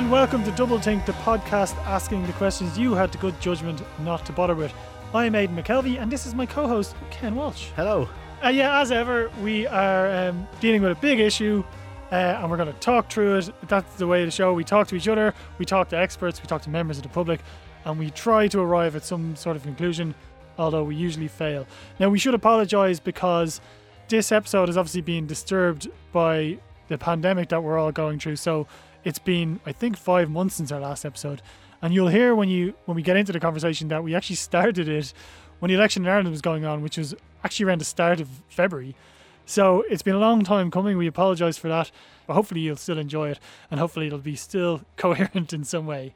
And 0.00 0.10
welcome 0.10 0.42
to 0.44 0.50
Double 0.52 0.80
Think, 0.80 1.04
the 1.04 1.12
podcast 1.12 1.76
asking 1.84 2.26
the 2.26 2.32
questions 2.32 2.78
you 2.78 2.94
had 2.94 3.12
the 3.12 3.18
good 3.18 3.38
judgment 3.38 3.82
not 3.98 4.24
to 4.24 4.32
bother 4.32 4.54
with. 4.54 4.72
I'm 5.12 5.34
Aidan 5.34 5.54
McKelvey 5.54 6.00
and 6.00 6.10
this 6.10 6.24
is 6.24 6.34
my 6.34 6.46
co-host 6.46 6.96
Ken 7.10 7.36
Walsh. 7.36 7.66
Hello. 7.76 8.08
Uh, 8.42 8.48
yeah, 8.48 8.80
as 8.80 8.92
ever, 8.92 9.30
we 9.42 9.66
are 9.66 10.10
um, 10.10 10.48
dealing 10.58 10.80
with 10.80 10.92
a 10.92 11.00
big 11.02 11.20
issue 11.20 11.62
uh, 12.10 12.14
and 12.14 12.50
we're 12.50 12.56
going 12.56 12.72
to 12.72 12.80
talk 12.80 13.10
through 13.10 13.36
it. 13.36 13.50
That's 13.68 13.96
the 13.96 14.06
way 14.06 14.22
of 14.22 14.28
the 14.28 14.30
show. 14.30 14.54
We 14.54 14.64
talk 14.64 14.88
to 14.88 14.96
each 14.96 15.06
other, 15.06 15.34
we 15.58 15.66
talk 15.66 15.90
to 15.90 15.98
experts, 15.98 16.40
we 16.40 16.46
talk 16.46 16.62
to 16.62 16.70
members 16.70 16.96
of 16.96 17.02
the 17.02 17.10
public, 17.10 17.42
and 17.84 17.98
we 17.98 18.08
try 18.08 18.48
to 18.48 18.60
arrive 18.60 18.96
at 18.96 19.04
some 19.04 19.36
sort 19.36 19.54
of 19.54 19.64
conclusion, 19.64 20.14
although 20.56 20.82
we 20.82 20.94
usually 20.94 21.28
fail. 21.28 21.66
Now, 21.98 22.08
we 22.08 22.18
should 22.18 22.32
apologise 22.32 23.00
because 23.00 23.60
this 24.08 24.32
episode 24.32 24.70
is 24.70 24.78
obviously 24.78 25.02
being 25.02 25.26
disturbed 25.26 25.90
by 26.10 26.56
the 26.88 26.96
pandemic 26.96 27.50
that 27.50 27.62
we're 27.62 27.78
all 27.78 27.92
going 27.92 28.18
through. 28.18 28.36
So 28.36 28.66
it's 29.04 29.18
been, 29.18 29.60
I 29.64 29.72
think, 29.72 29.96
five 29.96 30.30
months 30.30 30.56
since 30.56 30.72
our 30.72 30.80
last 30.80 31.04
episode, 31.04 31.42
and 31.82 31.94
you'll 31.94 32.08
hear 32.08 32.34
when 32.34 32.48
you 32.48 32.74
when 32.84 32.96
we 32.96 33.02
get 33.02 33.16
into 33.16 33.32
the 33.32 33.40
conversation 33.40 33.88
that 33.88 34.04
we 34.04 34.14
actually 34.14 34.36
started 34.50 34.88
it 34.88 35.12
when 35.58 35.70
the 35.70 35.74
election 35.74 36.04
in 36.04 36.10
Ireland 36.10 36.30
was 36.30 36.40
going 36.40 36.64
on, 36.64 36.82
which 36.82 36.98
was 36.98 37.14
actually 37.44 37.66
around 37.66 37.80
the 37.80 37.84
start 37.84 38.20
of 38.20 38.28
February. 38.48 38.94
So 39.46 39.82
it's 39.90 40.02
been 40.02 40.14
a 40.14 40.20
long 40.20 40.44
time 40.44 40.70
coming. 40.70 40.96
We 40.96 41.06
apologise 41.06 41.58
for 41.58 41.68
that, 41.68 41.90
but 42.26 42.34
hopefully 42.34 42.60
you'll 42.60 42.76
still 42.76 42.98
enjoy 42.98 43.30
it, 43.30 43.40
and 43.70 43.80
hopefully 43.80 44.06
it'll 44.06 44.18
be 44.18 44.36
still 44.36 44.82
coherent 44.96 45.52
in 45.52 45.64
some 45.64 45.86
way. 45.86 46.14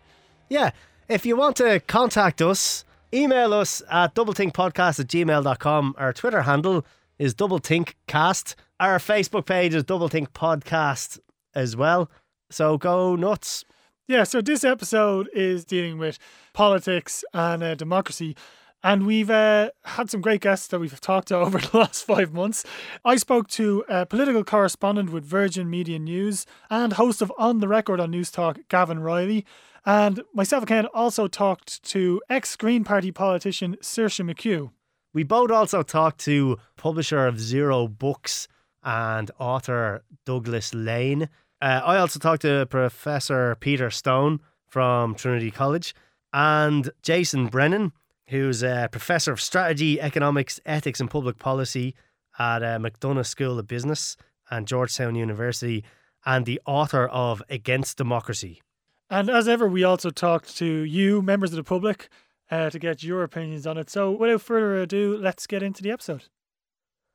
Yeah, 0.48 0.70
if 1.08 1.26
you 1.26 1.36
want 1.36 1.56
to 1.56 1.80
contact 1.80 2.41
us, 2.41 2.84
email 3.12 3.52
us 3.52 3.82
at 3.91 4.14
doublethinkpodcast 4.14 5.00
at 5.00 5.06
gmail.com. 5.06 5.94
Our 5.98 6.12
Twitter 6.12 6.42
handle 6.42 6.84
is 7.19 7.34
doublethinkcast. 7.34 8.54
Our 8.80 8.98
Facebook 8.98 9.46
page 9.46 9.74
is 9.74 9.84
doublethink 9.84 10.28
podcast 10.28 11.19
as 11.54 11.76
well. 11.76 12.10
So 12.50 12.78
go 12.78 13.17
nuts. 13.17 13.64
Yeah, 14.06 14.25
so 14.25 14.42
this 14.42 14.64
episode 14.64 15.31
is 15.33 15.64
dealing 15.64 15.98
with 15.98 16.19
politics 16.53 17.25
and 17.33 17.62
uh, 17.62 17.75
democracy. 17.75 18.37
And 18.83 19.06
we've 19.06 19.31
uh, 19.31 19.70
had 19.84 20.11
some 20.11 20.20
great 20.20 20.42
guests 20.42 20.67
that 20.69 20.78
we've 20.78 21.00
talked 21.00 21.28
to 21.28 21.37
over 21.39 21.59
the 21.59 21.78
last 21.78 22.05
five 22.05 22.34
months. 22.34 22.65
I 23.03 23.17
spoke 23.17 23.48
to 23.48 23.83
a 23.89 24.05
political 24.05 24.45
correspondent 24.45 25.11
with 25.11 25.25
Virgin 25.25 25.70
Media 25.70 25.98
News 25.98 26.45
and 26.69 26.92
host 26.92 27.22
of 27.22 27.33
On 27.39 27.61
the 27.61 27.69
Record 27.69 27.98
on 27.98 28.11
News 28.11 28.31
Talk, 28.31 28.59
Gavan 28.69 29.00
Reilly. 29.00 29.47
And 29.87 30.22
myself 30.34 30.62
and 30.62 30.69
Ken 30.69 30.87
also 30.92 31.27
talked 31.28 31.83
to 31.84 32.20
ex 32.28 32.56
Green 32.56 32.84
Party 32.84 33.11
politician 33.11 33.77
Saoirse 33.83 34.31
McHugh. 34.31 34.70
We 35.15 35.22
both 35.22 35.50
also 35.50 35.83
talked 35.83 36.20
to 36.20 36.59
publisher 36.77 37.27
of 37.27 37.41
Zero 37.41 37.89
Books 37.89 38.48
and 38.83 39.31
author 39.39 40.05
Douglas 40.27 40.75
Lain. 40.75 41.31
Uh, 41.64 41.80
I 41.82 41.96
also 41.96 42.18
talked 42.18 42.42
to 42.42 42.66
Professor 42.66 43.54
Peter 43.54 43.90
Stone 43.90 44.40
from 44.68 45.14
Trinity 45.14 45.50
College 45.50 45.94
and 46.30 46.90
Jason 47.00 47.46
Brennan, 47.46 47.92
who's 48.28 48.62
a 48.62 48.90
professor 48.92 49.32
of 49.32 49.40
strategy, 49.40 49.98
economics, 49.98 50.60
ethics, 50.66 51.00
and 51.00 51.10
public 51.10 51.38
policy 51.38 51.94
at 52.38 52.62
uh, 52.62 52.78
McDonough 52.78 53.24
School 53.24 53.58
of 53.58 53.66
Business 53.66 54.18
and 54.50 54.66
Georgetown 54.66 55.14
University, 55.14 55.82
and 56.26 56.44
the 56.44 56.60
author 56.66 57.06
of 57.06 57.42
Against 57.48 57.96
Democracy. 57.96 58.60
And 59.08 59.30
as 59.30 59.48
ever, 59.48 59.66
we 59.66 59.84
also 59.84 60.10
talked 60.10 60.58
to 60.58 60.66
you, 60.66 61.22
members 61.22 61.52
of 61.52 61.56
the 61.56 61.64
public, 61.64 62.10
uh, 62.50 62.69
to 62.69 62.78
get 62.78 63.03
your 63.03 63.22
opinions 63.22 63.66
on 63.66 63.78
it. 63.78 63.88
So 63.88 64.10
without 64.10 64.42
further 64.42 64.74
ado, 64.82 65.16
let's 65.16 65.47
get 65.47 65.62
into 65.62 65.82
the 65.82 65.92
episode. 65.92 66.24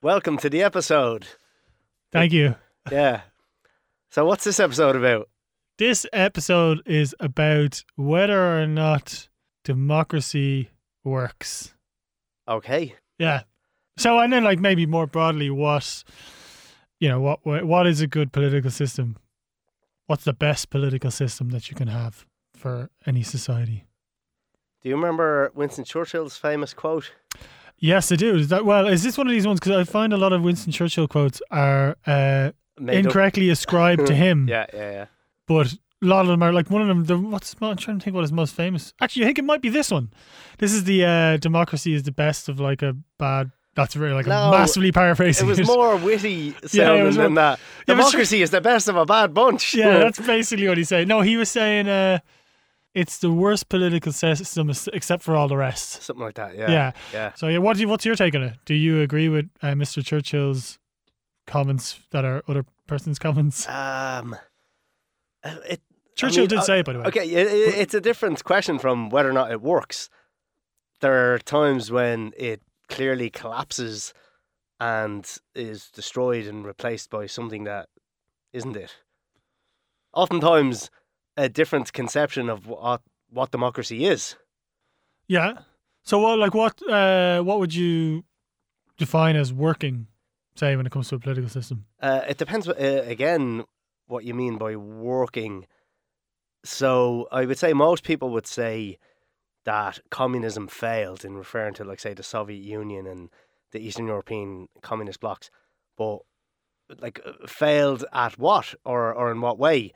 Welcome 0.01 0.38
to 0.38 0.49
the 0.49 0.63
episode. 0.63 1.27
Thank 2.11 2.33
you. 2.33 2.55
Yeah. 2.91 3.21
So, 4.11 4.25
what's 4.25 4.43
this 4.43 4.59
episode 4.59 4.95
about? 4.95 5.29
This 5.77 6.03
episode 6.11 6.81
is 6.87 7.15
about 7.19 7.83
whether 7.95 8.59
or 8.59 8.65
not 8.65 9.29
democracy 9.63 10.71
works. 11.03 11.75
Okay. 12.47 12.95
Yeah. 13.19 13.43
So, 13.97 14.17
and 14.17 14.33
then, 14.33 14.43
like, 14.43 14.59
maybe 14.59 14.87
more 14.87 15.05
broadly, 15.05 15.51
what, 15.51 16.03
you 16.99 17.07
know, 17.07 17.21
what 17.21 17.65
what 17.65 17.85
is 17.85 18.01
a 18.01 18.07
good 18.07 18.31
political 18.31 18.71
system? 18.71 19.17
What's 20.07 20.23
the 20.23 20.33
best 20.33 20.71
political 20.71 21.11
system 21.11 21.49
that 21.51 21.69
you 21.69 21.75
can 21.75 21.87
have 21.87 22.25
for 22.55 22.89
any 23.05 23.21
society? 23.21 23.85
Do 24.81 24.89
you 24.89 24.95
remember 24.95 25.51
Winston 25.53 25.83
Churchill's 25.83 26.35
famous 26.35 26.73
quote? 26.73 27.11
Yes, 27.77 28.11
I 28.11 28.15
do. 28.15 28.37
Is 28.37 28.47
that 28.47 28.65
well? 28.65 28.87
Is 28.87 29.03
this 29.03 29.19
one 29.19 29.27
of 29.27 29.31
these 29.33 29.45
ones? 29.45 29.59
Because 29.59 29.77
I 29.77 29.83
find 29.83 30.13
a 30.13 30.17
lot 30.17 30.33
of 30.33 30.41
Winston 30.41 30.71
Churchill 30.71 31.07
quotes 31.07 31.43
are 31.51 31.95
uh, 32.07 32.51
Made 32.79 33.00
up- 33.00 33.06
incorrectly 33.06 33.50
ascribed 33.50 34.06
to 34.07 34.13
him. 34.16 34.47
Yeah, 34.50 34.66
yeah, 34.73 34.91
yeah. 34.91 35.06
but 35.47 35.73
a 35.73 36.06
lot 36.06 36.22
of 36.22 36.28
them 36.28 36.41
are 36.41 36.53
like 36.53 36.69
one 36.69 36.81
of 36.81 36.88
them. 36.88 37.06
The, 37.06 37.17
what's 37.17 37.56
I'm 37.62 37.75
trying 37.78 38.00
to 38.00 38.03
think 38.03 38.16
what 38.16 38.23
is 38.23 38.31
most 38.31 38.56
famous. 38.56 38.94
Actually, 39.01 39.23
I 39.23 39.25
think 39.28 39.40
it 39.40 39.45
might 39.45 39.62
be 39.62 39.69
this 39.69 39.91
one. 39.91 40.12
This 40.59 40.73
is 40.73 40.85
the 40.85 41.03
uh, 41.06 41.38
democracy 41.38 41.94
is 41.94 42.03
the 42.03 42.12
best 42.12 42.47
of 42.50 42.59
like 42.59 42.81
a 42.81 42.95
bad. 43.18 43.51
That's 43.75 43.95
really 43.95 44.13
like 44.16 44.25
No, 44.25 44.50
a 44.50 44.51
massively 44.51 44.91
paraphrasing. 44.91 45.47
It 45.47 45.50
was 45.59 45.68
more 45.68 45.95
witty 46.09 46.53
Yeah, 46.63 46.85
sounding 46.85 47.01
it 47.03 47.06
was 47.06 47.16
than 47.16 47.35
that. 47.35 47.59
Yeah, 47.59 47.84
but 47.88 47.95
Democracy 47.97 48.41
is 48.41 48.50
the 48.50 48.59
best 48.62 48.88
of 48.89 48.95
a 48.97 49.06
bad 49.06 49.34
bunch. 49.34 49.73
yeah, 49.73 49.97
that's 50.03 50.19
basically 50.19 50.68
what 50.68 50.78
he's 50.78 50.89
saying. 50.89 51.07
No, 51.07 51.22
he 51.22 51.38
was 51.38 51.50
saying 51.50 51.88
uh, 51.88 52.19
it's 52.94 53.19
the 53.19 53.31
worst 53.31 53.69
political 53.69 54.12
system 54.12 54.72
except 54.91 55.23
for 55.23 55.35
all 55.35 55.47
the 55.47 55.56
rest. 55.56 56.01
something 56.03 56.23
like 56.25 56.35
that. 56.35 56.57
Yeah, 56.57 56.69
Yeah. 56.72 56.91
yeah. 57.13 57.34
So 57.35 57.47
yeah, 57.47 57.59
what 57.59 57.75
do 57.75 57.81
you, 57.81 57.88
what's 57.88 58.06
your 58.06 58.16
take 58.16 58.35
on 58.35 58.44
it? 58.44 58.56
Do 58.66 58.73
you 58.73 59.01
agree 59.01 59.29
with 59.29 59.50
uh, 59.62 59.68
Mr. 59.73 60.03
Churchill's 60.03 60.78
comments 61.49 61.99
that 62.11 62.23
are 62.23 62.41
other 62.47 62.63
person's 62.87 63.19
comments? 63.19 63.67
Um, 63.67 64.35
uh, 65.43 65.55
it. 65.67 65.81
Churchill 66.15 66.43
mean, 66.43 66.49
did 66.49 66.59
uh, 66.59 66.61
say 66.61 66.79
it, 66.79 66.85
by 66.85 66.93
the 66.93 66.99
way. 66.99 67.05
Okay, 67.05 67.29
it, 67.29 67.47
it's 67.77 67.93
a 67.93 68.01
different 68.01 68.43
question 68.43 68.77
from 68.77 69.09
whether 69.09 69.29
or 69.29 69.33
not 69.33 69.51
it 69.51 69.61
works. 69.61 70.09
There 70.99 71.33
are 71.33 71.39
times 71.39 71.91
when 71.91 72.33
it 72.38 72.61
clearly 72.89 73.29
collapses 73.29 74.13
and 74.79 75.25
is 75.55 75.89
destroyed 75.91 76.45
and 76.45 76.65
replaced 76.65 77.09
by 77.09 77.25
something 77.25 77.63
that 77.63 77.88
isn't 78.51 78.75
it. 78.75 78.97
Oftentimes, 80.13 80.89
a 81.38 81.47
different 81.47 81.93
conception 81.93 82.49
of 82.49 82.67
what 82.67 83.01
what 83.29 83.51
democracy 83.51 84.05
is. 84.05 84.35
Yeah. 85.27 85.59
So 86.03 86.19
what, 86.19 86.39
like, 86.39 86.53
what, 86.53 86.81
uh, 86.89 87.41
what 87.43 87.59
would 87.59 87.73
you 87.73 88.23
define 88.97 89.35
as 89.35 89.53
working? 89.53 90.07
Say 90.59 90.75
when 90.75 90.85
it 90.85 90.91
comes 90.91 91.07
to 91.07 91.15
a 91.15 91.19
political 91.19 91.49
system. 91.49 91.85
Uh, 92.01 92.19
it 92.27 92.37
depends, 92.37 92.67
uh, 92.67 93.03
again, 93.05 93.63
what 94.07 94.25
you 94.25 94.33
mean 94.33 94.57
by 94.57 94.75
working. 94.75 95.65
So 96.65 97.29
I 97.31 97.45
would 97.45 97.57
say 97.57 97.71
most 97.71 98.03
people 98.03 98.29
would 98.31 98.45
say 98.45 98.97
that 99.63 99.99
communism 100.09 100.67
failed 100.67 101.23
in 101.23 101.35
referring 101.37 101.75
to, 101.75 101.85
like, 101.85 102.01
say, 102.01 102.13
the 102.13 102.23
Soviet 102.23 102.61
Union 102.61 103.07
and 103.07 103.29
the 103.71 103.79
Eastern 103.79 104.07
European 104.07 104.67
communist 104.81 105.21
blocs, 105.21 105.49
but 105.97 106.19
like 106.99 107.21
uh, 107.25 107.47
failed 107.47 108.03
at 108.11 108.37
what 108.37 108.75
or 108.83 109.13
or 109.13 109.31
in 109.31 109.39
what 109.39 109.59
way? 109.59 109.93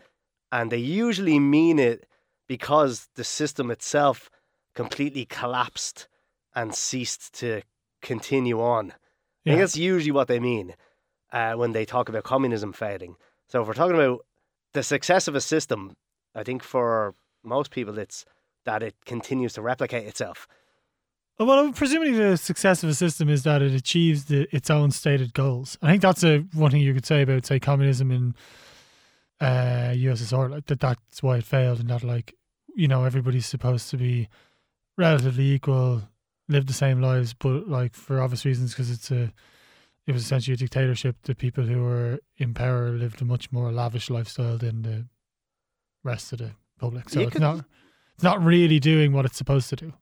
And 0.49 0.71
they 0.71 0.77
usually 0.77 1.39
mean 1.39 1.77
it 1.77 2.05
because 2.47 3.09
the 3.15 3.25
system 3.25 3.69
itself 3.69 4.29
completely 4.75 5.25
collapsed 5.25 6.07
and 6.55 6.73
ceased 6.73 7.33
to 7.39 7.63
continue 8.01 8.61
on. 8.61 8.93
I 9.45 9.49
think 9.49 9.59
that's 9.59 9.77
usually 9.77 10.11
what 10.11 10.27
they 10.27 10.39
mean 10.39 10.75
uh, 11.31 11.53
when 11.53 11.73
they 11.73 11.85
talk 11.85 12.09
about 12.09 12.23
communism 12.23 12.73
failing. 12.73 13.15
So 13.47 13.61
if 13.61 13.67
we're 13.67 13.73
talking 13.73 13.95
about 13.95 14.25
the 14.73 14.83
success 14.83 15.27
of 15.27 15.35
a 15.35 15.41
system, 15.41 15.95
I 16.33 16.43
think 16.43 16.63
for 16.63 17.15
most 17.43 17.71
people 17.71 17.99
it's 17.99 18.25
that 18.65 18.81
it 18.81 18.95
continues 19.05 19.53
to 19.53 19.61
replicate 19.61 20.07
itself. 20.07 20.47
Well, 21.39 21.71
presumably 21.73 22.13
the 22.13 22.37
success 22.37 22.83
of 22.83 22.89
a 22.89 22.93
system 22.93 23.27
is 23.27 23.43
that 23.43 23.61
it 23.61 23.73
achieves 23.73 24.25
the, 24.25 24.47
its 24.55 24.69
own 24.69 24.91
stated 24.91 25.33
goals. 25.33 25.77
I 25.81 25.91
think 25.91 26.01
that's 26.03 26.23
a 26.23 26.39
one 26.53 26.71
thing 26.71 26.81
you 26.81 26.93
could 26.93 27.05
say 27.05 27.23
about, 27.23 27.45
say, 27.45 27.59
communism 27.59 28.11
in 28.11 28.35
uh, 29.41 29.93
USSR. 29.95 30.49
Like 30.49 30.67
that, 30.67 30.79
that's 30.79 31.23
why 31.23 31.37
it 31.37 31.43
failed, 31.43 31.79
and 31.79 31.89
that, 31.89 32.03
like, 32.03 32.35
you 32.75 32.87
know, 32.87 33.03
everybody's 33.03 33.47
supposed 33.47 33.89
to 33.89 33.97
be 33.97 34.29
relatively 34.95 35.51
equal, 35.51 36.03
live 36.47 36.65
the 36.65 36.73
same 36.73 37.01
lives, 37.01 37.33
but 37.33 37.67
like 37.67 37.93
for 37.95 38.21
obvious 38.21 38.45
reasons, 38.45 38.71
because 38.73 38.89
it's 38.91 39.11
a, 39.11 39.31
it 40.05 40.11
was 40.11 40.23
essentially 40.23 40.53
a 40.53 40.57
dictatorship. 40.57 41.15
The 41.23 41.35
people 41.35 41.63
who 41.65 41.83
were 41.83 42.19
in 42.37 42.53
power 42.53 42.89
lived 42.89 43.21
a 43.21 43.25
much 43.25 43.51
more 43.51 43.71
lavish 43.71 44.09
lifestyle 44.09 44.57
than 44.57 44.81
the 44.81 45.05
rest 46.03 46.33
of 46.33 46.39
the 46.39 46.51
public. 46.79 47.09
So 47.09 47.19
You 47.21 47.27
it's 47.27 47.33
could- 47.33 47.41
not, 47.41 47.65
it's 48.15 48.23
not 48.23 48.43
really 48.43 48.79
doing 48.79 49.13
what 49.13 49.25
it's 49.25 49.37
supposed 49.37 49.69
to 49.69 49.75
do. 49.75 49.93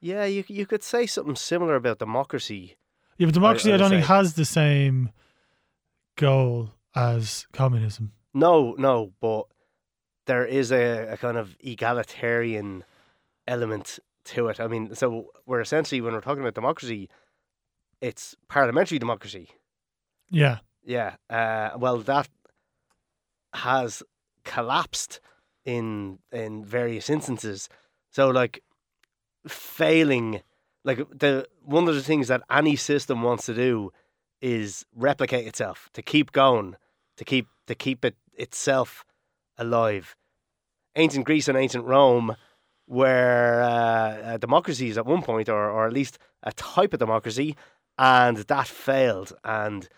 Yeah, 0.00 0.24
you 0.26 0.44
you 0.46 0.66
could 0.66 0.82
say 0.82 1.06
something 1.06 1.36
similar 1.36 1.74
about 1.74 1.98
democracy. 1.98 2.76
Yeah, 3.18 3.26
but 3.26 3.34
democracy, 3.34 3.72
I, 3.72 3.74
I 3.74 3.78
don't 3.78 3.90
think 3.90 4.04
has 4.04 4.34
the 4.34 4.44
same 4.44 5.10
goal 6.16 6.70
as 6.94 7.46
communism. 7.52 8.12
No, 8.34 8.74
no, 8.78 9.12
but 9.20 9.46
there 10.26 10.44
is 10.44 10.70
a, 10.70 11.08
a 11.12 11.16
kind 11.16 11.36
of 11.38 11.56
egalitarian 11.60 12.84
element 13.48 13.98
to 14.26 14.48
it. 14.48 14.60
I 14.60 14.66
mean, 14.66 14.94
so 14.94 15.30
we're 15.46 15.60
essentially 15.60 16.00
when 16.00 16.12
we're 16.12 16.20
talking 16.20 16.42
about 16.42 16.54
democracy, 16.54 17.08
it's 18.00 18.36
parliamentary 18.48 18.98
democracy. 18.98 19.50
Yeah, 20.30 20.58
Yeah. 20.84 21.16
Uh, 21.30 21.70
well, 21.78 21.98
that 21.98 22.28
has 23.54 24.02
collapsed 24.44 25.20
in 25.64 26.18
in 26.32 26.64
various 26.64 27.10
instances. 27.10 27.68
So 28.10 28.28
like 28.28 28.62
failing 29.46 30.42
like 30.84 30.98
the 31.10 31.46
one 31.62 31.88
of 31.88 31.94
the 31.94 32.02
things 32.02 32.28
that 32.28 32.42
any 32.50 32.76
system 32.76 33.22
wants 33.22 33.46
to 33.46 33.54
do 33.54 33.92
is 34.40 34.86
replicate 34.94 35.46
itself, 35.46 35.90
to 35.94 36.02
keep 36.02 36.32
going, 36.32 36.76
to 37.16 37.24
keep 37.24 37.48
to 37.66 37.74
keep 37.74 38.04
it 38.04 38.16
itself 38.34 39.04
alive. 39.58 40.16
Ancient 40.94 41.26
Greece 41.26 41.48
and 41.48 41.58
ancient 41.58 41.84
Rome 41.84 42.36
were 42.88 43.62
uh, 43.62 44.36
democracies 44.38 44.96
at 44.98 45.06
one 45.06 45.22
point, 45.22 45.48
or 45.48 45.70
or 45.70 45.86
at 45.86 45.92
least 45.92 46.18
a 46.42 46.52
type 46.52 46.92
of 46.92 47.00
democracy, 47.00 47.56
and 47.98 48.36
that 48.38 48.66
failed. 48.68 49.32
And 49.44 49.88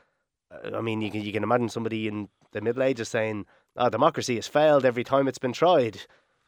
uh, 0.50 0.76
I 0.76 0.80
mean, 0.80 1.00
you 1.02 1.10
can 1.10 1.22
you 1.22 1.32
can 1.32 1.42
imagine 1.42 1.68
somebody 1.68 2.08
in 2.08 2.28
the 2.52 2.60
Middle 2.60 2.82
Ages 2.82 3.08
saying, 3.08 3.46
"Oh, 3.76 3.88
democracy 3.88 4.36
has 4.36 4.48
failed 4.48 4.84
every 4.84 5.04
time 5.04 5.28
it's 5.28 5.38
been 5.38 5.52
tried." 5.52 6.00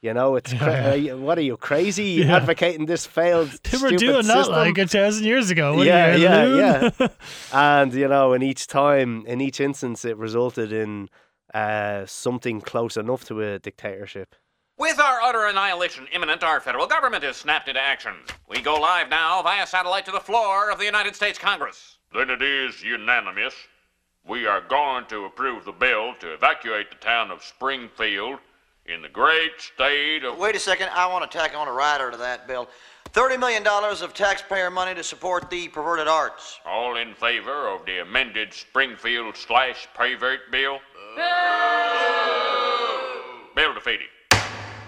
You 0.02 0.14
know, 0.14 0.34
it's 0.36 0.54
cra- 0.54 0.96
uh, 0.96 1.16
what 1.18 1.36
are 1.36 1.42
you 1.42 1.58
crazy 1.58 2.02
Yeah. 2.24 2.36
advocating 2.36 2.86
this 2.86 3.04
failed? 3.04 3.50
They 3.64 3.76
were 3.76 3.88
stupid 3.88 3.98
doing 3.98 4.26
that 4.28 4.48
like 4.48 4.78
a 4.78 4.86
thousand 4.86 5.26
years 5.26 5.50
ago. 5.50 5.82
Yeah, 5.82 6.16
you, 6.16 6.22
yeah, 6.22 6.90
yeah. 6.98 7.08
and 7.52 7.92
you 7.92 8.08
know, 8.08 8.32
in 8.32 8.42
each 8.42 8.66
time, 8.66 9.24
in 9.26 9.42
each 9.42 9.60
instance, 9.60 10.06
it 10.06 10.16
resulted 10.16 10.72
in 10.72 11.10
uh, 11.52 12.06
something 12.06 12.62
close 12.62 12.96
enough 12.96 13.24
to 13.26 13.42
a 13.42 13.58
dictatorship. 13.58 14.34
With 14.80 14.98
our 14.98 15.20
utter 15.20 15.44
annihilation 15.44 16.06
imminent, 16.10 16.42
our 16.42 16.58
federal 16.58 16.86
government 16.86 17.22
has 17.22 17.36
snapped 17.36 17.68
into 17.68 17.82
action. 17.82 18.14
We 18.48 18.62
go 18.62 18.76
live 18.80 19.10
now 19.10 19.42
via 19.42 19.66
satellite 19.66 20.06
to 20.06 20.10
the 20.10 20.20
floor 20.20 20.70
of 20.70 20.78
the 20.78 20.86
United 20.86 21.14
States 21.14 21.38
Congress. 21.38 21.98
Then 22.14 22.30
it 22.30 22.40
is 22.40 22.82
unanimous. 22.82 23.52
We 24.26 24.46
are 24.46 24.62
going 24.62 25.04
to 25.08 25.26
approve 25.26 25.66
the 25.66 25.72
bill 25.72 26.14
to 26.20 26.32
evacuate 26.32 26.88
the 26.88 26.96
town 26.96 27.30
of 27.30 27.44
Springfield 27.44 28.38
in 28.86 29.02
the 29.02 29.10
great 29.10 29.52
state 29.58 30.24
of. 30.24 30.38
Wait 30.38 30.56
a 30.56 30.58
second, 30.58 30.88
I 30.94 31.06
want 31.08 31.30
to 31.30 31.38
tack 31.38 31.54
on 31.54 31.68
a 31.68 31.72
rider 31.72 32.10
to 32.10 32.16
that 32.16 32.48
bill. 32.48 32.66
$30 33.12 33.38
million 33.38 33.66
of 33.66 34.14
taxpayer 34.14 34.70
money 34.70 34.94
to 34.94 35.04
support 35.04 35.50
the 35.50 35.68
perverted 35.68 36.08
arts. 36.08 36.58
All 36.64 36.96
in 36.96 37.12
favor 37.12 37.68
of 37.68 37.84
the 37.84 38.00
amended 38.00 38.54
Springfield 38.54 39.36
slash 39.36 39.88
pervert 39.94 40.50
bill? 40.50 40.78
Bill 43.54 43.74
defeated. 43.74 44.06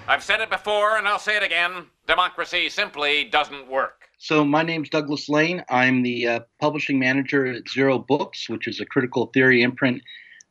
I've 0.08 0.22
said 0.22 0.40
it 0.40 0.50
before 0.50 0.96
and 0.96 1.06
I'll 1.08 1.18
say 1.18 1.36
it 1.36 1.42
again 1.42 1.86
democracy 2.06 2.68
simply 2.68 3.24
doesn't 3.24 3.68
work. 3.68 4.08
So 4.18 4.44
my 4.44 4.62
name's 4.62 4.88
Douglas 4.88 5.28
Lain. 5.28 5.64
I'm 5.68 6.02
the 6.02 6.26
uh, 6.26 6.40
publishing 6.60 6.98
manager 6.98 7.46
at 7.46 7.68
Zero 7.68 7.98
Books, 7.98 8.48
which 8.48 8.68
is 8.68 8.80
a 8.80 8.86
critical 8.86 9.26
theory 9.26 9.62
imprint 9.62 10.02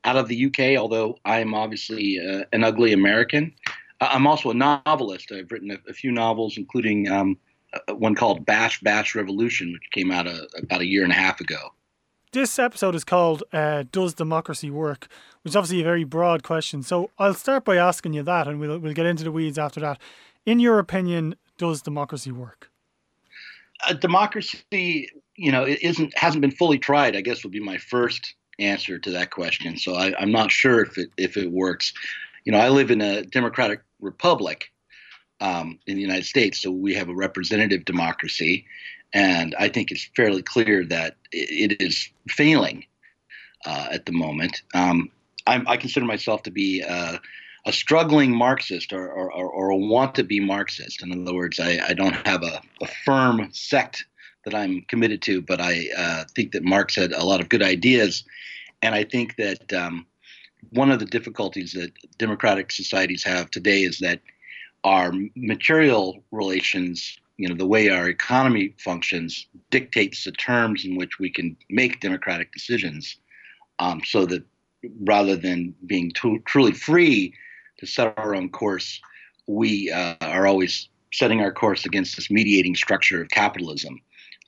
out 0.04 0.18
of 0.18 0.28
the 0.28 0.46
UK. 0.48 0.80
Although 0.82 1.18
I'm 1.26 1.54
obviously 1.54 2.20
uh, 2.20 2.46
an 2.54 2.64
ugly 2.64 2.94
American, 2.94 3.54
Uh, 4.02 4.10
I'm 4.12 4.26
also 4.26 4.50
a 4.50 4.54
novelist. 4.54 5.32
I've 5.32 5.52
written 5.52 5.72
a, 5.72 5.78
a 5.90 5.94
few 5.94 6.12
novels, 6.12 6.58
including 6.58 7.10
um, 7.10 7.38
uh, 7.74 7.94
one 7.94 8.16
called 8.16 8.46
Bash 8.46 8.82
Bash 8.82 9.14
Revolution, 9.16 9.72
which 9.74 9.84
came 9.92 10.12
out 10.12 10.28
a, 10.28 10.48
about 10.58 10.82
a 10.82 10.86
year 10.86 11.04
and 11.04 11.12
a 11.12 11.16
half 11.16 11.40
ago. 11.40 11.74
This 12.34 12.58
episode 12.58 12.96
is 12.96 13.04
called 13.04 13.44
uh, 13.54 13.84
"Does 13.92 14.14
Democracy 14.16 14.72
Work?" 14.72 15.08
Which 15.44 15.52
is 15.52 15.56
obviously 15.56 15.82
a 15.82 15.86
very 15.86 16.04
broad 16.04 16.44
question. 16.44 16.84
So 16.84 17.10
I'll 17.18 17.34
start 17.34 17.66
by 17.66 17.78
asking 17.78 18.14
you 18.14 18.24
that, 18.24 18.48
and 18.48 18.60
we'll 18.60 18.80
we'll 18.80 18.94
get 18.94 19.06
into 19.06 19.24
the 19.24 19.32
weeds 19.32 19.58
after 19.58 19.80
that. 19.82 20.00
In 20.46 20.60
your 20.60 20.80
opinion, 20.80 21.36
does 21.58 21.82
democracy 21.82 22.32
work? 22.32 22.72
a 23.88 23.94
democracy, 23.94 25.10
you 25.36 25.52
know, 25.52 25.64
it 25.64 25.82
isn't 25.82 26.16
hasn't 26.18 26.42
been 26.42 26.52
fully 26.52 26.78
tried. 26.78 27.16
I 27.16 27.22
guess 27.22 27.44
would 27.44 27.52
be 27.52 27.60
my 27.60 27.78
first 27.78 28.36
answer 28.60 29.00
to 29.00 29.12
that 29.12 29.32
question. 29.32 29.78
So 29.78 29.96
I, 29.96 30.14
I'm 30.20 30.32
not 30.32 30.52
sure 30.52 30.82
if 30.82 30.98
it 30.98 31.10
if 31.18 31.38
it 31.38 31.52
works. 31.52 31.94
You 32.46 32.52
know, 32.52 32.60
I 32.60 32.70
live 32.70 32.92
in 32.92 33.02
a 33.02 33.24
democratic 33.24 33.82
republic 34.00 34.72
um, 35.40 35.80
in 35.88 35.96
the 35.96 36.02
United 36.02 36.26
States, 36.26 36.60
so 36.60 36.72
we 36.72 36.94
have 36.96 37.10
a 37.10 37.16
representative 37.16 37.86
democracy, 37.86 38.66
and 39.14 39.56
I 39.60 39.70
think 39.70 39.92
it's 39.92 40.10
fairly 40.16 40.42
clear 40.42 40.86
that 40.86 41.18
it, 41.32 41.72
it 41.72 41.82
is 41.82 42.10
failing 42.30 42.86
uh, 43.66 43.88
at 43.92 44.06
the 44.06 44.12
moment. 44.12 44.62
Um, 44.74 45.10
I'm, 45.48 45.68
I 45.68 45.78
consider 45.78 46.06
myself 46.06 46.44
to 46.44 46.52
be 46.52 46.84
uh, 46.84 47.18
a 47.66 47.74
struggling 47.74 48.36
Marxist 48.36 48.94
or, 48.94 49.12
or, 49.12 49.32
or, 49.32 49.70
a 49.70 49.78
want 49.78 50.16
to 50.16 50.24
be 50.24 50.40
Marxist. 50.40 51.04
In 51.04 51.12
other 51.12 51.34
words, 51.34 51.60
I, 51.60 51.80
I 51.90 51.94
don't 51.94 52.16
have 52.28 52.44
a, 52.44 52.62
a 52.82 52.88
firm 53.06 53.50
sect 53.52 54.06
that 54.46 54.56
I'm 54.56 54.82
committed 54.88 55.22
to, 55.24 55.42
but 55.42 55.62
I 55.62 55.86
uh, 55.96 56.24
think 56.36 56.54
that 56.54 56.64
Marx 56.64 56.96
had 56.96 57.14
a 57.14 57.24
lot 57.24 57.40
of 57.40 57.50
good 57.50 57.62
ideas. 57.62 58.24
And 58.82 58.96
I 58.96 59.04
think 59.04 59.36
that 59.36 59.72
um, 59.74 60.08
one 60.72 60.92
of 60.92 61.00
the 61.00 61.06
difficulties 61.06 61.74
that 61.74 61.92
democratic 62.18 62.72
societies 62.72 63.24
have 63.24 63.52
today 63.52 63.84
is 63.84 64.00
that 64.00 64.22
our 64.84 65.14
material 65.36 66.24
relations, 66.32 67.20
you 67.38 67.48
know, 67.48 67.56
the 67.56 67.68
way 67.68 67.90
our 67.90 68.10
economy 68.10 68.74
functions, 68.80 69.46
dictates 69.70 70.24
the 70.24 70.32
terms 70.32 70.86
in 70.86 70.96
which 70.96 71.20
we 71.20 71.30
can 71.30 71.56
make 71.70 72.00
democratic 72.00 72.52
decisions. 72.52 73.18
Um, 73.78 74.02
so 74.04 74.26
that 74.28 74.44
rather 75.04 75.36
than 75.36 75.74
being 75.86 76.12
truly 76.46 76.72
free 76.72 77.34
to 77.80 77.88
set 77.88 78.18
our 78.18 78.36
own 78.36 78.50
course, 78.50 79.00
we 79.48 79.92
uh, 79.92 80.16
are 80.22 80.48
always 80.48 80.90
setting 81.14 81.42
our 81.42 81.52
course 81.52 81.86
against 81.86 82.16
this 82.16 82.32
mediating 82.32 82.76
structure 82.76 83.22
of 83.22 83.30
capitalism. 83.30 84.02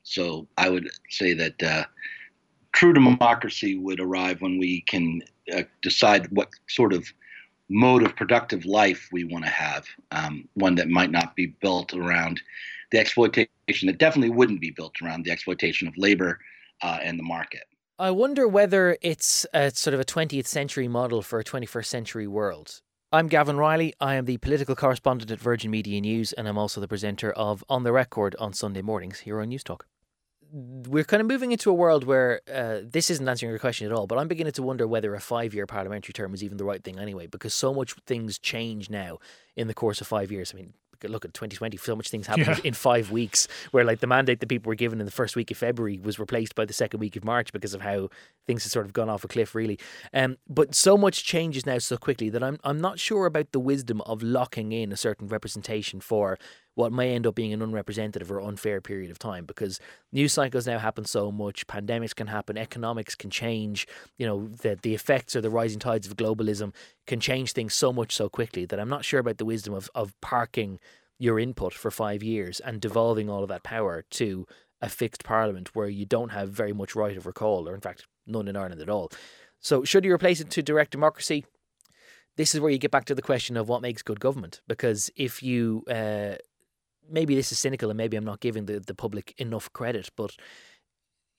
So 0.03 0.47
I 0.57 0.69
would 0.69 0.89
say 1.09 1.33
that 1.33 1.63
uh, 1.63 1.83
true 2.73 2.93
democracy 2.93 3.77
would 3.77 3.99
arrive 3.99 4.41
when 4.41 4.57
we 4.57 4.81
can 4.81 5.21
uh, 5.55 5.63
decide 5.81 6.27
what 6.31 6.49
sort 6.67 6.93
of 6.93 7.07
mode 7.69 8.03
of 8.03 8.15
productive 8.15 8.65
life 8.65 9.09
we 9.11 9.23
want 9.23 9.45
to 9.45 9.51
have, 9.51 9.85
um, 10.11 10.47
one 10.53 10.75
that 10.75 10.89
might 10.89 11.11
not 11.11 11.35
be 11.35 11.47
built 11.47 11.93
around 11.93 12.41
the 12.91 12.99
exploitation, 12.99 13.87
that 13.87 13.97
definitely 13.97 14.29
wouldn't 14.29 14.61
be 14.61 14.71
built 14.71 14.93
around 15.01 15.23
the 15.23 15.31
exploitation 15.31 15.87
of 15.87 15.93
labor 15.97 16.39
uh, 16.81 16.99
and 17.01 17.17
the 17.17 17.23
market. 17.23 17.63
I 18.03 18.11
wonder 18.11 18.49
whether 18.49 18.97
it's 19.01 19.45
a 19.53 19.71
sort 19.71 19.93
of 19.93 20.01
a 20.01 20.03
20th 20.03 20.45
century 20.45 20.89
model 20.89 21.21
for 21.21 21.39
a 21.39 21.43
21st 21.45 21.85
century 21.85 22.27
world. 22.27 22.81
I'm 23.13 23.29
Gavan 23.29 23.55
Reilly. 23.55 23.93
I 24.01 24.15
am 24.15 24.25
the 24.25 24.39
political 24.39 24.75
correspondent 24.75 25.31
at 25.31 25.39
Virgin 25.39 25.71
Media 25.71 26.01
News, 26.01 26.33
and 26.33 26.45
I'm 26.45 26.57
also 26.57 26.81
the 26.81 26.87
presenter 26.89 27.31
of 27.31 27.63
On 27.69 27.83
the 27.83 27.93
Record 27.93 28.35
on 28.39 28.51
Sunday 28.51 28.81
mornings 28.81 29.19
here 29.19 29.39
on 29.39 29.49
Newstalk. 29.51 29.83
We're 30.51 31.05
kind 31.05 31.21
of 31.21 31.27
moving 31.27 31.53
into 31.53 31.69
a 31.69 31.73
world 31.73 32.03
where 32.03 32.41
uh, 32.53 32.79
this 32.83 33.09
isn't 33.09 33.25
answering 33.25 33.51
your 33.51 33.59
question 33.59 33.87
at 33.87 33.93
all, 33.93 34.05
but 34.05 34.17
I'm 34.17 34.27
beginning 34.27 34.51
to 34.51 34.63
wonder 34.63 34.85
whether 34.85 35.15
a 35.15 35.21
five 35.21 35.53
year 35.53 35.65
parliamentary 35.65 36.11
term 36.11 36.33
is 36.33 36.43
even 36.43 36.57
the 36.57 36.65
right 36.65 36.83
thing 36.83 36.99
anyway, 36.99 37.27
because 37.27 37.53
so 37.53 37.73
much 37.73 37.93
things 38.05 38.37
change 38.37 38.89
now 38.89 39.19
in 39.55 39.69
the 39.69 39.73
course 39.73 40.01
of 40.01 40.07
five 40.07 40.29
years. 40.29 40.51
I 40.53 40.57
mean, 40.57 40.73
look 41.11 41.25
at 41.25 41.33
2020 41.33 41.77
so 41.77 41.95
much 41.95 42.09
things 42.09 42.27
happened 42.27 42.47
Yeah. 42.47 42.57
in 42.63 42.73
five 42.73 43.11
weeks 43.11 43.47
where 43.71 43.83
like 43.83 43.99
the 43.99 44.07
mandate 44.07 44.39
that 44.39 44.47
people 44.47 44.69
were 44.69 44.75
given 44.75 44.99
in 44.99 45.05
the 45.05 45.11
first 45.11 45.35
week 45.35 45.51
of 45.51 45.57
february 45.57 45.99
was 45.99 46.19
replaced 46.19 46.55
by 46.55 46.65
the 46.65 46.73
second 46.73 46.99
week 46.99 47.15
of 47.15 47.23
march 47.23 47.51
because 47.53 47.73
of 47.73 47.81
how 47.81 48.09
things 48.47 48.63
have 48.63 48.71
sort 48.71 48.85
of 48.85 48.93
gone 48.93 49.09
off 49.09 49.23
a 49.23 49.27
cliff 49.27 49.55
really 49.55 49.79
um, 50.13 50.37
but 50.49 50.75
so 50.75 50.97
much 50.97 51.23
changes 51.23 51.65
now 51.65 51.77
so 51.77 51.97
quickly 51.97 52.29
that 52.29 52.43
I'm, 52.43 52.59
I'm 52.63 52.79
not 52.81 52.99
sure 52.99 53.25
about 53.25 53.51
the 53.51 53.59
wisdom 53.59 54.01
of 54.01 54.21
locking 54.21 54.71
in 54.71 54.91
a 54.91 54.97
certain 54.97 55.27
representation 55.27 55.99
for 55.99 56.37
what 56.75 56.91
may 56.91 57.13
end 57.13 57.27
up 57.27 57.35
being 57.35 57.53
an 57.53 57.61
unrepresentative 57.61 58.31
or 58.31 58.41
unfair 58.41 58.81
period 58.81 59.11
of 59.11 59.19
time 59.19 59.45
because 59.45 59.79
news 60.11 60.33
cycles 60.33 60.67
now 60.67 60.79
happen 60.79 61.05
so 61.05 61.31
much 61.31 61.67
pandemics 61.67 62.15
can 62.15 62.27
happen 62.27 62.57
economics 62.57 63.15
can 63.15 63.29
change 63.29 63.87
you 64.17 64.25
know 64.25 64.47
the, 64.47 64.77
the 64.81 64.93
effects 64.93 65.35
or 65.35 65.41
the 65.41 65.49
rising 65.49 65.79
tides 65.79 66.07
of 66.07 66.15
globalism 66.15 66.73
can 67.07 67.19
change 67.19 67.51
things 67.53 67.73
so 67.73 67.93
much 67.93 68.13
so 68.15 68.29
quickly 68.29 68.65
that 68.65 68.79
i'm 68.79 68.89
not 68.89 69.05
sure 69.05 69.19
about 69.19 69.37
the 69.37 69.45
wisdom 69.45 69.73
of, 69.73 69.89
of 69.93 70.19
parking 70.21 70.79
your 71.19 71.39
input 71.39 71.73
for 71.73 71.91
five 71.91 72.21
years 72.21 72.59
and 72.59 72.81
devolving 72.81 73.29
all 73.29 73.43
of 73.43 73.49
that 73.49 73.63
power 73.63 74.03
to 74.09 74.45
a 74.81 74.89
fixed 74.89 75.23
parliament 75.23 75.73
where 75.73 75.87
you 75.87 76.05
don't 76.05 76.29
have 76.29 76.49
very 76.49 76.73
much 76.73 76.95
right 76.95 77.15
of 77.15 77.25
recall 77.25 77.67
or 77.67 77.73
in 77.73 77.81
fact 77.81 78.05
none 78.27 78.47
in 78.47 78.55
ireland 78.55 78.81
at 78.81 78.89
all. 78.89 79.09
So 79.59 79.85
should 79.85 80.03
you 80.03 80.13
replace 80.13 80.41
it 80.41 80.49
to 80.51 80.61
direct 80.61 80.91
democracy? 80.91 81.45
This 82.35 82.53
is 82.53 82.59
where 82.59 82.71
you 82.71 82.77
get 82.77 82.91
back 82.91 83.05
to 83.05 83.15
the 83.15 83.21
question 83.21 83.55
of 83.55 83.69
what 83.69 83.81
makes 83.81 84.01
good 84.01 84.19
government 84.19 84.61
because 84.67 85.09
if 85.15 85.41
you 85.41 85.83
uh, 85.89 86.35
maybe 87.09 87.35
this 87.35 87.51
is 87.51 87.59
cynical 87.59 87.89
and 87.89 87.97
maybe 87.97 88.17
I'm 88.17 88.25
not 88.25 88.39
giving 88.39 88.65
the, 88.65 88.79
the 88.79 88.95
public 88.95 89.33
enough 89.37 89.71
credit, 89.73 90.09
but 90.15 90.35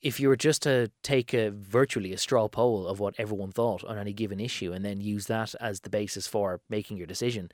if 0.02 0.20
you 0.20 0.28
were 0.28 0.36
just 0.36 0.62
to 0.62 0.90
take 1.02 1.32
a 1.32 1.50
virtually 1.50 2.12
a 2.12 2.18
straw 2.18 2.46
poll 2.46 2.86
of 2.86 3.00
what 3.00 3.14
everyone 3.16 3.50
thought 3.50 3.82
on 3.84 3.96
any 3.96 4.12
given 4.12 4.38
issue 4.38 4.72
and 4.72 4.84
then 4.84 5.00
use 5.00 5.26
that 5.26 5.54
as 5.60 5.80
the 5.80 5.90
basis 5.90 6.26
for 6.26 6.60
making 6.68 6.98
your 6.98 7.06
decision, 7.06 7.50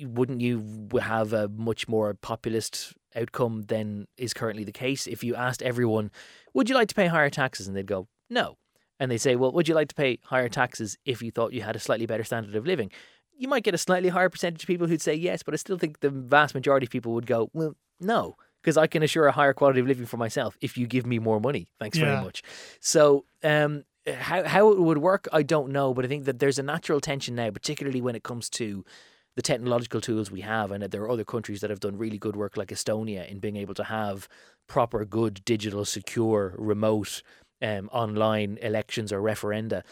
wouldn't 0.00 0.40
you 0.40 0.88
have 1.00 1.32
a 1.32 1.48
much 1.48 1.86
more 1.86 2.14
populist 2.14 2.94
outcome 3.14 3.62
than 3.62 4.08
is 4.16 4.34
currently 4.34 4.64
the 4.64 4.72
case? 4.72 5.06
If 5.06 5.22
you 5.22 5.36
asked 5.36 5.62
everyone, 5.62 6.10
would 6.52 6.68
you 6.68 6.74
like 6.74 6.88
to 6.88 6.94
pay 6.94 7.06
higher 7.06 7.30
taxes? 7.30 7.68
And 7.68 7.76
they'd 7.76 7.86
go, 7.86 8.08
no. 8.28 8.56
And 8.98 9.10
they 9.10 9.18
say, 9.18 9.36
well, 9.36 9.52
would 9.52 9.68
you 9.68 9.74
like 9.74 9.88
to 9.88 9.94
pay 9.94 10.18
higher 10.24 10.48
taxes 10.48 10.96
if 11.04 11.22
you 11.22 11.30
thought 11.30 11.52
you 11.52 11.62
had 11.62 11.76
a 11.76 11.80
slightly 11.80 12.06
better 12.06 12.24
standard 12.24 12.56
of 12.56 12.66
living? 12.66 12.90
You 13.42 13.48
might 13.48 13.64
get 13.64 13.74
a 13.74 13.78
slightly 13.78 14.08
higher 14.08 14.28
percentage 14.28 14.62
of 14.62 14.68
people 14.68 14.86
who'd 14.86 15.02
say 15.02 15.16
yes, 15.16 15.42
but 15.42 15.52
I 15.52 15.56
still 15.56 15.76
think 15.76 15.98
the 15.98 16.10
vast 16.10 16.54
majority 16.54 16.86
of 16.86 16.90
people 16.90 17.12
would 17.14 17.26
go, 17.26 17.50
well, 17.52 17.74
no, 17.98 18.36
because 18.62 18.76
I 18.76 18.86
can 18.86 19.02
assure 19.02 19.26
a 19.26 19.32
higher 19.32 19.52
quality 19.52 19.80
of 19.80 19.88
living 19.88 20.06
for 20.06 20.16
myself 20.16 20.56
if 20.60 20.78
you 20.78 20.86
give 20.86 21.06
me 21.06 21.18
more 21.18 21.40
money. 21.40 21.66
Thanks 21.80 21.98
Yeah. 21.98 22.04
very 22.04 22.24
much. 22.24 22.44
So, 22.78 23.24
um, 23.42 23.82
how 24.06 24.44
how 24.44 24.70
it 24.70 24.78
would 24.78 24.98
work, 24.98 25.26
I 25.32 25.42
don't 25.42 25.72
know, 25.72 25.92
but 25.92 26.04
I 26.04 26.08
think 26.08 26.24
that 26.26 26.38
there's 26.38 26.60
a 26.60 26.62
natural 26.62 27.00
tension 27.00 27.34
now, 27.34 27.50
particularly 27.50 28.00
when 28.00 28.14
it 28.14 28.22
comes 28.22 28.48
to 28.50 28.84
the 29.34 29.42
technological 29.42 30.00
tools 30.00 30.30
we 30.30 30.42
have, 30.42 30.70
and 30.70 30.80
that 30.82 30.92
there 30.92 31.02
are 31.02 31.10
other 31.10 31.24
countries 31.24 31.60
that 31.62 31.70
have 31.70 31.80
done 31.80 31.96
really 31.98 32.18
good 32.18 32.36
work, 32.36 32.56
like 32.56 32.68
Estonia, 32.68 33.28
in 33.28 33.40
being 33.40 33.56
able 33.56 33.74
to 33.74 33.84
have 33.84 34.28
proper, 34.68 35.04
good, 35.04 35.44
digital, 35.44 35.84
secure, 35.84 36.54
remote, 36.58 37.22
um, 37.60 37.88
online 37.92 38.56
elections 38.62 39.12
or 39.12 39.20
referenda. 39.20 39.82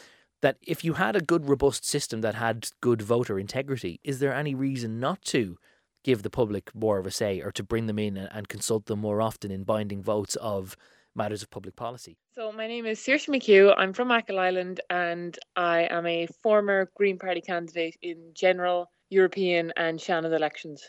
That 0.43 0.57
if 0.63 0.85
you 0.85 0.95
had 0.95 1.17
a 1.17 1.21
good, 1.21 1.49
robust 1.49 1.85
system 1.85 2.23
that 2.23 2.35
had 2.35 2.69
good 2.81 3.03
voter 3.03 3.39
integrity, 3.39 4.01
is 4.03 4.21
there 4.21 4.35
any 4.35 4.55
reason 4.55 4.99
not 4.99 5.23
to 5.27 5.59
give 6.03 6.23
the 6.23 6.31
public 6.31 6.75
more 6.75 6.99
of 6.99 7.07
a 7.07 7.11
say 7.11 7.41
or 7.41 7.53
to 7.53 7.63
bring 7.63 7.87
them 7.87 7.99
in 7.99 8.17
and, 8.17 8.29
and 8.33 8.49
consult 8.49 8.87
them 8.87 9.01
more 9.01 9.21
often 9.21 9.51
in 9.51 9.65
binding 9.65 10.03
votes 10.03 10.37
of 10.37 10.77
matters 11.15 11.43
of 11.43 11.51
public 11.51 11.77
policy? 11.77 12.17
So, 12.35 12.53
my 12.53 12.67
name 12.67 12.87
is 12.87 12.99
Saoirse 13.01 13.29
McHugh. 13.29 13.75
I'm 13.77 13.93
from 13.93 14.11
Achill 14.11 14.39
Island 14.39 14.81
and 14.89 15.39
I 15.57 15.83
am 15.91 16.07
a 16.07 16.27
former 16.43 16.91
Green 16.97 17.19
Party 17.19 17.41
candidate 17.41 17.97
in 18.01 18.31
general 18.35 18.91
European 19.11 19.73
and 19.77 19.99
Seanad 19.99 20.35
elections. 20.35 20.83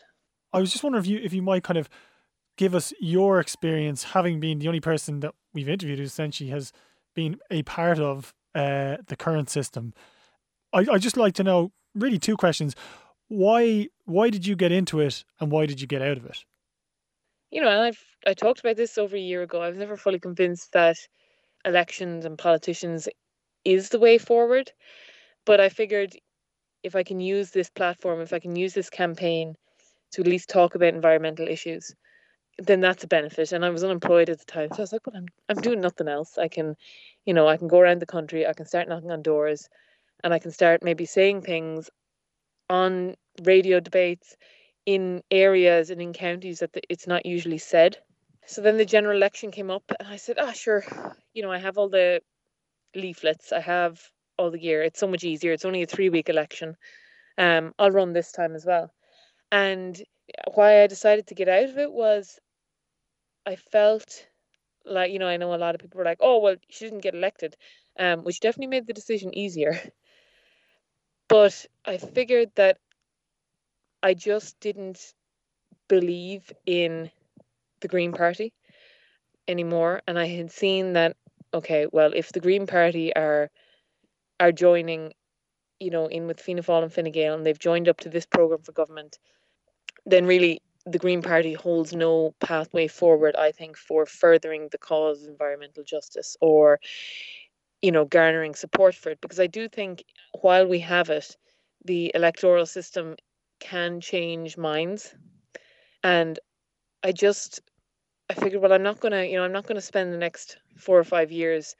I 0.53 0.59
was 0.59 0.71
just 0.71 0.83
wondering 0.83 1.03
if 1.03 1.09
you 1.09 1.19
if 1.23 1.33
you 1.33 1.41
might 1.41 1.63
kind 1.63 1.77
of 1.77 1.89
give 2.57 2.75
us 2.75 2.93
your 2.99 3.39
experience, 3.39 4.03
having 4.03 4.39
been 4.39 4.59
the 4.59 4.67
only 4.67 4.79
person 4.79 5.21
that 5.21 5.33
we've 5.53 5.69
interviewed 5.69 5.99
who 5.99 6.05
essentially 6.05 6.49
has 6.49 6.71
been 7.15 7.37
a 7.49 7.63
part 7.63 7.99
of 7.99 8.33
uh, 8.55 8.97
the 9.07 9.15
current 9.15 9.49
system. 9.49 9.93
I 10.73 10.85
I 10.91 10.97
just 10.97 11.17
like 11.17 11.33
to 11.35 11.43
know 11.43 11.71
really 11.95 12.19
two 12.19 12.37
questions. 12.37 12.75
Why 13.27 13.87
why 14.05 14.29
did 14.29 14.45
you 14.45 14.55
get 14.55 14.71
into 14.71 14.99
it 14.99 15.23
and 15.39 15.51
why 15.51 15.65
did 15.65 15.81
you 15.81 15.87
get 15.87 16.01
out 16.01 16.17
of 16.17 16.25
it? 16.25 16.45
You 17.51 17.61
know, 17.61 17.69
I've 17.69 18.03
I 18.25 18.33
talked 18.33 18.59
about 18.59 18.77
this 18.77 18.97
over 18.97 19.15
a 19.15 19.19
year 19.19 19.41
ago. 19.41 19.61
I 19.61 19.69
was 19.69 19.77
never 19.77 19.97
fully 19.97 20.19
convinced 20.19 20.71
that 20.73 20.97
elections 21.65 22.25
and 22.25 22.37
politicians 22.37 23.07
is 23.63 23.89
the 23.89 23.99
way 23.99 24.17
forward. 24.17 24.71
But 25.45 25.59
I 25.59 25.69
figured 25.69 26.15
if 26.83 26.95
I 26.95 27.03
can 27.03 27.19
use 27.19 27.51
this 27.51 27.69
platform, 27.69 28.21
if 28.21 28.33
I 28.33 28.39
can 28.39 28.55
use 28.55 28.73
this 28.73 28.89
campaign 28.89 29.55
to 30.11 30.21
at 30.21 30.27
least 30.27 30.49
talk 30.49 30.75
about 30.75 30.93
environmental 30.93 31.47
issues, 31.47 31.93
then 32.65 32.79
that's 32.79 33.03
a 33.03 33.07
benefit. 33.07 33.51
And 33.51 33.65
I 33.65 33.69
was 33.69 33.83
unemployed 33.83 34.29
at 34.29 34.39
the 34.39 34.45
time, 34.45 34.69
so 34.69 34.77
I 34.77 34.81
was 34.81 34.93
like, 34.93 35.05
"Well, 35.05 35.17
I'm 35.17 35.27
I'm 35.49 35.61
doing 35.61 35.81
nothing 35.81 36.07
else. 36.07 36.37
I 36.37 36.47
can, 36.47 36.75
you 37.25 37.33
know, 37.33 37.47
I 37.47 37.57
can 37.57 37.67
go 37.67 37.79
around 37.79 37.99
the 37.99 38.05
country. 38.05 38.45
I 38.47 38.53
can 38.53 38.65
start 38.65 38.87
knocking 38.87 39.11
on 39.11 39.21
doors, 39.21 39.69
and 40.23 40.33
I 40.33 40.39
can 40.39 40.51
start 40.51 40.83
maybe 40.83 41.05
saying 41.05 41.41
things 41.41 41.89
on 42.69 43.15
radio 43.43 43.79
debates 43.79 44.35
in 44.85 45.23
areas 45.31 45.89
and 45.89 46.01
in 46.01 46.13
counties 46.13 46.59
that 46.59 46.75
it's 46.89 47.07
not 47.07 47.25
usually 47.25 47.57
said." 47.57 47.97
So 48.47 48.61
then 48.61 48.77
the 48.77 48.85
general 48.85 49.15
election 49.17 49.51
came 49.51 49.71
up, 49.71 49.83
and 49.99 50.07
I 50.07 50.17
said, 50.17 50.37
"Ah, 50.39 50.49
oh, 50.49 50.53
sure. 50.53 50.83
You 51.33 51.43
know, 51.43 51.51
I 51.51 51.59
have 51.59 51.77
all 51.77 51.89
the 51.89 52.21
leaflets. 52.95 53.51
I 53.51 53.59
have 53.61 54.01
all 54.37 54.51
the 54.51 54.61
year. 54.61 54.83
It's 54.83 54.99
so 54.99 55.07
much 55.07 55.23
easier. 55.23 55.53
It's 55.53 55.65
only 55.65 55.83
a 55.83 55.87
three 55.87 56.09
week 56.09 56.29
election. 56.29 56.75
Um, 57.37 57.73
I'll 57.79 57.91
run 57.91 58.13
this 58.13 58.31
time 58.31 58.55
as 58.55 58.65
well. 58.65 58.93
And 59.51 60.01
why 60.53 60.83
I 60.83 60.87
decided 60.87 61.27
to 61.27 61.35
get 61.35 61.49
out 61.49 61.69
of 61.69 61.77
it 61.77 61.91
was 61.91 62.39
I 63.45 63.55
felt 63.55 64.27
like, 64.85 65.11
you 65.11 65.19
know, 65.19 65.27
I 65.27 65.37
know 65.37 65.53
a 65.53 65.55
lot 65.55 65.75
of 65.75 65.81
people 65.81 65.97
were 65.97 66.05
like, 66.05 66.19
oh, 66.21 66.39
well, 66.39 66.55
she 66.69 66.85
didn't 66.85 67.01
get 67.01 67.15
elected, 67.15 67.55
um, 67.99 68.23
which 68.23 68.39
definitely 68.39 68.67
made 68.67 68.87
the 68.87 68.93
decision 68.93 69.35
easier. 69.37 69.79
But 71.27 71.65
I 71.85 71.95
figured 71.95 72.49
that 72.55 72.77
I 74.03 74.13
just 74.13 74.59
didn't 74.59 75.13
believe 75.87 76.51
in 76.65 77.09
the 77.79 77.87
Green 77.87 78.11
Party 78.11 78.51
anymore. 79.47 80.01
And 80.07 80.19
I 80.19 80.27
had 80.27 80.51
seen 80.51 80.93
that, 80.93 81.15
okay, 81.53 81.87
well, 81.91 82.11
if 82.13 82.33
the 82.33 82.41
Green 82.41 82.67
Party 82.67 83.15
are 83.15 83.49
are 84.39 84.51
joining, 84.51 85.13
you 85.79 85.91
know, 85.91 86.07
in 86.07 86.27
with 86.27 86.41
Fianna 86.41 86.63
Fáil 86.63 86.83
and 86.83 86.91
Fine 86.91 87.11
Gael, 87.11 87.35
and 87.35 87.45
they've 87.45 87.57
joined 87.57 87.87
up 87.87 87.99
to 88.01 88.09
this 88.09 88.25
program 88.25 88.61
for 88.61 88.71
government, 88.71 89.19
then 90.05 90.25
really 90.25 90.61
the 90.85 90.99
Green 90.99 91.21
Party 91.21 91.53
holds 91.53 91.93
no 91.93 92.33
pathway 92.39 92.87
forward, 92.87 93.35
I 93.35 93.51
think, 93.51 93.77
for 93.77 94.05
furthering 94.05 94.69
the 94.71 94.77
cause 94.77 95.23
of 95.23 95.29
environmental 95.29 95.83
justice 95.83 96.35
or, 96.41 96.79
you 97.81 97.91
know, 97.91 98.05
garnering 98.05 98.55
support 98.55 98.95
for 98.95 99.11
it. 99.11 99.21
Because 99.21 99.39
I 99.39 99.47
do 99.47 99.67
think 99.67 100.03
while 100.41 100.67
we 100.67 100.79
have 100.79 101.09
it, 101.09 101.37
the 101.85 102.11
electoral 102.15 102.65
system 102.65 103.15
can 103.59 104.01
change 104.01 104.57
minds. 104.57 105.13
And 106.03 106.39
I 107.03 107.11
just, 107.11 107.61
I 108.29 108.33
figured, 108.33 108.61
well, 108.61 108.73
I'm 108.73 108.83
not 108.83 108.99
going 108.99 109.11
to, 109.11 109.27
you 109.27 109.37
know, 109.37 109.43
I'm 109.43 109.51
not 109.51 109.67
going 109.67 109.75
to 109.75 109.81
spend 109.81 110.11
the 110.11 110.17
next 110.17 110.57
four 110.77 110.97
or 110.97 111.03
five 111.03 111.31
years 111.31 111.75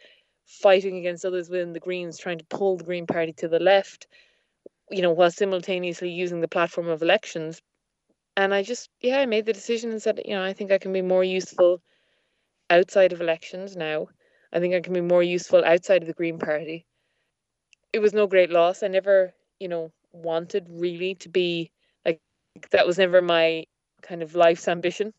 fighting 0.46 0.98
against 0.98 1.26
others 1.26 1.50
within 1.50 1.74
the 1.74 1.80
Greens, 1.80 2.20
trying 2.20 2.38
to 2.38 2.46
pull 2.46 2.78
the 2.78 2.84
Green 2.84 3.08
Party 3.08 3.34
to 3.34 3.48
the 3.48 3.60
left, 3.60 4.08
you 4.92 5.02
know, 5.02 5.12
while 5.12 5.32
simultaneously 5.32 6.10
using 6.12 6.42
the 6.42 6.48
platform 6.48 6.88
of 6.88 7.02
elections. 7.02 7.62
And 8.36 8.54
I 8.54 8.64
just, 8.64 8.90
yeah, 9.00 9.20
I 9.20 9.26
made 9.26 9.46
the 9.46 9.54
decision 9.54 9.92
and 9.92 10.02
said, 10.02 10.22
you 10.26 10.36
know, 10.36 10.44
I 10.44 10.54
think 10.54 10.72
I 10.72 10.78
can 10.80 10.92
be 10.92 11.02
more 11.02 11.24
useful 11.24 11.82
outside 12.70 13.14
of 13.14 13.22
elections 13.22 13.76
now. 13.78 14.10
I 14.54 14.60
think 14.60 14.74
I 14.76 14.82
can 14.82 14.94
be 14.94 15.02
more 15.02 15.24
useful 15.24 15.64
outside 15.66 16.04
of 16.04 16.08
the 16.08 16.14
Green 16.14 16.40
Party. 16.40 16.88
It 17.94 18.00
was 18.00 18.14
no 18.14 18.28
great 18.28 18.50
loss. 18.50 18.84
I 18.84 18.88
never, 18.90 19.34
you 19.60 19.70
know, 19.70 19.94
wanted 20.12 20.68
really 20.70 21.16
to 21.16 21.30
be 21.30 21.72
like 22.06 22.20
that 22.72 22.86
was 22.86 22.98
never 22.98 23.22
my 23.22 23.66
kind 24.02 24.22
of 24.22 24.36
life's 24.36 24.68
ambition. 24.68 25.14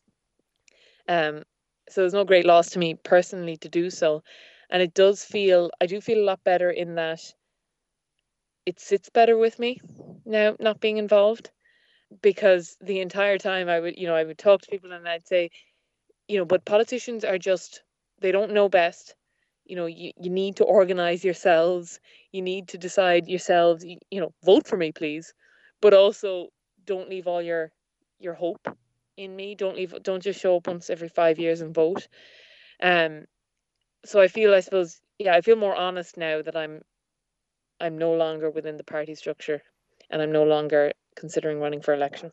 Um, 1.07 1.43
so 1.89 2.03
was 2.03 2.13
no 2.13 2.23
great 2.25 2.45
loss 2.45 2.69
to 2.71 2.79
me 2.79 2.95
personally 2.95 3.57
to 3.57 3.69
do 3.69 3.89
so 3.89 4.23
and 4.69 4.81
it 4.81 4.93
does 4.93 5.23
feel 5.23 5.69
I 5.81 5.85
do 5.85 5.99
feel 6.01 6.19
a 6.19 6.25
lot 6.25 6.43
better 6.43 6.69
in 6.69 6.95
that 6.95 7.33
it 8.65 8.79
sits 8.79 9.09
better 9.09 9.37
with 9.37 9.59
me 9.59 9.79
now 10.25 10.55
not 10.59 10.79
being 10.81 10.97
involved 10.97 11.51
because 12.21 12.77
the 12.81 12.99
entire 12.99 13.37
time 13.37 13.69
I 13.69 13.79
would 13.79 13.97
you 13.97 14.07
know 14.07 14.15
I 14.15 14.23
would 14.23 14.37
talk 14.37 14.61
to 14.61 14.71
people 14.71 14.91
and 14.91 15.07
I'd 15.07 15.27
say 15.27 15.49
you 16.27 16.37
know 16.37 16.45
but 16.45 16.65
politicians 16.65 17.23
are 17.23 17.37
just 17.37 17.83
they 18.19 18.31
don't 18.31 18.53
know 18.53 18.69
best. 18.69 19.15
You 19.65 19.75
know 19.75 19.85
you, 19.85 20.11
you 20.17 20.29
need 20.29 20.57
to 20.57 20.63
organize 20.63 21.23
yourselves. 21.23 21.99
You 22.31 22.41
need 22.41 22.67
to 22.69 22.77
decide 22.77 23.27
yourselves. 23.27 23.83
You, 23.83 23.97
you 24.11 24.21
know 24.21 24.33
vote 24.43 24.67
for 24.67 24.77
me 24.77 24.91
please. 24.91 25.33
But 25.81 25.93
also 25.93 26.49
don't 26.85 27.09
leave 27.09 27.27
all 27.27 27.41
your 27.41 27.71
your 28.19 28.33
hope 28.33 28.67
in 29.17 29.35
me. 29.35 29.55
Don't 29.55 29.75
leave 29.75 29.95
don't 30.03 30.23
just 30.23 30.39
show 30.39 30.57
up 30.57 30.67
once 30.67 30.89
every 30.89 31.09
5 31.09 31.39
years 31.39 31.61
and 31.61 31.73
vote. 31.73 32.07
Um 32.81 33.25
so 34.05 34.19
I 34.19 34.27
feel 34.27 34.53
I 34.53 34.59
suppose 34.59 35.01
yeah 35.19 35.35
I 35.35 35.41
feel 35.41 35.55
more 35.55 35.75
honest 35.75 36.17
now 36.17 36.41
that 36.41 36.55
I'm 36.55 36.81
I'm 37.79 37.97
no 37.97 38.13
longer 38.13 38.49
within 38.49 38.77
the 38.77 38.83
party 38.83 39.15
structure 39.15 39.61
and 40.09 40.21
I'm 40.21 40.31
no 40.31 40.43
longer 40.43 40.91
considering 41.15 41.59
running 41.59 41.81
for 41.81 41.93
election. 41.93 42.31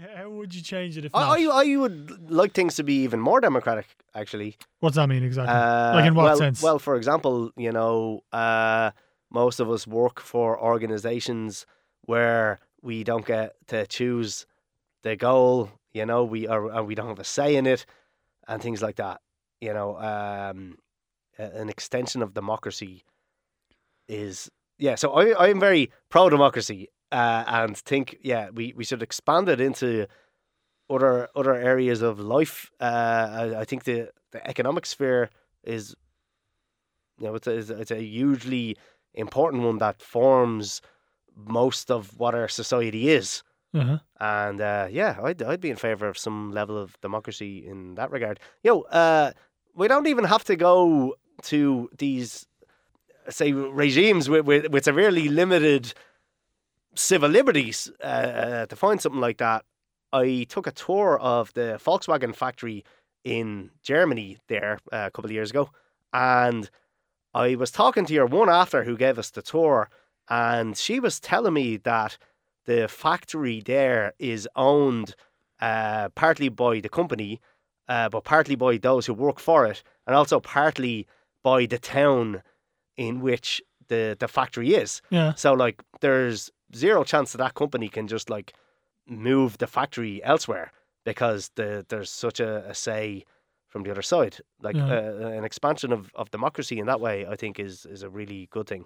Yeah, 0.00 0.16
How 0.16 0.30
would 0.30 0.54
you 0.54 0.62
change 0.62 0.96
it 0.96 1.04
if 1.04 1.14
I, 1.14 1.44
I, 1.44 1.64
I 1.64 1.76
would 1.76 2.30
like 2.30 2.52
things 2.52 2.76
to 2.76 2.82
be 2.82 3.02
even 3.02 3.20
more 3.20 3.40
democratic, 3.40 3.86
actually. 4.14 4.56
What's 4.78 4.96
that 4.96 5.08
mean 5.08 5.22
exactly? 5.22 5.54
Uh, 5.54 5.94
like 5.94 6.06
in 6.06 6.14
what 6.14 6.24
well, 6.24 6.36
sense? 6.36 6.62
Well, 6.62 6.78
for 6.78 6.96
example, 6.96 7.50
you 7.56 7.70
know, 7.70 8.22
uh, 8.32 8.92
most 9.30 9.60
of 9.60 9.68
us 9.70 9.86
work 9.86 10.18
for 10.20 10.58
organizations 10.58 11.66
where 12.02 12.60
we 12.80 13.04
don't 13.04 13.26
get 13.26 13.54
to 13.68 13.86
choose 13.86 14.46
the 15.02 15.16
goal. 15.16 15.70
You 15.92 16.06
know, 16.06 16.24
we 16.24 16.46
are 16.46 16.82
we 16.82 16.94
don't 16.94 17.08
have 17.08 17.18
a 17.18 17.24
say 17.24 17.56
in 17.56 17.66
it, 17.66 17.84
and 18.48 18.62
things 18.62 18.80
like 18.80 18.96
that. 18.96 19.20
You 19.60 19.74
know, 19.74 19.98
um, 19.98 20.78
an 21.36 21.68
extension 21.68 22.22
of 22.22 22.32
democracy 22.32 23.04
is 24.08 24.50
yeah. 24.78 24.94
So 24.94 25.12
I 25.12 25.30
I 25.30 25.48
am 25.48 25.60
very 25.60 25.90
pro 26.08 26.30
democracy 26.30 26.88
uh, 27.12 27.44
and 27.46 27.76
think 27.76 28.16
yeah 28.22 28.50
we, 28.50 28.72
we 28.76 28.84
should 28.84 29.02
expand 29.02 29.48
it 29.48 29.60
into 29.60 30.06
other 30.88 31.28
other 31.34 31.54
areas 31.54 32.02
of 32.02 32.18
life. 32.18 32.70
Uh, 32.80 33.28
I, 33.54 33.60
I 33.60 33.64
think 33.64 33.84
the 33.84 34.10
the 34.32 34.46
economic 34.46 34.86
sphere 34.86 35.30
is 35.64 35.94
you 37.18 37.26
know 37.26 37.34
it's 37.34 37.46
a, 37.46 37.56
it's 37.80 37.90
a 37.90 38.02
hugely 38.02 38.76
important 39.14 39.62
one 39.62 39.78
that 39.78 40.00
forms 40.00 40.80
most 41.36 41.90
of 41.90 42.18
what 42.18 42.34
our 42.34 42.48
society 42.48 43.08
is. 43.08 43.42
Uh-huh. 43.72 43.98
And 44.18 44.60
uh, 44.60 44.88
yeah, 44.90 45.16
I'd 45.22 45.42
I'd 45.42 45.60
be 45.60 45.70
in 45.70 45.76
favor 45.76 46.08
of 46.08 46.18
some 46.18 46.50
level 46.50 46.76
of 46.76 47.00
democracy 47.00 47.66
in 47.66 47.94
that 47.94 48.10
regard. 48.10 48.40
Yo, 48.62 48.80
uh, 48.82 49.32
we 49.74 49.86
don't 49.88 50.08
even 50.08 50.24
have 50.24 50.44
to 50.44 50.56
go 50.56 51.14
to 51.42 51.88
these 51.96 52.46
say 53.28 53.52
regimes 53.52 54.28
with, 54.28 54.44
with, 54.44 54.70
with 54.70 54.84
severely 54.84 55.28
limited 55.28 55.94
civil 57.00 57.30
liberties 57.30 57.90
uh, 58.02 58.06
uh, 58.06 58.66
to 58.66 58.76
find 58.76 59.00
something 59.00 59.20
like 59.20 59.38
that. 59.38 59.64
I 60.12 60.46
took 60.48 60.66
a 60.66 60.72
tour 60.72 61.18
of 61.20 61.52
the 61.54 61.80
Volkswagen 61.82 62.34
factory 62.34 62.84
in 63.24 63.70
Germany 63.82 64.38
there 64.48 64.78
uh, 64.92 65.04
a 65.06 65.10
couple 65.10 65.26
of 65.26 65.32
years 65.32 65.50
ago, 65.50 65.70
and 66.12 66.68
I 67.32 67.54
was 67.54 67.70
talking 67.70 68.06
to 68.06 68.14
your 68.14 68.26
one 68.26 68.48
after 68.48 68.84
who 68.84 68.96
gave 68.96 69.18
us 69.18 69.30
the 69.30 69.42
tour, 69.42 69.88
and 70.28 70.76
she 70.76 71.00
was 71.00 71.20
telling 71.20 71.54
me 71.54 71.76
that 71.78 72.18
the 72.66 72.88
factory 72.88 73.62
there 73.64 74.12
is 74.18 74.48
owned 74.56 75.14
uh, 75.60 76.08
partly 76.10 76.48
by 76.48 76.80
the 76.80 76.88
company, 76.88 77.40
uh, 77.88 78.08
but 78.08 78.24
partly 78.24 78.56
by 78.56 78.78
those 78.78 79.06
who 79.06 79.14
work 79.14 79.38
for 79.38 79.66
it, 79.66 79.82
and 80.06 80.16
also 80.16 80.40
partly 80.40 81.06
by 81.42 81.66
the 81.66 81.78
town 81.78 82.42
in 82.96 83.20
which 83.20 83.62
the 83.88 84.16
the 84.18 84.28
factory 84.28 84.74
is. 84.74 85.02
Yeah. 85.10 85.34
So 85.34 85.52
like 85.52 85.82
there's 86.00 86.50
zero 86.74 87.04
chance 87.04 87.32
that 87.32 87.38
that 87.38 87.54
company 87.54 87.88
can 87.88 88.06
just 88.08 88.30
like 88.30 88.52
move 89.06 89.58
the 89.58 89.66
factory 89.66 90.22
elsewhere 90.24 90.70
because 91.04 91.50
the 91.56 91.84
there's 91.88 92.10
such 92.10 92.40
a, 92.40 92.68
a 92.68 92.74
say 92.74 93.24
from 93.68 93.82
the 93.84 93.90
other 93.90 94.02
side. 94.02 94.36
Like 94.62 94.76
Yeah. 94.76 94.86
uh, 94.86 95.28
an 95.38 95.44
expansion 95.44 95.92
of, 95.92 96.10
of 96.14 96.30
democracy 96.30 96.78
in 96.78 96.86
that 96.86 97.00
way, 97.00 97.26
I 97.26 97.36
think 97.36 97.58
is 97.58 97.86
is 97.86 98.02
a 98.02 98.08
really 98.10 98.48
good 98.50 98.66
thing. 98.66 98.84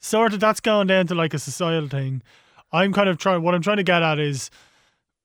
sort 0.00 0.32
of 0.34 0.40
that's 0.40 0.60
going 0.60 0.86
down 0.86 1.06
to 1.08 1.14
like 1.14 1.34
a 1.34 1.38
societal 1.38 1.88
thing. 1.88 2.22
I'm 2.72 2.92
kind 2.92 3.08
of 3.08 3.18
trying. 3.18 3.42
What 3.42 3.54
I'm 3.54 3.62
trying 3.62 3.76
to 3.78 3.82
get 3.94 4.02
at 4.02 4.18
is, 4.18 4.50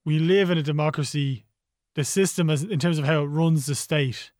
we 0.06 0.20
live 0.20 0.50
in 0.52 0.58
a 0.58 0.64
democracy. 0.64 1.46
The 1.96 2.04
system, 2.06 2.50
as 2.50 2.64
in 2.64 2.80
terms 2.80 2.98
of 3.00 3.06
how 3.06 3.24
it 3.24 3.28
runs 3.28 3.66
the 3.66 3.76
state, 3.76 4.32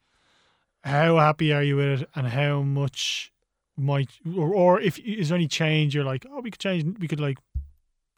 how 0.84 1.18
happy 1.18 1.52
are 1.52 1.64
you 1.64 1.76
with 1.76 2.02
it, 2.02 2.10
and 2.16 2.28
how 2.28 2.62
much 2.62 3.32
might 3.78 4.10
or, 4.38 4.54
or 4.54 4.80
if 4.82 5.00
is 5.00 5.30
there 5.30 5.38
any 5.38 5.48
change? 5.48 5.96
You're 5.96 6.04
like, 6.04 6.26
oh, 6.32 6.42
we 6.42 6.52
could 6.52 6.60
change. 6.60 6.98
We 7.00 7.08
could 7.08 7.20
like 7.20 7.38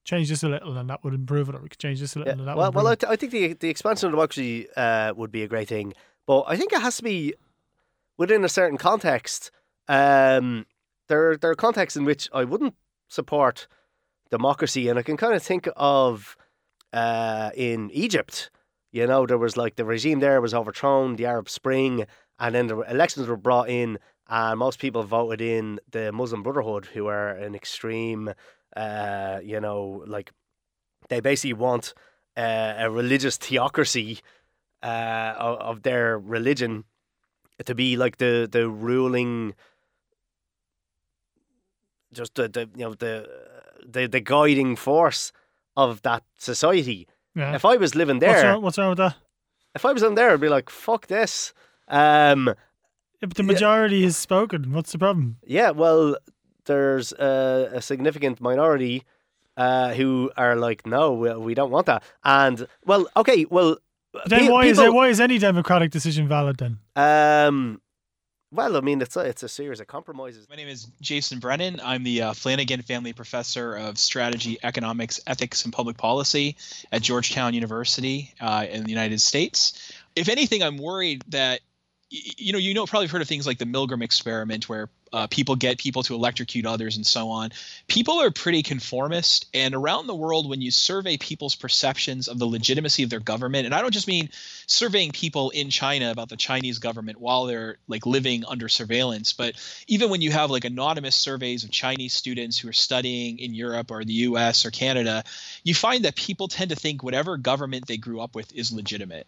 change 0.05 0.27
this 0.29 0.43
a 0.43 0.49
little, 0.49 0.77
and 0.77 0.89
that 0.89 1.03
would 1.03 1.13
improve 1.13 1.47
it, 1.49 1.55
or 1.55 1.61
we 1.61 1.69
could 1.69 1.79
change 1.79 1.99
this 1.99 2.15
a 2.15 2.19
little, 2.19 2.33
Yeah. 2.33 2.39
and 2.39 2.47
that 2.47 2.57
Well, 2.57 2.71
would 2.71 2.75
well, 2.75 2.87
I, 2.87 2.95
th- 2.95 3.09
I 3.11 3.15
think 3.15 3.31
the 3.31 3.53
the 3.53 3.69
expansion 3.69 4.07
of 4.07 4.13
democracy 4.13 4.67
uh, 4.75 5.13
would 5.15 5.31
be 5.31 5.43
a 5.43 5.47
great 5.47 5.67
thing, 5.69 5.93
but 6.27 6.43
I 6.47 6.57
think 6.57 6.73
it 6.73 6.81
has 6.81 6.97
to 6.97 7.03
be 7.03 7.33
within 8.17 8.43
a 8.43 8.49
certain 8.49 8.77
context. 8.77 9.51
Um, 9.87 10.65
there 11.07 11.37
there 11.37 11.51
are 11.51 11.55
contexts 11.55 11.95
in 11.97 12.05
which 12.05 12.29
I 12.33 12.43
wouldn't 12.43 12.75
support 13.09 13.67
democracy, 14.31 14.87
and 14.89 14.97
I 14.99 15.03
can 15.03 15.17
kind 15.17 15.33
of 15.35 15.43
think 15.43 15.67
of 15.75 16.35
uh, 16.91 17.51
in 17.55 17.89
Egypt. 17.91 18.49
You 18.91 19.07
know, 19.07 19.25
there 19.25 19.37
was 19.39 19.57
like 19.57 19.75
the 19.75 19.85
regime 19.85 20.19
there 20.19 20.39
was 20.41 20.53
overthrown, 20.53 21.15
the 21.15 21.25
Arab 21.25 21.49
Spring, 21.49 22.05
and 22.39 22.53
then 22.55 22.67
the 22.67 22.79
elections 22.81 23.27
were 23.27 23.37
brought 23.37 23.69
in, 23.69 23.97
and 24.27 24.59
most 24.59 24.79
people 24.79 25.03
voted 25.03 25.41
in 25.41 25.79
the 25.91 26.11
Muslim 26.11 26.43
Brotherhood, 26.43 26.85
who 26.93 27.07
are 27.07 27.29
an 27.29 27.55
extreme, 27.55 28.33
uh, 28.75 29.39
you 29.43 29.59
know, 29.59 30.03
like 30.07 30.31
they 31.09 31.19
basically 31.19 31.53
want 31.53 31.93
uh, 32.37 32.73
a 32.77 32.89
religious 32.89 33.37
theocracy 33.37 34.21
uh, 34.81 35.33
of, 35.37 35.57
of 35.59 35.83
their 35.83 36.17
religion 36.17 36.85
to 37.65 37.75
be 37.75 37.97
like 37.97 38.17
the 38.17 38.47
the 38.51 38.69
ruling, 38.69 39.53
just 42.13 42.35
the, 42.35 42.47
the 42.47 42.69
you 42.75 42.85
know 42.85 42.93
the 42.93 43.29
the 43.85 44.07
the 44.07 44.19
guiding 44.19 44.75
force 44.75 45.31
of 45.75 46.01
that 46.03 46.23
society. 46.37 47.07
Yeah. 47.35 47.55
If 47.55 47.65
I 47.65 47.77
was 47.77 47.95
living 47.95 48.17
What's 48.19 48.41
there, 48.41 48.51
wrong, 48.53 48.61
what's 48.61 48.77
wrong 48.77 48.89
with 48.89 48.99
that? 48.99 49.15
if 49.75 49.85
I 49.85 49.91
was 49.91 50.01
living 50.01 50.15
there, 50.15 50.31
I'd 50.31 50.39
be 50.41 50.49
like, 50.49 50.69
"Fuck 50.69 51.07
this." 51.07 51.53
Um, 51.87 52.53
Yeah, 53.23 53.27
but 53.27 53.37
the 53.37 53.43
majority 53.43 54.03
has 54.03 54.17
spoken. 54.17 54.73
What's 54.73 54.91
the 54.91 54.97
problem? 54.99 55.37
yeah, 55.47 55.69
well, 55.71 56.17
there's 56.65 57.13
a, 57.13 57.69
a 57.75 57.81
significant 57.81 58.41
minority 58.41 59.03
uh, 59.55 59.93
who 59.93 60.29
are 60.35 60.57
like, 60.57 60.85
"No, 60.85 61.13
we, 61.13 61.33
we 61.35 61.53
don't 61.53 61.71
want 61.71 61.85
that." 61.85 62.03
And 62.25 62.67
well, 62.85 63.07
okay, 63.15 63.45
well, 63.49 63.77
But 64.11 64.29
then 64.29 64.39
pe- 64.47 64.49
why 64.51 64.65
is 64.65 64.77
people- 64.77 64.91
it, 64.91 64.93
why 64.93 65.07
is 65.07 65.21
any 65.21 65.37
democratic 65.39 65.91
decision 65.91 66.27
valid 66.27 66.57
then? 66.57 66.79
Um, 66.97 67.79
well, 68.51 68.75
I 68.77 68.81
mean, 68.81 69.01
it's 69.01 69.15
a, 69.15 69.21
it's 69.21 69.41
a 69.43 69.47
series 69.49 69.79
of 69.79 69.87
compromises. 69.87 70.47
My 70.49 70.55
name 70.57 70.67
is 70.67 70.87
Jason 71.01 71.39
Brennan. 71.39 71.79
I'm 71.81 72.03
the 72.03 72.21
uh, 72.21 72.33
Flanagan 72.33 72.81
Family 72.81 73.13
Professor 73.13 73.75
of 73.75 73.97
Strategy, 73.97 74.57
Economics, 74.63 75.19
Ethics, 75.27 75.63
and 75.63 75.73
Public 75.73 75.95
Policy 75.97 76.55
at 76.91 77.01
Georgetown 77.01 77.53
University 77.53 78.33
uh, 78.41 78.65
in 78.69 78.83
the 78.83 78.89
United 78.91 79.21
States. 79.21 79.93
If 80.15 80.27
anything, 80.29 80.61
I'm 80.61 80.77
worried 80.77 81.23
that 81.29 81.61
y- 81.61 81.72
you 82.13 82.53
know 82.53 82.59
you 82.59 82.73
know 82.75 82.85
probably 82.85 83.07
heard 83.07 83.21
of 83.21 83.27
things 83.27 83.47
like 83.47 83.57
the 83.57 83.65
Milgram 83.65 84.03
experiment 84.03 84.69
where 84.69 84.87
uh, 85.11 85.27
people 85.27 85.55
get 85.55 85.77
people 85.77 86.03
to 86.03 86.15
electrocute 86.15 86.65
others 86.65 86.95
and 86.95 87.05
so 87.05 87.29
on. 87.29 87.51
People 87.87 88.19
are 88.21 88.31
pretty 88.31 88.63
conformist, 88.63 89.47
and 89.53 89.73
around 89.73 90.07
the 90.07 90.15
world, 90.15 90.47
when 90.47 90.61
you 90.61 90.69
survey 90.69 91.17
people's 91.17 91.55
perceptions 91.55 92.27
of 92.27 92.37
the 92.37 92.45
legitimacy 92.45 93.03
of 93.03 93.09
their 93.09 93.19
government, 93.19 93.65
and 93.65 93.73
I 93.73 93.81
don't 93.81 93.93
just 93.93 94.07
mean 94.07 94.29
surveying 94.67 95.11
people 95.11 95.49
in 95.51 95.69
China 95.69 96.11
about 96.11 96.29
the 96.29 96.37
Chinese 96.37 96.77
government 96.77 97.19
while 97.19 97.45
they're 97.45 97.77
like 97.87 98.05
living 98.05 98.43
under 98.47 98.69
surveillance, 98.69 99.33
but 99.33 99.55
even 99.87 100.09
when 100.09 100.21
you 100.21 100.31
have 100.31 100.51
like 100.51 100.65
anonymous 100.65 101.15
surveys 101.15 101.63
of 101.63 101.71
Chinese 101.71 102.13
students 102.13 102.59
who 102.59 102.69
are 102.69 102.73
studying 102.73 103.39
in 103.39 103.55
Europe 103.55 103.89
or 103.89 104.03
the 104.03 104.13
US 104.13 104.65
or 104.65 104.71
Canada, 104.71 105.23
you 105.63 105.73
find 105.73 106.05
that 106.05 106.15
people 106.15 106.47
tend 106.47 106.69
to 106.69 106.75
think 106.75 107.03
whatever 107.03 107.37
government 107.37 107.87
they 107.87 107.97
grew 107.97 108.21
up 108.21 108.35
with 108.35 108.53
is 108.53 108.71
legitimate. 108.71 109.27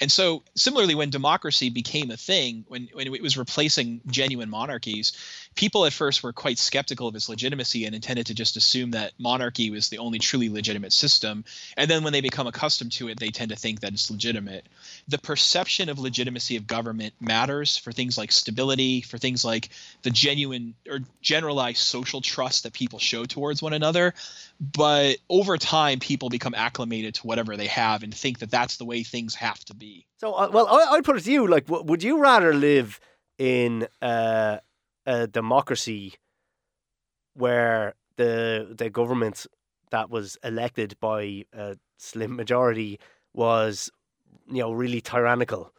And 0.00 0.10
so, 0.10 0.42
similarly, 0.56 0.96
when 0.96 1.10
democracy 1.10 1.70
became 1.70 2.10
a 2.10 2.16
thing, 2.16 2.64
when, 2.66 2.88
when 2.92 3.06
it 3.06 3.22
was 3.22 3.38
replacing 3.38 4.00
genuine 4.08 4.50
monarchies, 4.50 5.12
people 5.54 5.86
at 5.86 5.92
first 5.92 6.22
were 6.24 6.32
quite 6.32 6.58
skeptical 6.58 7.06
of 7.06 7.14
its 7.14 7.28
legitimacy 7.28 7.84
and 7.84 7.94
intended 7.94 8.26
to 8.26 8.34
just 8.34 8.56
assume 8.56 8.90
that 8.90 9.12
monarchy 9.18 9.70
was 9.70 9.88
the 9.88 9.98
only 9.98 10.18
truly 10.18 10.48
legitimate 10.48 10.92
system. 10.92 11.44
And 11.76 11.88
then 11.88 12.02
when 12.02 12.12
they 12.12 12.20
become 12.20 12.48
accustomed 12.48 12.90
to 12.92 13.08
it, 13.08 13.20
they 13.20 13.28
tend 13.28 13.50
to 13.50 13.56
think 13.56 13.80
that 13.80 13.92
it's 13.92 14.10
legitimate. 14.10 14.66
The 15.06 15.18
perception 15.18 15.88
of 15.88 16.00
legitimacy 16.00 16.56
of 16.56 16.66
government 16.66 17.14
matters 17.20 17.76
for 17.76 17.92
things 17.92 18.18
like 18.18 18.32
stability, 18.32 19.00
for 19.00 19.18
things 19.18 19.44
like 19.44 19.68
the 20.02 20.10
genuine 20.10 20.74
or 20.90 21.00
generalized 21.22 21.78
social 21.78 22.20
trust 22.20 22.64
that 22.64 22.72
people 22.72 22.98
show 22.98 23.24
towards 23.26 23.62
one 23.62 23.72
another. 23.72 24.12
But 24.60 25.18
over 25.28 25.56
time, 25.56 26.00
people 26.00 26.30
become 26.30 26.54
acclimated 26.54 27.14
to 27.16 27.26
whatever 27.26 27.56
they 27.56 27.66
have 27.68 28.02
and 28.02 28.12
think 28.12 28.40
that 28.40 28.50
that's 28.50 28.76
the 28.76 28.84
way 28.84 29.04
things 29.04 29.34
have 29.36 29.64
to 29.66 29.74
be. 29.74 29.83
So, 30.16 30.32
uh, 30.34 30.48
well, 30.52 30.66
I, 30.68 30.94
I'd 30.94 31.04
put 31.04 31.16
it 31.16 31.24
to 31.24 31.32
you: 31.32 31.46
like, 31.46 31.66
w- 31.66 31.84
would 31.84 32.02
you 32.02 32.18
rather 32.20 32.54
live 32.54 33.00
in 33.38 33.86
uh, 34.00 34.58
a 35.06 35.26
democracy 35.26 36.14
where 37.34 37.94
the 38.16 38.74
the 38.76 38.90
government 38.90 39.46
that 39.90 40.10
was 40.10 40.36
elected 40.44 40.96
by 41.00 41.44
a 41.52 41.76
slim 41.98 42.36
majority 42.36 42.98
was, 43.32 43.90
you 44.48 44.58
know, 44.62 44.72
really 44.72 45.00
tyrannical 45.00 45.72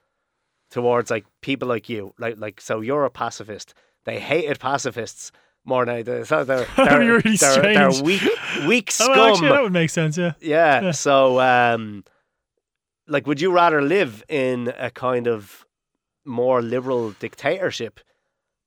towards 0.72 1.10
like 1.10 1.26
people 1.42 1.68
like 1.68 1.90
you, 1.90 2.14
like 2.20 2.36
like 2.38 2.62
so 2.62 2.82
you're 2.82 3.06
a 3.06 3.10
pacifist. 3.10 3.74
They 4.06 4.20
hated 4.20 4.60
pacifists 4.60 5.32
more 5.64 5.86
now. 5.86 6.04
They're, 6.04 6.26
so 6.26 6.44
they're, 6.44 6.68
they're, 6.78 7.00
really 7.00 7.38
they're, 7.38 7.62
they're 7.62 7.92
strange. 7.92 8.02
weak, 8.02 8.22
weak 8.68 8.90
Oh, 9.00 9.06
scum. 9.06 9.18
well, 9.18 9.34
actually, 9.34 9.50
that 9.50 9.64
would 9.64 9.74
make 9.74 9.90
sense. 9.90 10.18
Yeah. 10.18 10.34
Yeah. 10.40 10.82
Yeah. 10.82 10.92
So, 10.92 11.40
um, 11.40 12.04
like, 13.08 13.28
would 13.28 13.42
you 13.42 13.52
rather 13.52 13.82
live 13.82 14.24
in 14.30 14.74
a 14.78 14.90
kind 14.92 15.28
of 15.28 15.66
more 16.26 16.62
liberal 16.62 17.12
dictatorship 17.12 18.00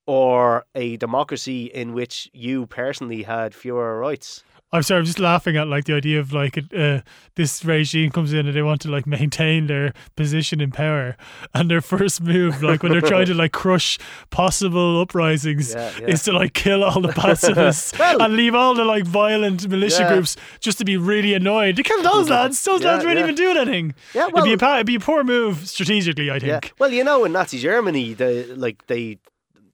or 0.07 0.65
a 0.75 0.97
democracy 0.97 1.67
in 1.67 1.93
which 1.93 2.31
you 2.33 2.67
personally 2.67 3.23
had 3.25 3.55
fewer 3.55 3.99
rights? 3.99 4.45
I'm 4.71 4.83
sorry, 4.83 4.99
I'm 4.99 5.07
just 5.07 5.19
laughing 5.19 5.57
at 5.57 5.67
like 5.67 5.85
the 5.87 5.95
idea 5.95 6.21
of 6.21 6.35
like 6.35 6.59
uh, 6.77 7.01
this 7.37 7.65
regime 7.65 8.11
comes 8.11 8.35
in 8.35 8.47
and 8.47 8.55
they 8.55 8.61
want 8.61 8.83
to 8.83 8.91
like 8.91 9.07
maintain 9.07 9.67
their 9.67 9.95
position 10.15 10.61
in 10.61 10.71
power, 10.73 11.17
and 11.55 11.71
their 11.71 11.81
first 11.81 12.21
move, 12.21 12.63
like 12.63 12.83
when 12.83 12.93
they're 12.93 13.01
trying 13.01 13.25
to 13.27 13.35
like 13.35 13.53
crush 13.53 13.99
possible 14.29 15.01
uprisings, 15.01 15.73
Yeah, 15.73 15.91
yeah. 16.01 16.07
is 16.09 16.23
to 16.25 16.33
like 16.33 16.53
kill 16.53 16.85
all 16.85 17.01
the 17.01 17.09
pacifists 17.13 17.93
Well- 17.99 18.21
and 18.21 18.37
leave 18.37 18.55
all 18.55 18.75
the 18.75 18.85
like 18.85 19.05
violent 19.05 19.67
militia 19.69 20.03
Yeah. 20.03 20.13
groups 20.13 20.37
just 20.61 20.77
to 20.79 20.85
be 20.85 20.99
really 20.99 21.33
annoyed. 21.33 21.77
To 21.77 21.83
kill 21.83 22.03
those 22.03 22.29
lads, 22.29 22.63
those 22.63 22.83
lads 22.85 23.05
weren't 23.07 23.19
even 23.19 23.35
doing 23.37 23.57
anything. 23.57 23.95
Yeah, 24.15 24.25
it'd 24.29 24.35
be 24.45 24.53
a 24.53 24.57
well- 24.61 24.75
it'd 24.75 24.87
be 24.87 24.97
a 24.97 25.01
poor 25.01 25.25
move 25.25 25.67
strategically, 25.67 26.31
I 26.31 26.39
think. 26.41 26.75
Well, 26.79 26.93
you 26.93 27.05
know, 27.05 27.25
in 27.25 27.33
Nazi 27.33 27.59
Germany, 27.59 28.13
they 28.13 28.45
like 28.45 28.87
they 28.87 29.19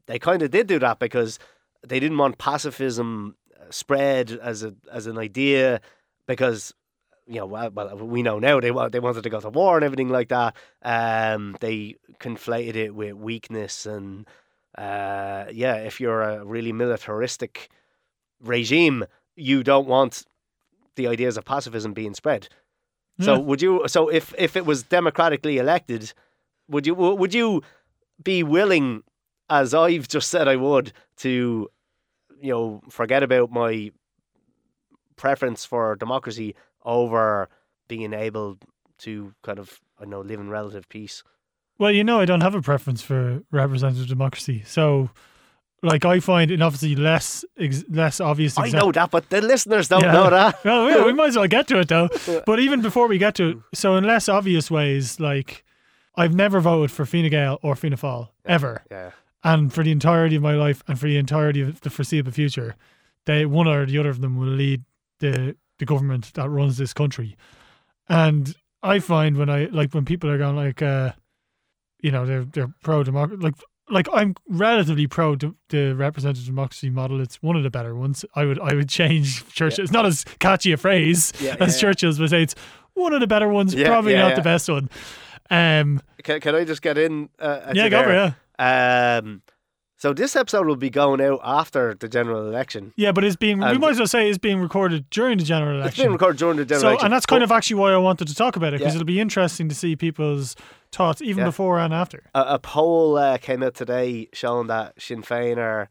they 0.07 0.21
kind 0.21 0.41
of 0.43 0.53
did 0.53 0.69
do 0.69 0.79
that 0.79 1.01
because 1.01 1.41
they 1.87 1.99
didn't 1.99 2.19
want 2.19 2.39
pacifism 2.39 3.35
spread 3.70 4.31
as 4.31 4.62
a 4.62 4.74
as 4.92 5.07
an 5.07 5.18
idea 5.18 5.81
because 6.27 6.74
you 7.27 7.37
know 7.37 7.46
well, 7.46 7.70
well 7.70 7.96
we 7.96 8.22
know 8.22 8.38
now 8.38 8.61
they 8.61 8.70
they 8.90 9.00
wanted 9.00 9.22
to 9.22 9.31
go 9.31 9.40
to 9.40 9.50
war 9.50 9.77
and 9.77 9.85
everything 9.85 10.09
like 10.09 10.29
that. 10.29 10.55
Um, 10.83 11.57
they 11.61 11.96
conflated 12.20 12.77
it 12.77 12.94
with 12.94 13.14
weakness 13.14 13.87
and 13.87 14.27
uh, 14.77 15.44
yeah, 15.53 15.77
if 15.77 16.00
you're 16.00 16.22
a 16.22 16.44
really 16.44 16.72
militaristic 16.72 17.68
regime, 18.40 19.05
you 19.37 19.62
don't 19.62 19.87
want 19.87 20.24
the 20.96 21.07
ideas 21.07 21.37
of 21.37 21.44
pacifism 21.44 21.92
being 21.92 22.14
spread. 22.14 22.48
So 23.20 23.35
Yeah. 23.35 23.38
would 23.38 23.62
you? 23.62 23.87
So 23.87 24.09
if 24.09 24.35
if 24.37 24.57
it 24.57 24.66
was 24.66 24.83
democratically 24.83 25.59
elected, 25.59 26.12
would 26.68 26.87
you 26.87 26.94
would 26.94 27.33
you 27.33 27.62
be 28.22 28.42
willing, 28.42 29.03
as 29.48 29.72
I've 29.74 30.09
just 30.09 30.31
said 30.31 30.48
I 30.48 30.57
would, 30.57 30.92
to 31.18 31.68
you 32.40 32.53
know 32.53 32.81
forget 32.90 33.23
about 33.23 33.51
my 33.51 33.90
preference 35.16 35.64
for 35.64 35.97
democracy 35.97 36.55
over 36.85 37.49
being 37.88 38.12
able 38.12 38.59
to 38.99 39.33
kind 39.42 39.59
of 39.59 39.81
I 40.01 40.05
know 40.05 40.20
live 40.20 40.40
in 40.40 40.49
relative 40.51 40.88
peace? 40.88 41.23
Well, 41.79 41.90
you 41.90 42.05
know, 42.05 42.20
I 42.20 42.25
don't 42.25 42.40
have 42.42 42.55
a 42.55 42.62
preference 42.62 43.03
for 43.03 43.42
representative 43.51 44.09
democracy, 44.09 44.62
so. 44.66 45.11
Like 45.83 46.07
I 46.07 46.18
find 46.20 46.51
it 46.51 46.62
obviously 46.62 46.97
less 46.97 47.44
ex- 47.59 47.85
less 47.90 48.18
obvious. 48.18 48.57
I 48.57 48.68
exa- 48.70 48.73
know 48.73 48.90
that, 48.92 49.11
but 49.11 49.29
the 49.29 49.42
listeners 49.42 49.87
don't 49.87 50.03
Yeah. 50.03 50.12
know 50.12 50.31
that. 50.31 50.55
well, 50.64 50.88
yeah, 50.88 51.05
we 51.05 51.12
might 51.12 51.27
as 51.29 51.37
well 51.37 51.47
get 51.47 51.68
to 51.68 51.79
it 51.81 51.88
though. 51.88 52.09
But 52.47 52.59
even 52.59 52.81
before 52.81 53.07
we 53.07 53.18
get 53.18 53.35
to 53.35 53.49
it, 53.51 53.57
so 53.75 53.94
in 53.97 54.05
less 54.05 54.27
obvious 54.31 54.70
ways, 54.70 55.20
like 55.20 55.62
I've 56.16 56.35
never 56.35 56.59
voted 56.61 56.90
for 56.90 57.05
Fine 57.05 57.29
Gael 57.29 57.59
or 57.62 57.77
Fianna 57.77 57.99
Fáil 57.99 58.31
ever, 58.47 58.83
Yeah. 58.90 59.11
And 59.45 59.73
for 59.73 59.85
the 59.85 59.93
entirety 59.93 60.37
of 60.37 60.43
my 60.43 60.55
life 60.55 60.83
and 60.89 60.99
for 60.99 61.07
the 61.07 61.19
entirety 61.19 61.61
of 61.61 61.83
the 61.83 61.91
foreseeable 61.91 62.33
future, 62.33 62.75
they 63.27 63.47
one 63.47 63.69
or 63.69 63.87
the 63.87 63.99
other 63.99 64.09
of 64.09 64.21
them 64.21 64.37
will 64.37 64.49
lead 64.49 64.83
the 65.21 65.57
the 65.79 65.85
government 65.85 66.33
that 66.35 66.49
runs 66.49 66.79
this 66.79 66.93
country. 66.93 67.37
And 68.09 68.55
I 68.83 68.99
find 68.99 69.37
when 69.37 69.51
I 69.51 69.67
like 69.67 69.93
when 69.95 70.05
people 70.05 70.31
are 70.31 70.39
going 70.39 70.57
like, 70.57 70.83
uh, 70.83 71.13
you 72.01 72.11
know, 72.11 72.27
they're 72.27 72.45
they're 72.45 72.73
pro 72.83 73.05
democracy, 73.05 73.43
like 73.43 73.55
like 73.91 74.09
I'm 74.13 74.35
relatively 74.49 75.07
pro 75.07 75.37
de- 75.37 75.55
the 75.69 75.95
representative 75.95 76.47
democracy 76.47 76.91
model. 76.91 77.21
It's 77.21 77.43
one 77.43 77.57
of 77.57 77.63
the 77.63 77.71
better 77.71 77.95
ones. 77.95 78.25
I 78.35 78.45
would 78.45 78.59
I 78.61 78.75
would 78.75 78.89
change 78.89 79.47
Churchill. 79.49 79.83
Yeah. 79.83 79.85
It's 79.85 79.93
not 79.93 80.07
as 80.07 80.25
catchy 80.39 80.73
a 80.73 80.77
phrase 80.77 81.33
Yeah, 81.41 81.57
as 81.61 81.75
yeah. 81.77 81.81
Churchill's, 81.81 82.19
but 82.19 82.31
say 82.31 82.43
it's 82.43 82.55
one 82.95 83.13
of 83.13 83.21
the 83.21 83.27
better 83.27 83.49
ones. 83.49 83.75
Probably 83.75 84.15
not 84.15 84.37
the 84.37 84.43
best 84.43 84.69
one. 84.69 84.89
Um, 85.51 86.01
Can, 86.23 86.41
can 86.41 86.55
I 86.55 86.65
just 86.65 86.81
get 86.81 86.97
in? 86.97 87.29
Uh, 87.39 87.73
yeah, 87.75 87.91
go 87.91 88.03
for 88.03 88.11
it. 88.13 88.35
Um, 88.59 89.43
so 89.97 90.12
this 90.12 90.37
episode 90.37 90.67
will 90.67 90.77
be 90.77 90.90
going 90.90 91.21
out 91.23 91.40
after 91.43 91.95
the 91.95 92.09
general 92.09 92.47
election. 92.47 92.93
Yeah, 92.97 93.12
but 93.12 93.25
it's 93.25 93.37
being 93.37 93.59
we 93.61 93.79
might 93.79 93.93
as 93.93 93.99
well 93.99 94.07
say 94.07 94.29
it's 94.29 94.37
being 94.38 94.61
recorded 94.61 95.09
during 95.09 95.38
the 95.38 95.45
general 95.45 95.81
election. 95.81 95.88
It's 96.03 96.05
been 96.05 96.12
recorded 96.12 96.38
during 96.38 96.57
the 96.59 96.64
general 96.67 96.81
so, 96.83 96.88
election. 96.88 97.07
and 97.07 97.12
that's 97.14 97.27
kind 97.27 97.40
but 97.40 97.45
of 97.45 97.53
actually 97.53 97.77
why 97.77 97.93
I 97.93 97.97
wanted 97.97 98.29
to 98.29 98.35
talk 98.35 98.57
about 98.57 98.75
it 98.75 98.81
because 98.81 98.93
Yeah. 98.93 98.99
it'll 99.01 99.07
be 99.07 99.21
interesting 99.21 99.69
to 99.71 99.75
see 99.75 99.97
people's 99.97 100.57
thoughts 100.93 101.23
even 101.23 101.38
Yeah. 101.38 101.45
before 101.47 101.79
and 101.79 101.95
after. 101.95 102.25
a, 102.35 102.40
a 102.55 102.59
poll 102.59 103.17
uh, 103.17 103.38
came 103.38 103.62
out 103.62 103.75
today 103.75 104.29
showing 104.35 104.67
that 104.67 105.01
Sinn 105.01 105.23
Féin 105.23 105.57
are 105.57 105.88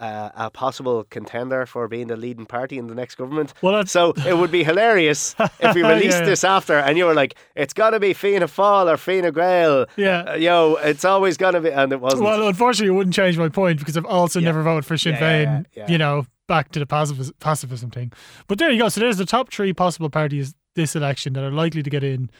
uh, 0.00 0.30
a 0.34 0.50
possible 0.50 1.04
contender 1.10 1.66
for 1.66 1.86
being 1.86 2.06
the 2.08 2.16
leading 2.16 2.46
party 2.46 2.78
in 2.78 2.86
the 2.88 2.94
next 2.94 3.14
government. 3.16 3.52
Well, 3.62 3.74
that's, 3.74 3.92
So 3.92 4.12
it 4.26 4.36
would 4.36 4.50
be 4.50 4.64
hilarious 4.64 5.36
if 5.60 5.74
we 5.74 5.82
released 5.82 6.18
yeah. 6.20 6.24
this 6.24 6.42
after 6.42 6.74
and 6.78 6.96
you 6.98 7.04
were 7.04 7.14
like, 7.14 7.36
it's 7.54 7.72
got 7.74 7.90
to 7.90 8.00
be 8.00 8.12
Fianna 8.14 8.46
Fáil 8.46 8.92
or 8.92 8.96
Fianna 8.96 9.30
Gael. 9.30 9.86
yeah. 9.96 10.22
Uh, 10.22 10.34
yo, 10.34 10.76
it's 10.82 11.04
always 11.04 11.36
going 11.36 11.54
to 11.54 11.60
be, 11.60 11.70
and 11.70 11.92
it 11.92 12.00
wasn't. 12.00 12.22
Well, 12.22 12.48
unfortunately, 12.48 12.94
it 12.94 12.96
wouldn't 12.96 13.14
change 13.14 13.36
my 13.38 13.48
point 13.48 13.78
because 13.78 13.96
I've 13.96 14.06
also 14.06 14.40
Yeah. 14.40 14.46
never 14.46 14.62
voted 14.62 14.86
for 14.86 14.96
Sinn 14.96 15.14
Féin. 15.14 15.66
You 15.88 15.98
know, 15.98 16.26
back 16.48 16.72
to 16.72 16.78
the 16.78 16.86
pacifis- 16.86 17.32
pacifism 17.38 17.90
thing. 17.92 18.12
But 18.48 18.58
there 18.58 18.70
you 18.70 18.78
go. 18.80 18.88
So 18.88 19.00
there's 19.00 19.18
the 19.18 19.26
top 19.26 19.52
three 19.52 19.72
possible 19.72 20.10
parties 20.10 20.54
this 20.74 20.96
election 20.96 21.34
that 21.34 21.44
are 21.44 21.50
likely 21.50 21.82
to 21.82 21.90
get 21.90 22.02
in. 22.02 22.30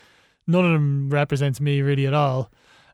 None 0.46 0.64
of 0.64 0.72
them 0.72 1.10
represents 1.10 1.60
me 1.60 1.80
really 1.82 2.06
at 2.06 2.14
all. 2.14 2.50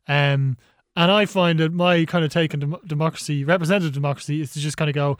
Um, 0.09 0.57
and 0.97 1.11
I 1.11 1.27
find 1.27 1.61
that 1.61 1.73
my 1.73 2.05
kind 2.05 2.25
of 2.25 2.33
take 2.33 2.55
on 2.55 2.61
dem- 2.61 2.77
democracy, 2.87 3.45
representative 3.45 3.93
democracy, 3.93 4.41
is 4.41 4.53
to 4.53 4.61
just 4.61 4.77
kind 4.77 4.89
of 4.89 4.95
go, 4.95 5.19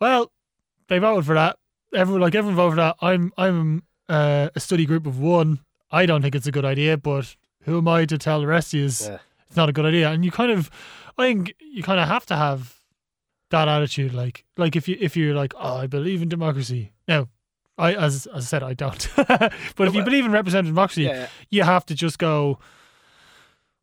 well, 0.00 0.32
they 0.88 0.98
voted 0.98 1.24
for 1.24 1.34
that. 1.34 1.56
Everyone, 1.94 2.20
like 2.20 2.34
everyone 2.34 2.56
voted 2.56 2.72
for 2.72 2.76
that. 2.76 2.96
I'm, 3.00 3.32
I'm 3.38 3.84
uh, 4.08 4.50
a 4.54 4.60
study 4.60 4.84
group 4.86 5.06
of 5.06 5.18
one. 5.18 5.60
I 5.90 6.06
don't 6.06 6.22
think 6.22 6.34
it's 6.34 6.46
a 6.46 6.52
good 6.52 6.64
idea, 6.64 6.96
but 6.96 7.36
who 7.62 7.78
am 7.78 7.88
I 7.88 8.04
to 8.06 8.18
tell 8.18 8.40
the 8.40 8.46
rest 8.46 8.74
of 8.74 8.80
you? 8.80 8.86
Yeah. 8.86 9.18
It's 9.46 9.56
not 9.56 9.68
a 9.68 9.72
good 9.72 9.86
idea. 9.86 10.10
And 10.10 10.24
you 10.24 10.32
kind 10.32 10.50
of, 10.50 10.70
I 11.16 11.26
think 11.26 11.54
you 11.60 11.82
kind 11.82 12.00
of 12.00 12.08
have 12.08 12.26
to 12.26 12.36
have 12.36 12.74
that 13.50 13.68
attitude. 13.68 14.12
Like, 14.12 14.44
like 14.56 14.76
if 14.76 14.88
you 14.88 14.96
if 15.00 15.16
you're 15.16 15.34
like, 15.34 15.54
oh, 15.56 15.76
I 15.76 15.86
believe 15.86 16.22
in 16.22 16.28
democracy. 16.28 16.92
Now, 17.06 17.28
I 17.78 17.94
as, 17.94 18.26
as 18.26 18.44
I 18.44 18.46
said, 18.46 18.62
I 18.62 18.74
don't. 18.74 19.08
but 19.16 19.52
if 19.88 19.94
you 19.94 20.00
but- 20.00 20.04
believe 20.04 20.24
in 20.24 20.32
representative 20.32 20.74
democracy, 20.74 21.04
yeah, 21.04 21.12
yeah. 21.14 21.26
you 21.50 21.62
have 21.62 21.86
to 21.86 21.94
just 21.94 22.18
go. 22.18 22.58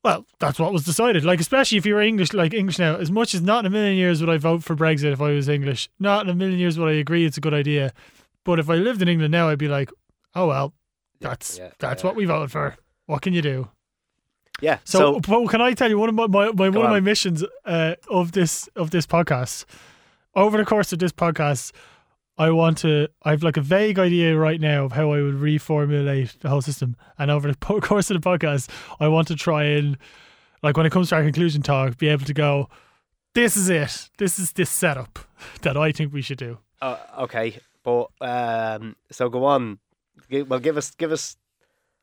Well, 0.04 0.26
that's 0.40 0.60
what 0.60 0.74
was 0.74 0.84
decided. 0.84 1.24
Like, 1.24 1.40
especially 1.40 1.78
if 1.78 1.86
you're 1.86 2.02
English, 2.02 2.34
like 2.34 2.54
English 2.54 2.80
now. 2.80 2.96
As 2.96 3.12
much 3.12 3.36
as 3.36 3.42
not 3.42 3.60
in 3.60 3.68
a 3.68 3.70
million 3.70 3.98
years 3.98 4.20
would 4.20 4.30
I 4.30 4.38
vote 4.38 4.64
for 4.64 4.76
Brexit 4.76 5.14
if 5.14 5.22
I 5.22 5.32
was 5.32 5.48
English. 5.48 5.90
Not 6.00 6.26
in 6.26 6.32
a 6.32 6.36
million 6.36 6.60
years 6.60 6.80
would 6.80 6.90
I 6.90 6.94
agree 6.94 7.26
it's 7.26 7.38
a 7.38 7.42
good 7.42 7.54
idea. 7.54 7.94
But 8.44 8.58
if 8.60 8.70
I 8.70 8.76
lived 8.76 9.02
in 9.02 9.08
England 9.08 9.32
now, 9.32 9.50
I'd 9.50 9.60
be 9.60 9.68
like, 9.68 9.92
oh 10.34 10.48
well, 10.48 10.74
that's 11.20 11.60
yeah, 11.60 11.70
that's 11.78 12.02
yeah. 12.02 12.08
what 12.08 12.16
we 12.16 12.26
voted 12.26 12.52
for. 12.52 12.76
What 13.06 13.22
can 13.22 13.34
you 13.34 13.44
do? 13.44 13.70
Yeah. 14.60 14.80
So, 14.84 15.00
So, 15.00 15.20
but 15.20 15.48
can 15.50 15.62
I 15.62 15.74
tell 15.74 15.90
you 15.90 16.00
one 16.00 16.10
of 16.10 16.16
my, 16.16 16.28
my, 16.28 16.46
my 16.52 16.70
one 16.70 16.72
Go 16.72 16.82
of 16.84 16.90
my 16.90 17.00
missions 17.00 17.44
uh, 17.66 17.96
of 18.10 18.32
this 18.32 18.68
of 18.76 18.90
this 18.90 19.06
podcast 19.06 19.66
over 20.36 20.58
the 20.58 20.66
course 20.66 20.94
of 20.94 21.00
this 21.00 21.12
podcast, 21.12 21.72
I 22.42 22.50
want 22.50 22.80
to. 22.80 23.08
I've 23.22 23.44
like 23.44 23.58
a 23.58 23.62
vague 23.62 24.00
idea 24.00 24.36
right 24.36 24.60
now 24.60 24.86
of 24.86 24.94
how 24.94 25.12
I 25.14 25.22
would 25.22 25.36
reformulate 25.36 26.40
the 26.40 26.50
whole 26.50 26.62
system, 26.62 26.96
and 27.20 27.30
over 27.30 27.52
the 27.52 27.58
po- 27.60 27.80
course 27.80 28.10
of 28.10 28.20
the 28.20 28.28
podcast, 28.28 28.68
I 29.00 29.08
want 29.10 29.28
to 29.28 29.36
try 29.36 29.66
and 29.66 29.96
like 30.64 30.76
when 30.76 30.88
it 30.88 30.92
comes 30.92 31.10
to 31.10 31.16
our 31.18 31.24
conclusion 31.24 31.62
talk, 31.62 31.98
be 31.98 32.08
able 32.08 32.26
to 32.26 32.34
go. 32.34 32.68
This 33.36 33.56
is 33.56 33.70
it. 33.70 34.10
This 34.18 34.40
is 34.40 34.54
this 34.54 34.72
setup 34.72 35.20
that 35.62 35.78
I 35.78 35.92
think 35.92 36.12
we 36.14 36.24
should 36.24 36.40
do. 36.40 36.58
uh, 36.82 36.98
okay, 37.20 37.60
but 37.84 38.08
um, 38.22 38.96
so 39.12 39.30
go 39.30 39.46
on. 39.46 39.78
Well, 40.32 40.60
give 40.60 40.78
us, 40.78 40.92
give 40.92 41.12
us, 41.12 41.36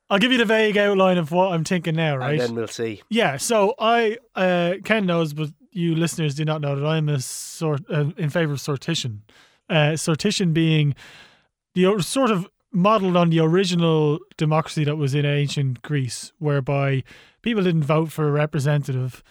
I'll 0.08 0.18
give 0.18 0.30
you 0.32 0.38
the 0.38 0.44
vague 0.44 0.76
outline 0.76 1.18
of 1.18 1.32
what 1.32 1.52
I'm 1.52 1.64
thinking 1.64 1.96
now, 1.96 2.16
right? 2.16 2.32
and 2.32 2.40
then 2.40 2.54
we'll 2.54 2.68
see. 2.68 3.02
Yeah, 3.08 3.38
so 3.38 3.74
I 3.78 4.18
uh, 4.36 4.74
Ken 4.84 5.04
knows, 5.04 5.32
but 5.32 5.48
you 5.72 5.96
listeners 5.96 6.34
do 6.36 6.44
not 6.44 6.60
know 6.60 6.76
that 6.76 6.86
I'm 6.86 7.08
a 7.08 7.20
sort 7.20 7.82
uh, 7.90 8.10
in 8.16 8.30
favor 8.30 8.52
of 8.52 8.60
sortition. 8.60 9.20
Uh, 9.68 9.92
sortition 9.92 10.52
being 10.52 10.94
the 11.74 12.00
sort 12.00 12.30
of 12.30 12.48
modeled 12.72 13.16
on 13.16 13.30
the 13.30 13.40
original 13.40 14.18
democracy 14.36 14.84
that 14.84 14.96
was 14.96 15.14
in 15.14 15.24
ancient 15.24 15.82
Greece, 15.82 16.32
whereby 16.38 17.02
people 17.42 17.62
didn't 17.62 17.84
vote 17.84 18.10
for 18.10 18.28
a 18.28 18.32
representative. 18.32 19.22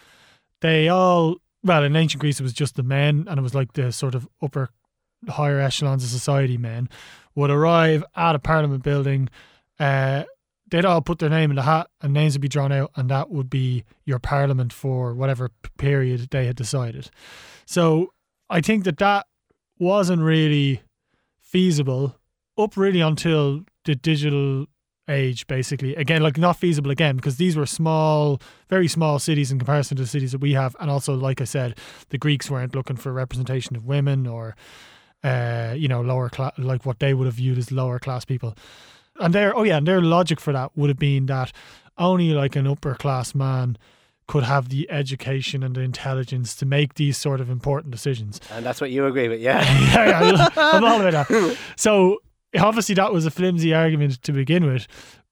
They 0.62 0.90
all 0.90 1.38
well 1.64 1.84
in 1.84 1.96
ancient 1.96 2.22
Greece 2.22 2.40
it 2.40 2.44
was 2.44 2.54
just 2.54 2.76
the 2.76 2.84
men, 2.84 3.26
and 3.28 3.40
it 3.40 3.42
was 3.42 3.56
like 3.56 3.74
the 3.74 3.92
sort 3.92 4.16
of 4.16 4.28
upper 4.42 4.70
higher 5.28 5.60
echelons 5.60 6.04
of 6.04 6.10
society 6.10 6.58
men 6.58 6.90
would 7.36 7.50
arrive 7.50 8.04
at 8.16 8.36
a 8.36 8.40
parliament 8.40 8.84
building. 8.84 9.30
Uh, 9.80 10.24
they'd 10.70 10.86
all 10.86 11.02
put 11.02 11.20
their 11.20 11.30
name 11.30 11.50
in 11.50 11.56
the 11.56 11.64
hat 11.64 11.88
and 12.02 12.14
names 12.14 12.34
would 12.34 12.42
be 12.42 12.48
drawn 12.48 12.72
out 12.72 12.92
and 12.96 13.10
that 13.10 13.30
would 13.30 13.50
be 13.50 13.84
your 14.06 14.20
parliament 14.20 14.74
for 14.74 15.14
whatever 15.14 15.50
period 15.78 16.28
they 16.32 16.46
had 16.46 16.56
decided 16.56 17.10
so 17.66 18.12
i 18.50 18.60
think 18.60 18.84
that 18.84 18.98
that 18.98 19.26
wasn't 19.80 20.22
really 20.22 20.82
feasible 21.40 22.16
up 22.58 22.76
really 22.76 23.02
until 23.02 23.64
the 23.86 23.96
digital 23.96 24.66
age 25.10 25.48
basically. 25.48 25.96
Again 25.96 26.22
like 26.22 26.38
not 26.38 26.58
feasible 26.58 26.92
again 26.92 27.16
because 27.16 27.38
these 27.38 27.56
were 27.56 27.66
small 27.66 28.42
very 28.70 28.88
small 28.88 29.20
cities 29.20 29.52
in 29.52 29.60
comparison 29.60 29.96
to 29.98 30.04
the 30.04 30.10
cities 30.10 30.32
that 30.34 30.42
we 30.42 30.54
have. 30.54 30.76
And 30.80 30.92
also 30.92 31.14
like 31.14 31.42
i 31.42 31.46
said 31.46 31.78
the 32.10 32.18
greeks 32.18 32.50
weren't 32.50 32.76
looking 32.76 32.98
for 32.98 33.14
representation 33.14 33.76
of 33.76 33.86
women 33.86 34.28
or 34.28 34.56
uh 35.24 35.74
you 35.76 35.88
know 35.88 36.02
lower 36.02 36.30
class 36.30 36.54
like 36.58 36.86
what 36.86 37.00
they 37.00 37.14
would 37.14 37.26
have 37.26 37.36
viewed 37.36 37.58
as 37.58 37.72
lower 37.72 38.00
class 38.00 38.26
people. 38.26 38.56
And 39.20 39.34
their 39.34 39.56
oh 39.58 39.64
yeah, 39.64 39.78
and 39.78 39.88
their 39.88 40.02
logic 40.02 40.40
for 40.40 40.54
that 40.54 40.76
would 40.76 40.90
have 40.90 41.00
been 41.00 41.26
that 41.28 41.52
only 41.98 42.32
like 42.32 42.56
an 42.56 42.68
upper 42.68 42.96
class 42.96 43.34
man 43.34 43.78
could 44.28 44.44
have 44.44 44.70
the 44.70 44.90
education 44.92 45.64
and 45.64 45.76
the 45.76 45.82
intelligence 45.82 46.56
to 46.56 46.66
make 46.66 46.96
these 46.96 47.18
sort 47.18 47.40
of 47.40 47.50
important 47.50 47.92
decisions. 47.92 48.40
And 48.52 48.66
that's 48.66 48.82
what 48.82 48.92
you 48.92 49.06
agree 49.06 49.28
with, 49.30 49.40
yeah? 49.40 49.62
yeah, 49.94 50.32
yeah, 50.32 50.50
I'm 50.58 50.84
all 50.84 51.02
about 51.02 51.28
that. 51.28 51.58
So 51.76 52.20
obviously 52.58 52.96
that 52.96 53.14
was 53.14 53.26
a 53.26 53.32
flimsy 53.32 53.74
argument 53.74 54.22
to 54.24 54.32
begin 54.32 54.66
with, 54.66 54.88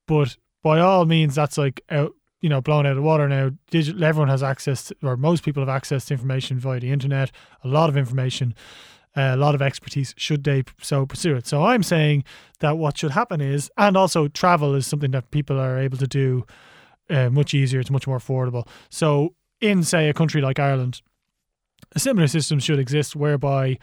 but 0.08 0.38
by 0.63 0.79
all 0.79 1.05
means 1.05 1.36
that's 1.36 1.58
like 1.58 1.81
out 1.89 2.13
you 2.41 2.49
know 2.49 2.62
blown 2.62 2.86
out 2.86 2.97
of 2.97 3.03
water 3.03 3.27
now. 3.27 3.51
Digital, 3.71 4.03
everyone 4.03 4.29
has 4.29 4.43
access, 4.43 4.86
to, 4.86 4.95
or 5.03 5.17
most 5.17 5.43
people 5.43 5.62
have 5.62 5.69
access 5.69 6.05
to 6.05 6.13
information 6.13 6.60
via 6.60 6.79
the 6.79 6.91
internet. 6.91 7.31
A 7.63 7.67
lot 7.67 7.89
of 7.89 7.97
information 7.97 8.53
uh, 9.15 9.31
a 9.34 9.38
lot 9.38 9.55
of 9.55 9.62
expertise 9.62 10.13
should 10.17 10.43
they 10.43 10.63
so 10.81 11.05
pursue 11.05 11.36
it. 11.36 11.47
So 11.47 11.63
I'm 11.63 11.84
saying 11.84 12.23
that 12.60 12.77
what 12.77 12.97
should 12.97 13.12
happen 13.12 13.41
is, 13.41 13.71
and 13.77 13.95
also 13.95 14.27
travel 14.27 14.75
is 14.75 14.86
something 14.86 15.12
that 15.12 15.31
people 15.31 15.60
are 15.60 15.77
able 15.77 15.97
to 15.97 16.08
do 16.08 16.45
uh, 17.09 17.29
much 17.29 17.53
easier. 17.53 17.79
It's 17.79 17.91
much 17.91 18.07
more 18.07 18.17
affordable. 18.17 18.67
So 18.89 19.35
in 19.61 19.83
say 19.83 20.09
a 20.09 20.13
country 20.13 20.41
like 20.41 20.59
Ireland, 20.59 21.01
a 21.93 21.99
similar 21.99 22.27
system 22.27 22.59
should 22.59 22.79
exist 22.79 23.15
whereby 23.15 23.77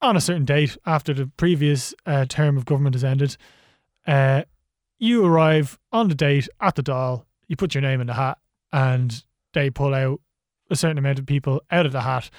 on 0.00 0.16
a 0.16 0.20
certain 0.20 0.44
date 0.44 0.76
after 0.86 1.12
the 1.12 1.26
previous 1.36 1.94
uh, 2.06 2.24
term 2.26 2.56
of 2.56 2.64
government 2.64 2.94
has 2.94 3.04
ended, 3.04 3.36
uh, 4.06 4.42
you 4.98 5.24
arrive 5.24 5.78
on 5.92 6.08
the 6.08 6.14
date 6.14 6.48
at 6.60 6.74
the 6.74 6.82
Dáil, 6.82 7.24
you 7.46 7.56
put 7.56 7.74
your 7.74 7.82
name 7.82 8.00
in 8.00 8.06
the 8.06 8.14
hat, 8.14 8.38
and 8.72 9.24
they 9.54 9.70
pull 9.70 9.94
out 9.94 10.20
a 10.70 10.76
certain 10.76 10.98
amount 10.98 11.18
of 11.18 11.26
people 11.26 11.62
out 11.70 11.86
of 11.86 11.92
the 11.92 12.02
hat 12.02 12.30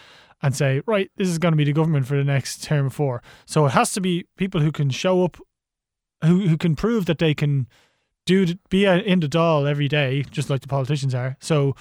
and 0.41 0.55
say, 0.55 0.81
right, 0.85 1.11
this 1.17 1.27
is 1.27 1.37
going 1.37 1.51
to 1.51 1.57
be 1.57 1.63
the 1.63 1.73
government 1.73 2.05
for 2.05 2.15
the 2.15 2.23
next 2.23 2.63
term 2.63 2.85
of 2.87 2.93
four. 2.93 3.21
So 3.45 3.65
it 3.65 3.71
has 3.71 3.93
to 3.93 4.01
be 4.01 4.25
people 4.37 4.61
who 4.61 4.71
can 4.71 4.89
show 4.89 5.23
up, 5.23 5.37
who 6.23 6.47
who 6.47 6.57
can 6.57 6.75
prove 6.75 7.05
that 7.05 7.17
they 7.17 7.33
can 7.33 7.67
do 8.29 8.55
be 8.69 8.85
in 8.85 9.19
the 9.19 9.27
Dáil 9.27 9.69
every 9.69 9.87
day, 9.87 10.23
just 10.31 10.49
like 10.49 10.61
the 10.61 10.67
politicians 10.67 11.13
are. 11.15 11.37
So, 11.39 11.75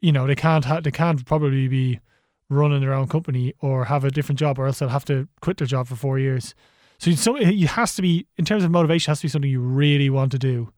you 0.00 0.12
know, 0.12 0.26
they 0.26 0.34
can't 0.34 0.64
ha- 0.64 0.80
they 0.80 0.90
can't 0.90 1.24
probably 1.24 1.68
be 1.68 2.00
running 2.48 2.80
their 2.80 2.94
own 2.94 3.08
company 3.08 3.54
or 3.60 3.86
have 3.86 4.04
a 4.04 4.10
different 4.10 4.38
job, 4.38 4.58
or 4.58 4.66
else 4.66 4.78
they'll 4.78 4.88
have 4.88 5.04
to 5.06 5.28
quit 5.40 5.56
their 5.56 5.66
job 5.66 5.86
for 5.86 5.96
four 5.96 6.18
years. 6.18 6.54
So, 6.98 7.10
so 7.12 7.36
it 7.36 7.54
has 7.70 7.94
to 7.96 8.02
be 8.02 8.26
in 8.36 8.44
terms 8.44 8.64
of 8.64 8.70
motivation, 8.70 9.10
has 9.10 9.20
to 9.20 9.24
be 9.24 9.28
something 9.28 9.50
you 9.50 9.60
really 9.60 10.10
want 10.10 10.32
to 10.32 10.38
do, 10.38 10.72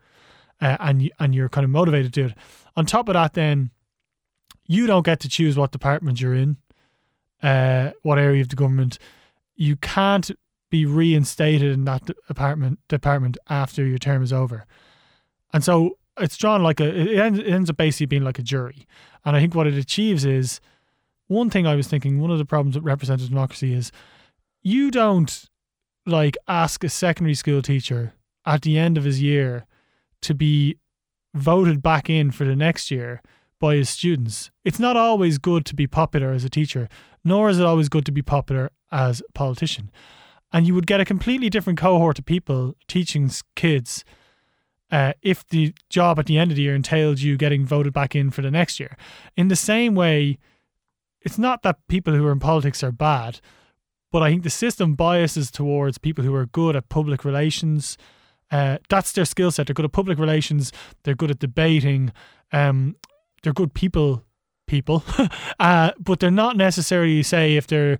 uh, 0.61 0.76
and 0.81 1.02
you, 1.02 1.11
and 1.18 1.35
you're 1.35 1.48
kind 1.48 1.64
of 1.64 1.70
motivated 1.70 2.12
to 2.14 2.22
do 2.22 2.26
it. 2.29 2.35
On 2.76 2.87
top 2.87 3.09
of 3.09 3.14
that, 3.14 3.35
then 3.35 3.70
you 4.66 4.87
don't 4.87 5.05
get 5.05 5.20
to 5.20 5.29
choose 5.29 5.57
what 5.57 5.72
department 5.72 6.20
you're 6.20 6.35
in 6.35 6.57
uh, 7.42 7.90
what 8.02 8.18
area 8.18 8.42
of 8.42 8.48
the 8.48 8.57
government, 8.57 8.98
you 9.55 9.76
can't 9.76 10.31
be 10.70 10.85
reinstated 10.85 11.72
in 11.72 11.85
that 11.85 12.11
apartment 12.29 12.79
department 12.88 13.38
after 13.48 13.85
your 13.85 13.98
term 13.98 14.22
is 14.22 14.33
over. 14.33 14.66
And 15.52 15.62
so 15.62 15.98
it's 16.18 16.37
drawn 16.37 16.62
like 16.62 16.81
a 16.81 16.87
it 16.87 17.18
ends, 17.18 17.38
it 17.38 17.46
ends 17.46 17.70
up 17.70 17.76
basically 17.76 18.07
being 18.07 18.24
like 18.24 18.38
a 18.38 18.42
jury, 18.42 18.87
and 19.24 19.37
I 19.37 19.40
think 19.40 19.55
what 19.55 19.66
it 19.66 19.74
achieves 19.74 20.24
is 20.24 20.61
one 21.29 21.50
thing 21.50 21.66
I 21.66 21.74
was 21.74 21.88
thinking. 21.88 22.20
One 22.20 22.31
of 22.31 22.38
the 22.38 22.44
problems 22.44 22.76
with 22.76 22.85
representative 22.85 23.31
democracy 23.31 23.74
is 23.74 23.92
you 24.62 24.90
don't 24.90 25.48
like 26.07 26.37
ask 26.48 26.85
a 26.85 26.88
secondary 26.88 27.35
school 27.35 27.62
teacher 27.62 28.14
at 28.44 28.62
the 28.62 28.79
end 28.79 28.96
of 28.96 29.05
his 29.05 29.20
year 29.20 29.66
to 30.22 30.35
be 30.35 30.79
voted 31.35 31.83
back 31.83 32.09
in 32.09 32.31
for 32.31 32.44
the 32.44 32.57
next 32.57 32.90
year 32.90 33.20
by 33.61 33.76
his 33.76 33.90
students. 33.90 34.50
It's 34.64 34.79
not 34.79 34.96
always 34.96 35.38
good 35.38 35.64
to 35.66 35.74
be 35.74 35.87
popular 35.87 36.31
as 36.31 36.44
a 36.44 36.50
teacher, 36.50 36.88
nor 37.24 37.48
is 37.50 37.59
it 37.59 37.66
always 37.66 37.88
good 37.88 38.07
to 38.07 38.12
be 38.12 38.22
popular 38.22 38.70
as 38.92 39.22
a 39.29 39.33
politician. 39.33 39.90
And 40.52 40.66
you 40.66 40.74
would 40.74 40.87
get 40.87 41.00
a 41.00 41.04
completely 41.04 41.50
different 41.50 41.78
cohort 41.78 42.18
of 42.18 42.24
people 42.24 42.76
teaching 42.88 43.30
kids 43.56 44.04
uh, 44.90 45.12
if 45.22 45.46
the 45.48 45.74
job 45.90 46.18
at 46.18 46.26
the 46.26 46.38
end 46.38 46.50
of 46.50 46.56
the 46.56 46.62
year 46.62 46.74
entailed 46.74 47.20
you 47.20 47.37
getting 47.37 47.66
voted 47.66 47.92
back 47.92 48.14
in 48.14 48.30
for 48.30 48.42
the 48.42 48.50
next 48.50 48.78
year. 48.78 48.96
In 49.37 49.48
the 49.48 49.56
same 49.56 49.94
way, 49.94 50.38
it's 51.20 51.38
not 51.38 51.62
that 51.62 51.78
people 51.88 52.14
who 52.14 52.24
are 52.26 52.32
in 52.32 52.38
politics 52.38 52.85
are 52.85 52.92
bad, 52.92 53.40
but 54.12 54.22
I 54.22 54.30
think 54.30 54.44
the 54.44 54.50
system 54.50 54.94
biases 54.94 55.50
towards 55.50 55.98
people 55.98 56.24
who 56.24 56.35
are 56.35 56.46
good 56.46 56.76
at 56.76 56.88
public 56.88 57.24
relations. 57.24 57.98
Uh, 58.50 58.78
that's 58.88 59.12
their 59.12 59.24
skill 59.24 59.50
set. 59.50 59.66
They're 59.66 59.74
good 59.74 59.85
at 59.85 59.92
public 59.92 60.18
relations. 60.18 60.72
They're 61.02 61.16
good 61.16 61.32
at 61.32 61.40
debating. 61.40 62.12
Um, 62.52 62.94
they're 63.42 63.52
good 63.52 63.74
people, 63.74 64.22
people, 64.68 65.02
uh, 65.59 65.92
but 65.98 66.20
they're 66.20 66.30
not 66.30 66.56
necessarily 66.56 67.22
say 67.24 67.56
if 67.56 67.66
they're 67.66 67.98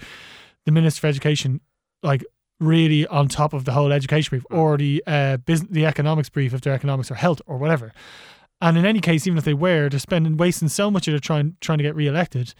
the 0.65 0.73
minister 0.73 1.01
for 1.01 1.07
education, 1.09 1.61
like 2.03 2.25
really 2.59 3.07
on 3.07 3.29
top 3.29 3.53
of 3.53 3.65
the 3.65 3.73
whole 3.73 3.93
education 3.93 4.31
brief 4.31 4.47
or 4.51 4.77
the 4.77 5.03
uh, 5.07 5.37
business, 5.39 5.71
the 5.71 5.87
economics 5.87 6.29
brief 6.29 6.55
if 6.55 6.63
their 6.63 6.75
economics 6.75 7.11
or 7.11 7.15
health 7.15 7.41
or 7.47 7.59
whatever. 7.59 7.93
And 8.61 8.79
in 8.79 8.87
any 8.87 9.01
case, 9.01 9.27
even 9.27 9.37
if 9.37 9.45
they 9.45 9.55
were, 9.55 9.89
they're 9.89 10.01
spending 10.01 10.37
wasting 10.37 10.69
so 10.69 10.91
much 10.91 11.07
of 11.07 11.13
their 11.13 11.21
trying 11.21 11.57
trying 11.61 11.79
to 11.79 11.85
get 11.85 11.95
re-elected 11.95 12.55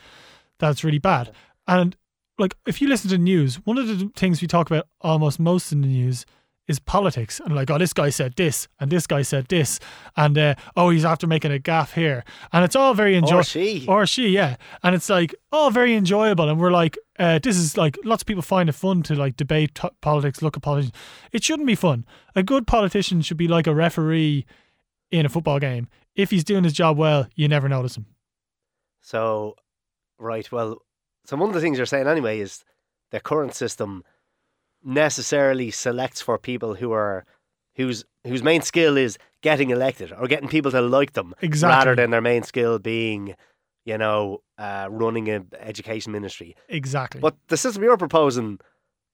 that's 0.59 0.85
really 0.85 0.99
bad. 0.99 1.33
And 1.67 1.97
like 2.39 2.57
if 2.67 2.81
you 2.81 2.89
listen 2.89 3.11
to 3.11 3.17
the 3.17 3.23
news, 3.23 3.57
one 3.67 3.79
of 3.79 3.87
the 3.87 4.11
things 4.17 4.41
we 4.41 4.49
talk 4.49 4.71
about 4.71 4.89
almost 5.01 5.39
most 5.41 5.73
in 5.73 5.81
the 5.81 5.89
news 5.89 6.27
is 6.69 6.79
politics. 6.79 7.41
And 7.45 7.55
like 7.55 7.71
oh 7.71 7.79
this 7.79 7.93
guy 7.93 8.11
said 8.11 8.35
this 8.37 8.69
and 8.81 8.91
this 8.91 9.07
guy 9.07 9.23
said 9.23 9.47
this 9.49 9.79
and 10.17 10.37
uh, 10.37 10.55
oh 10.77 10.91
he's 10.91 11.05
after 11.05 11.27
making 11.27 11.53
a 11.53 11.59
gaff 11.59 11.93
here. 11.95 12.25
And 12.53 12.65
it's 12.65 12.77
all 12.77 12.95
very 12.95 13.17
enjoyable 13.17 13.39
Or 13.41 13.45
she. 13.45 13.87
or 13.89 14.07
she 14.07 14.29
yeah. 14.29 14.57
And 14.83 14.95
it's 14.95 15.09
like 15.09 15.35
all 15.53 15.71
very 15.71 15.95
enjoyable 15.95 16.49
and 16.49 16.59
we're 16.61 16.71
like 16.73 16.99
uh, 17.19 17.39
this 17.43 17.57
is 17.57 17.77
like 17.77 17.97
lots 18.05 18.23
of 18.23 18.27
people 18.27 18.43
find 18.43 18.69
it 18.69 18.73
fun 18.75 19.03
to 19.05 19.15
like 19.15 19.37
debate 19.37 19.75
t- 19.75 19.89
politics 20.03 20.43
look 20.43 20.57
at 20.57 20.63
politics. 20.63 20.93
It 21.33 21.43
shouldn't 21.45 21.67
be 21.67 21.75
fun. 21.75 22.05
A 22.35 22.43
good 22.43 22.67
politician 22.67 23.23
should 23.23 23.37
be 23.39 23.49
like 23.49 23.67
a 23.67 23.75
referee 23.75 24.45
in 25.11 25.25
a 25.25 25.29
football 25.29 25.59
game. 25.61 25.89
If 26.15 26.31
he's 26.31 26.45
doing 26.45 26.65
his 26.65 26.73
job 26.73 26.99
well 26.99 27.29
you 27.35 27.49
never 27.49 27.69
notice 27.69 27.97
him. 27.97 28.07
So, 29.01 29.55
right, 30.19 30.51
well, 30.51 30.79
so 31.27 31.37
one 31.37 31.49
of 31.51 31.55
the 31.55 31.61
things 31.61 31.77
you're 31.79 31.87
saying 31.87 32.09
anyway 32.09 32.41
is 32.41 32.65
the 33.13 33.21
current 33.21 33.55
system 33.55 34.03
necessarily 34.87 35.71
selects 35.71 36.21
for 36.23 36.39
people 36.39 36.75
who 36.77 36.93
are 36.93 37.25
whose 37.75 38.05
whose 38.27 38.43
main 38.43 38.63
skill 38.63 38.97
is 38.97 39.19
getting 39.43 39.71
elected 39.71 40.13
or 40.19 40.27
getting 40.29 40.49
people 40.49 40.71
to 40.71 40.81
like 40.81 41.13
them 41.13 41.35
Exactly. 41.43 41.77
rather 41.77 41.95
than 41.95 42.11
their 42.11 42.21
main 42.23 42.43
skill 42.43 42.79
being, 42.79 43.35
you 43.85 43.99
know, 43.99 44.43
uh, 44.59 44.89
running 44.91 45.29
an 45.29 45.49
education 45.59 46.13
ministry. 46.13 46.57
exactly 46.69 47.21
But 47.21 47.37
the 47.49 47.57
system 47.57 47.83
you're 47.83 47.97
proposing, 47.99 48.59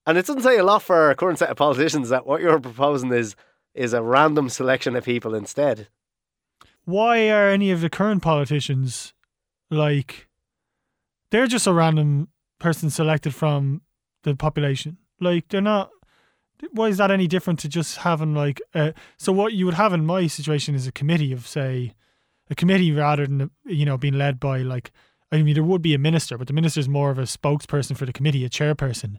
and 0.07 0.17
it 0.19 0.27
doesn't 0.27 0.43
say 0.43 0.59
a 0.59 0.65
lot 0.65 0.83
for 0.83 1.11
a 1.11 1.15
current 1.17 1.39
set 1.39 1.51
of 1.51 1.57
politicians 1.57 2.09
that 2.11 2.27
what 2.27 2.41
you're 2.43 2.61
proposing 2.61 3.13
is 3.13 3.35
is 3.75 3.93
a 3.95 4.03
random 4.03 4.49
selection 4.51 4.95
of 4.95 5.05
people 5.05 5.35
instead. 5.35 5.89
why 6.85 7.31
are 7.31 7.49
any 7.49 7.71
of 7.71 7.81
the 7.81 7.89
current 7.91 8.23
politicians 8.23 9.15
like 9.71 10.29
they're 11.31 11.47
just 11.47 11.67
a 11.67 11.73
random 11.73 12.29
person 12.59 12.91
selected 12.91 13.35
from 13.35 13.81
the 14.25 14.35
population 14.37 14.99
like 15.23 15.49
they're 15.49 15.61
not 15.61 15.91
why 16.71 16.87
is 16.89 16.99
that 16.99 17.11
any 17.11 17.27
different 17.27 17.59
to 17.61 17.69
just 17.69 17.99
having 17.99 18.35
like 18.35 18.61
uh, 18.75 18.93
so 19.17 19.33
what 19.33 19.53
you 19.53 19.65
would 19.65 19.75
have 19.75 19.93
in 19.93 20.07
my 20.07 20.27
situation 20.27 20.75
is 20.75 20.87
a 20.87 20.93
committee 20.93 21.33
of 21.33 21.47
say 21.47 21.93
a 22.51 22.55
committee 22.55 22.93
rather 22.93 23.27
than 23.27 23.51
you 23.65 23.85
know 23.85 23.99
being 23.99 24.15
led 24.15 24.39
by 24.39 24.59
like 24.59 24.93
I 25.31 25.43
mean 25.43 25.55
there 25.55 25.65
would 25.65 25.83
be 25.83 25.95
a 25.95 25.99
minister 25.99 26.39
but 26.39 26.47
the 26.47 26.53
minister 26.53 26.81
is 26.81 26.89
more 26.89 27.11
of 27.11 27.19
a 27.19 27.23
spokesperson 27.23 27.97
for 27.97 28.07
the 28.07 28.13
committee 28.13 28.45
a 28.45 28.49
chairperson. 28.49 29.17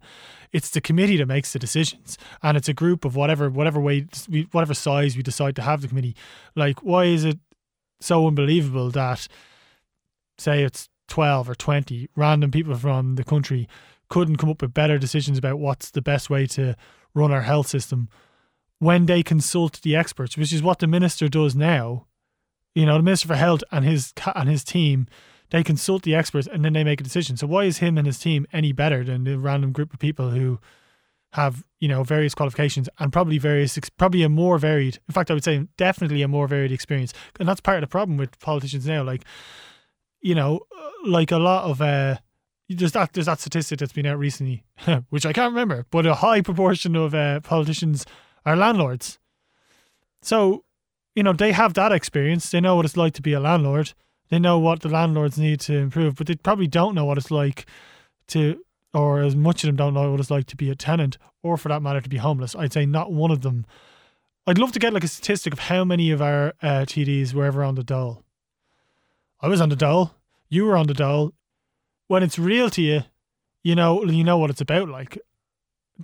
It's 0.52 0.70
the 0.70 0.82
committee 0.82 1.18
that 1.18 1.26
makes 1.26 1.52
the 1.54 1.60
decisions 1.60 2.18
and 2.42 2.56
it's 2.56 2.70
a 2.70 2.74
group 2.74 3.04
of 3.04 3.16
whatever 3.16 3.50
whatever 3.50 3.80
way 3.80 4.08
whatever 4.52 4.74
size 4.74 5.18
we 5.18 5.24
decide 5.24 5.56
to 5.58 5.62
have 5.62 5.82
the 5.82 5.88
committee. 5.88 6.16
Like 6.56 6.80
why 6.80 7.06
is 7.06 7.26
it 7.26 7.40
so 8.00 8.28
unbelievable 8.28 8.90
that 8.92 9.28
say 10.38 10.64
it's 10.64 10.90
12 11.10 11.50
or 11.50 11.56
20 11.56 12.10
random 12.16 12.52
people 12.52 12.76
from 12.76 13.16
the 13.16 13.24
country 13.24 13.68
couldn't 14.14 14.38
come 14.38 14.52
up 14.52 14.62
with 14.62 14.76
better 14.76 15.00
decisions 15.00 15.40
about 15.40 15.58
what's 15.58 15.90
the 15.90 16.02
best 16.02 16.30
way 16.30 16.46
to 16.46 16.76
run 17.16 17.32
our 17.32 17.42
health 17.42 17.66
system 17.66 18.08
when 18.78 19.08
they 19.08 19.24
consult 19.24 19.82
the 19.82 19.96
experts 19.96 20.38
which 20.38 20.54
is 20.54 20.62
what 20.62 20.78
the 20.78 20.86
minister 20.86 21.28
does 21.28 21.56
now. 21.56 22.06
You 22.76 22.86
know 22.86 22.98
the 22.98 23.04
minister 23.04 23.28
for 23.28 23.36
health 23.36 23.64
and 23.72 23.84
his 23.84 24.14
and 24.36 24.48
his 24.48 24.64
team 24.64 25.08
they 25.50 25.64
consult 25.64 26.04
the 26.04 26.14
experts 26.14 26.48
and 26.48 26.64
then 26.64 26.74
they 26.74 26.84
make 26.84 27.02
a 27.02 27.04
decision. 27.04 27.38
So 27.38 27.48
why 27.48 27.64
is 27.64 27.80
him 27.80 27.98
and 27.98 28.06
his 28.06 28.20
team 28.20 28.46
any 28.54 28.72
better 28.72 29.04
than 29.04 29.24
the 29.24 29.40
random 29.40 29.72
group 29.72 29.92
of 29.94 30.00
people 30.00 30.30
who 30.30 30.60
have 31.32 31.64
you 31.80 31.88
know 31.88 32.04
various 32.04 32.36
qualifications 32.36 32.88
and 33.00 33.12
probably 33.12 33.40
various 33.40 33.80
probably 33.98 34.22
a 34.22 34.30
more 34.30 34.60
varied 34.60 35.00
in 35.08 35.14
fact 35.16 35.32
i 35.32 35.34
would 35.34 35.44
say 35.44 35.68
definitely 35.76 36.22
a 36.22 36.28
more 36.28 36.48
varied 36.48 36.72
experience? 36.72 37.14
And 37.40 37.50
that's 37.50 37.62
part 37.62 37.78
of 37.78 37.82
the 37.82 37.88
problem 37.88 38.18
with 38.18 38.38
politicians 38.38 38.86
now 38.86 39.02
like 39.02 39.24
you 40.22 40.36
know 40.36 40.60
uh, 40.78 40.90
like 41.04 41.32
a 41.32 41.40
lot 41.40 41.64
of 41.64 41.82
uh 41.82 42.18
there's 42.70 42.94
that 42.94 43.14
there's 43.14 43.26
that 43.26 43.40
statistic 43.40 43.80
that's 43.80 43.94
been 43.94 44.06
out 44.06 44.18
recently 44.18 44.64
which 45.10 45.26
i 45.26 45.34
can't 45.34 45.52
remember 45.52 45.86
but 45.92 46.06
a 46.06 46.16
high 46.16 46.42
proportion 46.42 46.96
of 46.96 47.14
uh, 47.14 47.40
politicians 47.42 48.06
are 48.46 48.56
landlords. 48.56 49.20
So 50.22 50.64
you 51.16 51.24
know 51.24 51.34
they 51.34 51.52
have 51.52 51.74
that 51.76 51.92
experience. 51.92 52.50
They 52.50 52.62
know 52.62 52.76
what 52.76 52.86
it's 52.86 52.98
like 52.98 53.14
to 53.14 53.22
be 53.22 53.34
a 53.34 53.40
landlord. 53.40 53.94
They 54.30 54.40
know 54.40 54.58
what 54.58 54.82
the 54.82 54.90
landlords 54.90 55.38
need 55.38 55.60
to 55.62 55.78
improve 55.78 56.16
but 56.16 56.28
they 56.28 56.36
probably 56.36 56.68
don't 56.68 56.96
know 56.96 57.06
what 57.06 57.18
it's 57.18 57.32
like 57.32 57.66
to 58.28 58.64
or 58.94 59.22
as 59.22 59.36
much 59.36 59.64
of 59.64 59.68
them 59.68 59.76
don't 59.76 59.94
know 59.94 60.12
what 60.12 60.20
it's 60.20 60.32
like 60.32 60.46
to 60.48 60.56
be 60.56 60.70
a 60.70 60.76
tenant 60.76 61.18
or 61.42 61.58
for 61.58 61.70
that 61.70 61.82
matter 61.82 62.02
to 62.02 62.10
be 62.10 62.18
homeless. 62.18 62.56
I'd 62.56 62.74
say 62.74 62.86
not 62.86 63.12
one 63.12 63.32
of 63.32 63.42
them. 63.42 63.66
I'd 64.46 64.58
love 64.58 64.72
to 64.74 64.80
get 64.80 64.94
like 64.94 65.04
a 65.04 65.08
statistic 65.08 65.54
of 65.54 65.60
how 65.60 65.84
many 65.84 66.12
of 66.12 66.22
our 66.22 66.54
uh, 66.62 66.86
tds 66.86 67.34
were 67.34 67.46
ever 67.46 67.64
on 67.64 67.76
the 67.76 67.84
dole. 67.84 68.24
I 69.40 69.48
was 69.48 69.62
on 69.62 69.70
the 69.70 69.76
dole. 69.76 70.12
You 70.50 70.66
were 70.66 70.78
on 70.78 70.88
the 70.88 70.94
dole 70.94 71.34
when 72.14 72.24
it's 72.24 72.38
real 72.40 72.70
to 72.70 72.82
you 72.82 73.00
you 73.64 73.76
know 73.76 74.04
you 74.20 74.24
know 74.24 74.38
what 74.38 74.50
it's 74.54 74.62
about 74.62 74.88
like 75.00 75.18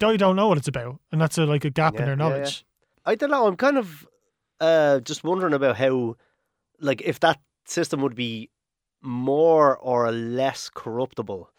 they 0.02 0.18
don't 0.18 0.36
know 0.36 0.48
what 0.50 0.58
it's 0.58 0.68
about 0.68 1.00
and 1.12 1.20
that's 1.22 1.38
a, 1.38 1.46
like 1.46 1.66
a 1.66 1.70
gap 1.70 1.94
in 1.96 2.00
Yeah, 2.02 2.06
their 2.06 2.16
yeah, 2.18 2.24
yeah. 2.28 2.30
knowledge 2.38 2.66
I 3.06 3.16
don't 3.16 3.32
know. 3.32 3.48
I'm 3.48 3.56
kind 3.56 3.78
of 3.78 4.08
uh, 4.60 5.00
just 5.00 5.24
wondering 5.24 5.54
about 5.54 5.78
how, 5.78 6.16
like, 6.80 7.02
if 7.02 7.20
that 7.22 7.40
system 7.66 8.02
would 8.02 8.14
be 8.14 8.50
more 9.02 9.78
or 9.78 10.12
less 10.12 10.70
corruptible 10.70 11.50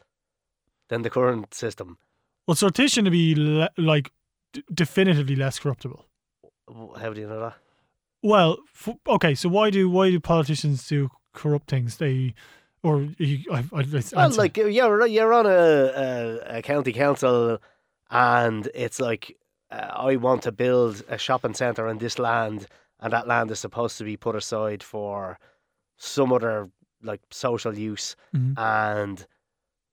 than 0.88 1.02
the 1.02 1.10
current 1.10 1.54
system. 1.54 1.96
well 2.46 2.54
sortition 2.56 3.04
to 3.04 3.10
be 3.10 3.34
le- 3.34 3.70
like 3.78 4.12
d- 4.52 4.62
definitively 4.72 5.34
less 5.34 5.58
corruptible 5.58 6.04
How 7.00 7.10
do 7.14 7.20
you 7.20 7.28
know 7.28 7.40
that? 7.40 7.56
Well, 8.22 8.58
f- 8.74 8.98
okay. 9.16 9.34
So 9.34 9.48
why 9.48 9.70
do 9.70 9.88
why 9.96 10.10
do 10.10 10.20
politicians 10.20 10.86
do 10.86 11.08
corrupt 11.32 11.70
things? 11.70 11.96
They 11.96 12.34
or 12.82 13.08
you, 13.18 13.44
I, 13.52 13.58
I, 13.72 13.80
I 13.80 14.02
well, 14.14 14.30
like 14.36 14.56
you're 14.56 15.06
you're 15.06 15.32
on 15.32 15.46
a, 15.46 15.50
a, 15.50 16.58
a 16.58 16.62
county 16.62 16.92
council, 16.92 17.58
and 18.10 18.68
it's 18.74 19.00
like 19.00 19.36
uh, 19.70 19.74
I 19.92 20.16
want 20.16 20.42
to 20.42 20.52
build 20.52 21.02
a 21.08 21.18
shopping 21.18 21.54
centre 21.54 21.86
on 21.88 21.98
this 21.98 22.18
land, 22.18 22.66
and 23.00 23.12
that 23.12 23.26
land 23.28 23.50
is 23.50 23.60
supposed 23.60 23.98
to 23.98 24.04
be 24.04 24.16
put 24.16 24.34
aside 24.36 24.82
for 24.82 25.38
some 25.96 26.32
other 26.32 26.70
like 27.02 27.20
social 27.30 27.76
use, 27.78 28.16
Mhm. 28.34 28.54
and 28.58 29.26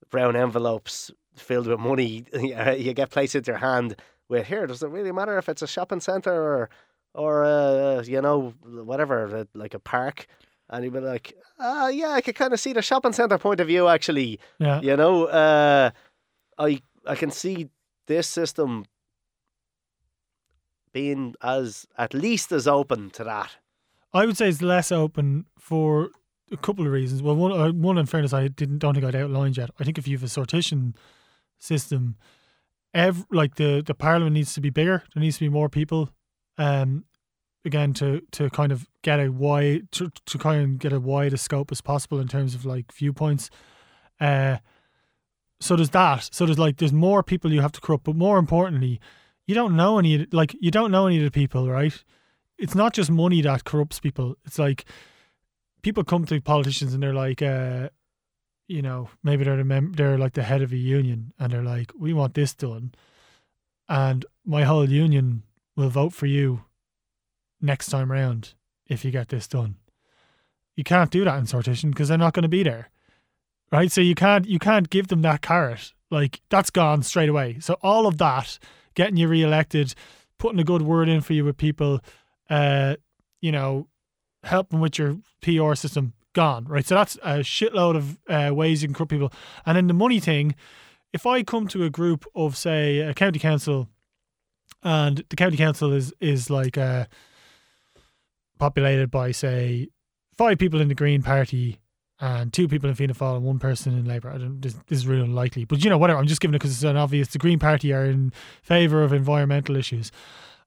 brown 0.09 0.35
envelopes 0.35 1.11
filled 1.35 1.67
with 1.67 1.79
money 1.79 2.25
you 2.33 2.93
get 2.93 3.09
placed 3.11 3.35
into 3.35 3.51
your 3.51 3.59
hand 3.59 3.95
with 4.29 4.47
here. 4.47 4.65
Does 4.67 4.81
it 4.83 4.89
really 4.89 5.11
matter 5.11 5.37
if 5.37 5.49
it's 5.49 5.61
a 5.61 5.67
shopping 5.67 5.99
centre 5.99 6.33
or 6.33 6.69
or 7.13 7.43
uh, 7.45 8.01
you 8.03 8.21
know 8.21 8.53
whatever 8.63 9.45
like 9.53 9.73
a 9.73 9.79
park? 9.79 10.27
And 10.69 10.83
you'd 10.83 10.93
be 10.93 10.99
like, 10.99 11.33
ah, 11.59 11.87
yeah, 11.87 12.09
I 12.09 12.21
could 12.21 12.35
kind 12.35 12.53
of 12.53 12.59
see 12.59 12.73
the 12.73 12.81
shopping 12.81 13.13
centre 13.13 13.37
point 13.37 13.59
of 13.59 13.67
view 13.67 13.87
actually. 13.87 14.39
yeah, 14.59 14.81
You 14.81 14.97
know, 14.97 15.25
uh, 15.25 15.91
I 16.57 16.81
I 17.05 17.15
can 17.15 17.31
see 17.31 17.69
this 18.07 18.27
system 18.27 18.85
being 20.93 21.35
as 21.41 21.85
at 21.97 22.13
least 22.13 22.51
as 22.51 22.67
open 22.67 23.09
to 23.11 23.23
that. 23.23 23.55
I 24.13 24.25
would 24.25 24.37
say 24.37 24.49
it's 24.49 24.61
less 24.61 24.91
open 24.91 25.45
for 25.57 26.09
a 26.51 26.57
couple 26.57 26.85
of 26.85 26.91
reasons. 26.91 27.21
Well, 27.21 27.35
one, 27.35 27.51
uh, 27.51 27.71
one 27.71 27.97
in 27.97 28.05
fairness, 28.05 28.33
I 28.33 28.47
didn't 28.47 28.79
don't 28.79 28.93
think 28.93 29.05
I'd 29.05 29.15
outlined 29.15 29.57
yet. 29.57 29.69
I 29.79 29.83
think 29.83 29.97
if 29.97 30.07
you 30.07 30.17
have 30.17 30.23
a 30.23 30.27
sortition 30.27 30.95
system, 31.59 32.15
ev- 32.93 33.25
like 33.31 33.55
the 33.55 33.83
the 33.85 33.93
parliament 33.93 34.33
needs 34.33 34.53
to 34.55 34.61
be 34.61 34.69
bigger. 34.69 35.03
There 35.13 35.21
needs 35.21 35.37
to 35.37 35.45
be 35.45 35.49
more 35.49 35.69
people. 35.69 36.09
Um, 36.57 37.05
again 37.67 37.93
to 37.93 38.21
to 38.31 38.49
kind 38.49 38.71
of 38.71 38.87
get 39.03 39.19
a 39.19 39.29
wide 39.29 39.91
to, 39.91 40.11
to 40.25 40.37
kind 40.39 40.63
of 40.63 40.79
get 40.79 40.91
a 40.91 40.99
wide 40.99 41.33
a 41.33 41.37
scope 41.37 41.71
as 41.71 41.81
possible 41.81 42.19
in 42.19 42.27
terms 42.27 42.55
of 42.55 42.65
like 42.65 42.91
viewpoints. 42.91 43.51
Uh, 44.19 44.57
so 45.59 45.75
there's 45.75 45.91
that. 45.91 46.29
So 46.31 46.45
there's 46.45 46.59
like 46.59 46.77
there's 46.77 46.93
more 46.93 47.21
people 47.21 47.53
you 47.53 47.61
have 47.61 47.71
to 47.73 47.81
corrupt, 47.81 48.05
but 48.05 48.15
more 48.15 48.39
importantly, 48.39 48.99
you 49.45 49.55
don't 49.55 49.75
know 49.75 49.99
any 49.99 50.25
like 50.31 50.55
you 50.59 50.71
don't 50.71 50.91
know 50.91 51.07
any 51.07 51.17
of 51.17 51.23
the 51.23 51.31
people, 51.31 51.69
right? 51.69 52.03
It's 52.57 52.75
not 52.75 52.93
just 52.93 53.11
money 53.11 53.41
that 53.41 53.65
corrupts 53.65 53.99
people. 53.99 54.35
It's 54.45 54.57
like 54.57 54.85
people 55.83 56.03
come 56.03 56.25
to 56.25 56.41
politicians 56.41 56.93
and 56.93 57.03
they're 57.03 57.13
like, 57.13 57.41
uh, 57.41 57.89
you 58.67 58.81
know, 58.81 59.09
maybe 59.23 59.43
they're 59.43 59.57
the 59.57 59.63
mem- 59.63 59.93
they're 59.93 60.17
like 60.17 60.33
the 60.33 60.43
head 60.43 60.61
of 60.61 60.71
a 60.71 60.77
union 60.77 61.33
and 61.39 61.51
they're 61.51 61.63
like, 61.63 61.91
we 61.97 62.13
want 62.13 62.33
this 62.33 62.55
done, 62.55 62.93
and 63.87 64.25
my 64.45 64.63
whole 64.63 64.89
union 64.89 65.43
will 65.75 65.89
vote 65.89 66.13
for 66.13 66.25
you 66.25 66.63
next 67.61 67.87
time 67.87 68.11
round 68.11 68.53
if 68.87 69.03
you 69.03 69.11
get 69.11 69.29
this 69.29 69.47
done. 69.47 69.75
You 70.75 70.83
can't 70.83 71.11
do 71.11 71.23
that 71.23 71.37
in 71.37 71.45
sortition 71.45 71.89
because 71.89 72.07
they're 72.07 72.17
not 72.17 72.33
going 72.33 72.43
to 72.43 72.49
be 72.49 72.63
there, 72.63 72.89
right? 73.71 73.91
So 73.91 74.01
you 74.01 74.15
can't 74.15 74.47
you 74.47 74.59
can't 74.59 74.89
give 74.89 75.07
them 75.07 75.21
that 75.23 75.41
carrot. 75.41 75.93
Like 76.11 76.41
that's 76.49 76.69
gone 76.69 77.03
straight 77.03 77.29
away. 77.29 77.57
So 77.59 77.77
all 77.81 78.05
of 78.07 78.17
that, 78.19 78.59
getting 78.93 79.17
you 79.17 79.27
re-elected, 79.27 79.93
putting 80.37 80.59
a 80.59 80.63
good 80.63 80.83
word 80.83 81.09
in 81.09 81.21
for 81.21 81.33
you 81.33 81.43
with 81.43 81.57
people, 81.57 81.99
uh, 82.49 82.95
you 83.41 83.51
know, 83.51 83.87
helping 84.43 84.79
with 84.79 84.97
your 84.97 85.17
PR 85.41 85.73
system, 85.75 86.13
gone, 86.33 86.65
right? 86.65 86.85
So 86.85 86.95
that's 86.95 87.15
a 87.17 87.39
shitload 87.39 87.95
of 87.95 88.19
uh, 88.29 88.53
ways 88.53 88.81
you 88.81 88.87
can 88.87 88.95
corrupt 88.95 89.11
people. 89.11 89.33
And 89.65 89.75
then 89.75 89.87
the 89.87 89.93
money 89.93 90.19
thing, 90.19 90.55
if 91.11 91.25
I 91.25 91.43
come 91.43 91.67
to 91.69 91.83
a 91.83 91.89
group 91.89 92.25
of, 92.35 92.55
say, 92.55 92.99
a 92.99 93.13
county 93.13 93.39
council, 93.39 93.89
and 94.83 95.23
the 95.29 95.35
county 95.35 95.57
council 95.57 95.91
is 95.91 96.13
is 96.21 96.49
like 96.49 96.77
uh, 96.77 97.05
populated 98.57 99.11
by, 99.11 99.31
say, 99.31 99.89
five 100.37 100.57
people 100.57 100.81
in 100.81 100.87
the 100.87 100.95
Green 100.95 101.21
Party 101.21 101.79
and 102.19 102.51
two 102.51 102.67
people 102.67 102.89
in 102.89 102.95
Fianna 102.95 103.13
Fáil 103.13 103.37
and 103.37 103.45
one 103.45 103.59
person 103.59 103.97
in 103.97 104.05
Labour. 104.05 104.29
I 104.29 104.37
don't, 104.37 104.61
this, 104.61 104.73
this 104.87 104.99
is 104.99 105.07
really 105.07 105.23
unlikely, 105.23 105.65
but 105.65 105.83
you 105.83 105.89
know, 105.89 105.97
whatever. 105.97 106.19
I'm 106.19 106.27
just 106.27 106.41
giving 106.41 106.55
it 106.55 106.59
because 106.59 106.71
it's 106.71 106.83
an 106.83 106.97
obvious. 106.97 107.27
The 107.29 107.37
Green 107.37 107.59
Party 107.59 107.93
are 107.93 108.05
in 108.05 108.33
favour 108.61 109.03
of 109.03 109.13
environmental 109.13 109.75
issues, 109.75 110.11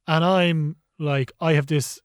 and 0.07 0.25
I'm 0.25 0.77
like, 0.99 1.33
I 1.41 1.55
have 1.55 1.67
this 1.67 1.99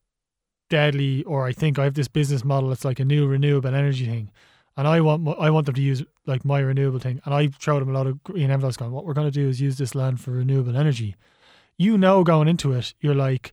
deadly, 0.70 1.24
or 1.26 1.46
I 1.46 1.54
think 1.54 1.78
I 1.78 1.84
have 1.84 1.94
this 1.94 2.08
business 2.08 2.44
model 2.44 2.70
that's 2.70 2.86
like 2.86 3.00
a 3.00 3.06
new 3.06 3.28
renewable 3.28 3.74
energy 3.74 4.06
thing, 4.06 4.32
and 4.78 4.88
I 4.88 5.02
want 5.02 5.28
I 5.40 5.50
want 5.52 5.68
them 5.68 5.76
to 5.76 5.82
use 5.82 6.04
like 6.26 6.44
my 6.44 6.60
renewable 6.60 7.00
thing, 7.00 7.22
and 7.26 7.34
I 7.34 7.48
throw 7.48 7.80
them 7.80 7.90
a 7.90 7.94
lot 7.94 8.08
of 8.08 8.24
green 8.24 8.50
envelopes. 8.50 8.78
Going, 8.78 8.92
what 8.92 9.06
we're 9.06 9.14
going 9.14 9.28
to 9.28 9.32
do 9.32 9.48
is 9.48 9.62
use 9.62 9.78
this 9.78 9.94
land 9.94 10.20
for 10.22 10.32
renewable 10.32 10.76
energy. 10.76 11.16
You 11.78 11.98
know, 11.98 12.24
going 12.24 12.48
into 12.48 12.72
it, 12.72 12.94
you're 13.02 13.14
like, 13.14 13.52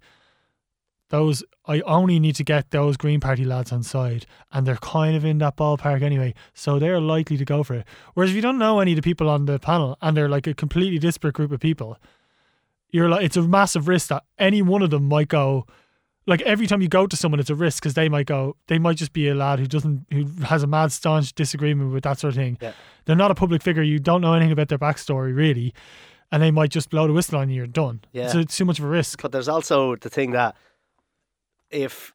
those. 1.12 1.44
I 1.66 1.81
only 1.83 2.18
need 2.18 2.35
to 2.37 2.44
get 2.44 2.72
those 2.72 2.96
Green 2.96 3.20
Party 3.20 3.44
lads 3.44 3.70
on 3.70 3.85
side, 3.85 4.27
and 4.51 4.66
they're 4.66 4.77
kind 4.77 5.14
of 5.14 5.25
in 5.25 5.38
that 5.38 5.57
ballpark 5.57 6.03
anyway, 6.03 6.35
so 6.55 6.81
they're 6.81 7.01
likely 7.01 7.37
to 7.37 7.44
go 7.44 7.62
for 7.62 7.75
it. 7.75 7.87
Whereas 8.14 8.31
if 8.31 8.37
you 8.37 8.42
don't 8.42 8.59
know 8.59 8.81
any 8.81 8.92
of 8.92 8.96
the 8.96 9.03
people 9.03 9.31
on 9.31 9.44
the 9.44 9.61
panel, 9.61 9.96
and 10.03 10.16
they're 10.16 10.29
like 10.29 10.48
a 10.48 10.55
completely 10.55 10.98
disparate 10.98 11.35
group 11.35 11.53
of 11.53 11.61
people, 11.61 11.96
you're 12.90 13.09
like, 13.09 13.25
it's 13.25 13.37
a 13.37 13.42
massive 13.42 13.87
risk 13.87 14.09
that 14.09 14.25
any 14.38 14.61
one 14.61 14.83
of 14.83 14.90
them 14.90 15.09
might 15.09 15.29
go 15.29 15.66
like 16.27 16.40
every 16.42 16.66
time 16.66 16.81
you 16.81 16.88
go 16.88 17.07
to 17.07 17.16
someone, 17.16 17.40
it's 17.40 17.51
a 17.51 17.55
risk 17.55 17.83
because 17.83 17.94
they 17.94 18.09
might 18.09 18.27
go, 18.27 18.57
they 18.68 18.79
might 18.79 18.96
just 18.96 19.12
be 19.12 19.29
a 19.29 19.35
lad 19.35 19.59
who 19.59 19.66
doesn't, 19.66 20.07
who 20.12 20.25
has 20.44 20.62
a 20.62 20.66
mad 20.66 20.92
staunch 20.92 21.35
disagreement 21.35 21.92
with 21.92 22.05
that 22.05 22.18
sort 22.18 22.33
of 22.33 22.37
thing. 22.37 22.59
Yeah. 22.61 22.72
They're 23.05 23.16
not 23.16 23.31
a 23.31 23.35
public 23.35 23.62
figure. 23.62 23.83
You 23.83 23.98
don't 23.98 24.20
know 24.20 24.35
anything 24.35 24.53
about 24.53 24.68
their 24.68 24.79
backstory 24.79 25.35
really, 25.35 25.75
and 26.31 26.42
they 26.42 26.51
might 26.51 26.70
just 26.70 26.90
blow 26.90 27.07
the 27.07 27.12
whistle 27.12 27.38
on 27.38 27.51
you. 27.51 27.57
You're 27.57 27.66
done. 27.66 28.03
Yeah. 28.12 28.29
So 28.29 28.38
it's 28.38 28.57
too 28.57 28.64
much 28.64 28.79
of 28.79 28.85
a 28.85 28.88
risk. 28.88 29.20
But 29.20 29.33
there's 29.33 29.48
also 29.48 29.96
the 29.96 30.11
thing 30.11 30.31
that 30.33 30.57
if 31.72 32.12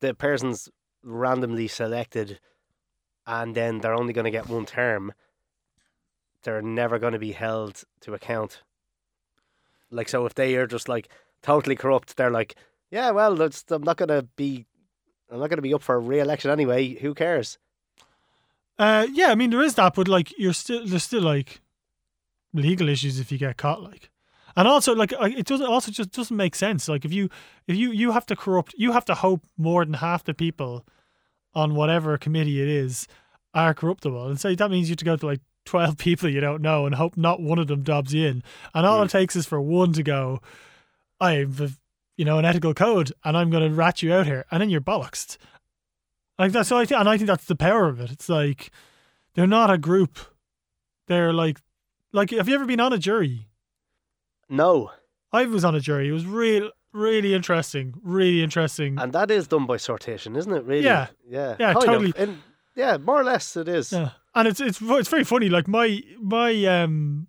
the 0.00 0.14
person's 0.14 0.68
randomly 1.02 1.68
selected 1.68 2.38
and 3.26 3.54
then 3.54 3.78
they're 3.78 3.94
only 3.94 4.12
going 4.12 4.24
to 4.24 4.30
get 4.30 4.48
one 4.48 4.66
term, 4.66 5.12
they're 6.42 6.62
never 6.62 6.98
going 6.98 7.14
to 7.14 7.18
be 7.18 7.32
held 7.32 7.84
to 8.00 8.14
account. 8.14 8.62
Like, 9.90 10.08
so 10.08 10.26
if 10.26 10.34
they 10.34 10.54
are 10.56 10.66
just 10.66 10.88
like 10.88 11.08
totally 11.42 11.76
corrupt, 11.76 12.16
they're 12.16 12.30
like, 12.30 12.54
yeah, 12.90 13.10
well, 13.10 13.40
I'm 13.40 13.82
not 13.82 13.96
going 13.96 14.08
to 14.08 14.22
be, 14.36 14.66
I'm 15.30 15.40
not 15.40 15.50
going 15.50 15.58
to 15.58 15.62
be 15.62 15.74
up 15.74 15.82
for 15.82 15.98
re-election 16.00 16.50
anyway. 16.50 16.94
Who 16.94 17.14
cares? 17.14 17.58
Uh, 18.78 19.08
yeah, 19.12 19.30
I 19.30 19.34
mean 19.34 19.50
there 19.50 19.62
is 19.62 19.74
that, 19.74 19.94
but 19.94 20.06
like 20.06 20.32
you're 20.38 20.52
still 20.52 20.86
there's 20.86 21.02
still 21.02 21.22
like 21.22 21.60
legal 22.52 22.88
issues 22.88 23.18
if 23.18 23.32
you 23.32 23.36
get 23.36 23.56
caught, 23.56 23.82
like, 23.82 24.10
and 24.58 24.66
also 24.66 24.92
like 24.92 25.12
it 25.12 25.46
doesn't 25.46 25.66
also 25.66 25.92
just 25.92 26.10
doesn't 26.10 26.36
make 26.36 26.56
sense. 26.56 26.88
Like 26.88 27.04
if 27.04 27.12
you 27.12 27.30
if 27.68 27.76
you 27.76 27.92
you 27.92 28.10
have 28.10 28.26
to 28.26 28.34
corrupt, 28.34 28.74
you 28.76 28.90
have 28.90 29.04
to 29.04 29.14
hope 29.14 29.44
more 29.56 29.84
than 29.84 29.94
half 29.94 30.24
the 30.24 30.34
people 30.34 30.84
on 31.54 31.76
whatever 31.76 32.18
committee 32.18 32.60
it 32.60 32.68
is 32.68 33.06
are 33.54 33.72
corruptible, 33.72 34.26
and 34.26 34.40
so 34.40 34.52
that 34.52 34.68
means 34.68 34.88
you 34.88 34.94
have 34.94 34.98
to 34.98 35.04
go 35.04 35.16
to 35.16 35.26
like 35.26 35.40
twelve 35.64 35.96
people 36.06 36.28
you 36.28 36.40
don't 36.40 36.60
know 36.60 36.86
and 36.86 36.96
hope 36.96 37.16
not 37.16 37.40
one 37.40 37.60
of 37.60 37.68
them 37.68 37.84
dobs 37.84 38.12
you 38.12 38.26
in, 38.26 38.42
and 38.74 38.84
all 38.84 39.00
it 39.00 39.10
takes 39.10 39.36
is 39.36 39.46
for 39.46 39.60
one 39.60 39.92
to 39.92 40.02
go, 40.02 40.40
I 41.20 41.34
have 41.34 41.78
you 42.16 42.24
know 42.24 42.40
an 42.40 42.44
ethical 42.44 42.74
code, 42.74 43.12
and 43.24 43.36
I'm 43.36 43.50
going 43.50 43.62
to 43.62 43.72
rat 43.72 44.02
you 44.02 44.12
out 44.12 44.26
here, 44.26 44.44
and 44.50 44.60
then 44.60 44.70
you're 44.70 44.80
bollocksed. 44.80 45.36
Like 46.36 46.50
that's 46.50 46.68
so 46.68 46.78
I 46.78 46.84
think, 46.84 46.98
and 46.98 47.08
I 47.08 47.16
think 47.16 47.28
that's 47.28 47.44
the 47.44 47.54
power 47.54 47.86
of 47.86 48.00
it. 48.00 48.10
It's 48.10 48.28
like 48.28 48.72
they're 49.34 49.46
not 49.46 49.70
a 49.70 49.78
group. 49.78 50.18
They're 51.06 51.32
like, 51.32 51.60
like 52.12 52.30
have 52.30 52.48
you 52.48 52.56
ever 52.56 52.66
been 52.66 52.80
on 52.80 52.92
a 52.92 52.98
jury? 52.98 53.47
No. 54.48 54.90
I 55.32 55.44
was 55.44 55.64
on 55.64 55.74
a 55.74 55.80
jury. 55.80 56.08
It 56.08 56.12
was 56.12 56.24
real, 56.26 56.70
really 56.92 57.34
interesting. 57.34 57.94
Really 58.02 58.42
interesting. 58.42 58.98
And 58.98 59.12
that 59.12 59.30
is 59.30 59.46
done 59.46 59.66
by 59.66 59.76
sortition, 59.76 60.36
isn't 60.36 60.52
it? 60.52 60.64
Really? 60.64 60.84
Yeah. 60.84 61.08
Yeah. 61.28 61.56
Yeah, 61.58 61.72
kind 61.74 61.86
totally. 61.86 62.12
In- 62.16 62.42
yeah, 62.74 62.96
more 62.96 63.20
or 63.20 63.24
less 63.24 63.56
it 63.56 63.68
is. 63.68 63.92
Yeah, 63.92 64.10
and 64.36 64.46
it's 64.46 64.60
it's 64.60 64.78
it's 64.80 65.08
very 65.08 65.24
funny. 65.24 65.48
Like 65.48 65.66
my 65.66 66.00
my 66.20 66.64
um, 66.66 67.26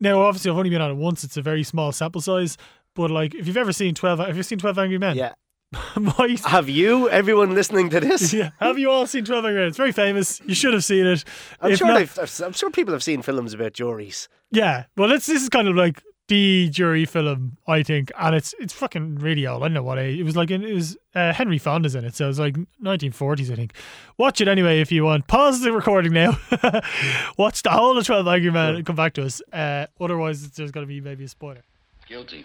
now 0.00 0.20
obviously 0.22 0.50
I've 0.50 0.56
only 0.56 0.70
been 0.70 0.82
on 0.82 0.90
it 0.90 0.94
once. 0.94 1.22
It's 1.22 1.36
a 1.36 1.42
very 1.42 1.62
small 1.62 1.92
sample 1.92 2.20
size, 2.20 2.56
but 2.94 3.08
like 3.10 3.34
if 3.36 3.46
you've 3.46 3.56
ever 3.56 3.72
seen 3.72 3.94
twelve, 3.94 4.18
have 4.18 4.36
you 4.36 4.42
seen 4.42 4.58
Twelve 4.58 4.76
Angry 4.78 4.98
Men? 4.98 5.14
Yeah. 5.16 5.34
my 5.96 6.36
Have 6.46 6.68
you, 6.68 7.08
everyone 7.10 7.54
listening 7.54 7.90
to 7.90 8.00
this? 8.00 8.32
yeah. 8.32 8.50
Have 8.60 8.78
you 8.78 8.90
all 8.90 9.06
seen 9.06 9.24
Twelve 9.24 9.44
Angry 9.44 9.60
Men? 9.60 9.68
It's 9.68 9.76
very 9.76 9.92
famous. 9.92 10.40
You 10.46 10.54
should 10.54 10.74
have 10.74 10.84
seen 10.84 11.06
it. 11.06 11.22
I'm 11.60 11.70
If 11.72 11.78
sure 11.78 11.88
not- 11.88 11.98
they've, 11.98 12.40
I'm 12.44 12.52
sure 12.52 12.70
people 12.70 12.92
have 12.92 13.02
seen 13.04 13.22
films 13.22 13.54
about 13.54 13.72
juries. 13.72 14.28
Yeah, 14.50 14.84
well, 14.96 15.12
it's 15.12 15.26
this 15.26 15.42
is 15.42 15.48
kind 15.48 15.68
of 15.68 15.76
like 15.76 16.02
the 16.28 16.68
jury 16.70 17.04
film, 17.04 17.56
I 17.68 17.82
think, 17.82 18.10
and 18.18 18.34
it's 18.34 18.54
it's 18.58 18.72
fucking 18.72 19.16
really 19.16 19.46
old. 19.46 19.62
I 19.62 19.66
don't 19.66 19.74
know 19.74 19.82
what 19.82 19.98
age. 19.98 20.18
It 20.18 20.24
was 20.24 20.36
like 20.36 20.50
in, 20.50 20.64
it 20.64 20.74
was 20.74 20.96
uh, 21.14 21.32
Henry 21.32 21.58
Fonda's 21.58 21.94
in 21.94 22.04
it, 22.04 22.14
so 22.14 22.24
it 22.24 22.28
was 22.28 22.38
like 22.38 22.56
1940s, 22.82 23.50
I 23.50 23.54
think. 23.54 23.74
Watch 24.18 24.40
it 24.40 24.48
anyway 24.48 24.80
if 24.80 24.90
you 24.90 25.04
want. 25.04 25.28
Pause 25.28 25.60
the 25.60 25.72
recording 25.72 26.12
now. 26.12 26.38
Watch 27.38 27.62
the 27.62 27.70
whole 27.70 27.96
of 27.96 28.04
Twelve 28.04 28.26
Angry 28.26 28.50
Men 28.50 28.76
and 28.76 28.86
come 28.86 28.96
back 28.96 29.12
to 29.14 29.24
us. 29.24 29.40
Uh, 29.52 29.86
otherwise, 30.00 30.50
there's 30.50 30.72
going 30.72 30.84
to 30.84 30.88
be 30.88 31.00
maybe 31.00 31.24
a 31.24 31.28
spoiler. 31.28 31.62
Guilty. 32.08 32.44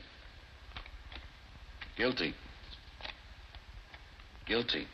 Guilty. 1.97 2.33
Guilty. 4.45 4.87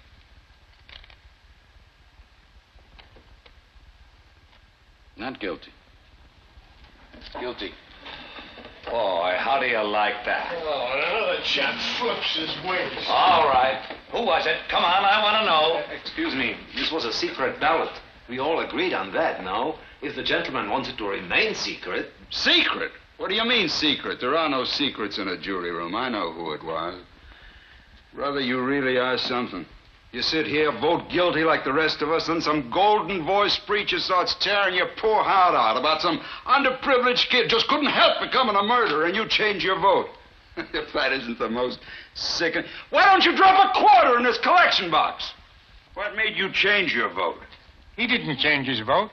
Not 5.17 5.39
guilty. 5.39 5.71
Guilty. 7.39 7.73
Boy, 8.89 9.35
how 9.37 9.59
do 9.59 9.67
you 9.67 9.81
like 9.81 10.23
that? 10.25 10.55
Oh, 10.63 10.93
another 10.95 11.41
chap 11.43 11.77
flips 11.99 12.35
his 12.35 12.55
wings. 12.63 13.05
All 13.07 13.47
right. 13.47 13.81
Who 14.11 14.23
was 14.23 14.45
it? 14.45 14.57
Come 14.69 14.83
on, 14.83 15.03
I 15.03 15.21
want 15.21 15.41
to 15.41 15.45
know. 15.45 15.97
Excuse 15.99 16.33
me, 16.33 16.55
this 16.75 16.91
was 16.91 17.03
a 17.03 17.11
secret 17.11 17.59
ballot. 17.59 17.91
We 18.29 18.39
all 18.39 18.61
agreed 18.61 18.93
on 18.93 19.11
that, 19.13 19.43
no? 19.43 19.75
If 20.01 20.15
the 20.15 20.23
gentleman 20.23 20.69
wanted 20.69 20.97
to 20.97 21.07
remain 21.07 21.53
secret. 21.55 22.11
Secret? 22.29 22.91
What 23.17 23.29
do 23.29 23.35
you 23.35 23.45
mean 23.45 23.67
secret? 23.67 24.19
There 24.21 24.37
are 24.37 24.47
no 24.47 24.63
secrets 24.63 25.17
in 25.17 25.27
a 25.27 25.37
jury 25.37 25.71
room. 25.71 25.95
I 25.95 26.07
know 26.09 26.31
who 26.31 26.53
it 26.53 26.63
was. 26.63 27.01
Brother, 28.13 28.39
you 28.39 28.61
really 28.61 28.97
are 28.97 29.17
something. 29.17 29.65
You 30.17 30.23
sit 30.23 30.47
here, 30.47 30.71
vote 30.71 31.09
guilty 31.11 31.43
like 31.43 31.63
the 31.63 31.71
rest 31.71 32.01
of 32.01 32.09
us, 32.09 32.27
and 32.27 32.41
some 32.41 32.71
golden 32.71 33.23
voiced 33.23 33.67
preacher 33.67 33.99
starts 33.99 34.33
tearing 34.39 34.73
your 34.73 34.87
poor 34.97 35.21
heart 35.21 35.53
out 35.53 35.77
about 35.77 36.01
some 36.01 36.19
underprivileged 36.47 37.29
kid 37.29 37.51
just 37.51 37.67
couldn't 37.67 37.91
help 37.91 38.19
becoming 38.19 38.55
a 38.55 38.63
murderer, 38.63 39.05
and 39.05 39.15
you 39.15 39.27
change 39.27 39.63
your 39.63 39.79
vote. 39.79 40.07
if 40.57 40.91
that 40.93 41.13
isn't 41.13 41.37
the 41.37 41.47
most 41.47 41.77
sickening. 42.15 42.67
Why 42.89 43.05
don't 43.05 43.25
you 43.25 43.37
drop 43.37 43.69
a 43.69 43.79
quarter 43.79 44.17
in 44.17 44.23
this 44.23 44.39
collection 44.39 44.89
box? 44.89 45.33
What 45.93 46.15
made 46.15 46.35
you 46.35 46.51
change 46.51 46.95
your 46.95 47.13
vote? 47.13 47.37
He 47.95 48.07
didn't 48.07 48.39
change 48.39 48.65
his 48.65 48.79
vote. 48.79 49.11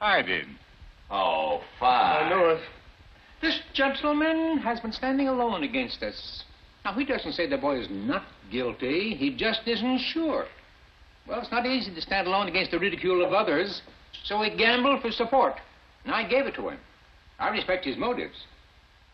I 0.00 0.22
did. 0.22 0.46
Oh, 1.10 1.60
fine. 1.78 2.24
I 2.24 2.30
know 2.30 2.48
it. 2.48 2.60
This 3.42 3.60
gentleman 3.74 4.56
has 4.56 4.80
been 4.80 4.92
standing 4.92 5.28
alone 5.28 5.62
against 5.62 6.02
us. 6.02 6.44
Now, 6.88 6.94
he 6.94 7.04
doesn't 7.04 7.34
say 7.34 7.46
the 7.46 7.58
boy 7.58 7.80
is 7.80 7.88
not 7.90 8.22
guilty. 8.50 9.14
He 9.14 9.36
just 9.36 9.60
isn't 9.66 9.98
sure. 9.98 10.46
Well, 11.26 11.38
it's 11.38 11.50
not 11.50 11.66
easy 11.66 11.94
to 11.94 12.00
stand 12.00 12.26
alone 12.26 12.48
against 12.48 12.70
the 12.70 12.78
ridicule 12.78 13.22
of 13.22 13.34
others, 13.34 13.82
so 14.24 14.40
he 14.40 14.56
gambled 14.56 15.02
for 15.02 15.12
support. 15.12 15.56
And 16.06 16.14
I 16.14 16.26
gave 16.26 16.46
it 16.46 16.54
to 16.54 16.70
him. 16.70 16.78
I 17.38 17.50
respect 17.50 17.84
his 17.84 17.98
motives. 17.98 18.36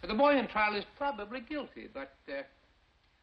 But 0.00 0.06
the 0.06 0.14
boy 0.14 0.38
in 0.38 0.46
trial 0.46 0.76
is 0.76 0.84
probably 0.96 1.40
guilty, 1.40 1.88
but 1.92 2.14
uh, 2.28 2.42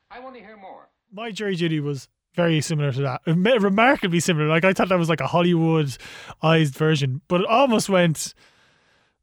I 0.09 0.19
want 0.19 0.35
to 0.35 0.41
hear 0.41 0.57
more. 0.57 0.89
my 1.13 1.31
jury 1.31 1.55
duty 1.55 1.79
was 1.79 2.09
very 2.35 2.59
similar 2.59 2.91
to 2.91 3.01
that. 3.03 3.21
Remarkably 3.25 4.19
similar. 4.19 4.49
Like 4.49 4.65
I 4.65 4.73
thought 4.73 4.89
that 4.89 4.99
was 4.99 5.07
like 5.07 5.21
a 5.21 5.27
Hollywoodized 5.27 6.75
version, 6.75 7.21
but 7.29 7.39
it 7.39 7.47
almost 7.47 7.87
went 7.87 8.33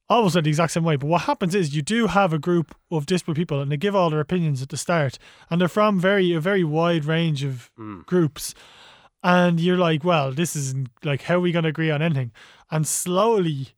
almost 0.08 0.34
went 0.34 0.44
the 0.44 0.50
exact 0.50 0.72
same 0.72 0.84
way. 0.84 0.96
But 0.96 1.08
what 1.08 1.22
happens 1.22 1.54
is 1.54 1.74
you 1.74 1.82
do 1.82 2.06
have 2.06 2.32
a 2.32 2.38
group 2.38 2.74
of 2.90 3.06
disparate 3.06 3.36
people 3.36 3.60
and 3.60 3.70
they 3.70 3.76
give 3.76 3.94
all 3.94 4.10
their 4.10 4.20
opinions 4.20 4.62
at 4.62 4.70
the 4.70 4.76
start. 4.76 5.18
And 5.50 5.60
they're 5.60 5.68
from 5.68 6.00
very 6.00 6.32
a 6.32 6.40
very 6.40 6.64
wide 6.64 7.04
range 7.04 7.44
of 7.44 7.70
mm. 7.78 8.04
groups. 8.06 8.54
And 9.22 9.60
you're 9.60 9.76
like, 9.76 10.04
well, 10.04 10.32
this 10.32 10.54
isn't 10.56 10.88
like 11.04 11.22
how 11.22 11.36
are 11.36 11.40
we 11.40 11.52
gonna 11.52 11.68
agree 11.68 11.90
on 11.90 12.02
anything? 12.02 12.32
And 12.70 12.86
slowly 12.86 13.68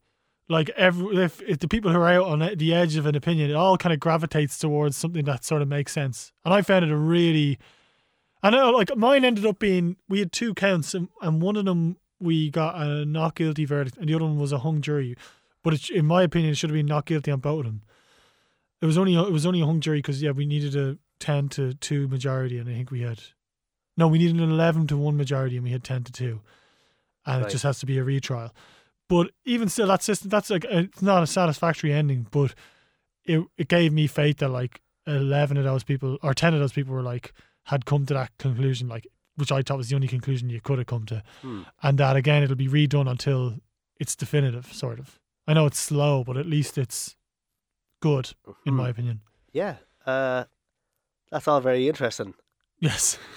like 0.47 0.69
every 0.71 1.23
if, 1.23 1.41
if 1.43 1.59
the 1.59 1.67
people 1.67 1.91
who 1.91 1.99
are 1.99 2.09
out 2.09 2.27
on 2.27 2.57
the 2.57 2.73
edge 2.73 2.95
of 2.95 3.05
an 3.05 3.15
opinion, 3.15 3.49
it 3.49 3.55
all 3.55 3.77
kind 3.77 3.93
of 3.93 3.99
gravitates 3.99 4.57
towards 4.57 4.97
something 4.97 5.25
that 5.25 5.43
sort 5.43 5.61
of 5.61 5.67
makes 5.67 5.91
sense. 5.91 6.31
And 6.45 6.53
I 6.53 6.61
found 6.61 6.85
it 6.85 6.91
a 6.91 6.97
really 6.97 7.57
I 8.43 8.49
know, 8.49 8.69
uh, 8.69 8.73
like 8.73 8.95
mine 8.97 9.23
ended 9.23 9.45
up 9.45 9.59
being 9.59 9.97
we 10.09 10.19
had 10.19 10.31
two 10.31 10.53
counts, 10.53 10.93
and, 10.93 11.09
and 11.21 11.41
one 11.41 11.55
of 11.55 11.65
them 11.65 11.97
we 12.19 12.49
got 12.49 12.75
a 12.75 13.05
not 13.05 13.35
guilty 13.35 13.65
verdict, 13.65 13.97
and 13.97 14.09
the 14.09 14.15
other 14.15 14.25
one 14.25 14.39
was 14.39 14.51
a 14.51 14.59
hung 14.59 14.81
jury. 14.81 15.15
But 15.63 15.73
it, 15.75 15.89
in 15.89 16.05
my 16.05 16.23
opinion, 16.23 16.51
it 16.51 16.55
should 16.55 16.69
have 16.71 16.75
been 16.75 16.85
not 16.85 17.05
guilty 17.05 17.31
on 17.31 17.39
both 17.39 17.59
of 17.59 17.65
them. 17.65 17.81
It 18.81 18.85
was 18.87 18.97
only 18.97 19.15
it 19.15 19.31
was 19.31 19.45
only 19.45 19.61
a 19.61 19.65
hung 19.65 19.79
jury 19.79 19.99
because 19.99 20.21
yeah, 20.21 20.31
we 20.31 20.45
needed 20.45 20.75
a 20.75 20.97
ten 21.19 21.49
to 21.49 21.73
two 21.75 22.07
majority, 22.07 22.57
and 22.57 22.67
I 22.69 22.73
think 22.73 22.89
we 22.91 23.01
had 23.01 23.19
no, 23.97 24.07
we 24.07 24.17
needed 24.17 24.37
an 24.39 24.49
eleven 24.51 24.87
to 24.87 24.97
one 24.97 25.17
majority, 25.17 25.57
and 25.57 25.63
we 25.63 25.71
had 25.71 25.83
ten 25.83 26.03
to 26.03 26.11
two, 26.11 26.41
and 27.25 27.41
Right. 27.43 27.49
it 27.49 27.51
just 27.51 27.63
has 27.63 27.79
to 27.79 27.85
be 27.85 27.97
a 27.99 28.03
retrial. 28.03 28.55
But 29.07 29.31
even 29.45 29.69
still, 29.69 29.87
that 29.87 30.01
system 30.01 30.29
that's 30.29 30.49
like 30.49 30.65
it's 30.67 31.01
not 31.01 31.21
a 31.21 31.27
satisfactory 31.27 31.93
ending, 31.93 32.25
but 32.31 32.55
it 33.25 33.45
it 33.57 33.67
gave 33.67 33.93
me 33.93 34.07
faith 34.07 34.37
that 34.37 34.49
like 34.49 34.81
eleven 35.05 35.57
of 35.57 35.63
those 35.63 35.83
people 35.83 36.17
or 36.23 36.33
ten 36.33 36.53
of 36.55 36.59
those 36.59 36.73
people 36.73 36.93
were 36.95 37.03
like 37.03 37.33
had 37.65 37.85
come 37.85 38.07
to 38.07 38.13
that 38.15 38.35
conclusion, 38.39 38.87
like 38.87 39.05
which 39.35 39.51
I 39.51 39.61
thought 39.61 39.77
was 39.77 39.89
the 39.89 39.95
only 39.95 40.07
conclusion 40.07 40.49
you 40.49 40.59
could 40.61 40.79
have 40.79 40.87
come 40.87 41.05
to, 41.05 41.21
Hmm. 41.43 41.61
and 41.83 41.97
that 41.99 42.15
again 42.15 42.41
it'll 42.41 42.55
be 42.55 42.67
redone 42.67 43.07
until 43.07 43.59
it's 43.99 44.15
definitive, 44.15 44.73
sort 44.73 44.97
of. 44.97 45.19
I 45.51 45.53
know 45.53 45.65
it's 45.65 45.79
slow, 45.79 46.23
but 46.23 46.37
at 46.37 46.45
least 46.45 46.77
it's 46.77 47.17
good, 48.01 48.31
in 48.65 48.73
my 48.73 48.85
Hmm. 48.85 48.89
opinion. 48.91 49.21
Yeah. 49.51 49.75
Uh, 50.05 50.45
that's 51.29 51.45
all 51.47 51.59
very 51.59 51.87
interesting. 51.87 52.33
Yes. 52.79 53.17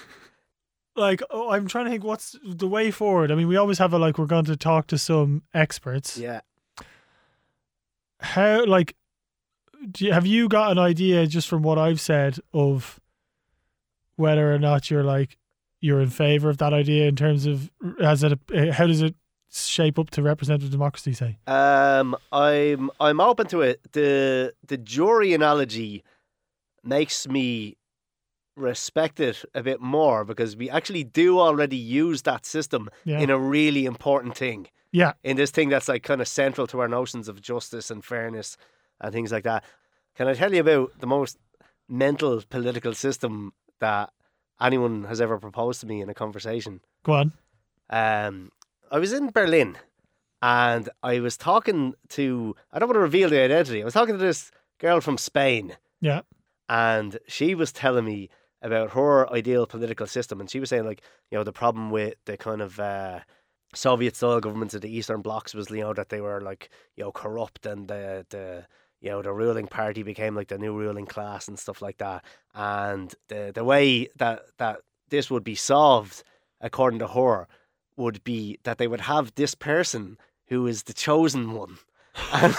Like 0.97 1.21
oh, 1.29 1.49
I'm 1.51 1.67
trying 1.67 1.83
to 1.87 1.91
think, 1.91 2.05
what's 2.05 2.37
the 2.41 2.69
way 2.69 2.89
forward? 2.89 3.29
I 3.29 3.35
mean, 3.35 3.49
we 3.49 3.57
always 3.57 3.79
have 3.79 3.91
a 3.91 3.97
like 3.99 4.17
we're 4.17 4.27
going 4.27 4.45
to 4.45 4.55
talk 4.55 4.87
to 4.87 4.97
some 4.97 5.43
experts. 5.53 6.17
Yeah. 6.17 6.39
How 8.21 8.65
like, 8.65 8.95
do 9.91 10.05
you, 10.05 10.13
have 10.13 10.25
you 10.25 10.47
got 10.47 10.71
an 10.71 10.79
idea 10.79 11.27
just 11.27 11.49
from 11.49 11.63
what 11.63 11.77
I've 11.77 11.99
said 11.99 12.39
of 12.53 13.01
whether 14.15 14.53
or 14.53 14.57
not 14.57 14.89
you're 14.89 15.03
like 15.03 15.37
you're 15.81 15.99
in 15.99 16.09
favor 16.09 16.49
of 16.49 16.59
that 16.59 16.73
idea 16.73 17.09
in 17.09 17.17
terms 17.17 17.45
of 17.45 17.69
as 18.01 18.23
it 18.23 18.39
how 18.71 18.87
does 18.87 19.01
it 19.01 19.15
shape 19.51 19.97
up 19.99 20.09
to 20.11 20.21
representative 20.23 20.71
democracy? 20.71 21.13
Say. 21.13 21.37
Um, 21.47 22.15
I'm 22.31 22.89
I'm 22.99 23.19
open 23.21 23.47
to 23.47 23.61
it. 23.61 23.79
The 23.93 24.53
the 24.67 24.77
jury 24.77 25.33
analogy 25.33 26.03
makes 26.83 27.27
me 27.27 27.77
respect 28.55 29.19
it 29.19 29.43
a 29.53 29.61
bit 29.61 29.81
more 29.81 30.23
because 30.23 30.55
we 30.55 30.69
actually 30.69 31.03
do 31.03 31.39
already 31.39 31.75
use 31.77 32.21
that 32.21 32.45
system 32.45 32.89
Yeah. 33.03 33.19
in 33.19 33.29
a 33.29 33.37
really 33.37 33.85
important 33.85 34.37
thing. 34.37 34.67
Yeah. 34.91 35.13
In 35.23 35.35
this 35.35 35.51
thing 35.51 35.67
that's 35.69 35.89
like 35.89 36.03
kind 36.03 36.21
of 36.21 36.27
central 36.27 36.65
to 36.67 36.79
our 36.79 36.87
notions 36.87 37.27
of 37.27 37.41
justice 37.41 37.91
and 37.91 38.03
fairness 38.03 38.55
and 39.01 39.11
things 39.11 39.31
like 39.31 39.43
that. 39.43 39.63
Can 40.15 40.27
I 40.29 40.33
tell 40.35 40.53
you 40.53 40.61
about 40.61 40.97
the 40.99 41.07
most 41.07 41.37
mental 41.89 42.41
political 42.49 42.93
system 42.93 43.51
that 43.81 44.13
anyone 44.61 45.03
has 45.03 45.19
ever 45.19 45.37
proposed 45.37 45.81
to 45.81 45.85
me 45.87 45.99
in 46.01 46.09
a 46.09 46.13
conversation? 46.13 46.79
Go 47.03 47.13
on. 47.13 47.33
um, 47.89 48.51
I 48.91 48.99
was 48.99 49.13
in 49.13 49.31
Berlin 49.31 49.77
and 50.41 50.89
I 51.01 51.19
was 51.19 51.37
talking 51.37 51.93
to, 52.09 52.55
I 52.71 52.79
don't 52.79 52.89
want 52.89 52.95
to 52.97 53.01
reveal 53.01 53.29
the 53.29 53.39
identity, 53.41 53.81
I 53.81 53.85
was 53.85 53.93
talking 53.93 54.17
to 54.17 54.23
this 54.23 54.51
girl 54.79 55.01
from 55.01 55.17
Spain 55.17 55.77
Yeah. 56.01 56.21
and 56.69 57.17
she 57.27 57.55
was 57.55 57.71
telling 57.71 58.05
me 58.05 58.29
about 58.61 58.91
her 58.91 59.31
ideal 59.31 59.65
political 59.67 60.07
system. 60.07 60.39
And 60.39 60.49
she 60.49 60.59
was 60.59 60.69
saying, 60.69 60.85
like, 60.85 61.01
you 61.29 61.37
know, 61.37 61.43
the 61.43 61.53
problem 61.53 61.91
with 61.91 62.15
the 62.25 62.35
kind 62.37 62.61
of 62.61 62.79
uh, 62.79 63.19
Soviet 63.73 64.15
style 64.15 64.39
governments 64.39 64.73
of 64.73 64.81
the 64.81 64.89
Eastern 64.89 65.21
blocs 65.21 65.53
was, 65.53 65.69
you 65.69 65.81
know, 65.81 65.93
that 65.93 66.09
they 66.09 66.21
were 66.21 66.41
like, 66.41 66.69
you 66.95 67.03
know, 67.03 67.11
corrupt 67.11 67.65
and 67.65 67.87
the, 67.87 68.25
the, 68.29 68.65
you 69.01 69.09
know, 69.09 69.21
the 69.21 69.31
ruling 69.33 69.67
party 69.67 70.01
became 70.01 70.35
like 70.35 70.47
the 70.47 70.57
new 70.57 70.75
ruling 70.75 71.05
class 71.05 71.47
and 71.47 71.59
stuff 71.59 71.81
like 71.81 71.97
that. 71.97 72.23
And 72.55 73.13
the, 73.27 73.51
the 73.53 73.63
way 73.63 74.07
that, 74.17 74.41
that 74.57 74.79
this 75.09 75.29
would 75.29 75.43
be 75.43 75.55
solved, 75.55 76.23
according 76.59 76.99
to 76.99 77.07
her, 77.07 77.47
would 77.97 78.23
be 78.23 78.59
that 78.63 78.77
they 78.77 78.87
would 78.87 79.01
have 79.01 79.33
this 79.35 79.55
person 79.55 80.17
who 80.47 80.67
is 80.67 80.83
the 80.83 80.93
chosen 80.93 81.53
one. 81.53 81.77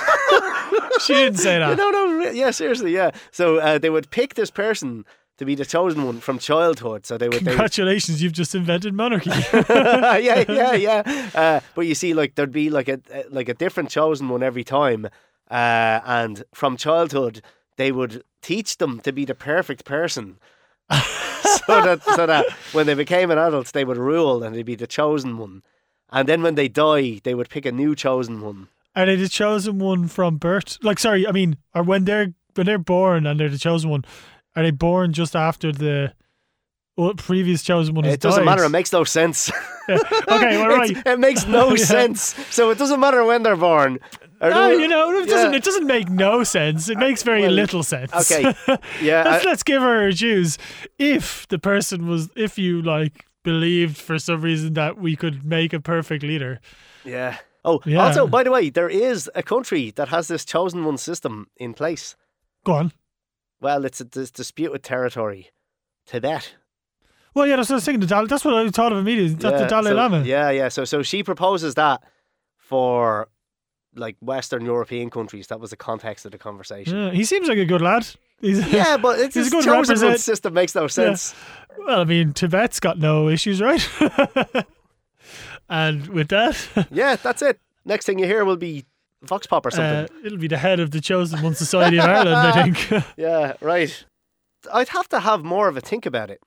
She 1.01 1.15
didn't 1.15 1.39
say 1.39 1.59
that. 1.59 1.77
No, 1.77 1.91
no, 1.91 2.31
yeah, 2.31 2.51
seriously, 2.51 2.93
yeah. 2.95 3.11
So 3.31 3.59
uh, 3.59 3.79
they 3.79 3.91
would 3.91 4.11
pick 4.11 4.35
this 4.35 4.51
person 4.51 5.05
to 5.39 5.45
be 5.45 5.55
the 5.55 5.65
chosen 5.65 6.05
one 6.05 6.21
from 6.21 6.39
childhood. 6.39 7.05
So 7.07 7.19
they 7.19 7.29
would, 7.29 7.41
they 7.41 7.51
would 7.51 7.51
Congratulations, 7.51 8.23
you've 8.23 8.33
just 8.33 8.55
invented 8.55 8.95
monarchy. 8.95 9.31
yeah, 9.53 10.45
yeah, 10.49 10.75
yeah. 10.75 11.31
Uh, 11.35 11.61
but 11.75 11.83
you 11.83 11.95
see, 11.95 12.15
like 12.15 12.35
there'd 12.35 12.53
be 12.53 12.71
like 12.71 12.89
a 12.89 13.01
like 13.31 13.49
a 13.49 13.55
different 13.55 13.91
chosen 13.91 14.29
one 14.29 14.43
every 14.43 14.65
time, 14.65 15.07
uh, 15.51 16.01
and 16.05 16.45
from 16.55 16.77
childhood 16.77 17.43
they 17.77 17.93
would 17.93 18.25
teach 18.41 18.79
them 18.79 19.01
to 19.01 19.13
be 19.13 19.27
the 19.27 19.35
perfect 19.35 19.85
person, 19.85 20.39
so 21.83 21.83
that 21.83 22.03
so 22.03 22.27
that 22.27 22.47
when 22.73 22.87
they 22.87 22.95
became 22.95 23.31
an 23.31 23.39
adult 23.39 23.73
they 23.73 23.85
would 23.85 23.97
rule 23.97 24.43
and 24.43 24.55
they'd 24.55 24.63
be 24.67 24.75
the 24.75 24.87
chosen 24.87 25.39
one, 25.39 25.63
and 26.11 26.29
then 26.29 26.43
when 26.43 26.55
they 26.55 26.69
die 26.69 27.21
they 27.25 27.35
would 27.35 27.49
pick 27.49 27.67
a 27.67 27.73
new 27.73 27.95
chosen 27.95 28.41
one. 28.41 28.69
Are 28.95 29.05
they 29.05 29.17
the 29.17 29.29
chosen 29.29 29.79
one 29.79 30.09
from 30.09 30.39
birth? 30.39 30.79
Like, 30.83 30.99
sorry, 30.99 31.27
I 31.27 31.33
mean, 31.33 31.57
or 31.75 31.83
when 31.83 32.05
they're 32.07 32.33
when 32.55 32.65
they're 32.67 32.79
born 32.79 33.27
and 33.27 33.39
they're 33.39 33.51
the 33.51 33.59
chosen 33.59 33.91
one, 33.91 34.05
are 34.55 34.63
they 34.63 34.71
born 34.71 35.13
just 35.13 35.37
after 35.37 35.71
the 35.73 36.15
well, 36.97 37.13
previous 37.13 37.63
chosen 37.63 37.95
one 37.95 38.05
has 38.05 38.15
It 38.15 38.21
doesn't 38.21 38.41
died? 38.47 38.51
matter. 38.51 38.65
It 38.65 38.71
makes 38.71 38.93
no 38.93 39.05
sense. 39.05 39.51
Okay, 39.89 40.57
well, 40.59 40.71
It's- 40.83 40.95
right. 40.97 41.07
It 41.07 41.21
makes 41.21 41.47
no 41.47 41.71
Yeah. 41.71 41.85
sense. 41.85 42.35
So 42.51 42.71
it 42.71 42.79
doesn't 42.79 42.99
matter 42.99 43.23
when 43.25 43.43
they're 43.45 43.55
born. 43.55 44.01
No, 44.41 44.71
you 44.71 44.89
know, 44.89 45.11
it 45.19 45.29
doesn't. 45.29 45.53
Yeah. 45.53 45.57
It 45.59 45.65
doesn't 45.65 45.87
make 45.87 46.09
no 46.11 46.45
sense. 46.45 46.89
It 46.89 46.97
uh, 46.97 47.01
makes 47.01 47.23
very 47.23 47.43
well, 47.43 47.51
little 47.53 47.83
sense. 47.83 48.13
okay. 48.15 48.55
Yeah, 49.03 49.23
let's, 49.25 49.45
I- 49.45 49.49
let's 49.49 49.63
give 49.63 49.81
her 49.83 50.03
her 50.03 50.13
dues. 50.13 50.59
If 50.99 51.47
the 51.49 51.59
person 51.59 52.07
was, 52.07 52.29
if 52.37 52.59
you 52.59 52.83
like 52.83 53.25
believed 53.45 53.97
for 53.97 54.19
some 54.19 54.43
reason 54.43 54.75
that 54.75 54.99
we 54.99 55.17
could 55.17 55.45
make 55.45 55.73
a 55.73 55.81
perfect 55.81 56.23
leader, 56.23 56.61
Yeah. 57.05 57.39
Oh, 57.65 57.81
Yeah. 57.85 58.05
also, 58.07 58.27
by 58.29 58.43
the 58.45 58.51
way, 58.53 58.71
there 58.71 58.89
is 58.89 59.29
a 59.35 59.43
country 59.43 59.91
that 59.97 60.09
has 60.09 60.29
this 60.29 60.45
chosen 60.45 60.85
one 60.85 60.99
system 60.99 61.47
in 61.57 61.75
place. 61.75 62.15
go 62.65 62.73
on. 62.75 62.93
Well, 63.61 63.85
it's 63.85 64.01
a 64.01 64.05
dis- 64.05 64.31
disputed 64.31 64.83
territory, 64.83 65.51
Tibet. 66.07 66.55
Well, 67.35 67.47
yeah, 67.47 67.57
that's 67.57 67.69
what 67.69 67.75
I 67.75 67.77
was 67.79 67.85
thinking. 67.85 68.01
The 68.01 68.07
Dal- 68.07 68.27
that's 68.27 68.45
what 68.45 68.55
I 68.55 68.69
thought 68.71 68.93
of 68.93 68.99
immediately. 68.99 69.35
That's 69.35 69.57
the 69.57 69.63
Yeah, 69.63 69.69
Dalai 69.69 69.91
so- 69.91 69.97
Lama. 69.97 70.23
Yeah, 70.25 70.51
yeah. 70.51 70.69
So, 70.69 70.85
so 70.85 71.03
she 71.03 71.23
proposes 71.23 71.75
that 71.75 72.03
for 72.57 73.29
like 73.97 74.17
Western 74.21 74.65
European 74.65 75.11
countries. 75.11 75.47
That 75.49 75.61
was 75.61 75.71
the 75.71 75.77
context 75.77 76.25
of 76.27 76.33
the 76.33 76.39
conversation. 76.39 76.97
Yeah, 76.97 77.11
he 77.11 77.25
seems 77.25 77.49
like 77.49 77.59
a 77.59 77.65
good 77.65 77.81
lad. 77.83 78.07
He's, 78.41 78.67
Yeah, 78.73 78.97
but 78.97 79.19
it's 79.19 79.35
he's 79.35 79.51
this 79.51 79.65
chosen 79.65 80.01
one 80.01 80.19
system 80.19 80.55
makes 80.55 80.75
no 80.75 80.87
sense. 80.87 81.35
Well, 81.79 82.01
I 82.01 82.05
mean, 82.05 82.33
Tibet's 82.33 82.81
got 82.81 82.99
no 82.99 83.29
issues, 83.29 83.61
right? 83.61 83.87
and 85.69 86.07
with 86.09 86.29
that, 86.29 86.87
Yeah, 86.91 87.17
that's 87.17 87.43
it. 87.43 87.61
Next 87.85 88.07
thing 88.07 88.19
you 88.19 88.27
hear 88.27 88.45
will 88.45 88.57
be 88.57 88.85
Vox 89.23 89.47
Pop 89.47 89.65
or 89.67 89.69
uh, 89.69 89.73
something. 89.73 90.17
it'll 90.25 90.39
be 90.39 90.49
the 90.49 90.59
head 90.59 90.81
of 90.81 90.91
the 90.91 91.01
Chosen 91.01 91.43
One 91.43 91.55
Society 91.55 91.99
of 91.99 92.05
Ireland, 92.05 92.37
I 92.37 92.71
think. 92.71 93.05
yeah, 93.17 93.55
right. 93.61 94.05
I'd 94.73 94.89
have 94.89 95.09
to 95.11 95.21
have 95.21 95.45
more 95.45 95.69
of 95.69 95.77
a 95.77 95.81
think 95.81 96.07
about 96.07 96.31
it. 96.31 96.41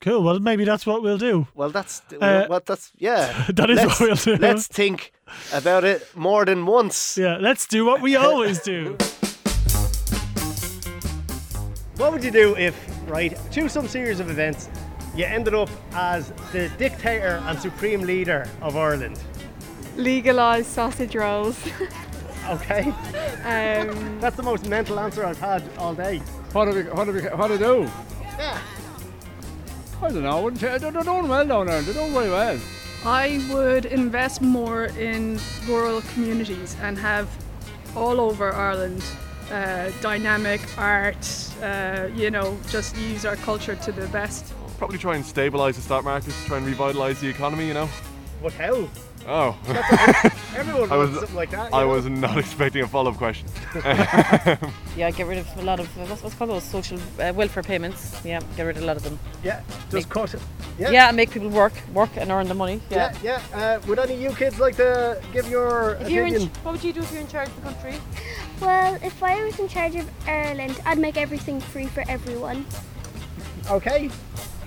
Cool. 0.00 0.22
Well, 0.22 0.38
maybe 0.40 0.64
that's 0.64 0.86
what 0.86 1.02
we'll 1.02 1.18
do. 1.18 1.46
Well, 1.54 1.70
that's 1.70 2.02
Uh, 2.20 2.46
well, 2.48 2.62
that's 2.64 2.92
yeah. 2.98 3.46
that 3.54 3.70
is 3.70 3.76
let's, 3.76 4.00
what 4.00 4.08
we'll 4.26 4.36
do. 4.36 4.42
Let's 4.42 4.66
think 4.66 5.12
about 5.52 5.84
it 5.84 6.06
more 6.14 6.44
than 6.44 6.66
once. 6.66 7.16
Yeah, 7.18 7.38
let's 7.40 7.66
do 7.66 7.84
what 7.84 8.00
we 8.00 8.16
always 8.16 8.60
do. 8.60 8.96
What 11.98 12.12
would 12.12 12.22
you 12.22 12.30
do 12.30 12.54
if, 12.58 12.76
right, 13.08 13.36
through 13.50 13.70
some 13.70 13.88
series 13.88 14.20
of 14.20 14.28
events, 14.28 14.68
you 15.16 15.24
ended 15.24 15.54
up 15.54 15.70
as 15.94 16.30
the 16.52 16.68
dictator 16.76 17.42
and 17.46 17.58
supreme 17.58 18.02
leader 18.02 18.46
of 18.60 18.76
Ireland? 18.76 19.18
Legalise 19.96 20.66
sausage 20.66 21.14
rolls. 21.16 21.58
Okay. 22.48 22.82
um, 23.44 24.20
That's 24.20 24.36
the 24.36 24.42
most 24.44 24.68
mental 24.68 25.00
answer 25.00 25.24
I've 25.26 25.40
had 25.40 25.64
all 25.78 25.94
day. 25.96 26.18
What 26.52 26.66
do 26.66 26.76
we, 26.76 26.82
what 26.84 27.04
do 27.06 27.12
we, 27.12 27.20
what 27.22 27.46
do 27.48 27.52
we 27.54 27.58
do? 27.58 27.90
Yeah. 28.38 28.58
I 30.02 30.08
don't 30.10 30.22
know. 30.22 30.42
Wouldn't 30.42 30.62
you? 30.62 30.78
They're 30.78 30.90
they're 30.90 31.02
doing 31.02 31.28
well 31.28 31.46
down 31.46 31.66
there. 31.66 31.82
They're 31.82 31.94
doing 31.94 32.12
very 32.12 32.30
well. 32.30 32.58
I 33.04 33.40
would 33.50 33.86
invest 33.86 34.42
more 34.42 34.86
in 34.86 35.38
rural 35.66 36.02
communities 36.12 36.76
and 36.82 36.98
have 36.98 37.28
all 37.94 38.20
over 38.20 38.52
Ireland 38.52 39.02
uh, 39.50 39.90
dynamic 40.00 40.60
art, 40.76 41.24
uh, 41.62 42.08
you 42.14 42.30
know, 42.30 42.58
just 42.68 42.96
use 42.96 43.24
our 43.24 43.36
culture 43.36 43.76
to 43.76 43.92
the 43.92 44.06
best. 44.08 44.52
Probably 44.78 44.98
try 44.98 45.16
and 45.16 45.24
stabilise 45.24 45.74
the 45.74 45.82
stock 45.82 46.04
market, 46.04 46.34
try 46.46 46.58
and 46.58 46.66
revitalise 46.66 47.20
the 47.20 47.28
economy, 47.28 47.66
you 47.66 47.74
know? 47.74 47.86
What 48.40 48.52
how? 48.54 48.88
Oh. 49.28 49.56
Everyone 50.56 50.90
I 50.92 50.96
was, 50.96 51.10
something 51.14 51.34
like 51.34 51.50
that. 51.50 51.74
I 51.74 51.80
know? 51.80 51.88
was 51.88 52.06
not 52.06 52.38
expecting 52.44 52.82
a 52.82 52.88
follow 52.88 53.10
up 53.10 53.16
question. 53.16 53.48
Yeah, 54.96 55.10
get 55.10 55.26
rid 55.26 55.36
of 55.36 55.56
a 55.58 55.62
lot 55.62 55.78
of 55.78 55.86
uh, 55.98 56.06
what's, 56.06 56.22
what's 56.22 56.34
called 56.36 56.48
those 56.50 56.62
social 56.64 56.98
uh, 57.20 57.30
welfare 57.34 57.62
payments. 57.62 58.18
Yeah, 58.24 58.40
get 58.56 58.62
rid 58.62 58.76
of 58.78 58.82
a 58.82 58.86
lot 58.86 58.96
of 58.96 59.02
them. 59.02 59.18
Yeah, 59.44 59.60
just 59.90 60.08
cut 60.08 60.32
it. 60.32 60.40
Yeah. 60.78 60.90
Yeah. 60.90 61.08
and 61.08 61.16
make 61.16 61.30
people 61.30 61.50
work, 61.50 61.74
work 61.92 62.16
and 62.16 62.30
earn 62.30 62.48
the 62.48 62.54
money. 62.54 62.80
Yeah, 62.88 63.12
Yeah. 63.22 63.42
yeah. 63.50 63.58
Uh, 63.76 63.86
would 63.88 63.98
any 63.98 64.14
of 64.14 64.20
you 64.20 64.30
kids 64.34 64.58
like 64.58 64.76
to 64.76 65.20
give 65.34 65.50
your 65.50 65.96
If 66.00 66.08
you're 66.08 66.24
in, 66.26 66.34
opinion? 66.36 66.50
what 66.62 66.72
would 66.72 66.84
you 66.84 66.94
do 66.94 67.00
if 67.00 67.12
you're 67.12 67.20
in 67.20 67.28
charge 67.28 67.48
of 67.48 67.56
the 67.56 67.62
country? 67.72 67.94
Well, 68.60 68.94
if 69.02 69.22
I 69.22 69.44
was 69.44 69.58
in 69.58 69.68
charge 69.68 69.96
of 69.96 70.08
Ireland, 70.26 70.80
I'd 70.86 70.98
make 70.98 71.18
everything 71.18 71.60
free 71.60 71.88
for 71.88 72.02
everyone. 72.08 72.64
Okay. 73.70 74.08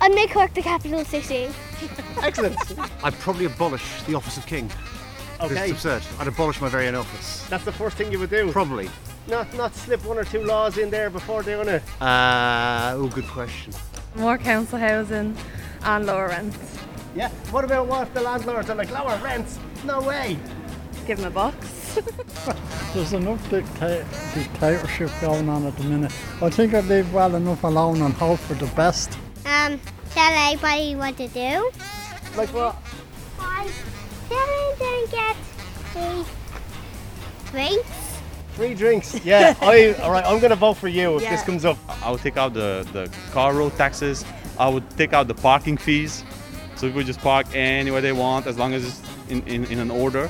I'd 0.02 0.14
make 0.14 0.32
Cork 0.32 0.54
the 0.54 0.62
capital 0.62 1.04
city. 1.06 1.50
Excellent. 2.22 2.58
I'd 3.04 3.14
probably 3.20 3.46
abolish 3.46 4.02
the 4.04 4.16
office 4.16 4.38
of 4.38 4.46
king. 4.46 4.70
Okay. 5.42 5.70
It's 5.70 5.72
absurd. 5.72 6.04
I'd 6.20 6.28
abolish 6.28 6.60
my 6.62 6.70
very 6.70 6.88
own 6.88 6.96
office. 6.96 7.46
That's 7.50 7.64
the 7.66 7.72
first 7.72 7.98
thing 7.98 8.12
you 8.12 8.20
would 8.20 8.30
do. 8.30 8.52
Probably. 8.52 8.90
Not 9.28 9.54
not 9.54 9.76
slip 9.76 10.04
one 10.06 10.18
or 10.18 10.24
two 10.24 10.44
laws 10.44 10.78
in 10.78 10.90
there 10.90 11.10
before 11.10 11.44
doing 11.44 11.68
it. 11.68 11.84
Uh, 12.02 12.94
oh, 12.96 13.08
good 13.14 13.28
question. 13.28 13.74
More 14.16 14.38
council 14.38 14.80
housing 14.80 15.36
and 15.84 16.06
lower 16.06 16.28
rents. 16.28 16.58
Yeah. 17.16 17.30
What 17.52 17.64
about 17.64 17.88
what 17.88 18.08
if 18.08 18.14
the 18.14 18.22
landlords 18.22 18.70
are 18.70 18.76
like 18.76 18.92
lower 18.92 19.18
rents? 19.24 19.60
No 19.86 20.02
way. 20.02 20.38
Give 21.06 21.18
them 21.18 21.28
a 21.28 21.32
box. 21.32 22.00
There's 22.94 23.14
enough 23.14 23.50
dicta- 23.50 24.06
dictatorship 24.34 25.12
going 25.22 25.48
on 25.50 25.66
at 25.66 25.76
the 25.78 25.84
minute. 25.84 26.12
I 26.42 26.50
think 26.50 26.74
I'd 26.74 26.86
leave 26.86 27.12
well 27.14 27.36
enough 27.36 27.64
alone 27.64 28.02
and 28.02 28.14
hope 28.14 28.40
for 28.40 28.56
the 28.56 28.68
best. 28.76 29.18
Um, 29.70 29.80
tell 30.12 30.34
anybody 30.34 30.96
what 30.96 31.18
to 31.18 31.28
do. 31.28 31.72
Like 32.36 32.50
what? 32.50 32.76
I 33.40 33.70
tell 34.28 34.48
them 34.48 35.06
to 35.06 35.12
get 35.12 35.36
free 35.94 36.26
drinks. 37.52 38.20
Free 38.54 38.74
drinks. 38.74 39.26
Yeah. 39.26 39.56
I. 39.62 39.94
All 40.02 40.12
right. 40.12 40.26
I'm 40.26 40.40
gonna 40.40 40.56
vote 40.56 40.76
for 40.76 40.88
you 40.88 41.18
if 41.18 41.30
this 41.30 41.44
comes 41.44 41.66
up. 41.66 41.78
I 42.04 42.12
would 42.12 42.22
take 42.22 42.38
out 42.38 42.54
the, 42.54 42.88
the 42.94 43.12
car 43.32 43.54
road 43.54 43.76
taxes. 43.78 44.26
I 44.58 44.68
would 44.68 44.90
take 44.98 45.14
out 45.14 45.28
the 45.28 45.36
parking 45.36 45.78
fees. 45.78 46.24
So 46.76 46.88
people 46.88 47.04
just 47.04 47.20
park 47.20 47.48
anywhere 47.54 48.02
they 48.02 48.14
want 48.14 48.48
as 48.48 48.58
long 48.58 48.74
as 48.74 48.86
it's 48.86 49.02
in, 49.30 49.46
in, 49.48 49.66
in 49.66 49.80
an 49.80 49.92
order. 49.92 50.30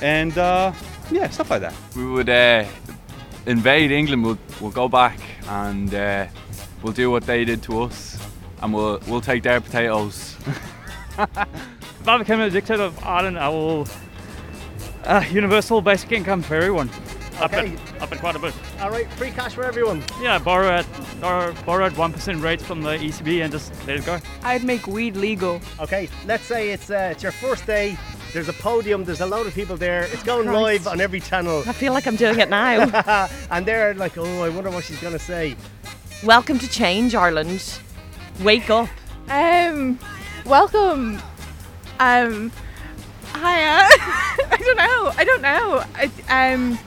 And 0.00 0.36
uh, 0.36 0.72
yeah, 1.10 1.28
stuff 1.30 1.50
like 1.50 1.60
that. 1.60 1.74
We 1.96 2.04
would 2.06 2.28
uh, 2.28 2.64
invade 3.46 3.90
England. 3.92 4.24
We'll, 4.24 4.38
we'll 4.60 4.70
go 4.70 4.88
back 4.88 5.18
and 5.46 5.92
uh, 5.94 6.26
we'll 6.82 6.92
do 6.92 7.10
what 7.10 7.24
they 7.24 7.44
did 7.44 7.62
to 7.64 7.82
us, 7.82 8.17
and 8.62 8.72
we'll 8.74 9.00
we'll 9.06 9.20
take 9.20 9.42
their 9.42 9.60
potatoes. 9.60 10.36
If 12.00 12.06
I 12.06 12.16
became 12.18 12.40
a 12.40 12.48
dictator 12.48 12.84
of 12.84 13.04
Ireland, 13.04 13.38
I 13.38 13.48
will 13.48 13.86
uh, 15.04 15.24
universal 15.30 15.80
basic 15.82 16.12
income 16.12 16.42
for 16.42 16.54
everyone. 16.54 16.88
Up 17.40 17.52
Okay. 17.52 17.72
it, 17.72 17.80
up 18.02 18.12
it 18.12 18.18
quite 18.20 18.36
a 18.36 18.38
bit. 18.38 18.54
All 18.80 18.90
right. 18.90 19.10
Free 19.14 19.30
cash 19.30 19.54
for 19.54 19.64
everyone. 19.64 20.02
Yeah, 20.22 20.38
borrow 20.38 20.68
at 20.70 20.86
or 21.22 21.52
borrow 21.66 21.86
at 21.86 21.96
one 21.98 22.12
percent 22.12 22.40
rates 22.40 22.64
from 22.64 22.82
the 22.82 22.96
ECB 22.96 23.42
and 23.42 23.52
just 23.52 23.72
let 23.86 23.96
it 23.98 24.06
go. 24.06 24.18
I'd 24.42 24.64
make 24.64 24.86
weed 24.86 25.16
legal. 25.16 25.60
Okay. 25.80 26.08
Let's 26.26 26.44
say 26.44 26.70
it's 26.70 26.88
uh, 26.88 27.10
it's 27.12 27.22
your 27.22 27.32
first 27.32 27.66
day. 27.66 27.98
There's 28.32 28.48
a 28.48 28.52
podium. 28.54 29.04
There's 29.04 29.20
a 29.20 29.26
load 29.26 29.46
of 29.46 29.54
people 29.54 29.76
there. 29.76 30.04
It's 30.04 30.22
going 30.22 30.46
Christ. 30.46 30.62
live 30.62 30.86
on 30.86 31.00
every 31.00 31.20
channel. 31.20 31.62
I 31.66 31.72
feel 31.72 31.92
like 31.92 32.06
I'm 32.06 32.16
doing 32.16 32.38
it 32.38 32.48
now. 32.48 33.28
and 33.50 33.66
they're 33.66 33.94
like, 33.94 34.16
oh, 34.18 34.42
I 34.44 34.48
wonder 34.48 34.70
what 34.70 34.84
she's 34.84 35.00
gonna 35.00 35.18
say. 35.18 35.56
Welcome 36.24 36.58
to 36.60 36.68
change, 36.68 37.14
Ireland. 37.14 37.80
Wake 38.40 38.70
up. 38.70 38.88
Um, 39.28 39.98
welcome. 40.46 41.20
Um, 41.98 42.52
hiya. 43.34 43.88
I 43.90 44.58
don't 44.64 44.76
know. 44.76 45.12
I 45.16 45.24
don't 45.24 45.42
know. 45.42 45.84
I, 45.94 46.52
um, 46.52 46.78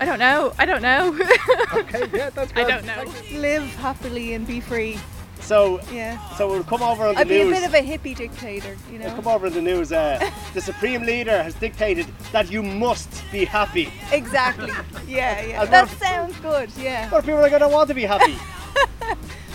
I 0.00 0.04
don't 0.04 0.18
know. 0.18 0.52
I 0.58 0.66
don't 0.66 0.82
know. 0.82 1.16
okay, 1.74 2.08
yeah, 2.12 2.30
that's 2.30 2.50
good. 2.52 2.64
I 2.64 2.68
don't 2.68 2.84
know. 2.84 3.38
Live 3.38 3.62
happily 3.76 4.34
and 4.34 4.46
be 4.46 4.60
free. 4.60 4.98
So 5.40 5.80
Yeah. 5.92 6.18
So 6.36 6.48
we'll 6.48 6.64
come 6.64 6.82
over 6.82 7.06
on 7.06 7.14
the 7.14 7.24
news. 7.24 7.28
I'd 7.28 7.28
be 7.28 7.40
a 7.40 7.60
bit 7.60 7.64
of 7.64 7.74
a 7.74 7.82
hippie 7.98 8.16
dictator, 8.16 8.76
you 8.90 8.98
We'll 8.98 9.08
know. 9.08 9.14
come 9.16 9.28
over 9.28 9.46
in 9.46 9.52
the 9.52 9.62
news. 9.62 9.92
Uh, 9.92 10.30
the 10.54 10.60
supreme 10.60 11.02
leader 11.02 11.42
has 11.42 11.54
dictated 11.54 12.06
that 12.32 12.50
you 12.50 12.62
must 12.62 13.22
be 13.30 13.44
happy. 13.44 13.92
Exactly. 14.12 14.70
Yeah, 15.06 15.40
yeah. 15.44 15.64
That 15.64 15.88
sounds 15.90 16.36
good. 16.40 16.70
Yeah. 16.76 17.08
What 17.10 17.18
if 17.20 17.24
people 17.26 17.40
are 17.44 17.48
going 17.50 17.62
to 17.62 17.68
want 17.68 17.88
to 17.88 17.94
be 17.94 18.02
happy? 18.04 18.36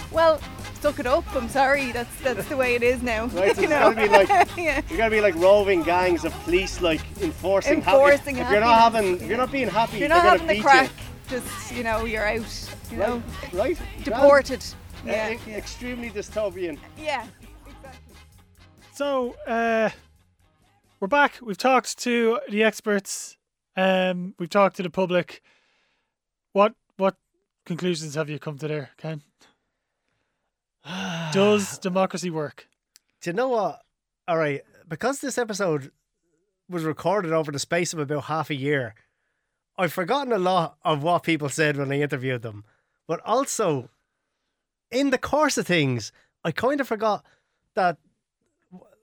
Well, 0.10 0.40
suck 0.82 1.00
it 1.00 1.08
up. 1.08 1.24
I'm 1.36 1.50
sorry. 1.50 1.92
That's 1.92 2.16
that's 2.22 2.46
the 2.48 2.58
way 2.58 2.76
it 2.76 2.84
is 2.84 3.02
now. 3.02 3.26
Right, 3.28 3.56
so 3.56 3.62
you 3.62 3.68
it's 3.68 3.70
know? 3.70 3.94
gotta 3.94 4.02
be 4.02 4.08
like 4.10 4.30
yeah. 4.58 4.82
you're 4.90 4.98
gonna 4.98 5.10
be 5.10 5.22
like 5.22 5.36
roving 5.36 5.84
gangs 5.84 6.26
of 6.26 6.34
police, 6.44 6.82
like 6.82 7.02
enforcing. 7.22 7.76
Enforcing 7.80 8.36
happy. 8.36 8.48
If 8.48 8.52
you're 8.52 8.62
not 8.62 8.80
having, 8.80 9.16
if 9.16 9.28
you're 9.28 9.38
not 9.38 9.52
being 9.52 9.68
happy, 9.70 9.98
You're 10.00 10.10
not 10.10 10.24
having 10.24 10.40
gonna 10.40 10.48
the 10.48 10.54
beat 10.56 10.64
crack. 10.64 10.92
Just 11.30 11.72
you 11.76 11.84
know, 11.84 12.06
you're 12.06 12.26
out. 12.26 12.70
You 12.92 12.98
know, 12.98 13.24
You. 13.52 13.60
Right? 13.60 13.80
deported. 14.04 14.64
Uh, 15.06 15.10
Yeah. 15.10 15.38
Extremely 15.48 16.10
dystopian. 16.10 16.78
Yeah. 16.98 17.26
So 18.94 19.36
uh, 19.46 19.90
we're 21.00 21.08
back. 21.08 21.38
We've 21.42 21.58
talked 21.58 21.98
to 22.00 22.40
the 22.50 22.64
experts. 22.64 23.38
Um, 23.76 24.34
we've 24.40 24.50
talked 24.50 24.76
to 24.78 24.84
the 24.84 24.90
public. 24.90 25.42
What 26.54 26.74
what 26.98 27.16
conclusions 27.66 28.16
have 28.16 28.30
you 28.30 28.40
come 28.40 28.58
to 28.58 28.68
there, 28.68 28.90
Ken? 28.98 29.22
Does 31.32 31.78
democracy 31.80 32.30
work? 32.30 32.68
Do 33.22 33.30
you 33.30 33.36
know 33.36 33.50
what? 33.50 33.82
All 34.28 34.38
right, 34.38 34.62
because 34.88 35.20
this 35.20 35.38
episode 35.38 35.92
was 36.70 36.84
recorded 36.84 37.32
over 37.32 37.52
the 37.52 37.60
space 37.60 37.94
of 37.94 38.00
about 38.00 38.26
half 38.26 38.50
a 38.50 38.56
year, 38.56 38.96
I've 39.78 39.94
forgotten 39.94 40.34
a 40.34 40.38
lot 40.38 40.78
of 40.84 41.04
what 41.04 41.24
people 41.24 41.50
said 41.50 41.78
when 41.78 41.92
I 41.92 42.02
interviewed 42.02 42.42
them. 42.42 42.66
But 43.08 43.22
also, 43.26 43.90
in 44.92 45.12
the 45.12 45.18
course 45.18 45.58
of 45.58 45.68
things, 45.68 46.12
I 46.44 46.52
kind 46.52 46.82
of 46.82 46.88
forgot 46.88 47.24
that 47.76 47.98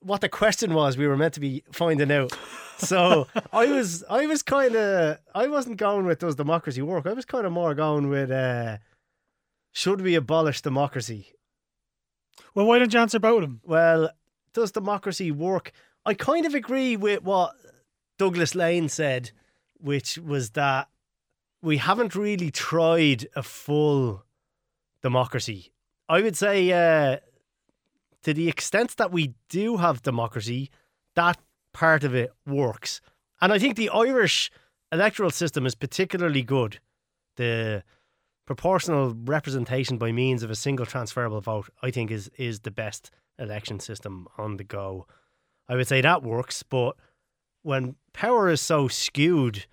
what 0.00 0.20
the 0.20 0.28
question 0.28 0.74
was 0.74 0.98
we 0.98 1.06
were 1.06 1.16
meant 1.16 1.34
to 1.34 1.40
be 1.40 1.64
finding 1.72 2.12
out. 2.12 2.36
So 2.76 3.26
I 3.52 3.66
was 3.66 4.04
I 4.10 4.26
was 4.26 4.42
kind 4.42 4.74
of 4.76 5.18
I 5.34 5.46
wasn't 5.46 5.78
going 5.78 6.04
with 6.04 6.18
does 6.18 6.34
democracy 6.34 6.82
work. 6.82 7.06
I 7.06 7.12
was 7.12 7.24
kind 7.24 7.46
of 7.46 7.52
more 7.52 7.74
going 7.74 8.08
with 8.08 8.30
uh, 8.30 8.78
should 9.72 10.00
we 10.00 10.14
abolish 10.14 10.60
democracy? 10.60 11.33
Well, 12.54 12.66
why 12.66 12.78
don't 12.78 12.92
you 12.92 13.00
answer 13.00 13.18
of 13.18 13.22
them? 13.22 13.60
Well, 13.64 14.10
does 14.52 14.72
democracy 14.72 15.30
work? 15.30 15.72
I 16.06 16.14
kind 16.14 16.46
of 16.46 16.54
agree 16.54 16.96
with 16.96 17.22
what 17.22 17.54
Douglas 18.18 18.54
Lain 18.54 18.88
said, 18.88 19.30
which 19.78 20.18
was 20.18 20.50
that 20.50 20.88
we 21.62 21.78
haven't 21.78 22.14
really 22.14 22.50
tried 22.50 23.26
a 23.34 23.42
full 23.42 24.24
democracy. 25.02 25.72
I 26.08 26.20
would 26.20 26.36
say, 26.36 26.70
uh, 26.72 27.18
to 28.22 28.34
the 28.34 28.48
extent 28.48 28.96
that 28.98 29.10
we 29.10 29.34
do 29.48 29.78
have 29.78 30.02
democracy, 30.02 30.70
that 31.14 31.38
part 31.72 32.04
of 32.04 32.14
it 32.14 32.32
works. 32.46 33.00
And 33.40 33.52
I 33.52 33.58
think 33.58 33.76
the 33.76 33.90
Irish 33.90 34.50
electoral 34.92 35.30
system 35.30 35.66
is 35.66 35.74
particularly 35.74 36.42
good. 36.42 36.80
The 37.36 37.82
proportional 38.46 39.14
representation 39.24 39.98
by 39.98 40.12
means 40.12 40.42
of 40.42 40.50
a 40.50 40.54
single 40.54 40.86
transferable 40.86 41.40
vote, 41.40 41.68
I 41.82 41.90
think, 41.90 42.10
is 42.10 42.30
is 42.36 42.60
the 42.60 42.70
best 42.70 43.10
election 43.38 43.80
system 43.80 44.26
on 44.38 44.56
the 44.56 44.64
go. 44.64 45.06
I 45.68 45.76
would 45.76 45.88
say 45.88 46.00
that 46.00 46.22
works, 46.22 46.62
but 46.62 46.96
when 47.62 47.96
power 48.12 48.50
is 48.50 48.60
so 48.60 48.88
skewed 48.88 49.66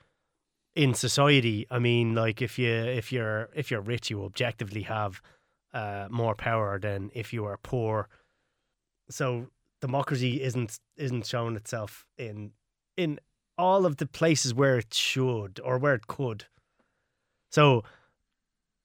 in 0.76 0.93
society, 0.93 1.67
I 1.69 1.80
mean, 1.80 2.15
like 2.15 2.41
if 2.41 2.57
you 2.57 2.72
if 2.72 3.11
you're 3.11 3.49
if 3.55 3.69
you're 3.69 3.82
rich, 3.82 4.09
you 4.09 4.24
objectively 4.24 4.84
have 4.84 5.22
uh, 5.74 6.07
more 6.09 6.36
power 6.36 6.80
than 6.80 7.11
if 7.13 7.34
you 7.34 7.45
are 7.45 7.57
poor. 7.57 8.07
So 9.09 9.47
democracy 9.82 10.41
isn't 10.41 10.80
isn't 10.95 11.26
showing 11.26 11.55
itself 11.55 12.05
in 12.17 12.51
in 12.95 13.19
all 13.57 13.86
of 13.86 13.97
the 13.97 14.05
places 14.07 14.53
where 14.53 14.78
it 14.78 14.93
should 14.93 15.59
or 15.63 15.78
where 15.78 15.93
it 15.93 16.07
could. 16.07 16.45
So 17.51 17.84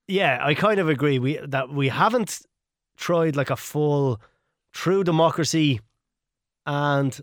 yeah, 0.09 0.39
I 0.41 0.55
kind 0.55 0.81
of 0.81 0.89
agree. 0.89 1.19
We 1.19 1.39
that 1.47 1.71
we 1.71 1.89
haven't 1.89 2.41
tried 2.97 3.37
like 3.37 3.51
a 3.51 3.57
full 3.57 4.21
true 4.73 5.05
democracy, 5.05 5.81
and 6.65 7.19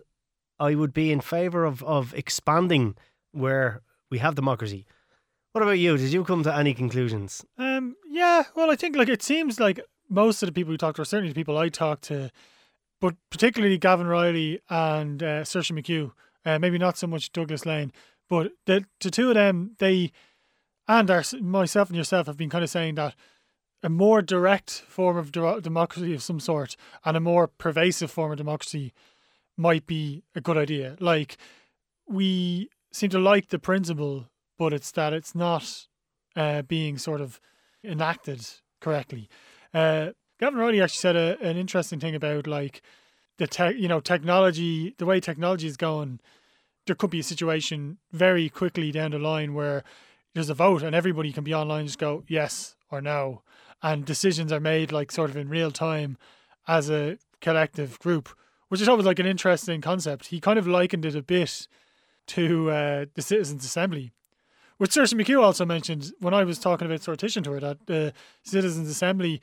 I 0.58 0.74
would 0.74 0.92
be 0.92 1.12
in 1.12 1.20
favor 1.20 1.64
of 1.64 1.82
of 1.82 2.14
expanding 2.14 2.96
where 3.32 3.82
we 4.10 4.18
have 4.18 4.34
democracy. 4.34 4.86
What 5.52 5.62
about 5.62 5.78
you? 5.78 5.96
Did 5.96 6.12
you 6.12 6.24
come 6.24 6.42
to 6.42 6.54
any 6.54 6.74
conclusions? 6.74 7.44
Um, 7.58 7.96
yeah, 8.08 8.44
well, 8.56 8.70
I 8.70 8.76
think 8.76 8.96
like 8.96 9.08
it 9.08 9.22
seems 9.22 9.60
like 9.60 9.80
most 10.08 10.42
of 10.42 10.48
the 10.48 10.52
people 10.52 10.72
we 10.72 10.76
talked 10.76 10.96
to, 10.96 11.02
or 11.02 11.04
certainly 11.04 11.30
the 11.30 11.40
people 11.40 11.56
I 11.56 11.68
talked 11.68 12.04
to, 12.04 12.30
but 13.00 13.14
particularly 13.30 13.78
Gavan 13.78 14.06
Reilly 14.06 14.60
and 14.68 15.22
uh, 15.22 15.42
Saoirse 15.42 15.72
McHugh, 15.72 16.12
uh, 16.44 16.58
maybe 16.58 16.78
not 16.78 16.98
so 16.98 17.06
much 17.06 17.32
Douglas 17.32 17.64
Lain, 17.66 17.92
but 18.28 18.52
the, 18.66 18.84
the 19.00 19.10
two 19.10 19.28
of 19.28 19.34
them, 19.34 19.76
they, 19.78 20.10
and 20.88 21.10
our, 21.10 21.22
myself 21.40 21.88
and 21.88 21.96
yourself 21.96 22.26
have 22.26 22.36
been 22.36 22.50
kind 22.50 22.64
of 22.64 22.70
saying 22.70 22.96
that 22.96 23.14
a 23.82 23.88
more 23.88 24.22
direct 24.22 24.82
form 24.88 25.16
of 25.16 25.30
de- 25.30 25.60
democracy 25.60 26.14
of 26.14 26.22
some 26.22 26.40
sort 26.40 26.76
and 27.04 27.16
a 27.16 27.20
more 27.20 27.46
pervasive 27.46 28.10
form 28.10 28.32
of 28.32 28.38
democracy 28.38 28.92
might 29.56 29.86
be 29.86 30.22
a 30.34 30.40
good 30.40 30.56
idea. 30.56 30.96
Like 31.00 31.36
we 32.08 32.70
seem 32.92 33.10
to 33.10 33.18
like 33.18 33.48
the 33.48 33.58
principle, 33.58 34.26
but 34.58 34.72
it's 34.72 34.90
that 34.92 35.12
it's 35.12 35.34
not 35.34 35.86
uh, 36.36 36.62
being 36.62 36.98
sort 36.98 37.20
of 37.20 37.40
enacted 37.82 38.46
correctly. 38.80 39.28
Uh, 39.72 40.10
Gavan 40.40 40.58
Reilly 40.58 40.80
actually 40.80 40.96
said 40.96 41.16
a, 41.16 41.38
an 41.40 41.56
interesting 41.56 42.00
thing 42.00 42.14
about 42.14 42.46
like 42.46 42.82
the 43.38 43.46
tech, 43.46 43.76
you 43.76 43.88
know, 43.88 44.00
technology, 44.00 44.94
the 44.98 45.06
way 45.06 45.20
technology 45.20 45.66
is 45.66 45.76
going. 45.76 46.20
There 46.86 46.96
could 46.96 47.10
be 47.10 47.20
a 47.20 47.24
situation 47.24 47.98
very 48.12 48.48
quickly 48.48 48.92
down 48.92 49.12
the 49.12 49.18
line 49.18 49.54
where 49.54 49.84
there's 50.34 50.50
a 50.50 50.54
vote 50.54 50.82
and 50.82 50.94
everybody 50.94 51.32
can 51.32 51.44
be 51.44 51.54
online, 51.54 51.80
and 51.80 51.88
just 51.88 51.98
go 51.98 52.24
yes 52.28 52.76
or 52.90 53.00
no, 53.00 53.42
and 53.82 54.04
decisions 54.04 54.52
are 54.52 54.60
made 54.60 54.92
like 54.92 55.10
sort 55.10 55.30
of 55.30 55.36
in 55.36 55.48
real 55.48 55.70
time 55.70 56.18
as 56.66 56.90
a 56.90 57.18
collective 57.40 57.98
group, 58.00 58.28
which 58.68 58.80
is 58.80 58.88
always 58.88 59.06
like 59.06 59.18
an 59.18 59.26
interesting 59.26 59.80
concept. 59.80 60.26
He 60.26 60.40
kind 60.40 60.58
of 60.58 60.66
likened 60.66 61.04
it 61.04 61.14
a 61.14 61.22
bit 61.22 61.68
to 62.28 62.70
uh, 62.70 63.06
the 63.14 63.22
Citizens' 63.22 63.64
Assembly, 63.64 64.12
which 64.78 64.92
Saoirse 64.92 65.14
McHugh 65.14 65.42
also 65.42 65.64
mentioned 65.64 66.12
when 66.20 66.34
I 66.34 66.44
was 66.44 66.58
talking 66.58 66.86
about 66.86 67.00
sortition 67.00 67.44
to 67.44 67.52
her 67.52 67.60
that 67.60 67.86
the 67.86 68.12
Citizens' 68.42 68.88
Assembly 68.88 69.40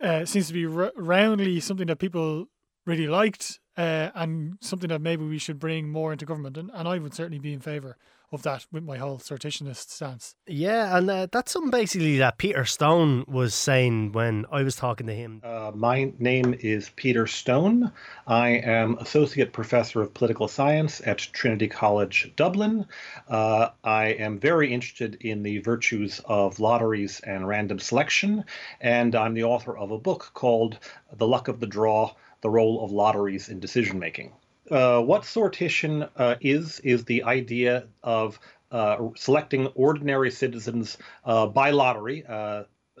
uh, 0.00 0.24
seems 0.24 0.48
to 0.48 0.52
be 0.52 0.66
r- 0.66 0.92
roundly 0.96 1.58
something 1.60 1.86
that 1.86 1.98
people 1.98 2.48
really 2.84 3.06
liked 3.06 3.60
uh, 3.76 4.10
and 4.14 4.58
something 4.60 4.88
that 4.88 5.00
maybe 5.00 5.24
we 5.24 5.38
should 5.38 5.58
bring 5.58 5.88
more 5.88 6.12
into 6.12 6.26
government. 6.26 6.58
And, 6.58 6.70
and 6.74 6.86
I 6.86 6.98
would 6.98 7.14
certainly 7.14 7.38
be 7.38 7.52
in 7.52 7.60
favour 7.60 7.96
of 8.32 8.42
that 8.42 8.66
with 8.72 8.82
my 8.82 8.96
whole 8.96 9.18
sortitionist 9.18 9.90
stance. 9.90 10.34
Yeah, 10.46 10.96
and 10.96 11.10
uh, 11.10 11.26
that's 11.30 11.52
something 11.52 11.70
basically 11.70 12.18
that 12.18 12.38
Peter 12.38 12.64
Stone 12.64 13.24
was 13.28 13.54
saying 13.54 14.12
when 14.12 14.46
I 14.50 14.62
was 14.62 14.74
talking 14.76 15.06
to 15.06 15.14
him. 15.14 15.40
Uh, 15.44 15.72
my 15.74 16.12
name 16.18 16.54
is 16.60 16.90
Peter 16.96 17.26
Stone. 17.26 17.92
I 18.26 18.50
am 18.50 18.96
Associate 18.98 19.52
Professor 19.52 20.00
of 20.00 20.14
Political 20.14 20.48
Science 20.48 21.00
at 21.04 21.18
Trinity 21.18 21.68
College 21.68 22.32
Dublin. 22.36 22.86
Uh, 23.28 23.68
I 23.84 24.06
am 24.06 24.38
very 24.38 24.72
interested 24.72 25.16
in 25.20 25.42
the 25.42 25.58
virtues 25.58 26.20
of 26.24 26.60
lotteries 26.60 27.20
and 27.20 27.46
random 27.46 27.78
selection, 27.78 28.44
and 28.80 29.14
I'm 29.14 29.34
the 29.34 29.44
author 29.44 29.76
of 29.76 29.90
a 29.90 29.98
book 29.98 30.30
called 30.34 30.78
The 31.12 31.26
Luck 31.26 31.48
of 31.48 31.60
the 31.60 31.66
Draw 31.66 32.14
The 32.40 32.50
Role 32.50 32.84
of 32.84 32.90
Lotteries 32.90 33.48
in 33.48 33.60
Decision 33.60 33.98
Making. 33.98 34.32
Uh, 34.70 35.02
what 35.02 35.22
sortition 35.22 36.08
uh, 36.16 36.36
is 36.40 36.80
is 36.80 37.04
the 37.04 37.24
idea 37.24 37.86
of 38.02 38.38
uh, 38.70 38.96
selecting 39.16 39.66
ordinary 39.68 40.30
citizens 40.30 40.98
by 41.24 41.70
lottery. 41.70 42.24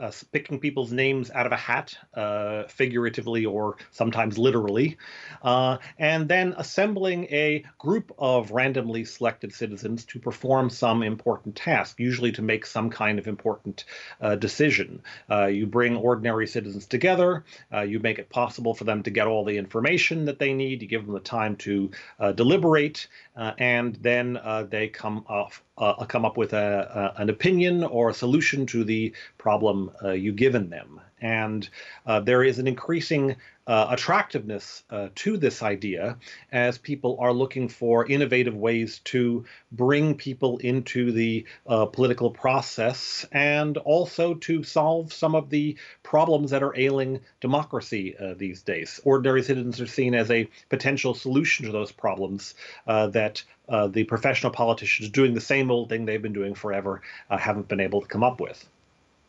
Uh, 0.02 0.12
uh, 0.12 0.12
picking 0.32 0.58
people's 0.58 0.92
names 0.92 1.30
out 1.30 1.46
of 1.46 1.52
a 1.52 1.56
hat, 1.56 1.96
uh, 2.14 2.64
figuratively 2.64 3.46
or 3.46 3.76
sometimes 3.90 4.36
literally, 4.38 4.96
uh, 5.42 5.78
and 5.98 6.28
then 6.28 6.54
assembling 6.56 7.24
a 7.24 7.64
group 7.78 8.12
of 8.18 8.50
randomly 8.50 9.04
selected 9.04 9.52
citizens 9.52 10.04
to 10.04 10.18
perform 10.18 10.68
some 10.68 11.02
important 11.02 11.54
task, 11.54 12.00
usually 12.00 12.32
to 12.32 12.42
make 12.42 12.66
some 12.66 12.90
kind 12.90 13.18
of 13.18 13.26
important 13.26 13.84
uh, 14.20 14.36
decision. 14.36 15.02
you 15.50 15.66
bring 15.66 15.96
ordinary 15.96 16.46
citizens 16.46 16.86
together, 16.86 17.44
you 17.86 18.00
make 18.00 18.18
it 18.18 18.28
possible 18.28 18.74
for 18.74 18.84
them 18.84 19.02
to 19.02 19.10
get 19.10 19.26
all 19.26 19.44
the 19.44 19.56
information 19.56 20.24
that 20.24 20.38
they 20.38 20.52
need, 20.52 20.82
you 20.82 20.88
give 20.88 21.04
them 21.04 21.14
the 21.14 21.20
time 21.20 21.56
to 21.56 21.90
deliberate, 22.34 23.08
and 23.36 23.96
then 23.96 24.38
they 24.70 24.88
come 24.88 25.24
off 25.28 25.62
uh, 25.78 26.04
come 26.04 26.24
up 26.24 26.36
with 26.36 26.52
a, 26.52 27.14
an 27.16 27.30
opinion 27.30 27.82
or 27.82 28.10
a 28.10 28.14
solution 28.14 28.66
to 28.66 28.84
the 28.84 29.12
problem 29.38 29.90
uh, 30.02 30.10
you've 30.10 30.36
given 30.36 30.70
them. 30.70 31.00
And 31.20 31.68
uh, 32.04 32.20
there 32.20 32.42
is 32.42 32.58
an 32.58 32.66
increasing 32.66 33.36
uh, 33.64 33.86
attractiveness 33.90 34.82
uh, 34.90 35.08
to 35.14 35.36
this 35.36 35.62
idea 35.62 36.18
as 36.50 36.78
people 36.78 37.16
are 37.20 37.32
looking 37.32 37.68
for 37.68 38.04
innovative 38.04 38.56
ways 38.56 38.98
to 39.04 39.44
bring 39.70 40.16
people 40.16 40.58
into 40.58 41.12
the 41.12 41.46
uh, 41.68 41.86
political 41.86 42.32
process 42.32 43.24
and 43.30 43.76
also 43.78 44.34
to 44.34 44.64
solve 44.64 45.12
some 45.12 45.36
of 45.36 45.48
the 45.48 45.76
problems 46.02 46.50
that 46.50 46.64
are 46.64 46.76
ailing 46.76 47.20
democracy 47.40 48.16
these 48.36 48.62
days. 48.62 48.98
Ordinary 49.04 49.44
citizens 49.44 49.80
are 49.80 49.86
seen 49.86 50.16
as 50.16 50.28
a 50.32 50.48
potential 50.68 51.14
solution 51.14 51.66
to 51.66 51.72
those 51.72 51.92
problems 51.92 52.54
that 52.86 53.44
uh, 53.72 53.88
the 53.88 54.04
professional 54.04 54.52
politicians 54.52 55.08
doing 55.08 55.34
the 55.34 55.40
same 55.40 55.70
old 55.70 55.88
thing 55.88 56.04
they've 56.04 56.22
been 56.22 56.32
doing 56.32 56.54
forever 56.54 57.00
uh, 57.30 57.38
haven't 57.38 57.66
been 57.68 57.80
able 57.80 58.00
to 58.02 58.06
come 58.06 58.22
up 58.22 58.38
with. 58.40 58.68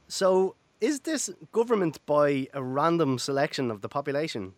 So, 0.08 0.56
is 0.82 1.00
this 1.00 1.30
government 1.54 2.06
by 2.06 2.48
a 2.54 2.62
random 2.62 3.18
selection 3.18 3.72
of 3.72 3.82
the 3.82 3.88
population? 3.88 4.54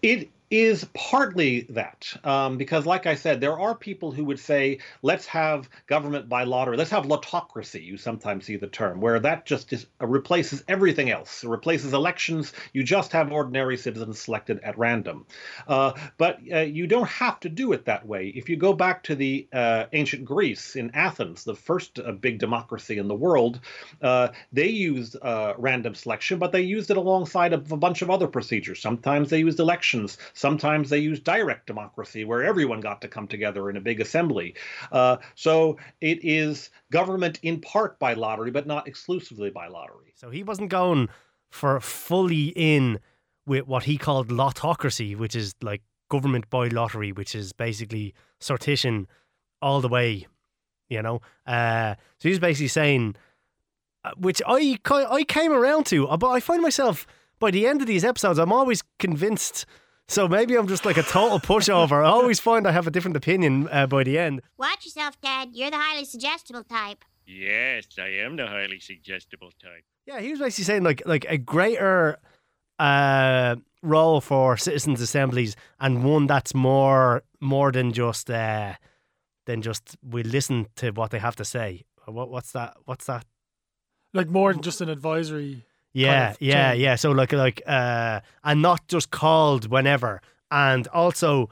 It 0.00 0.30
is 0.52 0.86
partly 0.92 1.62
that 1.70 2.14
um, 2.24 2.58
because 2.58 2.84
like 2.84 3.06
i 3.06 3.14
said 3.14 3.40
there 3.40 3.58
are 3.58 3.74
people 3.74 4.12
who 4.12 4.22
would 4.24 4.38
say 4.38 4.78
let's 5.02 5.26
have 5.26 5.68
government 5.86 6.28
by 6.28 6.44
lottery. 6.44 6.76
Let's 6.76 6.90
have 6.90 7.04
lottocracy 7.04 7.84
you 7.84 7.96
sometimes 7.96 8.44
see 8.44 8.56
the 8.56 8.66
term 8.66 9.00
where 9.00 9.18
that 9.20 9.46
just 9.46 9.72
is, 9.72 9.86
uh, 10.00 10.06
replaces 10.06 10.62
everything 10.68 11.10
else. 11.10 11.44
It 11.44 11.48
replaces 11.48 11.92
elections. 11.92 12.52
You 12.72 12.84
just 12.84 13.12
have 13.12 13.32
ordinary 13.32 13.76
citizens 13.76 14.20
selected 14.20 14.60
at 14.60 14.78
random. 14.78 15.26
Uh, 15.66 15.92
but 16.18 16.38
uh, 16.52 16.60
you 16.60 16.86
don't 16.86 17.08
have 17.08 17.40
to 17.40 17.48
do 17.48 17.72
it 17.72 17.86
that 17.86 18.06
way. 18.06 18.28
If 18.28 18.48
you 18.48 18.56
go 18.56 18.72
back 18.72 19.02
to 19.04 19.14
the 19.14 19.46
uh, 19.52 19.84
ancient 19.92 20.24
greece 20.24 20.76
in 20.76 20.90
athens 20.94 21.44
the 21.44 21.54
first 21.54 21.98
uh, 21.98 22.12
big 22.12 22.38
democracy 22.38 22.98
in 22.98 23.08
the 23.08 23.14
world 23.14 23.60
uh, 24.02 24.28
they 24.52 24.68
used 24.68 25.16
random 25.58 25.94
selection 25.94 26.38
but 26.38 26.52
they 26.52 26.62
used 26.62 26.90
it 26.90 26.96
alongside 26.96 27.52
of 27.52 27.70
a 27.72 27.76
bunch 27.76 28.02
of 28.02 28.10
other 28.10 28.26
procedures. 28.26 28.80
Sometimes 28.80 29.30
they 29.30 29.38
used 29.38 29.60
elections 29.60 30.18
Sometimes 30.42 30.90
they 30.90 30.98
used 30.98 31.22
direct 31.22 31.68
democracy, 31.68 32.24
where 32.24 32.42
everyone 32.42 32.80
got 32.80 33.00
to 33.02 33.06
come 33.06 33.28
together 33.28 33.70
in 33.70 33.76
a 33.76 33.80
big 33.80 34.00
assembly. 34.00 34.56
Uh, 34.90 35.18
so 35.36 35.78
it 36.00 36.18
is 36.24 36.70
government 36.90 37.38
in 37.44 37.60
part 37.60 37.96
by 38.00 38.14
lottery, 38.14 38.50
but 38.50 38.66
not 38.66 38.88
exclusively 38.88 39.50
by 39.50 39.68
lottery. 39.68 40.12
So 40.16 40.30
he 40.30 40.42
wasn't 40.42 40.68
going 40.68 41.10
for 41.48 41.78
fully 41.78 42.46
in 42.56 42.98
with 43.46 43.68
what 43.68 43.84
he 43.84 43.96
called 43.96 44.30
lottocracy, 44.30 45.16
which 45.16 45.36
is 45.36 45.54
like 45.62 45.82
government 46.10 46.50
by 46.50 46.66
lottery, 46.66 47.12
which 47.12 47.36
is 47.36 47.52
basically 47.52 48.12
sortition 48.40 49.06
all 49.60 49.80
the 49.80 49.88
way, 49.88 50.26
you 50.88 51.02
know. 51.02 51.20
Uh, 51.46 51.94
so 52.18 52.28
he's 52.28 52.40
basically 52.40 52.66
saying, 52.66 53.14
uh, 54.04 54.10
which 54.18 54.42
I 54.44 54.76
I 54.90 55.22
came 55.22 55.52
around 55.52 55.86
to, 55.86 56.08
uh, 56.08 56.16
but 56.16 56.30
I 56.30 56.40
find 56.40 56.62
myself 56.62 57.06
by 57.38 57.52
the 57.52 57.64
end 57.64 57.80
of 57.80 57.86
these 57.86 58.04
episodes, 58.04 58.40
I'm 58.40 58.52
always 58.52 58.82
convinced 58.98 59.66
so 60.08 60.28
maybe 60.28 60.56
I'm 60.56 60.68
just 60.68 60.84
like 60.84 60.96
a 60.96 61.02
total 61.02 61.38
pushover. 61.38 62.04
I 62.04 62.08
always 62.08 62.40
find 62.40 62.66
I 62.66 62.72
have 62.72 62.86
a 62.86 62.90
different 62.90 63.16
opinion 63.16 63.68
uh, 63.70 63.86
by 63.86 64.04
the 64.04 64.18
end. 64.18 64.42
Watch 64.58 64.84
yourself, 64.84 65.20
Dad. 65.20 65.50
You're 65.52 65.70
the 65.70 65.78
highly 65.78 66.04
suggestible 66.04 66.64
type. 66.64 67.04
Yes, 67.26 67.86
I 67.98 68.08
am 68.24 68.36
the 68.36 68.46
highly 68.46 68.80
suggestible 68.80 69.50
type. 69.62 69.84
Yeah, 70.06 70.20
he 70.20 70.30
was 70.30 70.40
basically 70.40 70.64
saying 70.64 70.82
like 70.82 71.02
like 71.06 71.24
a 71.28 71.38
greater 71.38 72.18
uh, 72.78 73.56
role 73.82 74.20
for 74.20 74.56
citizens' 74.56 75.00
assemblies 75.00 75.56
and 75.80 76.04
one 76.04 76.26
that's 76.26 76.54
more 76.54 77.22
more 77.40 77.70
than 77.72 77.92
just 77.92 78.28
uh, 78.30 78.74
than 79.46 79.62
just 79.62 79.96
we 80.02 80.22
listen 80.22 80.66
to 80.76 80.90
what 80.90 81.10
they 81.10 81.18
have 81.20 81.36
to 81.36 81.44
say. 81.44 81.84
What 82.06 82.30
what's 82.30 82.52
that? 82.52 82.74
What's 82.84 83.06
that? 83.06 83.24
Like 84.12 84.28
more 84.28 84.52
than 84.52 84.62
just 84.62 84.80
an 84.80 84.88
advisory. 84.88 85.64
Yeah, 85.92 86.24
kind 86.24 86.34
of 86.34 86.42
yeah, 86.42 86.70
thing. 86.72 86.80
yeah. 86.80 86.94
So 86.96 87.10
like 87.10 87.32
like 87.32 87.62
uh 87.66 88.20
and 88.44 88.62
not 88.62 88.88
just 88.88 89.10
called 89.10 89.68
whenever. 89.68 90.20
And 90.50 90.88
also 90.88 91.50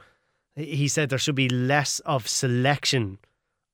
he 0.57 0.89
said 0.89 1.09
there 1.11 1.19
should 1.19 1.35
be 1.35 1.49
less 1.49 2.01
of 2.01 2.29
selection 2.29 3.19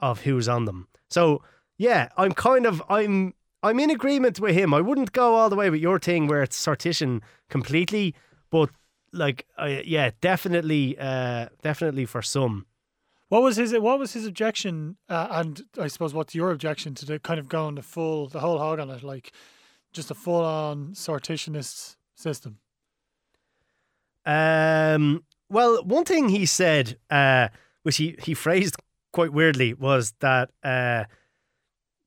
of 0.01 0.23
who's 0.23 0.49
on 0.49 0.65
them. 0.65 0.89
So 1.09 1.43
yeah, 1.79 2.09
I'm 2.17 2.33
kind 2.33 2.67
of 2.67 2.83
I'm 2.89 3.35
I'm 3.63 3.81
in 3.81 3.91
agreement 3.91 4.41
with 4.41 4.55
him. 4.55 4.75
I 4.75 4.81
wouldn't 4.81 5.13
go 5.13 5.35
all 5.35 5.49
the 5.51 5.57
way 5.57 5.71
with 5.71 5.81
your 5.81 5.99
thing 5.99 6.27
where 6.27 6.43
it's 6.43 6.65
sortition 6.65 7.23
completely, 7.49 8.15
but 8.51 8.71
like 9.13 9.47
uh, 9.59 9.81
yeah, 9.85 10.11
definitely 10.21 10.97
uh 10.99 11.49
definitely 11.63 12.07
for 12.07 12.23
some. 12.23 12.67
What 13.29 13.43
was 13.43 13.57
his 13.57 13.73
What 13.73 13.99
was 13.99 14.13
his 14.13 14.27
objection? 14.27 14.97
Uh, 15.09 15.27
and 15.31 15.63
I 15.81 15.89
suppose 15.89 16.15
what's 16.15 16.35
your 16.35 16.51
objection 16.53 16.95
to 16.97 17.07
the 17.07 17.19
kind 17.19 17.41
of 17.41 17.49
going 17.49 17.75
the 17.75 17.83
full, 17.83 18.29
the 18.29 18.41
whole 18.41 18.59
hog 18.59 18.79
on 18.79 18.91
it, 18.91 19.03
like 19.03 19.33
just 19.93 20.11
a 20.11 20.15
full 20.15 20.45
on 20.45 20.95
sortitionist 20.95 21.97
system? 22.15 22.59
Um. 24.25 25.25
Well, 25.49 25.85
one 25.85 26.05
thing 26.05 26.29
he 26.29 26.47
said, 26.47 26.99
uh, 27.11 27.49
which 27.83 27.99
he 27.99 28.17
he 28.23 28.35
phrased 28.35 28.77
quite 29.13 29.33
weirdly, 29.33 29.75
was 29.75 30.13
that 30.21 30.51
uh, 30.65 31.05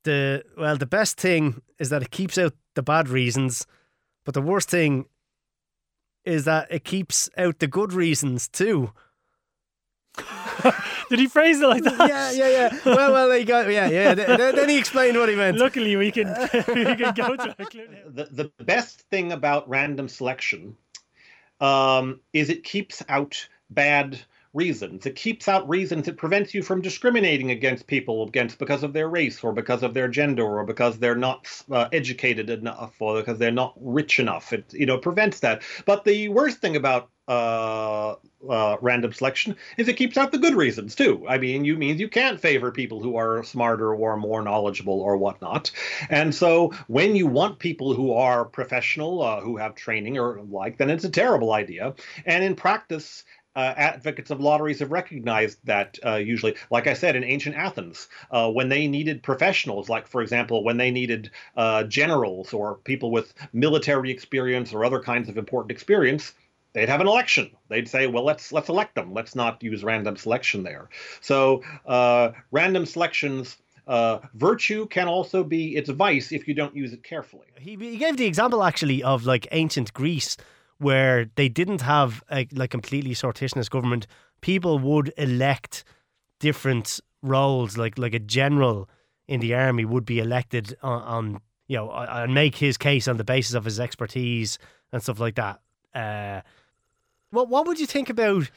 the 0.04 0.44
well, 0.58 0.76
the 0.76 0.86
best 0.86 1.18
thing 1.18 1.62
is 1.80 1.90
that 1.90 2.02
it 2.02 2.12
keeps 2.12 2.38
out 2.38 2.54
the 2.76 2.84
bad 2.84 3.08
reasons, 3.08 3.66
but 4.26 4.34
the 4.34 4.42
worst 4.42 4.70
thing 4.70 5.06
is 6.26 6.46
that 6.46 6.68
it 6.70 6.84
keeps 6.84 7.30
out 7.38 7.60
the 7.60 7.68
good 7.68 7.94
reasons 7.94 8.48
too. 8.48 8.92
Did 11.10 11.20
he 11.20 11.28
phrase 11.28 11.62
it 11.62 11.68
like 11.68 11.84
that? 11.84 12.08
Yeah, 12.08 12.32
yeah, 12.32 12.50
yeah. 12.50 12.80
Well, 12.86 13.12
well, 13.14 13.32
he 13.32 13.44
got 13.44 13.70
yeah, 13.72 13.90
yeah. 13.90 14.14
Then, 14.14 14.56
then 14.56 14.70
he 14.70 14.78
explained 14.78 15.18
what 15.18 15.30
he 15.30 15.36
meant. 15.36 15.58
Luckily, 15.58 15.96
we 15.96 16.12
can 16.12 16.28
we 16.54 16.86
can 16.96 17.14
go 17.14 17.36
to 17.36 17.56
that 17.58 17.70
clip 17.70 18.16
the, 18.16 18.26
the 18.26 18.64
best 18.64 19.02
thing 19.10 19.32
about 19.32 19.68
random 19.70 20.08
selection 20.08 20.76
um, 21.60 22.20
is 22.34 22.50
it 22.50 22.64
keeps 22.64 23.04
out 23.10 23.48
bad 23.70 24.20
reasons. 24.54 25.06
It 25.06 25.16
keeps 25.16 25.48
out 25.48 25.68
reasons. 25.70 26.08
It 26.08 26.18
prevents 26.18 26.54
you 26.54 26.64
from 26.64 26.82
discriminating 26.82 27.52
against 27.52 27.88
people 27.88 28.28
against 28.28 28.58
because 28.58 28.84
of 28.84 28.94
their 28.94 29.10
race 29.10 29.44
or 29.44 29.54
because 29.54 29.84
of 29.84 29.94
their 29.94 30.08
gender 30.08 30.44
or 30.44 30.66
because 30.66 30.98
they're 31.00 31.16
not 31.16 31.48
uh, 31.72 31.88
educated 31.92 32.50
enough 32.50 32.96
or 33.00 33.18
because 33.18 33.38
they're 33.38 33.52
not 33.52 33.74
rich 33.80 34.20
enough. 34.20 34.54
It 34.54 34.74
you 34.74 34.86
know 34.86 34.98
prevents 34.98 35.40
that. 35.42 35.62
But 35.86 36.04
the 36.04 36.30
worst 36.30 36.60
thing 36.60 36.76
about 36.76 37.10
uh, 37.30 38.16
uh, 38.50 38.78
random 38.82 39.14
selection 39.14 39.56
is 39.78 39.88
it 39.88 39.98
keeps 39.98 40.18
out 40.18 40.32
the 40.32 40.38
good 40.38 40.56
reasons 40.56 40.96
too. 40.96 41.24
I 41.30 41.38
mean, 41.38 41.64
you 41.64 41.78
means 41.78 42.00
you 42.00 42.10
can't 42.10 42.40
favor 42.40 42.72
people 42.72 43.02
who 43.02 43.18
are 43.18 43.44
smarter 43.44 43.94
or 43.94 44.18
more 44.18 44.42
knowledgeable 44.42 45.00
or 45.00 45.16
whatnot. 45.16 45.70
And 46.10 46.34
so 46.34 46.74
when 46.88 47.16
you 47.16 47.28
want 47.28 47.60
people 47.60 47.94
who 47.94 48.14
are 48.14 48.46
professional, 48.46 49.22
uh, 49.22 49.42
who 49.42 49.58
have 49.58 49.76
training 49.76 50.18
or 50.18 50.42
like, 50.50 50.78
then 50.78 50.90
it's 50.90 51.04
a 51.04 51.10
terrible 51.10 51.54
idea. 51.54 51.94
And 52.26 52.44
in 52.44 52.56
practice, 52.56 53.24
uh, 53.56 53.74
advocates 53.76 54.30
of 54.32 54.40
lotteries 54.40 54.80
have 54.80 54.92
recognized 54.92 55.58
that 55.66 55.98
uh, 56.06 56.16
usually, 56.16 56.56
like 56.72 56.88
I 56.88 56.94
said, 56.94 57.16
in 57.16 57.24
ancient 57.24 57.56
Athens, 57.56 58.08
uh, 58.32 58.50
when 58.50 58.70
they 58.70 58.88
needed 58.88 59.24
professionals, 59.24 59.90
like 59.90 60.08
for 60.08 60.22
example, 60.22 60.64
when 60.64 60.78
they 60.78 60.92
needed 60.92 61.32
uh, 61.58 61.84
generals 61.84 62.54
or 62.54 62.76
people 62.76 63.12
with 63.12 63.34
military 63.54 64.12
experience 64.12 64.74
or 64.74 64.86
other 64.86 65.00
kinds 65.00 65.30
of 65.30 65.38
important 65.38 65.72
experience, 65.72 66.34
they'd 66.74 66.90
have 66.90 67.02
an 67.02 67.08
election. 67.08 67.50
They'd 67.70 67.88
say, 67.88 68.08
well, 68.08 68.24
let's 68.24 68.52
let's 68.52 68.70
elect 68.70 68.96
them. 68.96 69.14
Let's 69.14 69.36
not 69.36 69.62
use 69.64 69.84
random 69.84 70.16
selection 70.16 70.64
there. 70.64 70.90
So 71.22 71.64
uh, 71.86 72.32
random 72.52 72.86
selections. 72.86 73.58
Uh, 73.88 74.20
virtue 74.36 74.86
can 74.86 75.08
also 75.08 75.44
be 75.44 75.76
its 75.76 75.90
vice 75.90 76.32
if 76.32 76.48
you 76.48 76.54
don't 76.54 76.76
use 76.76 76.94
it 76.94 77.02
carefully. 77.02 77.48
He, 77.58 77.76
he 77.76 77.98
gave 77.98 78.18
the 78.18 78.28
example 78.28 78.64
actually 78.64 79.02
of 79.02 79.26
like 79.26 79.48
ancient 79.52 79.92
Greece, 79.94 80.38
where 80.80 81.30
they 81.36 81.50
didn't 81.50 81.82
have 81.82 82.24
a 82.32 82.48
like 82.52 82.72
completely 82.72 83.14
sortitionist 83.14 83.70
government. 83.70 84.08
People 84.42 84.80
would 84.80 85.14
elect 85.18 85.84
different 86.40 87.00
roles, 87.22 87.78
like 87.78 87.98
like 87.98 88.14
a 88.14 88.20
general 88.20 88.90
in 89.28 89.40
the 89.42 89.54
army 89.54 89.86
would 89.86 90.06
be 90.06 90.20
elected 90.20 90.76
on, 90.82 91.02
on 91.04 91.42
you 91.68 91.78
know 91.78 91.92
and 91.92 92.34
make 92.34 92.56
his 92.56 92.78
case 92.78 93.08
on 93.08 93.18
the 93.18 93.24
basis 93.24 93.54
of 93.54 93.66
his 93.66 93.80
expertise 93.80 94.58
and 94.92 95.04
stuff 95.04 95.20
like 95.20 95.36
that. 95.36 95.60
Uh, 95.94 96.42
what 97.32 97.50
what 97.50 97.68
would 97.68 97.80
you 97.80 97.86
think 97.86 98.10
about? 98.10 98.50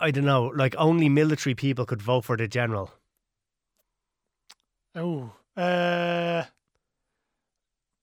I 0.00 0.12
don't 0.12 0.24
know, 0.24 0.52
like 0.54 0.76
only 0.78 1.08
military 1.08 1.54
people 1.54 1.84
could 1.84 2.00
vote 2.00 2.24
for 2.24 2.36
the 2.36 2.46
general. 2.46 2.92
Oh, 4.94 5.32
uh, 5.56 6.44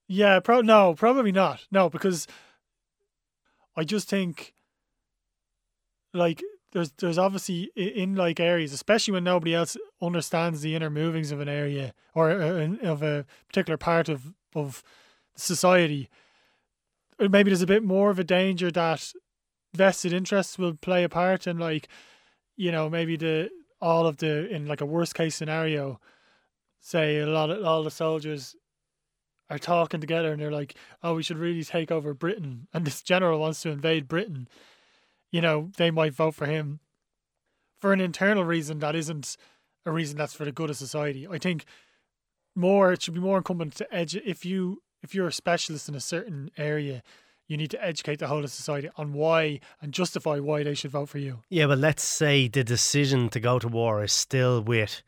yeah, 0.07 0.39
pro- 0.41 0.61
no, 0.61 0.93
probably 0.93 1.31
not. 1.31 1.65
No, 1.71 1.89
because 1.89 2.27
I 3.75 3.83
just 3.83 4.09
think, 4.09 4.53
like, 6.13 6.41
there's 6.71 6.91
there's 6.97 7.17
obviously 7.17 7.71
in 7.75 8.15
like 8.15 8.39
areas, 8.39 8.73
especially 8.73 9.13
when 9.13 9.23
nobody 9.23 9.55
else 9.55 9.77
understands 10.01 10.61
the 10.61 10.75
inner 10.75 10.89
movings 10.89 11.31
of 11.31 11.39
an 11.39 11.47
area 11.47 11.93
or 12.13 12.31
uh, 12.31 12.67
of 12.83 13.01
a 13.01 13.25
particular 13.47 13.77
part 13.77 14.09
of 14.09 14.33
of 14.53 14.83
society. 15.35 16.09
uh, 17.19 17.29
Maybe 17.29 17.49
there's 17.49 17.61
a 17.61 17.67
bit 17.67 17.83
more 17.83 18.09
of 18.09 18.19
a 18.19 18.23
danger 18.25 18.71
that 18.71 19.13
vested 19.73 20.11
interests 20.11 20.57
will 20.57 20.73
play 20.75 21.03
a 21.03 21.09
part, 21.09 21.47
and 21.47 21.59
like, 21.59 21.87
you 22.57 22.71
know, 22.71 22.89
maybe 22.89 23.15
the 23.15 23.49
all 23.81 24.05
of 24.05 24.17
the 24.17 24.49
in 24.49 24.65
like 24.65 24.81
a 24.81 24.85
worst 24.85 25.15
case 25.15 25.35
scenario, 25.35 25.99
say 26.81 27.19
a 27.19 27.25
lot 27.27 27.49
of 27.49 27.63
all 27.63 27.83
the 27.83 27.91
soldiers 27.91 28.55
are 29.49 29.59
talking 29.59 30.01
together 30.01 30.31
and 30.31 30.41
they're 30.41 30.51
like, 30.51 30.75
"Oh, 31.03 31.15
we 31.15 31.23
should 31.23 31.37
really 31.37 31.63
take 31.63 31.91
over 31.91 32.13
Britain," 32.13 32.67
and 32.73 32.85
this 32.85 33.01
general 33.01 33.39
wants 33.39 33.61
to 33.61 33.69
invade 33.69 34.07
Britain. 34.07 34.47
You 35.31 35.41
know, 35.41 35.71
they 35.77 35.91
might 35.91 36.13
vote 36.13 36.35
for 36.35 36.45
him 36.45 36.79
for 37.79 37.93
an 37.93 38.01
internal 38.01 38.43
reason 38.43 38.79
that 38.79 38.95
isn't 38.95 39.37
a 39.85 39.91
reason 39.91 40.17
that's 40.17 40.33
for 40.33 40.45
the 40.45 40.51
good 40.51 40.69
of 40.69 40.77
society. 40.77 41.27
I 41.27 41.37
think 41.37 41.65
more 42.55 42.93
it 42.93 43.01
should 43.01 43.13
be 43.13 43.19
more 43.19 43.37
incumbent 43.37 43.75
to 43.75 43.93
edge 43.93 44.15
if 44.15 44.45
you 44.45 44.81
if 45.03 45.13
you're 45.13 45.27
a 45.27 45.33
specialist 45.33 45.87
in 45.87 45.95
a 45.95 45.99
certain 45.99 46.49
area, 46.57 47.03
you 47.47 47.57
need 47.57 47.69
to 47.71 47.85
educate 47.85 48.17
the 48.19 48.27
whole 48.27 48.43
of 48.43 48.51
society 48.51 48.89
on 48.97 49.13
why 49.13 49.59
and 49.81 49.93
justify 49.93 50.39
why 50.39 50.63
they 50.63 50.73
should 50.73 50.91
vote 50.91 51.09
for 51.09 51.19
you. 51.19 51.41
Yeah, 51.49 51.67
but 51.67 51.77
let's 51.77 52.03
say 52.03 52.47
the 52.47 52.63
decision 52.63 53.29
to 53.29 53.39
go 53.39 53.59
to 53.59 53.67
war 53.67 54.03
is 54.03 54.13
still 54.13 54.61
with 54.61 55.03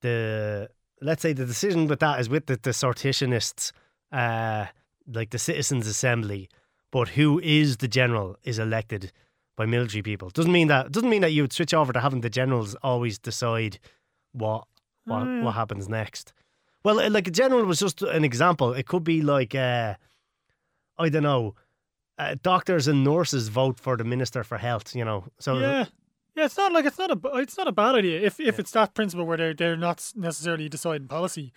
the. 0.00 0.70
Let's 1.00 1.22
say 1.22 1.32
the 1.32 1.46
decision 1.46 1.86
with 1.86 2.00
that 2.00 2.20
is 2.20 2.28
with 2.28 2.46
the, 2.46 2.58
the 2.60 2.70
sortionists, 2.70 3.72
uh, 4.12 4.66
like 5.06 5.30
the 5.30 5.38
Citizens' 5.38 5.86
Assembly, 5.86 6.48
but 6.90 7.10
who 7.10 7.40
is 7.40 7.78
the 7.78 7.88
general 7.88 8.36
is 8.44 8.58
elected 8.58 9.12
by 9.56 9.66
military 9.66 10.02
people. 10.02 10.30
Doesn't 10.30 10.52
mean 10.52 10.68
that 10.68 10.92
doesn't 10.92 11.10
mean 11.10 11.20
that 11.22 11.32
you 11.32 11.42
would 11.42 11.52
switch 11.52 11.74
over 11.74 11.92
to 11.92 12.00
having 12.00 12.20
the 12.20 12.30
generals 12.30 12.74
always 12.82 13.18
decide 13.18 13.78
what 14.32 14.66
what, 15.04 15.24
yeah. 15.24 15.42
what 15.42 15.54
happens 15.54 15.88
next. 15.88 16.32
Well, 16.84 17.00
uh, 17.00 17.10
like 17.10 17.26
a 17.26 17.30
general 17.30 17.64
was 17.64 17.80
just 17.80 18.02
an 18.02 18.24
example. 18.24 18.72
It 18.72 18.86
could 18.86 19.04
be 19.04 19.20
like 19.20 19.54
uh, 19.54 19.94
I 20.96 21.08
don't 21.08 21.24
know. 21.24 21.54
Uh, 22.18 22.34
doctors 22.42 22.88
and 22.88 23.04
nurses 23.04 23.48
vote 23.48 23.78
for 23.78 23.96
the 23.96 24.04
minister 24.04 24.42
for 24.42 24.58
health, 24.58 24.94
you 24.94 25.04
know. 25.04 25.24
So 25.38 25.58
yeah, 25.58 25.86
yeah. 26.38 26.44
It's 26.46 26.56
not 26.56 26.72
like 26.72 26.84
it's 26.84 26.98
not 26.98 27.10
a 27.10 27.36
it's 27.38 27.58
not 27.58 27.68
a 27.68 27.72
bad 27.72 27.96
idea 27.96 28.20
if 28.20 28.40
if 28.40 28.58
it's 28.58 28.70
that 28.72 28.94
principle 28.94 29.26
where 29.26 29.36
they're 29.36 29.54
they're 29.54 29.76
not 29.76 30.12
necessarily 30.16 30.68
deciding 30.68 31.08
policy, 31.08 31.52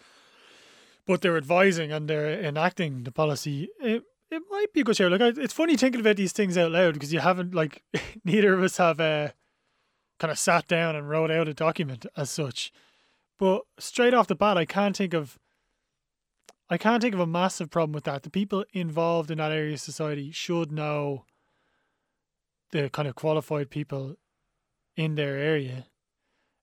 but 1.05 1.21
they're 1.21 1.37
advising 1.37 1.91
and 1.91 2.09
they're 2.09 2.39
enacting 2.39 3.03
the 3.03 3.11
policy. 3.11 3.69
It 3.79 4.03
it 4.31 4.43
might 4.49 4.73
be 4.73 4.81
a 4.81 4.83
good 4.83 4.95
show. 4.95 5.07
Like 5.07 5.37
it's 5.37 5.53
funny 5.53 5.75
thinking 5.77 6.01
about 6.01 6.15
these 6.15 6.31
things 6.31 6.57
out 6.57 6.71
loud 6.71 6.93
because 6.93 7.13
you 7.13 7.19
haven't 7.19 7.53
like 7.53 7.83
neither 8.25 8.53
of 8.53 8.63
us 8.63 8.77
have 8.77 8.99
uh, 8.99 9.29
kind 10.19 10.31
of 10.31 10.39
sat 10.39 10.67
down 10.67 10.95
and 10.95 11.09
wrote 11.09 11.31
out 11.31 11.47
a 11.47 11.53
document 11.53 12.05
as 12.15 12.29
such. 12.29 12.71
But 13.37 13.63
straight 13.79 14.13
off 14.13 14.27
the 14.27 14.35
bat, 14.35 14.57
I 14.57 14.65
can't 14.65 14.95
think 14.95 15.13
of. 15.13 15.37
I 16.69 16.77
can't 16.77 17.01
think 17.01 17.13
of 17.13 17.19
a 17.19 17.27
massive 17.27 17.69
problem 17.69 17.91
with 17.91 18.05
that. 18.05 18.23
The 18.23 18.29
people 18.29 18.63
involved 18.71 19.29
in 19.29 19.39
that 19.39 19.51
area 19.51 19.73
of 19.73 19.81
society 19.81 20.31
should 20.31 20.71
know 20.71 21.25
the 22.71 22.89
kind 22.89 23.09
of 23.09 23.15
qualified 23.15 23.69
people 23.69 24.15
in 24.95 25.15
their 25.15 25.37
area. 25.37 25.85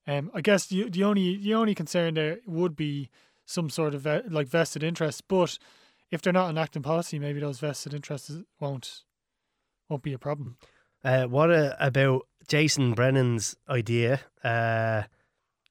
Um, 0.07 0.31
I 0.35 0.41
guess 0.41 0.66
the 0.66 0.89
the 0.89 1.05
only 1.05 1.37
the 1.37 1.55
only 1.55 1.74
concern 1.74 2.14
there 2.14 2.39
would 2.47 2.74
be 2.76 3.11
some 3.45 3.70
sort 3.70 3.95
of 3.95 4.03
ve- 4.03 4.22
like 4.29 4.49
vested 4.49 4.83
interest, 4.83 5.24
but 5.29 5.59
if 6.11 6.22
they're 6.22 6.33
not 6.33 6.51
enacting 6.51 6.83
policy, 6.83 7.18
maybe 7.18 7.41
those 7.41 7.59
vested 7.61 7.93
interests 7.95 8.33
won't 8.59 9.03
won't 9.89 10.03
be 10.03 10.12
a 10.12 10.18
problem. 10.18 10.57
Uh, 11.05 11.24
what 11.24 11.51
uh, 11.51 11.74
about 11.79 12.26
Jason 12.49 12.95
Brennan's 12.95 13.57
idea 13.68 14.20
uh, 14.43 15.03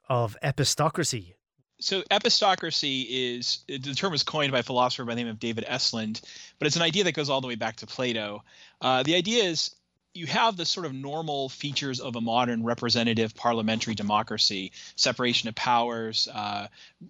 of 0.07 0.37
epistocracy? 0.43 1.33
So 1.79 2.01
epistocracy 2.09 3.05
is 3.09 3.63
the 3.67 3.93
term 3.93 4.11
was 4.11 4.23
coined 4.23 4.51
by 4.51 4.59
a 4.59 4.63
philosopher 4.63 5.05
by 5.05 5.13
the 5.13 5.21
name 5.21 5.27
of 5.27 5.39
David 5.39 5.65
Estlund, 5.65 6.21
but 6.57 6.65
it's 6.65 6.75
an 6.75 6.81
idea 6.81 7.03
that 7.03 7.11
goes 7.13 7.29
all 7.29 7.41
the 7.41 7.47
way 7.47 7.55
back 7.55 7.75
to 7.77 7.87
Plato. 7.87 8.43
Uh, 8.81 9.03
the 9.03 9.15
idea 9.15 9.43
is 9.43 9.75
you 10.17 10.25
have 10.25 10.57
the 10.57 10.65
sort 10.65 10.85
of 10.85 10.93
normal 10.93 11.47
features 11.47 11.99
of 11.99 12.15
a 12.15 12.21
modern 12.21 12.63
representative 12.63 13.35
parliamentary 13.35 13.93
democracy 13.93 14.71
separation 14.95 15.47
of 15.47 15.53
powers 15.53 16.27
uh, 16.33 16.67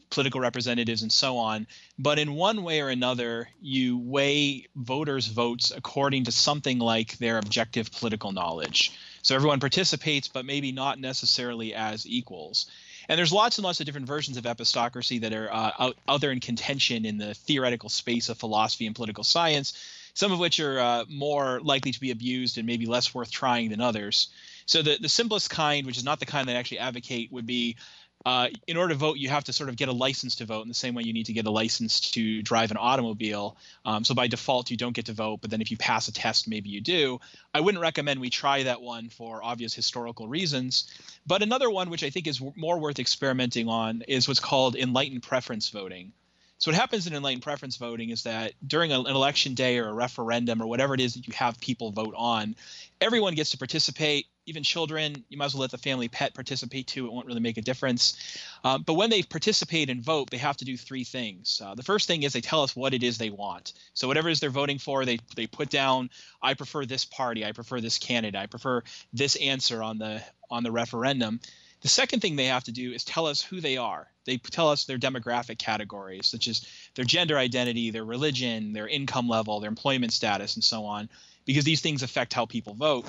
political 0.09 0.41
representatives 0.41 1.01
and 1.01 1.11
so 1.11 1.37
on. 1.37 1.67
But 1.97 2.19
in 2.19 2.33
one 2.33 2.63
way 2.63 2.81
or 2.81 2.89
another 2.89 3.47
you 3.61 3.97
weigh 3.97 4.67
voters 4.75 5.27
votes 5.27 5.71
according 5.75 6.25
to 6.25 6.31
something 6.31 6.79
like 6.79 7.17
their 7.17 7.37
objective 7.37 7.91
political 7.91 8.33
knowledge. 8.33 8.91
So 9.21 9.35
everyone 9.35 9.61
participates 9.61 10.27
but 10.27 10.45
maybe 10.45 10.73
not 10.73 10.99
necessarily 10.99 11.73
as 11.73 12.05
equals. 12.05 12.65
And 13.07 13.17
there's 13.17 13.31
lots 13.31 13.57
and 13.57 13.63
lots 13.63 13.79
of 13.79 13.85
different 13.85 14.07
versions 14.07 14.35
of 14.35 14.43
epistocracy 14.43 15.21
that 15.21 15.33
are 15.33 15.49
uh, 15.51 15.71
out, 15.79 15.97
out 16.09 16.19
there 16.19 16.31
in 16.31 16.41
contention 16.41 17.05
in 17.05 17.17
the 17.17 17.33
theoretical 17.33 17.87
space 17.87 18.27
of 18.27 18.37
philosophy 18.37 18.85
and 18.85 18.93
political 18.93 19.23
science 19.23 19.73
some 20.17 20.31
of 20.31 20.39
which 20.39 20.59
are 20.59 20.79
uh, 20.79 21.05
more 21.07 21.59
likely 21.61 21.91
to 21.91 21.99
be 21.99 22.09
abused 22.09 22.57
and 22.57 22.65
maybe 22.65 22.87
less 22.87 23.13
worth 23.13 23.29
trying 23.29 23.69
than 23.69 23.79
others. 23.79 24.29
So 24.65 24.81
the, 24.81 24.97
the 24.99 25.09
simplest 25.09 25.51
kind, 25.51 25.85
which 25.85 25.95
is 25.95 26.03
not 26.03 26.19
the 26.19 26.25
kind 26.25 26.49
that 26.49 26.55
I 26.55 26.59
actually 26.59 26.79
advocate, 26.79 27.31
would 27.31 27.45
be 27.45 27.77
uh, 28.25 28.47
in 28.65 28.77
order 28.77 28.95
to 28.95 28.97
vote, 28.97 29.17
you 29.17 29.29
have 29.29 29.43
to 29.43 29.53
sort 29.53 29.69
of 29.69 29.75
get 29.75 29.89
a 29.89 29.91
license 29.91 30.37
to 30.37 30.45
vote 30.45 30.63
in 30.63 30.69
the 30.69 30.73
same 30.73 30.95
way 30.95 31.03
you 31.03 31.13
need 31.13 31.27
to 31.27 31.33
get 31.33 31.45
a 31.45 31.51
license 31.51 32.01
to 32.11 32.41
drive 32.41 32.71
an 32.71 32.77
automobile. 32.77 33.57
Um, 33.85 34.03
so 34.03 34.15
by 34.15 34.25
default, 34.25 34.71
you 34.71 34.75
don't 34.75 34.95
get 34.95 35.05
to 35.05 35.13
vote, 35.13 35.41
but 35.41 35.51
then 35.51 35.61
if 35.61 35.69
you 35.69 35.77
pass 35.77 36.07
a 36.07 36.11
test, 36.11 36.47
maybe 36.47 36.71
you 36.71 36.81
do. 36.81 37.19
I 37.53 37.61
wouldn't 37.61 37.79
recommend 37.79 38.19
we 38.19 38.31
try 38.31 38.63
that 38.63 38.81
one 38.81 39.09
for 39.09 39.43
obvious 39.43 39.75
historical 39.75 40.27
reasons. 40.27 40.91
But 41.27 41.43
another 41.43 41.69
one, 41.69 41.91
which 41.91 42.03
I 42.03 42.09
think 42.09 42.25
is 42.25 42.41
more 42.55 42.79
worth 42.79 42.97
experimenting 42.97 43.69
on, 43.69 44.01
is 44.07 44.27
what's 44.27 44.39
called 44.39 44.75
enlightened 44.75 45.21
preference 45.21 45.69
voting. 45.69 46.11
So 46.59 46.71
what 46.71 46.79
happens 46.79 47.05
in 47.05 47.13
enlightened 47.13 47.43
preference 47.43 47.77
voting 47.77 48.09
is 48.09 48.23
that 48.23 48.53
during 48.65 48.91
an 48.91 49.05
election 49.05 49.53
day 49.53 49.77
or 49.77 49.89
a 49.89 49.93
referendum 49.93 50.61
or 50.61 50.67
whatever 50.67 50.95
it 50.95 50.99
is 50.99 51.13
that 51.13 51.27
you 51.27 51.33
have 51.33 51.59
people 51.59 51.91
vote 51.91 52.15
on, 52.17 52.55
everyone 52.99 53.35
gets 53.35 53.51
to 53.51 53.57
participate. 53.57 54.25
even 54.47 54.63
children, 54.63 55.23
you 55.29 55.37
might 55.37 55.45
as 55.45 55.53
well 55.53 55.61
let 55.61 55.71
the 55.71 55.77
family 55.77 56.07
pet 56.07 56.33
participate 56.33 56.87
too. 56.87 57.05
It 57.05 57.11
won't 57.11 57.27
really 57.27 57.41
make 57.41 57.57
a 57.57 57.61
difference. 57.61 58.17
Um, 58.63 58.81
but 58.83 58.93
when 58.93 59.09
they 59.09 59.21
participate 59.21 59.89
and 59.89 60.01
vote, 60.01 60.29
they 60.31 60.37
have 60.37 60.57
to 60.57 60.65
do 60.65 60.77
three 60.77 61.03
things. 61.03 61.61
Uh, 61.63 61.75
the 61.75 61.83
first 61.83 62.07
thing 62.07 62.23
is 62.23 62.33
they 62.33 62.41
tell 62.41 62.63
us 62.63 62.75
what 62.75 62.93
it 62.93 63.03
is 63.03 63.17
they 63.17 63.29
want. 63.29 63.73
So 63.93 64.07
whatever 64.07 64.29
it 64.29 64.31
is 64.31 64.39
they're 64.39 64.49
voting 64.49 64.79
for, 64.79 65.05
they 65.05 65.19
they 65.35 65.47
put 65.47 65.69
down, 65.69 66.09
I 66.41 66.53
prefer 66.53 66.85
this 66.85 67.05
party, 67.05 67.45
I 67.45 67.51
prefer 67.51 67.81
this 67.81 67.99
candidate, 67.99 68.39
I 68.39 68.47
prefer 68.47 68.83
this 69.13 69.35
answer 69.35 69.83
on 69.83 69.97
the 69.97 70.23
on 70.49 70.63
the 70.63 70.71
referendum. 70.71 71.41
The 71.81 71.87
second 71.87 72.21
thing 72.21 72.35
they 72.35 72.45
have 72.45 72.63
to 72.65 72.71
do 72.71 72.91
is 72.91 73.03
tell 73.03 73.27
us 73.27 73.41
who 73.41 73.61
they 73.61 73.77
are. 73.77 74.07
They 74.25 74.37
tell 74.37 74.69
us 74.69 74.85
their 74.85 74.97
demographic 74.97 75.57
categories, 75.57 76.27
such 76.27 76.47
as 76.47 76.67
their 76.95 77.05
gender 77.05 77.37
identity, 77.37 77.91
their 77.91 78.03
religion, 78.03 78.73
their 78.73 78.87
income 78.87 79.29
level, 79.29 79.59
their 79.59 79.69
employment 79.69 80.11
status, 80.11 80.55
and 80.55 80.63
so 80.63 80.85
on, 80.85 81.09
because 81.45 81.63
these 81.63 81.81
things 81.81 82.03
affect 82.03 82.33
how 82.33 82.45
people 82.45 82.73
vote. 82.73 83.05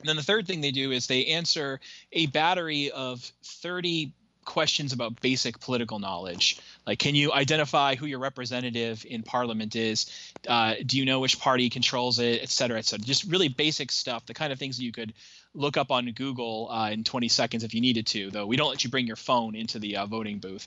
And 0.00 0.08
then 0.08 0.16
the 0.16 0.22
third 0.22 0.46
thing 0.46 0.60
they 0.60 0.70
do 0.70 0.90
is 0.90 1.06
they 1.06 1.26
answer 1.26 1.80
a 2.12 2.26
battery 2.26 2.90
of 2.90 3.20
30 3.44 4.12
questions 4.44 4.92
about 4.92 5.20
basic 5.20 5.60
political 5.60 5.98
knowledge. 5.98 6.58
Like, 6.86 6.98
can 6.98 7.14
you 7.14 7.32
identify 7.32 7.94
who 7.94 8.06
your 8.06 8.18
representative 8.18 9.06
in 9.08 9.22
parliament 9.22 9.76
is? 9.76 10.10
Uh, 10.48 10.74
do 10.84 10.98
you 10.98 11.04
know 11.04 11.20
which 11.20 11.38
party 11.38 11.70
controls 11.70 12.18
it, 12.18 12.42
et 12.42 12.48
cetera, 12.48 12.78
et 12.78 12.84
cetera? 12.84 13.04
Just 13.04 13.24
really 13.24 13.48
basic 13.48 13.92
stuff, 13.92 14.26
the 14.26 14.34
kind 14.34 14.52
of 14.52 14.58
things 14.58 14.78
that 14.78 14.84
you 14.84 14.92
could 14.92 15.12
look 15.54 15.76
up 15.76 15.90
on 15.90 16.10
Google 16.12 16.68
uh, 16.70 16.90
in 16.90 17.04
20 17.04 17.28
seconds 17.28 17.64
if 17.64 17.74
you 17.74 17.80
needed 17.80 18.06
to, 18.08 18.30
though 18.30 18.46
we 18.46 18.56
don't 18.56 18.70
let 18.70 18.84
you 18.84 18.90
bring 18.90 19.06
your 19.06 19.16
phone 19.16 19.54
into 19.54 19.78
the 19.78 19.96
uh, 19.96 20.06
voting 20.06 20.38
booth. 20.38 20.66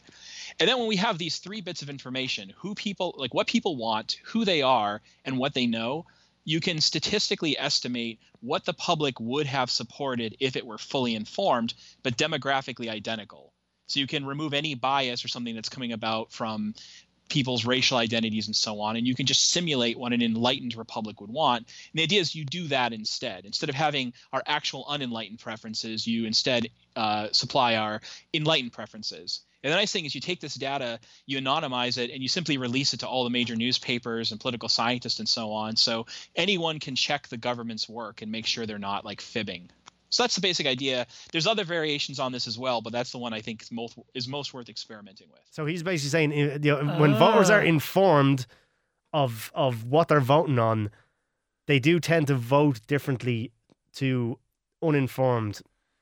And 0.60 0.70
then 0.70 0.78
when 0.78 0.88
we 0.88 0.98
have 0.98 1.18
these 1.18 1.40
three 1.40 1.62
bits 1.62 1.82
of 1.82 1.90
information, 1.90 2.54
who 2.58 2.76
people, 2.76 3.16
like 3.18 3.34
what 3.34 3.48
people 3.48 3.76
want, 3.76 4.20
who 4.26 4.46
they 4.46 4.62
are, 4.62 5.02
and 5.24 5.38
what 5.38 5.54
they 5.54 5.66
know, 5.66 6.06
you 6.44 6.60
can 6.60 6.80
statistically 6.80 7.58
estimate 7.58 8.20
what 8.42 8.66
the 8.66 8.74
public 8.74 9.20
would 9.20 9.48
have 9.48 9.72
supported 9.72 10.38
if 10.40 10.56
it 10.56 10.66
were 10.66 10.78
fully 10.78 11.16
informed, 11.16 11.74
but 12.04 12.18
demographically 12.18 12.88
identical. 12.88 13.52
So 13.88 14.00
you 14.00 14.08
can 14.08 14.26
remove 14.26 14.54
any 14.54 14.76
bias 14.76 15.26
or 15.26 15.28
something 15.28 15.56
that's 15.56 15.70
coming 15.70 15.92
about 15.92 16.32
from 16.32 16.74
people's 17.30 17.66
racial 17.66 17.98
identities 17.98 18.48
and 18.48 18.56
so 18.56 18.80
on, 18.82 18.96
and 18.96 19.08
you 19.08 19.16
can 19.16 19.26
just 19.26 19.52
simulate 19.52 19.98
what 19.98 20.14
an 20.14 20.22
enlightened 20.22 20.76
republic 20.76 21.20
would 21.22 21.32
want. 21.32 21.60
And 21.60 22.00
the 22.00 22.04
idea 22.04 22.22
is 22.22 22.36
you 22.36 22.46
do 22.46 22.68
that 22.68 22.94
instead. 22.94 23.46
Instead 23.46 23.70
of 23.70 23.76
having 23.76 24.14
our 24.32 24.44
actual 24.46 24.86
unenlightened 24.88 25.40
preferences, 25.40 26.06
you 26.06 26.26
instead 26.26 26.70
uh, 26.96 27.30
supply 27.32 27.76
our 27.76 28.02
enlightened 28.34 28.74
preferences. 28.74 29.42
And 29.64 29.72
the 29.74 29.78
nice 29.78 29.92
thing 29.92 30.06
is 30.06 30.14
you 30.14 30.22
take 30.22 30.40
this 30.40 30.54
data, 30.54 31.00
you 31.26 31.40
anonymize 31.40 31.98
it, 31.98 32.12
and 32.12 32.22
you 32.22 32.28
simply 32.28 32.60
release 32.60 32.94
it 32.94 33.00
to 33.00 33.08
all 33.08 33.24
the 33.24 33.32
major 33.32 33.56
newspapers 33.56 34.32
and 34.32 34.40
political 34.40 34.70
scientists 34.70 35.18
and 35.18 35.28
so 35.28 35.54
on. 35.54 35.76
So 35.76 36.06
anyone 36.36 36.80
can 36.80 36.96
check 36.96 37.28
the 37.28 37.38
government's 37.38 37.90
work 37.90 38.22
and 38.22 38.32
make 38.32 38.46
sure 38.46 38.68
they're 38.68 38.78
not 38.78 39.06
like 39.06 39.22
fibbing. 39.22 39.72
So 40.10 40.24
that's 40.24 40.36
the 40.36 40.42
basic 40.42 40.68
idea. 40.68 41.08
There's 41.32 41.48
other 41.48 41.64
variations 41.64 42.20
on 42.20 42.32
this 42.32 42.48
as 42.48 42.58
well, 42.58 42.82
but 42.82 42.94
that's 42.94 43.12
the 43.12 43.18
one 43.18 43.34
I 43.34 43.42
think 43.42 43.64
is 43.64 43.72
most 43.72 43.98
is 44.14 44.28
most 44.28 44.54
worth 44.54 44.70
experimenting 44.70 45.28
with. 45.32 45.42
So 45.52 45.66
he's 45.66 45.84
basically 45.84 46.10
saying 46.10 46.32
uh, 46.32 46.58
you 46.62 46.84
know, 46.84 47.00
when 47.00 47.16
voters 47.16 47.50
are 47.50 47.62
informed 47.62 48.46
of 49.14 49.52
of 49.54 49.86
what 49.86 50.08
they're 50.08 50.20
voting 50.20 50.60
on, 50.60 50.90
they 51.68 51.80
do 51.80 52.00
tend 52.00 52.28
to 52.28 52.36
vote 52.36 52.80
differently 52.88 53.52
to 53.96 54.38
uninformed 54.84 55.62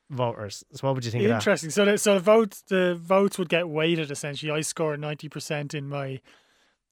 voters. 0.10 0.64
So 0.74 0.88
what 0.88 0.95
would 0.95 1.06
you 1.06 1.12
think 1.12 1.24
of 1.24 1.30
that? 1.30 1.36
Interesting. 1.36 1.70
So, 1.70 1.86
the, 1.86 1.97
so 1.97 2.16
the 2.16 2.20
votes, 2.20 2.64
the 2.68 2.95
votes 2.95 3.38
would 3.38 3.49
get 3.49 3.70
weighted 3.70 4.12
essentially. 4.12 4.51
I 4.51 4.62
scored 4.62 4.99
ninety 4.99 5.30
percent 5.30 5.74
in 5.74 5.88
my. 5.88 6.20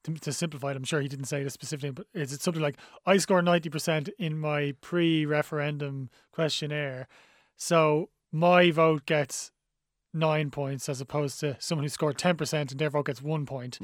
To, 0.06 0.14
to 0.14 0.34
simplify 0.34 0.72
it, 0.72 0.78
I'm 0.78 0.84
sure 0.84 1.00
he 1.00 1.08
didn't 1.08 1.26
say 1.26 1.44
this 1.44 1.54
specifically, 1.54 1.92
but 1.92 2.08
is 2.14 2.34
it 2.34 2.42
something 2.42 2.64
like 2.64 2.78
I 3.06 3.20
ninety 3.42 3.70
percent 3.70 4.10
in 4.18 4.40
my 4.40 4.74
pre-referendum 4.82 6.10
questionnaire, 6.32 7.08
so 7.56 8.10
my 8.32 8.72
vote 8.72 9.06
gets 9.06 9.52
nine 10.12 10.50
points 10.50 10.90
as 10.90 11.02
opposed 11.02 11.40
to 11.42 11.56
someone 11.60 11.84
who 11.86 11.90
scored 11.90 12.18
ten 12.18 12.36
percent 12.36 12.72
and 12.72 12.80
their 12.80 12.90
vote 12.90 13.06
gets 13.06 13.22
one 13.22 13.46
point, 13.46 13.78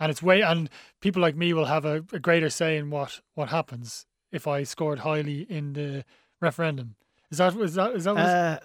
and 0.00 0.10
it's 0.10 0.22
way 0.22 0.40
and 0.42 0.68
people 1.00 1.22
like 1.22 1.36
me 1.36 1.52
will 1.52 1.66
have 1.66 1.84
a, 1.84 2.04
a 2.12 2.18
greater 2.18 2.50
say 2.50 2.76
in 2.76 2.90
what 2.90 3.20
what 3.34 3.50
happens 3.50 4.06
if 4.32 4.48
I 4.48 4.64
scored 4.64 5.00
highly 5.00 5.42
in 5.48 5.74
the 5.74 6.04
referendum. 6.40 6.96
Is 7.30 7.38
that 7.38 7.54
is 7.54 7.74
that 7.74 7.92
is 7.92 8.04
that 8.04 8.16
Uh, 8.16 8.58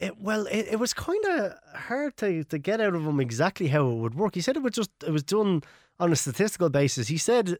it, 0.00 0.18
well, 0.20 0.46
it, 0.46 0.66
it 0.72 0.78
was 0.78 0.92
kind 0.94 1.24
of 1.26 1.52
hard 1.74 2.16
to, 2.18 2.42
to 2.44 2.58
get 2.58 2.80
out 2.80 2.94
of 2.94 3.04
him 3.06 3.20
exactly 3.20 3.68
how 3.68 3.86
it 3.88 3.94
would 3.96 4.14
work. 4.14 4.34
He 4.34 4.40
said 4.40 4.56
it 4.56 4.62
was 4.62 4.72
just 4.74 4.90
it 5.06 5.10
was 5.10 5.22
done 5.22 5.62
on 5.98 6.12
a 6.12 6.16
statistical 6.16 6.70
basis. 6.70 7.08
He 7.08 7.18
said 7.18 7.58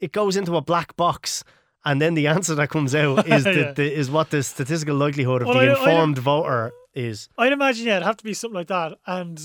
it 0.00 0.12
goes 0.12 0.36
into 0.36 0.56
a 0.56 0.60
black 0.62 0.96
box, 0.96 1.44
and 1.84 2.00
then 2.00 2.14
the 2.14 2.26
answer 2.26 2.54
that 2.54 2.70
comes 2.70 2.94
out 2.94 3.26
is 3.36 3.44
the, 3.44 3.52
Yeah. 3.54 3.72
the, 3.72 3.92
is 3.92 4.10
what 4.10 4.30
the 4.30 4.42
statistical 4.42 4.96
likelihood 4.96 5.42
of 5.42 5.48
Well, 5.48 5.58
the 5.58 5.70
I- 5.70 5.74
I- 5.74 5.78
informed 5.78 6.18
voter 6.18 6.72
is. 6.94 7.28
I'd 7.38 7.52
imagine, 7.52 7.86
yeah, 7.86 7.96
it'd 7.96 8.06
have 8.06 8.16
to 8.18 8.24
be 8.24 8.34
something 8.34 8.56
like 8.56 8.68
that. 8.68 8.98
And 9.06 9.40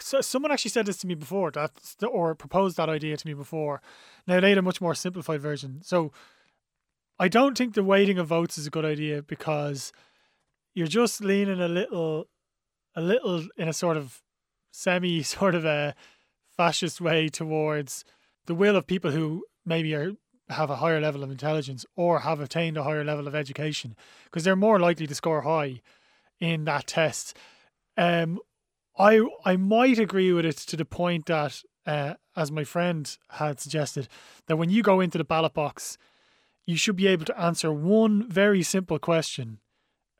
so, 0.00 0.20
someone 0.22 0.50
actually 0.52 0.70
said 0.70 0.86
this 0.86 0.96
to 0.98 1.06
me 1.06 1.14
before, 1.14 1.50
that 1.50 1.70
or 2.10 2.34
proposed 2.34 2.76
that 2.78 2.88
idea 2.88 3.16
to 3.16 3.26
me 3.26 3.34
before. 3.34 3.82
Now 4.26 4.40
they 4.40 4.48
had 4.50 4.58
a 4.58 4.62
much 4.62 4.80
more 4.80 4.94
simplified 4.94 5.40
version. 5.42 5.80
So 5.82 6.12
I 7.18 7.28
don't 7.28 7.56
think 7.58 7.74
the 7.74 7.84
weighting 7.84 8.18
of 8.18 8.26
votes 8.26 8.56
is 8.58 8.66
a 8.66 8.70
good 8.70 8.84
idea 8.86 9.22
because 9.22 9.92
you're 10.74 10.86
just 10.86 11.22
leaning 11.22 11.60
a 11.60 11.68
little, 11.68 12.26
a 12.94 13.00
little 13.00 13.46
in 13.56 13.68
a 13.68 13.72
sort 13.72 13.96
of 13.96 14.22
semi 14.70 15.22
sort 15.22 15.54
of 15.54 15.64
a 15.64 15.94
fascist 16.56 17.00
way 17.00 17.28
towards 17.28 18.04
the 18.46 18.54
will 18.54 18.76
of 18.76 18.86
people 18.86 19.10
who 19.10 19.44
maybe 19.64 19.94
are 19.94 20.12
have 20.48 20.70
a 20.70 20.76
higher 20.76 21.00
level 21.00 21.22
of 21.22 21.30
intelligence 21.30 21.86
or 21.96 22.20
have 22.20 22.40
attained 22.40 22.76
a 22.76 22.82
higher 22.82 23.04
level 23.04 23.26
of 23.26 23.34
education 23.34 23.96
because 24.24 24.44
they're 24.44 24.56
more 24.56 24.78
likely 24.78 25.06
to 25.06 25.14
score 25.14 25.42
high 25.42 25.80
in 26.40 26.64
that 26.64 26.86
test. 26.86 27.36
Um, 27.96 28.38
I 28.98 29.22
I 29.44 29.56
might 29.56 29.98
agree 29.98 30.32
with 30.32 30.44
it 30.44 30.56
to 30.58 30.76
the 30.76 30.84
point 30.84 31.26
that, 31.26 31.62
uh, 31.86 32.14
as 32.36 32.50
my 32.50 32.64
friend 32.64 33.16
had 33.30 33.60
suggested, 33.60 34.08
that 34.46 34.56
when 34.56 34.70
you 34.70 34.82
go 34.82 35.00
into 35.00 35.18
the 35.18 35.24
ballot 35.24 35.54
box, 35.54 35.96
you 36.66 36.76
should 36.76 36.96
be 36.96 37.06
able 37.06 37.24
to 37.24 37.40
answer 37.40 37.72
one 37.72 38.28
very 38.28 38.62
simple 38.62 38.98
question 38.98 39.58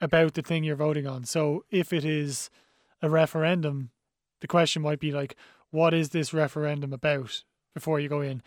about 0.03 0.35
the 0.35 0.43
thing 0.43 0.65
you're 0.65 0.77
voting 0.77 1.07
on. 1.07 1.25
So 1.25 1.65
if 1.71 1.93
it 1.93 2.05
is 2.05 2.51
a 3.01 3.09
referendum, 3.09 3.91
the 4.41 4.49
question 4.49 4.83
might 4.83 5.01
be 5.01 5.13
like, 5.13 5.37
"What 5.71 5.95
is 5.95 6.11
this 6.11 6.35
referendum 6.35 6.93
about?" 6.93 7.45
Before 7.73 7.99
you 7.99 8.11
go 8.11 8.21
in, 8.21 8.43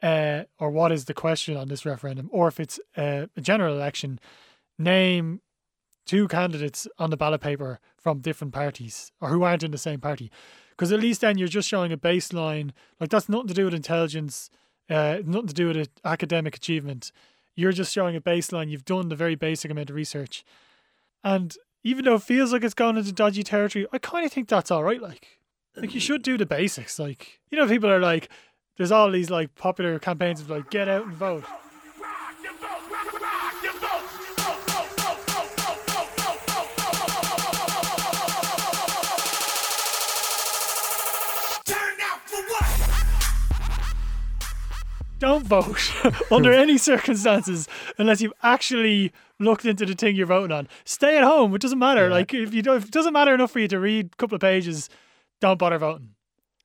uh, 0.00 0.44
or 0.60 0.70
what 0.70 0.92
is 0.92 1.06
the 1.06 1.14
question 1.14 1.56
on 1.56 1.66
this 1.66 1.84
referendum? 1.84 2.28
Or 2.30 2.46
if 2.46 2.60
it's 2.60 2.78
a 2.96 3.28
general 3.40 3.74
election, 3.74 4.20
name 4.78 5.40
two 6.06 6.28
candidates 6.28 6.88
on 6.98 7.10
the 7.10 7.16
ballot 7.16 7.40
paper 7.40 7.80
from 7.96 8.20
different 8.20 8.54
parties 8.54 9.12
or 9.20 9.28
who 9.28 9.42
aren't 9.42 9.62
in 9.62 9.72
the 9.72 9.78
same 9.78 10.00
party. 10.00 10.30
Because 10.70 10.92
at 10.92 11.00
least 11.00 11.20
then 11.20 11.36
you're 11.36 11.48
just 11.48 11.68
showing 11.68 11.92
a 11.92 11.98
baseline. 11.98 12.70
Like 13.00 13.10
that's 13.10 13.28
nothing 13.28 13.48
to 13.48 13.54
do 13.54 13.64
with 13.66 13.74
intelligence, 13.74 14.50
uh, 14.88 15.18
nothing 15.24 15.48
to 15.48 15.54
do 15.54 15.68
with 15.68 15.90
academic 16.04 16.56
achievement. 16.56 17.12
You're 17.58 17.72
just 17.72 17.92
showing 17.92 18.14
a 18.14 18.20
baseline. 18.20 18.70
You've 18.70 18.84
done 18.84 19.08
the 19.08 19.16
very 19.16 19.34
basic 19.34 19.68
amount 19.68 19.90
of 19.90 19.96
research. 19.96 20.44
And 21.24 21.56
even 21.82 22.04
though 22.04 22.14
it 22.14 22.22
feels 22.22 22.52
like 22.52 22.62
it's 22.62 22.72
going 22.72 22.96
into 22.96 23.10
dodgy 23.10 23.42
territory, 23.42 23.84
I 23.92 23.98
kind 23.98 24.24
of 24.24 24.30
think 24.30 24.48
that's 24.48 24.70
all 24.70 24.84
right. 24.84 25.02
Like, 25.02 25.26
like 25.76 25.92
you 25.92 25.98
should 25.98 26.22
do 26.22 26.38
the 26.38 26.46
basics. 26.46 27.00
Like, 27.00 27.40
you 27.50 27.58
know, 27.58 27.66
people 27.66 27.90
are 27.90 27.98
like, 27.98 28.28
there's 28.76 28.92
all 28.92 29.10
these 29.10 29.28
like 29.28 29.56
popular 29.56 29.98
campaigns 29.98 30.40
of 30.40 30.48
like, 30.48 30.70
get 30.70 30.88
out 30.88 31.06
and 31.06 31.14
vote. 31.14 31.42
Don't 45.18 45.44
vote 45.44 45.92
under 46.30 46.52
any 46.52 46.78
circumstances 46.78 47.68
unless 47.98 48.20
you've 48.20 48.32
actually 48.42 49.12
looked 49.40 49.64
into 49.64 49.84
the 49.84 49.94
thing 49.94 50.14
you're 50.14 50.26
voting 50.26 50.52
on. 50.52 50.68
Stay 50.84 51.16
at 51.16 51.24
home. 51.24 51.54
It 51.54 51.60
doesn't 51.60 51.78
matter. 51.78 52.08
Like 52.08 52.32
if 52.32 52.54
you 52.54 52.62
don't, 52.62 52.76
if 52.76 52.84
it 52.84 52.90
doesn't 52.90 53.12
matter 53.12 53.34
enough 53.34 53.50
for 53.50 53.58
you 53.58 53.68
to 53.68 53.80
read 53.80 54.10
a 54.12 54.16
couple 54.16 54.36
of 54.36 54.40
pages, 54.40 54.88
don't 55.40 55.58
bother 55.58 55.78
voting. 55.78 56.10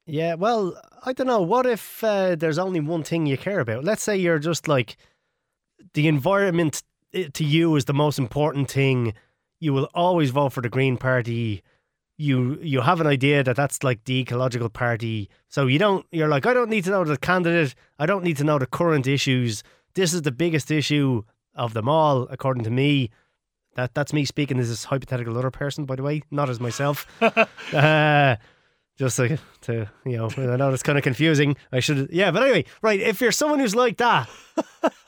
Yeah, 0.06 0.34
well, 0.36 0.80
I 1.06 1.14
don't 1.14 1.28
know. 1.28 1.42
What 1.42 1.66
if 1.66 2.04
uh, 2.04 2.36
there's 2.36 2.60
only 2.60 2.80
one 2.80 3.04
thing 3.04 3.26
you 3.26 3.38
care 3.38 3.60
about? 3.60 3.84
Let's 3.86 4.04
say 4.04 4.18
you're 4.18 4.40
just 4.40 4.68
like 4.68 4.98
the 5.94 6.08
environment 6.08 6.84
eh, 7.14 7.30
to 7.34 7.44
you 7.44 7.76
is 7.76 7.86
the 7.86 7.94
most 7.94 8.20
important 8.20 8.70
thing. 8.70 9.14
You 9.60 9.74
will 9.74 9.90
always 9.94 10.32
vote 10.32 10.52
for 10.52 10.62
the 10.62 10.70
Green 10.70 10.98
Party. 10.98 11.64
You 12.18 12.60
you 12.62 12.82
have 12.82 13.02
an 13.02 13.08
idea 13.08 13.44
that 13.44 13.56
that's 13.56 13.84
like 13.84 14.04
the 14.06 14.20
ecological 14.20 14.70
party. 14.70 15.30
So 15.50 15.66
you 15.68 15.80
don't. 15.80 16.06
You're 16.12 16.28
like, 16.28 16.46
I 16.46 16.54
don't 16.54 16.70
need 16.70 16.84
to 16.86 16.92
know 16.92 17.04
the 17.04 17.18
candidate. 17.18 17.74
I 17.98 18.06
don't 18.06 18.24
need 18.24 18.38
to 18.38 18.44
know 18.44 18.60
the 18.60 18.68
current 18.68 19.08
issues. 19.08 19.64
This 19.96 20.14
is 20.14 20.22
the 20.22 20.32
biggest 20.32 20.70
issue 20.72 21.24
of 21.56 21.74
them 21.74 21.90
all, 21.90 22.28
according 22.30 22.64
to 22.66 22.70
me. 22.72 23.10
That 23.76 23.96
that's 23.96 24.14
me 24.14 24.26
speaking 24.26 24.60
as 24.60 24.70
this 24.70 24.84
hypothetical 24.86 25.38
other 25.38 25.50
person, 25.52 25.86
by 25.86 25.96
the 25.96 26.04
way, 26.04 26.22
not 26.30 26.50
as 26.50 26.60
myself. 26.60 27.08
uh, 27.74 28.36
Just 28.96 29.18
to, 29.18 29.40
to 29.62 29.90
you 30.06 30.18
know, 30.18 30.30
I 30.38 30.56
know 30.56 30.72
it's 30.72 30.84
kind 30.84 31.00
of 31.00 31.04
confusing. 31.04 31.56
I 31.72 31.80
should, 31.80 32.10
yeah, 32.12 32.30
but 32.30 32.44
anyway, 32.44 32.66
right. 32.84 33.00
If 33.00 33.22
you're 33.22 33.32
someone 33.32 33.60
who's 33.60 33.76
like 33.76 33.98
that, 33.98 34.30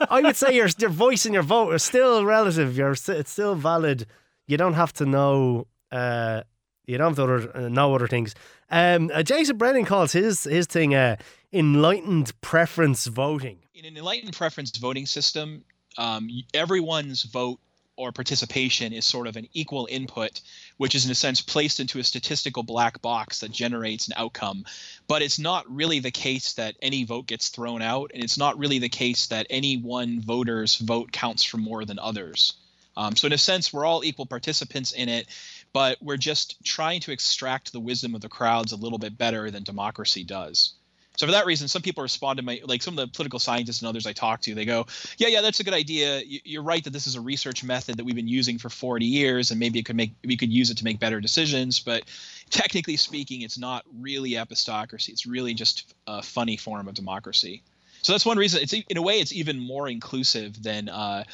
I 0.10 0.22
would 0.22 0.36
say 0.36 0.56
your 0.56 0.68
your 0.80 0.90
voice 0.90 1.26
and 1.26 1.36
your 1.36 1.44
vote 1.44 1.72
are 1.72 1.78
still 1.78 2.26
relative. 2.26 2.76
You're 2.76 2.94
it's 2.94 3.32
still 3.32 3.54
valid. 3.54 4.08
You 4.48 4.58
don't 4.58 4.74
have 4.74 4.92
to 4.94 5.06
know. 5.06 5.68
Uh, 5.92 6.42
you 6.88 6.98
don't 6.98 7.16
have 7.16 7.16
to 7.16 7.24
other, 7.24 7.58
uh, 7.58 7.70
know 7.70 7.94
other 7.96 8.08
things. 8.08 8.36
Um, 8.70 9.12
uh, 9.14 9.24
Jason 9.24 9.58
Brennan 9.58 9.86
calls 9.86 10.12
his 10.12 10.44
his 10.44 10.66
thing 10.66 10.96
uh, 10.96 11.18
enlightened 11.54 12.40
preference 12.42 13.06
voting. 13.06 13.60
in 13.74 13.86
an 13.86 13.98
enlightened 13.98 14.36
preference 14.36 14.76
voting 14.78 15.06
system, 15.06 15.64
um, 15.98 16.30
everyone's 16.54 17.24
vote 17.24 17.60
or 17.98 18.12
participation 18.12 18.92
is 18.92 19.06
sort 19.06 19.28
of 19.28 19.38
an 19.38 19.48
equal 19.54 19.88
input, 19.90 20.42
which 20.78 20.96
is 20.96 21.06
in 21.06 21.12
a 21.12 21.16
sense 21.16 21.42
placed 21.42 21.80
into 21.80 22.00
a 22.00 22.04
statistical 22.04 22.64
black 22.64 23.02
box 23.02 23.40
that 23.40 23.52
generates 23.52 24.08
an 24.08 24.14
outcome. 24.18 24.66
But 25.08 25.22
it's 25.22 25.40
not 25.40 25.70
really 25.74 26.00
the 26.00 26.12
case 26.12 26.54
that 26.54 26.76
any 26.82 27.06
vote 27.06 27.28
gets 27.28 27.50
thrown 27.50 27.82
out, 27.82 28.12
and 28.14 28.24
it's 28.24 28.38
not 28.38 28.58
really 28.58 28.80
the 28.80 28.90
case 28.90 29.28
that 29.28 29.48
any 29.50 29.78
one 29.78 30.22
voter's 30.22 30.76
vote 30.76 31.12
counts 31.12 31.44
for 31.44 31.58
more 31.58 31.86
than 31.86 32.00
others. 32.00 32.54
Um, 32.98 33.16
so 33.16 33.28
in 33.28 33.34
a 33.34 33.38
sense, 33.38 33.74
we're 33.74 33.86
all 33.86 34.04
equal 34.04 34.26
participants 34.26 34.92
in 34.92 35.10
it, 35.10 35.28
but 35.76 36.02
we're 36.02 36.16
just 36.16 36.64
trying 36.64 37.02
to 37.02 37.12
extract 37.12 37.74
the 37.74 37.82
wisdom 37.82 38.16
of 38.16 38.22
the 38.22 38.30
crowds 38.30 38.72
a 38.72 38.78
little 38.78 38.98
bit 38.98 39.18
better 39.18 39.52
than 39.52 39.62
democracy 39.62 40.24
does. 40.24 40.72
So 41.18 41.26
for 41.26 41.34
that 41.34 41.46
reason, 41.46 41.68
some 41.68 41.82
people 41.82 42.02
respond 42.02 42.38
to 42.38 42.44
my 42.44 42.62
like 42.64 42.82
some 42.82 42.98
of 42.98 43.06
the 43.06 43.14
political 43.14 43.40
scientists 43.40 43.82
and 43.82 43.90
others 43.90 44.08
I 44.08 44.14
talk 44.14 44.40
to. 44.44 44.56
They 44.56 44.64
go, 44.64 44.86
"Yeah, 45.18 45.28
yeah, 45.28 45.42
that's 45.42 45.60
a 45.60 45.66
good 45.66 45.74
idea. 45.74 46.22
You're 46.26 46.64
right 46.64 46.82
that 46.86 46.92
this 46.92 47.08
is 47.08 47.16
a 47.16 47.22
research 47.22 47.62
method 47.62 47.98
that 47.98 48.06
we've 48.06 48.16
been 48.16 48.30
using 48.30 48.58
for 48.58 48.70
40 48.70 49.06
years, 49.06 49.52
and 49.52 49.60
maybe 49.60 49.78
it 49.78 49.84
could 49.84 49.98
make 49.98 50.14
we 50.24 50.38
could 50.38 50.52
use 50.52 50.70
it 50.70 50.78
to 50.78 50.86
make 50.86 50.98
better 50.98 51.20
decisions. 51.20 51.82
But 51.82 52.04
technically 52.50 52.96
speaking, 52.96 53.42
it's 53.42 53.58
not 53.58 53.84
really 54.00 54.32
epistocracy. 54.32 55.10
It's 55.10 55.26
really 55.26 55.54
just 55.54 55.94
a 56.08 56.22
funny 56.22 56.56
form 56.56 56.88
of 56.88 56.94
democracy. 56.94 57.64
So 58.02 58.14
that's 58.14 58.26
one 58.26 58.38
reason. 58.38 58.62
It's 58.62 58.72
in 58.72 58.96
a 58.96 59.02
way 59.02 59.20
it's 59.20 59.34
even 59.34 59.60
more 59.60 59.90
inclusive 59.90 60.64
than 60.64 60.88
uh, 60.88 61.26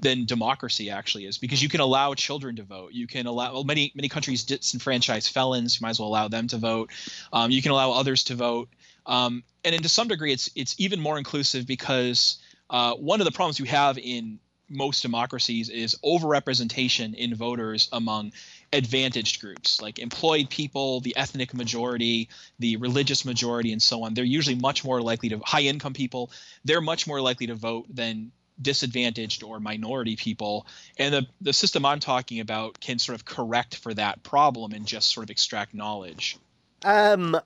than 0.00 0.24
democracy 0.24 0.90
actually 0.90 1.26
is 1.26 1.38
because 1.38 1.62
you 1.62 1.68
can 1.68 1.80
allow 1.80 2.14
children 2.14 2.56
to 2.56 2.62
vote. 2.62 2.92
You 2.92 3.06
can 3.06 3.26
allow 3.26 3.52
well, 3.52 3.64
many 3.64 3.92
many 3.94 4.08
countries 4.08 4.44
disenfranchise 4.44 5.30
felons. 5.30 5.80
You 5.80 5.84
might 5.84 5.90
as 5.90 6.00
well 6.00 6.08
allow 6.08 6.28
them 6.28 6.48
to 6.48 6.58
vote. 6.58 6.90
Um, 7.32 7.50
you 7.50 7.62
can 7.62 7.72
allow 7.72 7.92
others 7.92 8.24
to 8.24 8.34
vote. 8.34 8.68
Um, 9.06 9.44
and 9.64 9.74
then 9.74 9.82
to 9.82 9.88
some 9.88 10.08
degree, 10.08 10.32
it's 10.32 10.50
it's 10.54 10.74
even 10.78 11.00
more 11.00 11.18
inclusive 11.18 11.66
because 11.66 12.38
uh, 12.70 12.94
one 12.94 13.20
of 13.20 13.24
the 13.24 13.32
problems 13.32 13.58
you 13.58 13.66
have 13.66 13.98
in 13.98 14.38
most 14.68 15.02
democracies 15.02 15.68
is 15.68 15.96
overrepresentation 16.04 17.14
in 17.14 17.34
voters 17.34 17.88
among 17.92 18.32
advantaged 18.72 19.40
groups 19.40 19.80
like 19.80 19.98
employed 19.98 20.48
people, 20.48 21.00
the 21.00 21.14
ethnic 21.16 21.54
majority, 21.54 22.28
the 22.58 22.76
religious 22.76 23.24
majority, 23.24 23.72
and 23.72 23.82
so 23.82 24.04
on. 24.04 24.14
They're 24.14 24.24
usually 24.24 24.56
much 24.56 24.84
more 24.84 25.00
likely 25.02 25.28
to 25.28 25.40
high 25.44 25.62
income 25.62 25.92
people. 25.92 26.30
They're 26.64 26.80
much 26.80 27.06
more 27.06 27.20
likely 27.20 27.46
to 27.48 27.54
vote 27.54 27.86
than 27.90 28.32
disadvantaged 28.60 29.42
or 29.42 29.60
minority 29.60 30.16
people. 30.16 30.66
And 30.98 31.14
the 31.14 31.26
the 31.40 31.52
system 31.52 31.84
I'm 31.84 32.00
talking 32.00 32.40
about 32.40 32.80
can 32.80 32.98
sort 32.98 33.16
of 33.16 33.24
correct 33.24 33.76
for 33.76 33.94
that 33.94 34.22
problem 34.22 34.72
and 34.72 34.86
just 34.86 35.12
sort 35.12 35.24
of 35.24 35.30
extract 35.30 35.74
knowledge. 35.74 36.38
Um, 36.84 37.36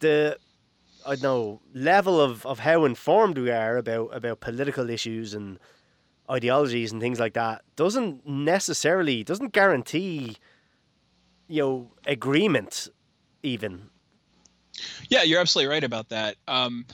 the 0.00 0.38
I 1.06 1.10
don't 1.10 1.22
know 1.22 1.60
level 1.74 2.20
of, 2.20 2.44
of 2.44 2.58
how 2.58 2.84
informed 2.84 3.38
we 3.38 3.50
are 3.50 3.76
about 3.76 4.14
about 4.14 4.40
political 4.40 4.90
issues 4.90 5.34
and 5.34 5.58
ideologies 6.30 6.92
and 6.92 7.00
things 7.00 7.18
like 7.18 7.32
that 7.34 7.62
doesn't 7.76 8.26
necessarily 8.26 9.24
doesn't 9.24 9.52
guarantee 9.52 10.36
you 11.48 11.62
know 11.62 11.90
agreement 12.06 12.88
even 13.42 13.88
Yeah, 15.08 15.22
you're 15.22 15.40
absolutely 15.40 15.72
right 15.72 15.84
about 15.84 16.10
that. 16.10 16.36
Um, 16.46 16.84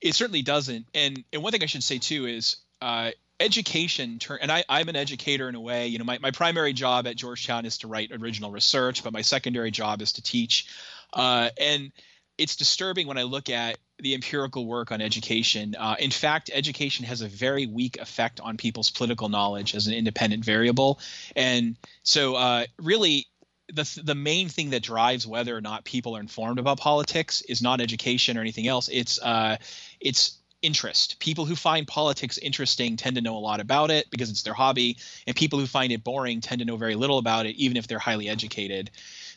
it 0.00 0.14
certainly 0.14 0.42
doesn't. 0.42 0.86
And 0.94 1.24
and 1.32 1.42
one 1.42 1.52
thing 1.52 1.62
I 1.62 1.66
should 1.66 1.82
say 1.82 1.98
too 1.98 2.26
is 2.26 2.56
uh, 2.80 3.10
education. 3.40 4.18
Turn 4.18 4.38
and 4.40 4.50
I, 4.50 4.64
I'm 4.68 4.88
an 4.88 4.96
educator 4.96 5.48
in 5.48 5.54
a 5.54 5.60
way. 5.60 5.88
You 5.88 5.98
know, 5.98 6.04
my, 6.04 6.18
my 6.18 6.30
primary 6.30 6.72
job 6.72 7.06
at 7.06 7.16
Georgetown 7.16 7.64
is 7.66 7.78
to 7.78 7.88
write 7.88 8.10
original 8.12 8.50
research, 8.50 9.02
but 9.04 9.12
my 9.12 9.22
secondary 9.22 9.70
job 9.70 10.02
is 10.02 10.12
to 10.12 10.22
teach. 10.22 10.66
Uh, 11.12 11.50
and 11.60 11.92
it's 12.36 12.56
disturbing 12.56 13.06
when 13.06 13.18
I 13.18 13.24
look 13.24 13.50
at 13.50 13.78
the 13.98 14.14
empirical 14.14 14.66
work 14.66 14.92
on 14.92 15.00
education. 15.00 15.74
Uh, 15.76 15.96
in 15.98 16.12
fact, 16.12 16.50
education 16.54 17.04
has 17.04 17.20
a 17.20 17.28
very 17.28 17.66
weak 17.66 17.98
effect 17.98 18.40
on 18.40 18.56
people's 18.56 18.90
political 18.90 19.28
knowledge 19.28 19.74
as 19.74 19.88
an 19.88 19.94
independent 19.94 20.44
variable. 20.44 21.00
And 21.34 21.76
so, 22.04 22.36
uh, 22.36 22.64
really, 22.78 23.26
the 23.72 24.00
the 24.02 24.14
main 24.14 24.48
thing 24.48 24.70
that 24.70 24.82
drives 24.82 25.26
whether 25.26 25.54
or 25.54 25.60
not 25.60 25.84
people 25.84 26.16
are 26.16 26.20
informed 26.20 26.58
about 26.58 26.78
politics 26.78 27.42
is 27.42 27.60
not 27.60 27.80
education 27.80 28.38
or 28.38 28.40
anything 28.40 28.66
else. 28.66 28.88
It's 28.88 29.20
uh, 29.20 29.56
it's 30.00 30.37
interest. 30.62 31.18
People 31.20 31.44
who 31.44 31.56
find 31.56 31.86
politics 31.86 32.38
interesting 32.38 32.96
tend 32.96 33.16
to 33.16 33.22
know 33.22 33.36
a 33.36 33.38
lot 33.38 33.60
about 33.60 33.90
it 33.90 34.10
because 34.10 34.30
it's 34.30 34.42
their 34.42 34.54
hobby, 34.54 34.96
and 35.26 35.36
people 35.36 35.58
who 35.58 35.66
find 35.66 35.92
it 35.92 36.04
boring 36.04 36.40
tend 36.40 36.60
to 36.60 36.64
know 36.64 36.76
very 36.76 36.94
little 36.94 37.18
about 37.18 37.46
it, 37.46 37.56
even 37.56 37.76
if 37.76 37.86
they're 37.86 37.98
highly 37.98 38.28
educated. 38.28 38.90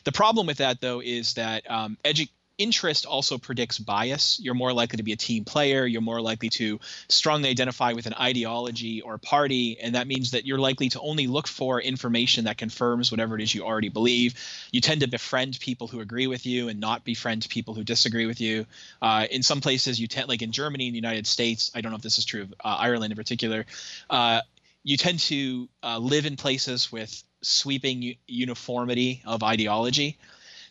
The 0.04 0.12
problem 0.12 0.46
with 0.46 0.58
that, 0.58 0.80
though, 0.80 1.00
is 1.00 1.34
that 1.34 1.70
um, 1.70 1.96
edu- 2.04 2.28
interest 2.62 3.06
also 3.06 3.38
predicts 3.38 3.78
bias. 3.78 4.38
You're 4.40 4.54
more 4.54 4.72
likely 4.72 4.98
to 4.98 5.02
be 5.02 5.12
a 5.12 5.16
team 5.16 5.44
player. 5.44 5.84
You're 5.84 6.00
more 6.00 6.20
likely 6.20 6.48
to 6.50 6.78
strongly 7.08 7.50
identify 7.50 7.92
with 7.92 8.06
an 8.06 8.14
ideology 8.14 9.00
or 9.00 9.18
party. 9.18 9.78
And 9.80 9.94
that 9.94 10.06
means 10.06 10.30
that 10.30 10.46
you're 10.46 10.58
likely 10.58 10.88
to 10.90 11.00
only 11.00 11.26
look 11.26 11.48
for 11.48 11.80
information 11.80 12.44
that 12.44 12.58
confirms 12.58 13.10
whatever 13.10 13.34
it 13.36 13.42
is 13.42 13.54
you 13.54 13.64
already 13.64 13.88
believe. 13.88 14.34
You 14.70 14.80
tend 14.80 15.00
to 15.00 15.08
befriend 15.08 15.58
people 15.60 15.88
who 15.88 16.00
agree 16.00 16.26
with 16.26 16.46
you 16.46 16.68
and 16.68 16.78
not 16.80 17.04
befriend 17.04 17.46
people 17.48 17.74
who 17.74 17.84
disagree 17.84 18.26
with 18.26 18.40
you. 18.40 18.66
Uh, 19.00 19.26
in 19.30 19.42
some 19.42 19.60
places, 19.60 20.00
you 20.00 20.06
tend, 20.06 20.28
like 20.28 20.42
in 20.42 20.52
Germany 20.52 20.86
and 20.86 20.94
the 20.94 20.98
United 20.98 21.26
States, 21.26 21.70
I 21.74 21.80
don't 21.80 21.90
know 21.90 21.96
if 21.96 22.02
this 22.02 22.18
is 22.18 22.24
true 22.24 22.42
of 22.42 22.54
uh, 22.64 22.76
Ireland 22.78 23.12
in 23.12 23.16
particular, 23.16 23.66
uh, 24.08 24.40
you 24.84 24.96
tend 24.96 25.18
to 25.20 25.68
uh, 25.82 25.98
live 25.98 26.26
in 26.26 26.36
places 26.36 26.90
with 26.90 27.22
sweeping 27.42 28.02
u- 28.02 28.14
uniformity 28.26 29.22
of 29.24 29.42
ideology. 29.42 30.18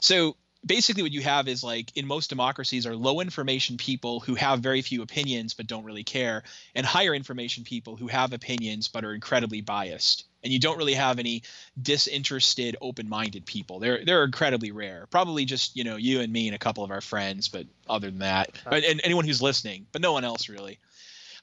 So 0.02 0.36
basically 0.66 1.04
what 1.04 1.12
you 1.12 1.22
have 1.22 1.48
is 1.48 1.64
like 1.64 1.96
in 1.98 2.06
most 2.06 2.30
democracies 2.30 2.86
are 2.86 2.96
low 2.96 3.20
information 3.20 3.78
people 3.78 4.20
who 4.20 4.36
have 4.36 4.60
very 4.60 4.82
few 4.82 5.02
opinions 5.02 5.54
but 5.54 5.68
don't 5.68 5.84
really 5.84 6.04
care 6.04 6.44
and 6.76 6.86
higher 6.86 7.16
information 7.16 7.64
people 7.64 7.96
who 7.96 8.08
have 8.08 8.34
opinions 8.34 8.88
but 8.88 9.04
are 9.04 9.14
incredibly 9.14 9.62
biased. 9.62 10.26
And 10.44 10.52
you 10.52 10.60
don't 10.60 10.78
really 10.78 10.96
have 10.96 11.20
any 11.20 11.44
disinterested 11.80 12.76
open-minded 12.82 13.46
people. 13.46 13.80
They're 13.80 14.04
they're 14.04 14.24
incredibly 14.24 14.72
rare. 14.72 15.08
Probably 15.12 15.46
just 15.46 15.76
you 15.76 15.84
know 15.84 15.98
you 15.98 16.22
and 16.22 16.32
me 16.32 16.48
and 16.48 16.56
a 16.56 16.60
couple 16.60 16.84
of 16.84 16.92
our 16.92 17.02
friends 17.02 17.48
but 17.48 17.66
other 17.90 18.10
than 18.10 18.20
that 18.20 18.52
and 18.66 18.84
and 18.84 19.02
anyone 19.04 19.26
who's 19.26 19.42
listening 19.42 19.88
but 19.92 20.02
no 20.02 20.14
one 20.14 20.24
else 20.24 20.50
really. 20.50 20.80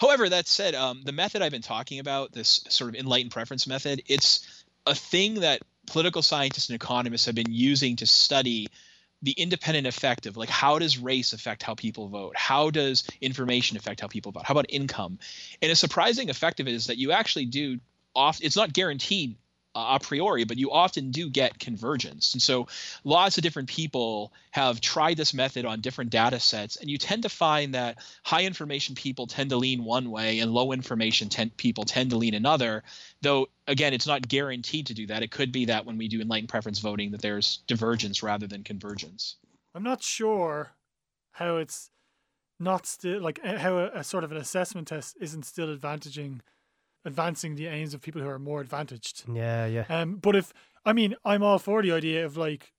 However, 0.01 0.29
that 0.29 0.47
said, 0.47 0.77
um, 0.77 1.03
the 1.05 1.11
method 1.11 1.43
I've 1.43 1.51
been 1.51 1.61
talking 1.61 1.99
about, 1.99 2.31
this 2.31 2.65
sort 2.69 2.95
of 2.95 3.01
enlightened 3.01 3.33
preference 3.33 3.67
method, 3.67 4.03
it's 4.07 4.65
a 4.87 4.95
thing 4.95 5.41
that 5.41 5.61
political 5.89 6.23
scientists 6.23 6.69
and 6.69 6.77
economists 6.77 7.27
have 7.27 7.35
been 7.35 7.51
using 7.53 7.97
to 7.97 8.07
study 8.07 8.69
the 9.23 9.33
independent 9.33 9.87
effect 9.87 10.27
of 10.27 10.37
like 10.37 10.49
how 10.49 10.79
does 10.79 10.99
race 10.99 11.33
affect 11.33 11.63
how 11.63 11.75
people 11.75 12.09
vote? 12.09 12.37
How 12.37 12.71
does 12.71 13.05
information 13.21 13.77
affect 13.77 14.01
how 14.01 14.07
people 14.07 14.33
vote? 14.33 14.45
How 14.45 14.53
about 14.53 14.67
income? 14.69 15.19
And 15.61 15.73
a 15.73 15.77
surprising 15.77 16.31
effect 16.31 16.61
of 16.61 16.69
it 16.69 16.75
is 16.75 16.87
that 16.87 16.99
you 16.99 17.13
actually 17.13 17.47
do 17.47 17.81
oft 18.15 18.43
it's 18.43 18.57
not 18.57 18.73
guaranteed 18.73 19.37
a 19.75 19.99
priori 20.01 20.45
but 20.45 20.57
you 20.57 20.71
often 20.71 21.11
do 21.11 21.29
get 21.31 21.59
convergence. 21.59 22.33
And 22.35 22.43
so 22.43 22.67
lots 23.05 23.39
of 23.39 23.43
different 23.43 23.69
people 23.69 24.33
have 24.51 24.81
tried 24.81 25.17
this 25.17 25.35
method 25.35 25.65
on 25.65 25.81
different 25.81 26.11
data 26.11 26.41
sets 26.41 26.77
and 26.77 26.91
you 26.91 26.99
tend 26.99 27.23
to 27.23 27.29
find 27.29 27.75
that 27.75 27.99
high 28.23 28.45
information 28.45 28.95
people 28.95 29.27
tend 29.27 29.51
to 29.51 29.57
lean 29.57 29.85
one 29.85 30.11
way 30.11 30.41
and 30.41 30.53
low 30.53 30.73
information 30.73 31.29
ten- 31.29 31.51
people 31.51 31.85
tend 31.85 32.11
to 32.11 32.17
lean 32.17 32.35
another 32.35 32.83
though 33.23 33.49
again 33.67 33.95
it's 33.95 34.07
not 34.07 34.27
guaranteed 34.27 34.87
to 34.87 34.95
do 34.95 35.07
that. 35.07 35.23
It 35.23 35.31
could 35.31 35.53
be 35.53 35.67
that 35.67 35.87
when 35.87 35.99
we 35.99 36.09
do 36.09 36.21
enlightened 36.21 36.49
preference 36.49 36.79
voting 36.79 37.13
that 37.13 37.23
there's 37.23 37.59
divergence 37.67 38.23
rather 38.23 38.47
than 38.47 38.65
convergence. 38.65 39.37
I'm 39.75 39.83
not 39.83 40.03
sure 40.03 40.73
how 41.33 41.57
it's 41.59 41.91
not 42.59 42.87
still 42.87 43.21
like 43.21 43.45
how 43.45 43.79
a, 43.79 43.91
a 43.95 44.05
sort 44.05 44.25
of 44.25 44.33
an 44.33 44.39
assessment 44.39 44.89
test 44.89 45.17
isn't 45.21 45.45
still 45.45 45.75
advantaging 45.77 46.41
advancing 47.05 47.55
the 47.55 47.67
aims 47.67 47.95
of 47.95 48.01
people 48.01 48.23
who 48.23 48.29
are 48.29 48.39
more 48.39 48.61
advantaged. 48.61 49.25
Yeah, 49.33 49.67
yeah. 49.67 49.85
Um, 49.89 50.17
but 50.17 50.37
if 50.37 50.53
I 50.85 50.93
mean, 50.93 51.15
I'm 51.25 51.43
all 51.43 51.59
for 51.59 51.83
the 51.83 51.93
idea 51.93 52.25
of 52.25 52.37
like 52.37 52.73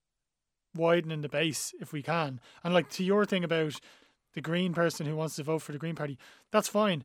widening 0.75 1.21
the 1.21 1.29
base 1.29 1.73
if 1.79 1.91
we 1.91 2.01
can, 2.01 2.39
and 2.63 2.73
like 2.73 2.89
to 2.91 3.03
your 3.03 3.25
thing 3.25 3.43
about 3.43 3.79
the 4.33 4.41
Green 4.41 4.73
person 4.73 5.05
who 5.05 5.15
wants 5.15 5.35
to 5.37 5.43
vote 5.43 5.59
for 5.59 5.71
the 5.71 5.77
Green 5.77 5.95
Party, 5.95 6.17
that's 6.51 6.67
fine. 6.67 7.03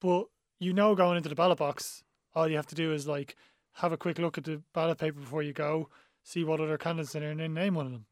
But 0.00 0.26
you 0.58 0.72
know, 0.72 0.94
going 0.94 1.16
into 1.16 1.28
the 1.28 1.34
ballot 1.34 1.58
box, 1.58 2.02
all 2.34 2.48
you 2.48 2.56
have 2.56 2.66
to 2.66 2.74
do 2.74 2.92
is 2.92 3.06
like 3.06 3.36
have 3.74 3.92
a 3.92 3.96
quick 3.96 4.18
look 4.18 4.38
at 4.38 4.44
the 4.44 4.62
ballot 4.74 4.98
paper 4.98 5.20
before 5.20 5.42
you 5.42 5.52
go, 5.52 5.88
see 6.22 6.44
what 6.44 6.60
other 6.60 6.78
candidates 6.78 7.14
are 7.14 7.20
there, 7.20 7.30
and 7.30 7.40
then 7.40 7.54
name 7.54 7.74
one 7.74 7.86
of 7.86 7.92
them. 7.92 8.06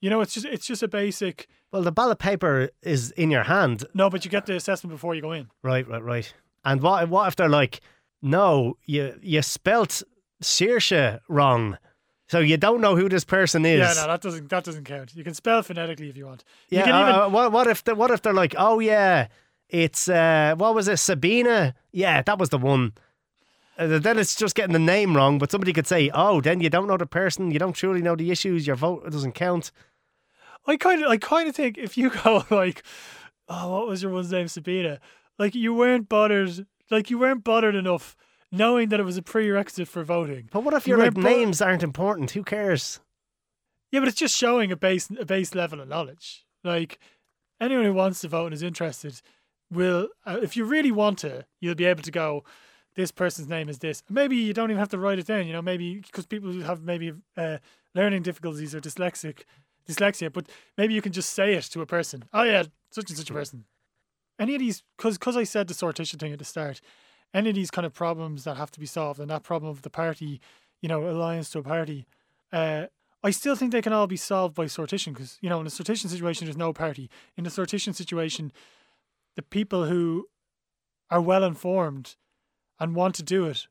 You 0.00 0.10
know, 0.10 0.20
it's 0.20 0.34
just 0.34 0.46
it's 0.46 0.66
just 0.66 0.82
a 0.82 0.88
basic. 0.88 1.48
Well, 1.72 1.82
the 1.82 1.92
ballot 1.92 2.18
paper 2.18 2.70
is 2.82 3.10
in 3.12 3.30
your 3.30 3.44
hand. 3.44 3.84
No, 3.94 4.10
but 4.10 4.24
you 4.24 4.30
get 4.30 4.46
the 4.46 4.54
assessment 4.54 4.92
before 4.92 5.14
you 5.14 5.22
go 5.22 5.32
in. 5.32 5.48
Right, 5.62 5.88
right, 5.88 6.02
right. 6.02 6.34
And 6.64 6.80
what 6.82 7.08
what 7.08 7.28
if 7.28 7.36
they're 7.36 7.48
like, 7.48 7.80
no, 8.22 8.76
you 8.84 9.18
you 9.22 9.42
spelt 9.42 10.02
Saoirse 10.42 11.20
wrong. 11.28 11.78
So 12.28 12.38
you 12.40 12.56
don't 12.56 12.80
know 12.80 12.96
who 12.96 13.08
this 13.08 13.24
person 13.24 13.66
is. 13.66 13.78
Yeah, 13.80 13.92
no, 14.02 14.08
that 14.08 14.22
doesn't 14.22 14.48
that 14.48 14.64
doesn't 14.64 14.84
count. 14.84 15.14
You 15.14 15.24
can 15.24 15.34
spell 15.34 15.62
phonetically 15.62 16.08
if 16.08 16.16
you 16.16 16.26
want. 16.26 16.42
You 16.70 16.78
Yeah, 16.78 16.84
can 16.84 16.94
uh, 16.94 17.00
even 17.02 17.14
uh, 17.14 17.28
what, 17.28 17.52
what 17.52 17.66
if 17.66 17.84
the, 17.84 17.94
what 17.94 18.10
if 18.10 18.22
they're 18.22 18.32
like, 18.32 18.54
oh 18.56 18.78
yeah, 18.80 19.28
it's 19.68 20.08
uh, 20.08 20.54
what 20.56 20.74
was 20.74 20.88
it, 20.88 20.96
Sabina? 20.98 21.74
Yeah, 21.92 22.22
that 22.22 22.38
was 22.38 22.48
the 22.48 22.58
one. 22.58 22.94
Uh, 23.76 23.98
then 23.98 24.18
it's 24.18 24.36
just 24.36 24.54
getting 24.54 24.72
the 24.72 24.78
name 24.78 25.16
wrong, 25.16 25.36
but 25.38 25.50
somebody 25.50 25.72
could 25.72 25.86
say, 25.86 26.08
oh, 26.14 26.40
then 26.40 26.60
you 26.60 26.70
don't 26.70 26.86
know 26.86 26.96
the 26.96 27.06
person, 27.06 27.50
you 27.50 27.58
don't 27.58 27.72
truly 27.72 28.00
know 28.00 28.14
the 28.14 28.30
issues, 28.30 28.66
your 28.68 28.76
vote 28.76 29.10
doesn't 29.10 29.32
count. 29.32 29.72
I 30.66 30.76
kind 30.76 31.02
of, 31.02 31.10
I 31.10 31.16
kind 31.16 31.48
of 31.48 31.56
think 31.56 31.76
if 31.76 31.98
you 31.98 32.10
go 32.24 32.44
like, 32.50 32.84
oh, 33.48 33.72
what 33.72 33.88
was 33.88 34.02
your 34.02 34.12
one's 34.12 34.30
name, 34.30 34.46
Sabina? 34.48 35.00
Like 35.38 35.54
you 35.54 35.74
weren't 35.74 36.08
bothered, 36.08 36.66
like 36.90 37.10
you 37.10 37.18
weren't 37.18 37.44
bothered 37.44 37.74
enough 37.74 38.16
knowing 38.52 38.88
that 38.90 39.00
it 39.00 39.04
was 39.04 39.16
a 39.16 39.22
prerequisite 39.22 39.88
for 39.88 40.04
voting. 40.04 40.48
But 40.52 40.62
what 40.62 40.74
if 40.74 40.86
You 40.86 40.92
your 40.96 41.04
like 41.04 41.14
bo- 41.14 41.22
names 41.22 41.60
aren't 41.60 41.82
important? 41.82 42.30
Who 42.32 42.44
cares? 42.44 43.00
Yeah, 43.90 44.00
but 44.00 44.08
it's 44.08 44.18
just 44.18 44.36
showing 44.36 44.72
a 44.72 44.76
base, 44.76 45.08
a 45.18 45.24
base 45.24 45.54
level 45.54 45.80
of 45.80 45.88
knowledge. 45.88 46.44
Like 46.62 46.98
anyone 47.60 47.84
who 47.84 47.94
wants 47.94 48.20
to 48.20 48.28
vote 48.28 48.46
and 48.46 48.54
is 48.54 48.62
interested 48.62 49.20
will, 49.70 50.08
uh, 50.24 50.38
if 50.42 50.56
you 50.56 50.64
really 50.64 50.92
want 50.92 51.18
to, 51.20 51.46
you'll 51.60 51.74
be 51.74 51.84
able 51.84 52.02
to 52.02 52.10
go. 52.10 52.44
This 52.96 53.10
person's 53.10 53.48
name 53.48 53.68
is 53.68 53.80
this. 53.80 54.04
Maybe 54.08 54.36
you 54.36 54.52
don't 54.52 54.70
even 54.70 54.78
have 54.78 54.90
to 54.90 54.98
write 54.98 55.18
it 55.18 55.26
down. 55.26 55.48
You 55.48 55.52
know, 55.52 55.62
maybe 55.62 55.96
because 55.96 56.26
people 56.26 56.52
who 56.52 56.60
have 56.60 56.80
maybe 56.82 57.12
uh, 57.36 57.58
learning 57.92 58.22
difficulties 58.22 58.72
or 58.72 58.80
dyslexic, 58.80 59.40
dyslexia, 59.88 60.32
but 60.32 60.48
maybe 60.78 60.94
you 60.94 61.02
can 61.02 61.10
just 61.10 61.30
say 61.30 61.54
it 61.54 61.64
to 61.64 61.80
a 61.80 61.86
person. 61.86 62.24
Oh 62.32 62.44
yeah, 62.44 62.62
such 62.90 63.10
and 63.10 63.18
such 63.18 63.30
a 63.30 63.32
person. 63.32 63.64
Any 64.38 64.54
of 64.54 64.60
these, 64.60 64.82
because 64.96 65.18
because 65.18 65.36
I 65.36 65.44
said 65.44 65.68
the 65.68 65.74
sortition 65.74 66.18
thing 66.18 66.32
at 66.32 66.38
the 66.38 66.44
start, 66.44 66.80
any 67.32 67.50
of 67.50 67.54
these 67.54 67.70
kind 67.70 67.86
of 67.86 67.94
problems 67.94 68.44
that 68.44 68.56
have 68.56 68.70
to 68.72 68.80
be 68.80 68.86
solved, 68.86 69.20
and 69.20 69.30
that 69.30 69.42
problem 69.42 69.70
of 69.70 69.82
the 69.82 69.90
party, 69.90 70.40
you 70.80 70.88
know, 70.88 71.08
alliance 71.08 71.50
to 71.50 71.60
a 71.60 71.62
party, 71.62 72.06
uh, 72.52 72.86
I 73.22 73.30
still 73.30 73.56
think 73.56 73.72
they 73.72 73.82
can 73.82 73.92
all 73.92 74.06
be 74.06 74.16
solved 74.16 74.54
by 74.54 74.66
sortition 74.66 75.14
because 75.14 75.38
you 75.40 75.48
know 75.48 75.60
in 75.60 75.66
a 75.66 75.70
sortition 75.70 76.08
situation 76.08 76.46
there's 76.46 76.56
no 76.56 76.72
party. 76.72 77.08
In 77.36 77.46
a 77.46 77.50
sortition 77.50 77.94
situation, 77.94 78.52
the 79.36 79.42
people 79.42 79.86
who 79.86 80.26
are 81.10 81.20
well 81.20 81.44
informed 81.44 82.16
and 82.78 82.94
want 82.94 83.14
to 83.16 83.22
do 83.22 83.46
it 83.46 83.66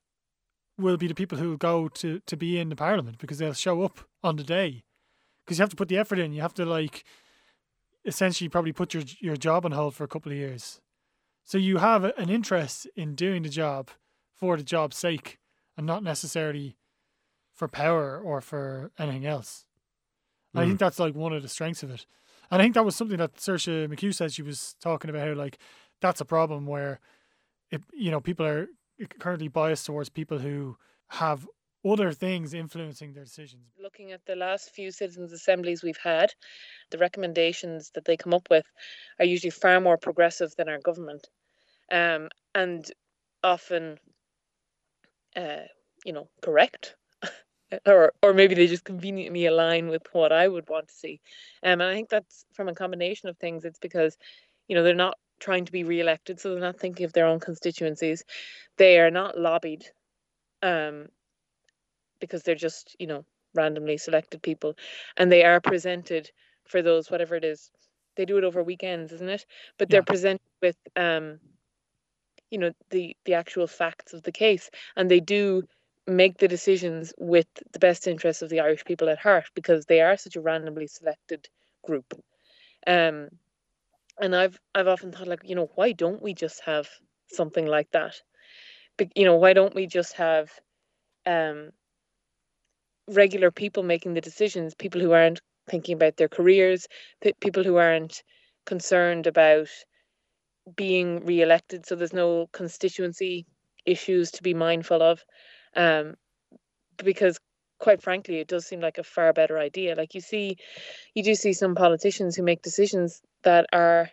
will 0.78 0.98
be 0.98 1.08
the 1.08 1.16
people 1.16 1.38
who 1.38 1.50
will 1.50 1.58
go 1.58 1.88
to 1.88 2.20
to 2.26 2.38
be 2.38 2.58
in 2.58 2.70
the 2.70 2.76
parliament 2.76 3.20
because 3.20 3.38
they'll 3.38 3.54
show 3.54 3.84
up 3.84 4.00
on 4.24 4.38
the 4.38 4.44
day 4.44 4.84
because 5.46 5.60
you 5.60 5.64
have 5.64 5.70
to 5.70 5.76
put 5.76 5.90
the 5.90 5.98
effort 5.98 6.20
in. 6.20 6.34
You 6.34 6.42
have 6.42 6.54
to 6.56 6.66
like 6.66 7.04
essentially 8.06 8.50
probably 8.50 8.74
put 8.74 8.94
your 8.94 9.04
your 9.20 9.36
job 9.36 9.66
on 9.66 9.72
hold 9.72 9.96
for 9.96 10.04
a 10.04 10.08
couple 10.08 10.32
of 10.32 10.38
years. 10.38 10.82
So 11.44 11.58
you 11.58 11.78
have 11.78 12.04
an 12.04 12.30
interest 12.30 12.88
in 12.96 13.16
doing 13.16 13.44
the 13.44 13.50
job 13.50 13.90
for 14.36 14.56
the 14.58 14.64
job's 14.64 14.98
sake 14.98 15.40
and 15.78 15.86
not 15.86 16.04
necessarily 16.04 16.78
for 17.54 17.68
power 17.68 18.20
or 18.20 18.42
for 18.42 18.92
anything 18.98 19.26
else. 19.26 19.66
And 20.54 20.62
I 20.62 20.66
think 20.66 20.78
mm. 20.78 20.80
that's 20.80 21.00
like 21.00 21.16
one 21.16 21.34
of 21.34 21.42
the 21.42 21.50
strengths 21.50 21.84
of 21.84 21.92
it. 21.92 22.06
And 22.50 22.62
I 22.62 22.66
think 22.66 22.76
that 22.76 22.86
was 22.86 22.96
something 22.96 23.18
that 23.18 23.38
Saoirse 23.38 23.88
McHugh 23.88 24.14
said 24.14 24.32
she 24.32 24.42
was 24.42 24.76
talking 24.82 25.10
about 25.10 25.28
how 25.28 25.34
like 25.34 25.58
that's 26.02 26.22
a 26.22 26.26
problem 26.26 26.66
where 26.66 27.00
it 27.72 27.82
you 27.94 28.12
know 28.12 28.22
people 28.22 28.46
are 28.46 28.68
currently 29.20 29.48
biased 29.48 29.86
towards 29.86 30.10
people 30.10 30.40
who 30.40 30.78
have 31.10 31.48
other 31.86 32.12
things 32.12 32.54
influencing 32.54 33.14
their 33.14 33.26
decisions. 33.26 33.74
looking 33.78 34.12
at 34.12 34.26
the 34.26 34.36
last 34.36 34.72
few 34.72 34.92
citizens' 34.92 35.32
assemblies 35.34 35.84
we've 35.84 35.98
had, 35.98 36.34
the 36.92 36.98
recommendations 36.98 37.92
that 37.92 38.06
they 38.06 38.18
come 38.18 38.34
up 38.34 38.50
with 38.50 38.66
are 39.20 39.26
usually 39.26 39.52
far 39.52 39.80
more 39.80 39.98
progressive 39.98 40.56
than 40.56 40.70
our 40.70 40.80
government, 40.80 41.30
um, 41.92 42.30
and 42.56 42.92
often, 43.44 44.00
uh, 45.36 45.64
you 46.06 46.14
know, 46.14 46.30
correct, 46.42 46.96
or 47.86 48.14
or 48.22 48.34
maybe 48.34 48.56
they 48.56 48.68
just 48.68 48.84
conveniently 48.86 49.46
align 49.46 49.88
with 49.90 50.04
what 50.14 50.32
I 50.32 50.48
would 50.48 50.70
want 50.70 50.88
to 50.90 50.94
see. 50.94 51.22
Um, 51.64 51.82
and 51.82 51.84
I 51.84 51.94
think 51.94 52.10
that's 52.10 52.46
from 52.54 52.70
a 52.70 52.76
combination 52.76 53.30
of 53.30 53.38
things. 53.38 53.66
It's 53.66 53.80
because, 53.80 54.18
you 54.68 54.76
know, 54.76 54.84
they're 54.84 54.96
not 54.96 55.18
trying 55.40 55.66
to 55.66 55.72
be 55.72 55.84
re-elected, 55.84 56.40
so 56.40 56.52
they're 56.52 56.60
not 56.60 56.80
thinking 56.80 57.06
of 57.06 57.14
their 57.14 57.26
own 57.28 57.40
constituencies. 57.40 58.24
They 58.78 59.00
are 59.00 59.12
not 59.12 59.38
lobbied. 59.38 59.86
Um, 60.62 61.08
because 62.24 62.44
they're 62.44 62.56
just 62.70 62.96
you 63.00 63.08
know 63.08 63.26
randomly 63.54 63.98
selected 63.98 64.42
people. 64.42 64.76
And 65.18 65.32
they 65.32 65.44
are 65.44 65.60
presented 65.60 66.32
for 66.66 66.82
those 66.82 67.12
whatever 67.12 67.36
it 67.36 67.44
is. 67.44 67.72
They 68.16 68.26
do 68.26 68.38
it 68.38 68.44
over 68.44 68.64
weekends 68.64 69.12
isn't 69.12 69.30
it? 69.30 69.46
But 69.78 69.90
they're 69.90 70.04
presented 70.14 70.52
with 70.62 70.78
um 70.96 71.40
you 72.50 72.60
know 72.60 72.72
the 72.90 73.16
the 73.26 73.34
actual 73.34 73.68
facts 73.68 74.14
of 74.14 74.24
the 74.24 74.32
case. 74.32 74.70
And 74.96 75.12
they 75.12 75.20
do 75.20 75.64
make 76.08 76.38
the 76.38 76.48
decisions 76.48 77.14
with 77.18 77.48
the 77.74 77.80
best 77.80 78.08
interests 78.08 78.42
of 78.42 78.50
the 78.50 78.60
irish 78.62 78.86
people 78.86 79.10
at 79.10 79.20
heart 79.20 79.46
because 79.56 79.86
they 79.86 80.02
are 80.02 80.18
such 80.18 80.36
a 80.36 80.42
randomly 80.42 80.88
selected 80.88 81.50
group. 81.86 82.14
Um 82.88 83.30
and 84.22 84.36
i've 84.36 84.60
i've 84.76 84.88
often 84.88 85.12
thought 85.12 85.28
like 85.28 85.42
you 85.44 85.56
know 85.56 85.70
why 85.76 85.92
don't 85.92 86.22
we 86.22 86.34
just 86.34 86.62
have 86.62 86.88
something 87.28 87.66
like 87.66 87.90
that? 87.92 88.16
Be- 88.98 89.12
you 89.16 89.26
know 89.26 89.38
why 89.38 89.54
don't 89.54 89.76
we 89.76 89.88
just 89.88 90.14
have 90.14 90.52
um 91.26 91.72
regular 93.08 93.52
people 93.52 93.84
making 93.84 94.14
the 94.14 94.22
decisions, 94.22 94.76
people 94.76 95.02
who 95.02 95.12
aren't 95.12 95.42
thinking 95.70 95.96
about 95.96 96.18
their 96.18 96.30
careers, 96.30 96.88
pe- 97.22 97.34
people 97.40 97.64
who 97.64 97.78
aren't 97.78 98.24
concerned 98.66 99.28
about 99.28 99.68
being 100.76 101.26
re-elected. 101.26 101.86
So 101.86 101.96
there's 101.96 102.14
no 102.14 102.48
constituency 102.54 103.46
issues 103.86 104.32
to 104.32 104.44
be 104.44 104.54
mindful 104.54 105.02
of, 105.02 105.24
um, 105.76 106.16
because 107.04 107.40
quite 107.80 108.02
frankly, 108.02 108.40
it 108.40 108.48
does 108.48 108.66
seem 108.66 108.80
like 108.80 108.98
a 108.98 109.04
far 109.04 109.34
better 109.34 109.58
idea. 109.58 109.96
Like 109.96 110.14
you 110.16 110.22
see, 110.22 110.58
you 111.14 111.24
do 111.24 111.36
see 111.36 111.54
some 111.54 111.76
politicians 111.76 112.36
who 112.36 112.44
make 112.44 112.62
decisions 112.62 113.22
that 113.44 113.66
are 113.74 114.10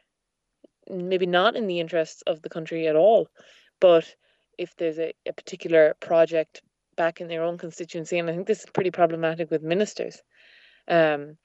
maybe 0.88 1.26
not 1.26 1.55
in 1.55 1.68
the 1.68 1.78
interests 1.78 2.22
of 2.26 2.43
the 2.43 2.49
country 2.49 2.88
at 2.88 2.97
all, 2.97 3.28
but 3.80 4.16
if 4.59 4.74
there's 4.76 4.99
a, 4.99 5.12
a 5.26 5.32
particular 5.32 5.95
project 6.01 6.62
back 7.01 7.22
in 7.22 7.28
their 7.28 7.44
own 7.44 7.57
constituency, 7.57 8.18
and 8.18 8.28
I 8.28 8.34
think 8.34 8.46
this 8.46 8.64
is 8.64 8.70
pretty 8.74 8.90
problematic 8.90 9.51
with 9.51 9.62
ministers. 9.62 10.20
Um, 10.86 11.38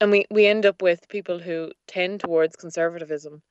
and 0.00 0.12
we, 0.12 0.26
we 0.30 0.46
end 0.46 0.64
up 0.64 0.80
with 0.80 1.08
people 1.08 1.40
who 1.40 1.72
tend 1.88 2.20
towards 2.20 2.54
conservatism 2.54 3.42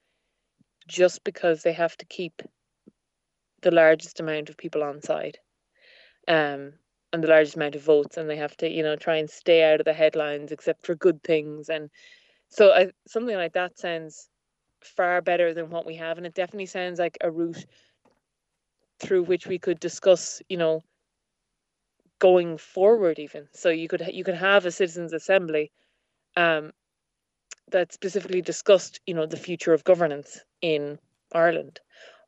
just 0.87 1.25
because 1.25 1.61
they 1.61 1.73
have 1.73 1.97
to 1.97 2.05
keep 2.05 2.41
the 3.63 3.71
largest 3.71 4.21
amount 4.21 4.49
of 4.49 4.55
people 4.55 4.81
on 4.81 5.01
side 5.01 5.39
um, 6.29 6.71
and 7.11 7.21
the 7.21 7.27
largest 7.27 7.57
amount 7.57 7.75
of 7.75 7.83
votes, 7.83 8.15
and 8.15 8.29
they 8.29 8.37
have 8.37 8.55
to, 8.55 8.69
you 8.69 8.81
know, 8.81 8.95
try 8.95 9.17
and 9.17 9.29
stay 9.29 9.69
out 9.69 9.81
of 9.81 9.85
the 9.85 9.91
headlines 9.91 10.53
except 10.53 10.85
for 10.85 10.95
good 10.95 11.21
things. 11.21 11.67
And 11.67 11.89
so 12.47 12.71
I, 12.71 12.91
something 13.09 13.35
like 13.35 13.53
that 13.53 13.77
sounds 13.77 14.29
far 14.79 15.21
better 15.21 15.53
than 15.53 15.69
what 15.69 15.85
we 15.85 15.95
have, 15.95 16.17
and 16.17 16.25
it 16.25 16.33
definitely 16.33 16.67
sounds 16.67 16.97
like 16.97 17.17
a 17.19 17.29
route 17.29 17.65
through 18.99 19.23
which 19.23 19.47
we 19.47 19.59
could 19.59 19.79
discuss, 19.79 20.41
you 20.49 20.57
know, 20.57 20.83
going 22.19 22.57
forward 22.57 23.19
even. 23.19 23.47
So 23.53 23.69
you 23.69 23.87
could 23.87 24.03
you 24.13 24.23
could 24.23 24.35
have 24.35 24.65
a 24.65 24.71
citizens 24.71 25.13
assembly 25.13 25.71
um 26.35 26.71
that 27.71 27.91
specifically 27.93 28.41
discussed, 28.41 28.99
you 29.05 29.13
know, 29.13 29.25
the 29.25 29.37
future 29.37 29.73
of 29.73 29.83
governance 29.83 30.41
in 30.61 30.99
Ireland 31.33 31.79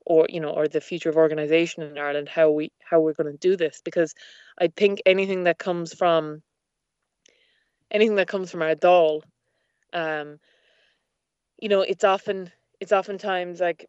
or 0.05 0.25
you 0.29 0.39
know 0.39 0.51
or 0.51 0.67
the 0.67 0.81
future 0.81 1.09
of 1.09 1.17
organization 1.17 1.83
in 1.83 1.97
Ireland 1.97 2.29
how 2.29 2.49
we 2.51 2.71
how 2.89 2.99
we're 3.01 3.13
going 3.13 3.31
to 3.31 3.37
do 3.49 3.55
this 3.55 3.81
because 3.83 4.13
I 4.59 4.67
think 4.75 5.01
anything 5.05 5.43
that 5.43 5.59
comes 5.59 5.93
from 5.93 6.41
anything 7.91 8.15
that 8.15 8.27
comes 8.27 8.51
from 8.51 8.61
our 8.61 8.75
Dáil 8.75 9.21
um 9.93 10.39
you 11.59 11.69
know 11.69 11.81
it's 11.81 12.03
often 12.03 12.51
it's 12.79 12.91
oftentimes 12.91 13.59
like 13.59 13.87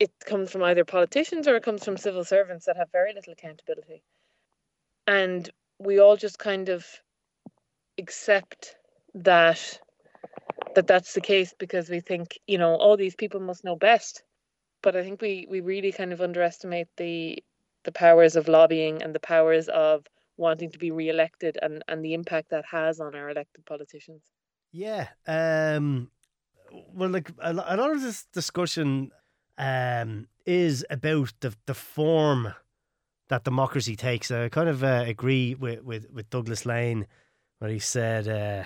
it 0.00 0.10
comes 0.24 0.50
from 0.50 0.62
either 0.62 0.84
politicians 0.84 1.46
or 1.46 1.54
it 1.56 1.62
comes 1.62 1.84
from 1.84 1.98
civil 1.98 2.24
servants 2.24 2.64
that 2.64 2.76
have 2.78 2.90
very 2.90 3.12
little 3.12 3.34
accountability. 3.34 4.02
And 5.06 5.48
we 5.78 6.00
all 6.00 6.16
just 6.16 6.38
kind 6.38 6.70
of 6.70 6.86
accept 7.98 8.76
that 9.14 9.78
that 10.74 10.86
that's 10.86 11.14
the 11.14 11.20
case 11.20 11.54
because 11.58 11.90
we 11.90 12.00
think, 12.00 12.38
you 12.46 12.56
know, 12.56 12.74
all 12.76 12.96
these 12.96 13.16
people 13.16 13.40
must 13.40 13.64
know 13.64 13.76
best. 13.76 14.22
But 14.82 14.96
I 14.96 15.02
think 15.02 15.20
we 15.20 15.46
we 15.50 15.60
really 15.60 15.92
kind 15.92 16.12
of 16.12 16.22
underestimate 16.22 16.88
the 16.96 17.42
the 17.84 17.92
powers 17.92 18.36
of 18.36 18.48
lobbying 18.48 19.02
and 19.02 19.14
the 19.14 19.20
powers 19.20 19.68
of 19.68 20.06
wanting 20.36 20.70
to 20.70 20.78
be 20.78 20.90
re-elected 20.90 21.58
and 21.60 21.82
and 21.88 22.02
the 22.02 22.14
impact 22.14 22.50
that 22.50 22.64
has 22.70 23.00
on 23.00 23.14
our 23.14 23.28
elected 23.28 23.66
politicians. 23.66 24.22
Yeah. 24.72 25.08
Um, 25.26 26.10
well, 26.94 27.10
like 27.10 27.30
a 27.40 27.52
lot 27.52 27.90
of 27.90 28.00
this 28.00 28.24
discussion 28.32 29.10
um, 29.58 30.28
is 30.46 30.84
about 30.90 31.32
the 31.40 31.54
the 31.66 31.74
form 31.74 32.54
that 33.28 33.44
democracy 33.44 33.96
takes. 33.96 34.30
I 34.30 34.48
kind 34.48 34.68
of 34.68 34.82
uh, 34.82 35.04
agree 35.06 35.54
with, 35.54 35.84
with, 35.84 36.10
with 36.10 36.28
Douglas 36.30 36.66
Lain 36.66 37.06
where 37.60 37.70
he 37.70 37.78
said 37.78 38.26
uh, 38.26 38.64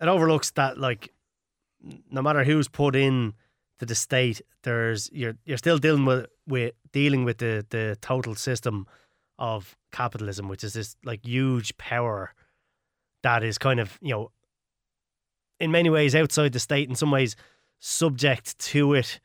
it 0.00 0.08
overlooks 0.08 0.50
that 0.52 0.78
like 0.78 1.12
no 2.10 2.22
matter 2.22 2.44
who's 2.44 2.68
put 2.68 2.94
in 2.94 3.34
to 3.80 3.86
the 3.86 3.94
state, 3.94 4.40
there's 4.62 5.10
you're 5.12 5.36
you're 5.44 5.58
still 5.58 5.78
dealing 5.78 6.04
with, 6.04 6.26
with 6.46 6.74
dealing 6.92 7.24
with 7.24 7.38
the, 7.38 7.66
the 7.70 7.98
total 8.00 8.34
system 8.34 8.86
of 9.38 9.76
capitalism, 9.90 10.48
which 10.48 10.62
is 10.62 10.74
this 10.74 10.94
like 11.04 11.26
huge 11.26 11.76
power 11.78 12.32
that 13.22 13.42
is 13.42 13.58
kind 13.58 13.80
of, 13.80 13.98
you 14.00 14.10
know, 14.10 14.30
in 15.58 15.70
many 15.70 15.90
ways 15.90 16.14
outside 16.14 16.52
the 16.52 16.60
state, 16.60 16.88
in 16.88 16.94
some 16.94 17.10
ways 17.10 17.34
subject 17.78 18.58
to 18.58 18.94
it. 18.94 19.20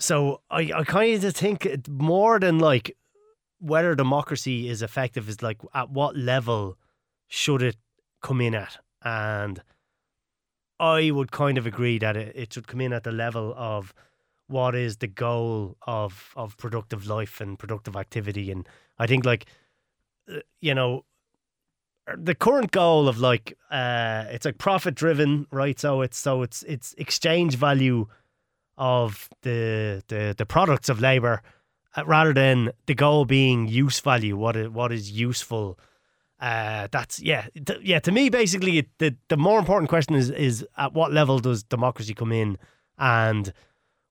So 0.00 0.40
I, 0.50 0.72
I 0.74 0.84
kind 0.84 1.22
of 1.22 1.34
think 1.34 1.88
more 1.88 2.40
than 2.40 2.58
like 2.58 2.96
whether 3.58 3.94
democracy 3.94 4.68
is 4.68 4.80
effective 4.82 5.28
is 5.28 5.42
like 5.42 5.58
at 5.74 5.90
what 5.90 6.16
level 6.16 6.78
should 7.28 7.62
it 7.62 7.76
come 8.22 8.40
in 8.40 8.54
at? 8.54 8.78
And 9.02 9.62
I 10.78 11.10
would 11.10 11.30
kind 11.30 11.58
of 11.58 11.66
agree 11.66 11.98
that 11.98 12.16
it, 12.16 12.32
it 12.34 12.52
should 12.54 12.66
come 12.66 12.80
in 12.80 12.94
at 12.94 13.04
the 13.04 13.12
level 13.12 13.54
of 13.56 13.92
what 14.46 14.74
is 14.74 14.96
the 14.96 15.06
goal 15.06 15.76
of 15.86 16.32
of 16.34 16.56
productive 16.56 17.06
life 17.06 17.40
and 17.40 17.58
productive 17.58 17.94
activity. 17.94 18.50
And 18.50 18.66
I 18.98 19.06
think 19.06 19.26
like 19.26 19.44
uh, 20.32 20.40
you 20.62 20.74
know 20.74 21.04
the 22.16 22.34
current 22.34 22.72
goal 22.72 23.06
of 23.06 23.18
like 23.18 23.56
uh 23.70 24.24
it's 24.30 24.46
like 24.46 24.56
profit 24.56 24.94
driven, 24.94 25.46
right? 25.50 25.78
So 25.78 26.00
it's 26.00 26.16
so 26.16 26.40
it's 26.40 26.62
it's 26.62 26.94
exchange 26.96 27.56
value 27.56 28.06
of 28.80 29.28
the 29.42 30.02
the 30.08 30.34
the 30.36 30.46
products 30.46 30.88
of 30.88 31.00
labor 31.00 31.42
uh, 31.96 32.04
rather 32.06 32.32
than 32.32 32.72
the 32.86 32.94
goal 32.94 33.26
being 33.26 33.68
use 33.68 34.00
value 34.00 34.36
what 34.36 34.56
is, 34.56 34.68
what 34.70 34.90
is 34.90 35.12
useful. 35.12 35.78
Uh 36.40 36.88
that's 36.90 37.20
yeah 37.20 37.46
t- 37.66 37.76
yeah 37.82 37.98
to 38.00 38.10
me 38.10 38.30
basically 38.30 38.88
the 38.98 39.14
the 39.28 39.36
more 39.36 39.58
important 39.58 39.90
question 39.90 40.14
is 40.14 40.30
is 40.30 40.66
at 40.78 40.94
what 40.94 41.12
level 41.12 41.38
does 41.38 41.62
democracy 41.62 42.14
come 42.14 42.32
in? 42.32 42.56
And 42.98 43.52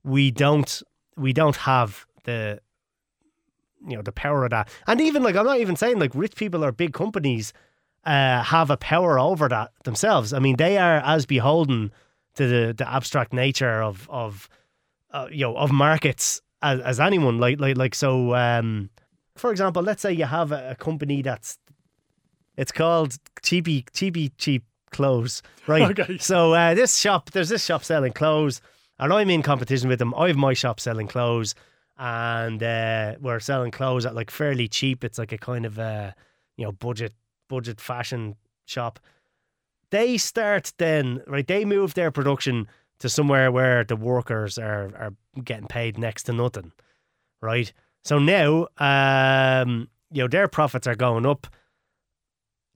we 0.03 0.29
don't 0.29 0.83
we 1.17 1.33
don't 1.33 1.55
have 1.55 2.05
the 2.25 2.59
you 3.87 3.95
know 3.95 4.03
the 4.03 4.11
power 4.11 4.43
of 4.43 4.51
that. 4.51 4.69
And 4.85 5.01
even 5.01 5.23
like 5.23 5.35
i'm 5.35 5.45
not 5.45 5.59
even 5.59 5.75
saying 5.75 5.97
like 5.97 6.13
rich 6.13 6.35
people 6.35 6.63
or 6.63 6.71
big 6.71 6.93
companies 6.93 7.53
uh 8.05 8.43
have 8.43 8.69
a 8.69 8.77
power 8.77 9.17
over 9.17 9.49
that 9.49 9.71
themselves. 9.83 10.31
I 10.31 10.37
mean 10.37 10.57
they 10.57 10.77
are 10.77 10.97
as 10.97 11.25
beholden 11.25 11.91
to 12.35 12.47
the 12.47 12.73
the 12.77 12.87
abstract 12.87 13.33
nature 13.33 13.81
of 13.81 14.07
of 14.11 14.47
uh, 15.11 15.27
you 15.31 15.41
know 15.41 15.55
of 15.55 15.71
markets 15.71 16.41
as, 16.61 16.79
as 16.81 16.99
anyone 16.99 17.37
like 17.39 17.59
like 17.59 17.77
like 17.77 17.95
so 17.95 18.35
um 18.35 18.89
for 19.35 19.51
example 19.51 19.81
let's 19.81 20.01
say 20.01 20.11
you 20.11 20.25
have 20.25 20.51
a, 20.51 20.71
a 20.71 20.75
company 20.75 21.21
that's 21.21 21.57
it's 22.57 22.71
called 22.71 23.17
cheapy 23.41 23.85
cheapy 23.93 24.29
cheap 24.37 24.63
clothes 24.91 25.41
right? 25.67 25.81
Okay. 25.99 26.17
so 26.17 26.53
uh, 26.53 26.73
this 26.73 26.97
shop 26.97 27.31
there's 27.31 27.49
this 27.49 27.63
shop 27.63 27.83
selling 27.83 28.11
clothes 28.13 28.61
and 28.99 29.13
i'm 29.13 29.29
in 29.29 29.41
competition 29.41 29.87
with 29.89 29.99
them. 29.99 30.13
I 30.13 30.27
have 30.27 30.37
my 30.37 30.53
shop 30.53 30.79
selling 30.79 31.07
clothes 31.07 31.55
and 31.97 32.61
uh, 32.63 33.15
we're 33.21 33.39
selling 33.39 33.71
clothes 33.71 34.05
at 34.05 34.15
like 34.15 34.31
fairly 34.31 34.67
cheap. 34.67 35.03
It's 35.03 35.17
like 35.17 35.31
a 35.31 35.37
kind 35.37 35.65
of 35.65 35.77
uh 35.79 36.11
you 36.57 36.65
know 36.65 36.71
budget 36.71 37.13
budget 37.49 37.79
fashion 37.81 38.35
shop. 38.65 38.99
They 39.91 40.17
start 40.17 40.73
then 40.77 41.21
right 41.27 41.47
they 41.47 41.65
move 41.65 41.93
their 41.93 42.11
production 42.11 42.67
to 42.99 43.09
somewhere 43.09 43.51
where 43.51 43.83
the 43.83 43.95
workers 43.95 44.57
are 44.57 44.91
are 44.95 45.13
getting 45.43 45.67
paid 45.67 45.97
next 45.97 46.23
to 46.23 46.33
nothing 46.33 46.71
right? 47.41 47.71
So 48.03 48.19
now 48.19 48.67
um 48.77 49.89
you 50.11 50.23
know 50.23 50.27
their 50.27 50.47
profits 50.47 50.87
are 50.87 50.95
going 50.95 51.25
up 51.25 51.47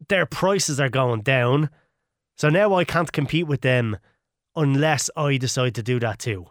their 0.10 0.26
prices 0.26 0.80
are 0.80 0.90
going 0.90 1.22
down. 1.22 1.70
So 2.36 2.50
now 2.50 2.74
I 2.74 2.84
can't 2.84 3.12
compete 3.12 3.48
with 3.48 3.62
them 3.62 3.98
unless 4.56 5.10
I 5.16 5.38
decide 5.38 5.76
to 5.76 5.84
do 5.84 6.00
that 6.00 6.20
too 6.20 6.48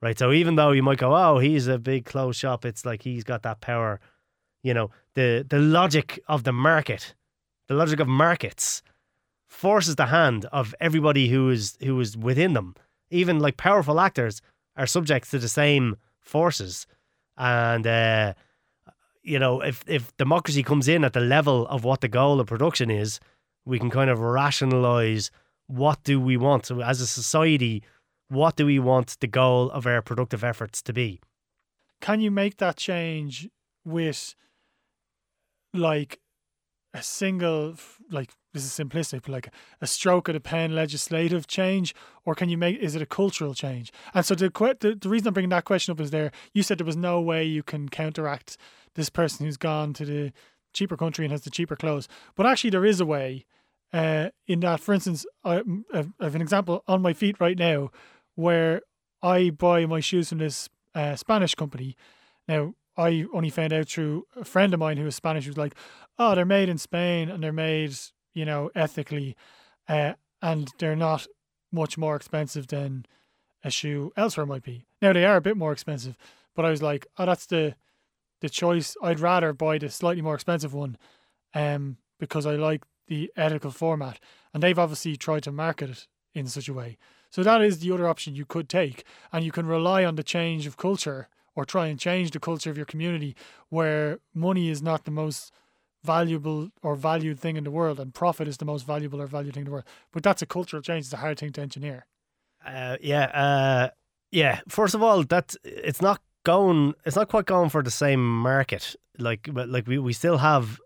right? 0.00 0.18
So 0.18 0.32
even 0.32 0.56
though 0.56 0.72
you 0.72 0.82
might 0.82 0.98
go 0.98 1.14
oh 1.14 1.38
he's 1.38 1.66
a 1.66 1.78
big 1.78 2.04
clothes 2.04 2.36
shop 2.36 2.64
it's 2.64 2.84
like 2.84 3.02
he's 3.02 3.24
got 3.24 3.42
that 3.42 3.60
power 3.60 4.00
you 4.62 4.74
know 4.74 4.90
the 5.14 5.44
the 5.48 5.58
logic 5.58 6.20
of 6.28 6.44
the 6.44 6.52
market 6.52 7.14
the 7.68 7.74
logic 7.74 8.00
of 8.00 8.08
markets 8.08 8.82
forces 9.52 9.96
the 9.96 10.06
hand 10.06 10.46
of 10.46 10.74
everybody 10.80 11.28
who 11.28 11.50
is 11.50 11.76
who 11.82 12.00
is 12.00 12.16
within 12.16 12.54
them. 12.54 12.74
Even 13.12 13.38
like 13.38 13.56
powerful 13.56 14.00
actors 14.00 14.42
are 14.76 14.86
subject 14.86 15.30
to 15.30 15.38
the 15.38 15.48
same 15.48 15.96
forces, 16.20 16.86
and 17.36 17.86
uh, 17.86 18.34
you 19.22 19.38
know 19.38 19.60
if 19.60 19.84
if 19.86 20.16
democracy 20.16 20.62
comes 20.62 20.88
in 20.88 21.04
at 21.04 21.12
the 21.12 21.20
level 21.20 21.66
of 21.68 21.84
what 21.84 22.00
the 22.00 22.08
goal 22.08 22.40
of 22.40 22.46
production 22.46 22.90
is, 22.90 23.20
we 23.64 23.78
can 23.78 23.90
kind 23.90 24.10
of 24.10 24.18
rationalize 24.18 25.30
what 25.66 26.02
do 26.04 26.20
we 26.20 26.36
want. 26.36 26.66
So 26.66 26.80
as 26.80 27.00
a 27.00 27.06
society, 27.06 27.82
what 28.28 28.56
do 28.56 28.66
we 28.66 28.78
want 28.78 29.18
the 29.20 29.26
goal 29.26 29.70
of 29.70 29.86
our 29.86 30.02
productive 30.02 30.42
efforts 30.42 30.82
to 30.82 30.92
be? 30.92 31.20
Can 32.00 32.20
you 32.20 32.30
make 32.30 32.56
that 32.56 32.76
change 32.76 33.48
with 33.84 34.34
like 35.74 36.18
a 36.94 37.02
single 37.02 37.74
like 38.10 38.32
this 38.52 38.64
is 38.64 38.70
simplistic, 38.70 39.22
but 39.22 39.30
like 39.30 39.48
a 39.80 39.86
stroke 39.86 40.28
of 40.28 40.34
the 40.34 40.40
pen 40.40 40.74
legislative 40.74 41.46
change, 41.46 41.94
or 42.24 42.34
can 42.34 42.48
you 42.48 42.58
make 42.58 42.78
is 42.78 42.94
it 42.94 43.02
a 43.02 43.06
cultural 43.06 43.54
change? 43.54 43.92
And 44.14 44.24
so 44.24 44.34
the 44.34 44.50
the, 44.80 44.94
the 44.94 45.08
reason 45.08 45.28
I'm 45.28 45.34
bringing 45.34 45.50
that 45.50 45.64
question 45.64 45.92
up 45.92 46.00
is 46.00 46.10
there 46.10 46.32
you 46.52 46.62
said 46.62 46.78
there 46.78 46.86
was 46.86 46.96
no 46.96 47.20
way 47.20 47.44
you 47.44 47.62
can 47.62 47.88
counteract 47.88 48.56
this 48.94 49.08
person 49.08 49.46
who's 49.46 49.56
gone 49.56 49.94
to 49.94 50.04
the 50.04 50.32
cheaper 50.74 50.96
country 50.96 51.24
and 51.24 51.32
has 51.32 51.42
the 51.42 51.50
cheaper 51.50 51.76
clothes, 51.76 52.08
but 52.36 52.46
actually 52.46 52.70
there 52.70 52.84
is 52.84 53.00
a 53.00 53.06
way. 53.06 53.44
Uh, 53.94 54.30
in 54.46 54.60
that, 54.60 54.80
for 54.80 54.94
instance, 54.94 55.26
I, 55.44 55.62
I 55.92 56.06
have 56.20 56.34
an 56.34 56.40
example 56.40 56.82
on 56.88 57.02
my 57.02 57.12
feet 57.12 57.36
right 57.38 57.58
now 57.58 57.90
where 58.36 58.80
I 59.22 59.50
buy 59.50 59.84
my 59.84 60.00
shoes 60.00 60.30
from 60.30 60.38
this 60.38 60.70
uh, 60.94 61.14
Spanish 61.14 61.54
company. 61.54 61.94
Now, 62.48 62.74
I 62.96 63.26
only 63.32 63.50
found 63.50 63.72
out 63.72 63.88
through 63.88 64.26
a 64.36 64.44
friend 64.44 64.74
of 64.74 64.80
mine 64.80 64.96
who 64.96 65.04
was 65.04 65.16
Spanish 65.16 65.44
who 65.44 65.50
was 65.50 65.58
like, 65.58 65.74
oh, 66.18 66.34
they're 66.34 66.44
made 66.44 66.68
in 66.68 66.78
Spain 66.78 67.30
and 67.30 67.42
they're 67.42 67.52
made, 67.52 67.94
you 68.34 68.44
know, 68.44 68.70
ethically, 68.74 69.36
uh, 69.88 70.14
and 70.40 70.70
they're 70.78 70.96
not 70.96 71.26
much 71.70 71.96
more 71.96 72.16
expensive 72.16 72.66
than 72.66 73.06
a 73.64 73.70
shoe 73.70 74.12
elsewhere 74.16 74.46
might 74.46 74.62
be. 74.62 74.84
Now 75.00 75.12
they 75.12 75.24
are 75.24 75.36
a 75.36 75.40
bit 75.42 75.56
more 75.56 75.72
expensive, 75.72 76.16
but 76.54 76.64
I 76.64 76.70
was 76.70 76.82
like, 76.82 77.06
oh, 77.18 77.26
that's 77.26 77.46
the 77.46 77.74
the 78.40 78.50
choice. 78.50 78.96
I'd 79.02 79.20
rather 79.20 79.52
buy 79.52 79.78
the 79.78 79.88
slightly 79.88 80.20
more 80.20 80.34
expensive 80.34 80.74
one, 80.74 80.98
um, 81.54 81.96
because 82.18 82.44
I 82.44 82.56
like 82.56 82.82
the 83.06 83.30
ethical 83.36 83.70
format, 83.70 84.18
and 84.52 84.62
they've 84.62 84.78
obviously 84.78 85.16
tried 85.16 85.44
to 85.44 85.52
market 85.52 85.90
it 85.90 86.08
in 86.34 86.46
such 86.48 86.68
a 86.68 86.74
way. 86.74 86.98
So 87.30 87.42
that 87.42 87.62
is 87.62 87.78
the 87.78 87.92
other 87.92 88.08
option 88.08 88.34
you 88.34 88.44
could 88.44 88.68
take, 88.68 89.04
and 89.32 89.44
you 89.44 89.52
can 89.52 89.66
rely 89.66 90.04
on 90.04 90.16
the 90.16 90.22
change 90.22 90.66
of 90.66 90.76
culture 90.76 91.28
or 91.54 91.64
try 91.64 91.86
and 91.86 91.98
change 91.98 92.30
the 92.30 92.40
culture 92.40 92.70
of 92.70 92.76
your 92.76 92.86
community 92.86 93.34
where 93.68 94.18
money 94.34 94.68
is 94.68 94.82
not 94.82 95.04
the 95.04 95.10
most 95.10 95.52
valuable 96.04 96.70
or 96.82 96.96
valued 96.96 97.38
thing 97.38 97.56
in 97.56 97.64
the 97.64 97.70
world 97.70 98.00
and 98.00 98.14
profit 98.14 98.48
is 98.48 98.56
the 98.56 98.64
most 98.64 98.86
valuable 98.86 99.20
or 99.20 99.26
valued 99.26 99.54
thing 99.54 99.62
in 99.62 99.66
the 99.66 99.70
world. 99.70 99.84
But 100.12 100.22
that's 100.22 100.42
a 100.42 100.46
cultural 100.46 100.82
change. 100.82 101.04
It's 101.04 101.12
a 101.12 101.18
hard 101.18 101.38
thing 101.38 101.52
to 101.52 101.60
engineer. 101.60 102.06
Uh, 102.64 102.96
yeah, 103.00 103.24
uh, 103.24 103.88
yeah. 104.30 104.60
First 104.68 104.94
of 104.94 105.02
all, 105.02 105.22
that 105.24 105.54
it's 105.64 106.00
not 106.00 106.20
going. 106.44 106.94
It's 107.04 107.16
not 107.16 107.28
quite 107.28 107.46
going 107.46 107.70
for 107.70 107.82
the 107.82 107.90
same 107.90 108.24
market. 108.24 108.96
Like, 109.18 109.48
but 109.52 109.68
like 109.68 109.86
we, 109.86 109.98
we 109.98 110.12
still 110.12 110.38
have 110.38 110.80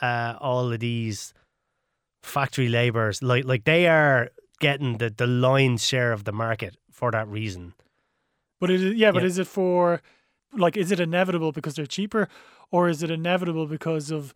uh, 0.00 0.34
all 0.40 0.72
of 0.72 0.80
these 0.80 1.34
factory 2.22 2.68
laborers. 2.68 3.22
Like, 3.22 3.44
like 3.44 3.64
they 3.64 3.88
are 3.88 4.30
getting 4.60 4.98
the 4.98 5.10
the 5.10 5.26
lion's 5.26 5.86
share 5.86 6.12
of 6.12 6.24
the 6.24 6.32
market 6.32 6.76
for 6.90 7.10
that 7.10 7.28
reason. 7.28 7.74
But 8.60 8.70
it 8.70 8.82
is, 8.82 8.94
yeah, 8.94 9.12
but 9.12 9.22
Yeah. 9.22 9.28
is 9.28 9.38
it 9.38 9.46
for 9.46 10.02
like 10.56 10.76
is 10.76 10.90
it 10.90 11.00
inevitable 11.00 11.52
because 11.52 11.74
they're 11.74 11.86
cheaper 11.86 12.28
or 12.70 12.88
is 12.88 13.02
it 13.02 13.10
inevitable 13.10 13.66
because 13.66 14.10
of 14.10 14.32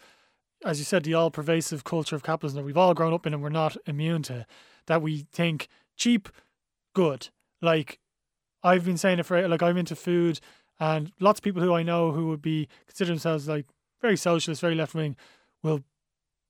as 0.64 0.78
you 0.78 0.84
said 0.84 1.04
the 1.04 1.14
all 1.14 1.30
pervasive 1.30 1.84
culture 1.84 2.14
of 2.14 2.22
capitalism 2.22 2.58
that 2.58 2.64
we've 2.66 2.76
all 2.76 2.94
grown 2.94 3.14
up 3.14 3.26
in 3.26 3.32
and 3.32 3.42
we're 3.42 3.48
not 3.48 3.76
immune 3.86 4.22
to 4.22 4.46
that 4.86 5.00
we 5.00 5.20
think 5.32 5.68
cheap 5.96 6.28
good 6.94 7.28
like 7.62 7.98
I've 8.62 8.84
been 8.84 8.98
saying 8.98 9.18
it 9.18 9.26
for 9.26 9.48
like 9.48 9.62
I'm 9.62 9.78
into 9.78 9.96
food 9.96 10.38
and 10.78 11.10
lots 11.18 11.38
of 11.40 11.44
people 11.44 11.62
who 11.62 11.72
I 11.72 11.82
know 11.82 12.12
who 12.12 12.28
would 12.28 12.42
be 12.42 12.68
consider 12.86 13.08
themselves 13.12 13.48
like 13.48 13.66
very 14.02 14.16
socialist 14.16 14.60
very 14.60 14.74
left 14.74 14.94
wing 14.94 15.16
will 15.62 15.82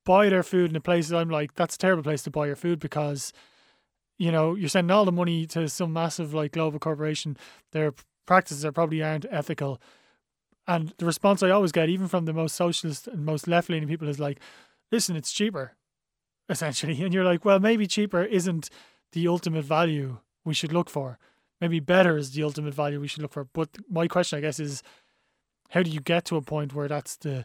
buy 0.05 0.29
their 0.29 0.43
food 0.43 0.71
in 0.71 0.77
a 0.77 0.81
place 0.81 1.09
that 1.09 1.17
I'm 1.17 1.31
like 1.31 1.55
that's 1.55 1.77
a 1.77 1.79
terrible 1.79 2.03
place 2.03 2.23
to 2.25 2.31
buy 2.31 2.47
your 2.47 2.57
food 2.57 2.81
because 2.81 3.33
you 4.23 4.31
know, 4.31 4.55
you're 4.55 4.69
sending 4.69 4.93
all 4.93 5.05
the 5.05 5.11
money 5.11 5.47
to 5.47 5.69
some 5.69 5.93
massive 5.93 6.33
like 6.33 6.53
global 6.53 6.79
corporation. 6.79 7.37
Their 7.73 7.93
practices 8.25 8.65
are 8.65 8.71
probably 8.71 9.03
aren't 9.03 9.27
ethical. 9.29 9.81
And 10.69 10.95
the 10.99 11.07
response 11.07 11.43
I 11.43 11.51
always 11.51 11.73
get, 11.73 11.89
even 11.89 12.07
from 12.07 12.27
the 12.27 12.33
most 12.33 12.55
socialist 12.55 13.09
and 13.09 13.25
most 13.25 13.49
left 13.49 13.69
leaning 13.69 13.89
people, 13.89 14.09
is 14.09 14.21
like, 14.21 14.39
listen, 14.93 15.17
it's 15.17 15.33
cheaper, 15.33 15.73
essentially. 16.49 17.03
And 17.03 17.13
you're 17.13 17.25
like, 17.25 17.45
well, 17.45 17.59
maybe 17.59 17.89
cheaper 17.89 18.23
isn't 18.23 18.71
the 19.11 19.27
ultimate 19.27 19.65
value 19.65 20.19
we 20.45 20.55
should 20.55 20.73
look 20.73 20.89
for. 20.89 21.19
Maybe 21.61 21.81
better 21.81 22.17
is 22.17 22.31
the 22.31 22.45
ultimate 22.45 22.75
value 22.75 23.01
we 23.01 23.09
should 23.09 23.23
look 23.23 23.33
for. 23.33 23.49
But 23.53 23.71
my 23.91 24.07
question, 24.07 24.39
I 24.39 24.43
guess, 24.43 24.61
is 24.61 24.85
how 25.71 25.83
do 25.83 25.91
you 25.91 26.01
get 26.01 26.25
to 26.27 26.37
a 26.37 26.43
point 26.43 26.75
where 26.75 26.87
that's 26.87 27.17
the 27.17 27.45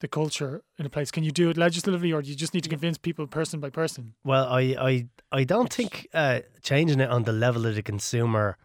the 0.00 0.08
culture 0.08 0.62
in 0.78 0.86
a 0.86 0.90
place? 0.90 1.10
Can 1.10 1.24
you 1.24 1.30
do 1.30 1.50
it 1.50 1.56
legislatively 1.56 2.12
or 2.12 2.22
do 2.22 2.28
you 2.28 2.36
just 2.36 2.54
need 2.54 2.64
to 2.64 2.70
convince 2.70 2.98
people 2.98 3.26
person 3.26 3.60
by 3.60 3.70
person? 3.70 4.14
Well, 4.24 4.46
I 4.46 4.60
I, 4.78 5.08
I 5.32 5.44
don't 5.44 5.72
think 5.72 6.08
uh, 6.12 6.40
changing 6.62 7.00
it 7.00 7.10
on 7.10 7.24
the 7.24 7.32
level 7.32 7.66
of 7.66 7.74
the 7.74 7.82
consumer 7.82 8.56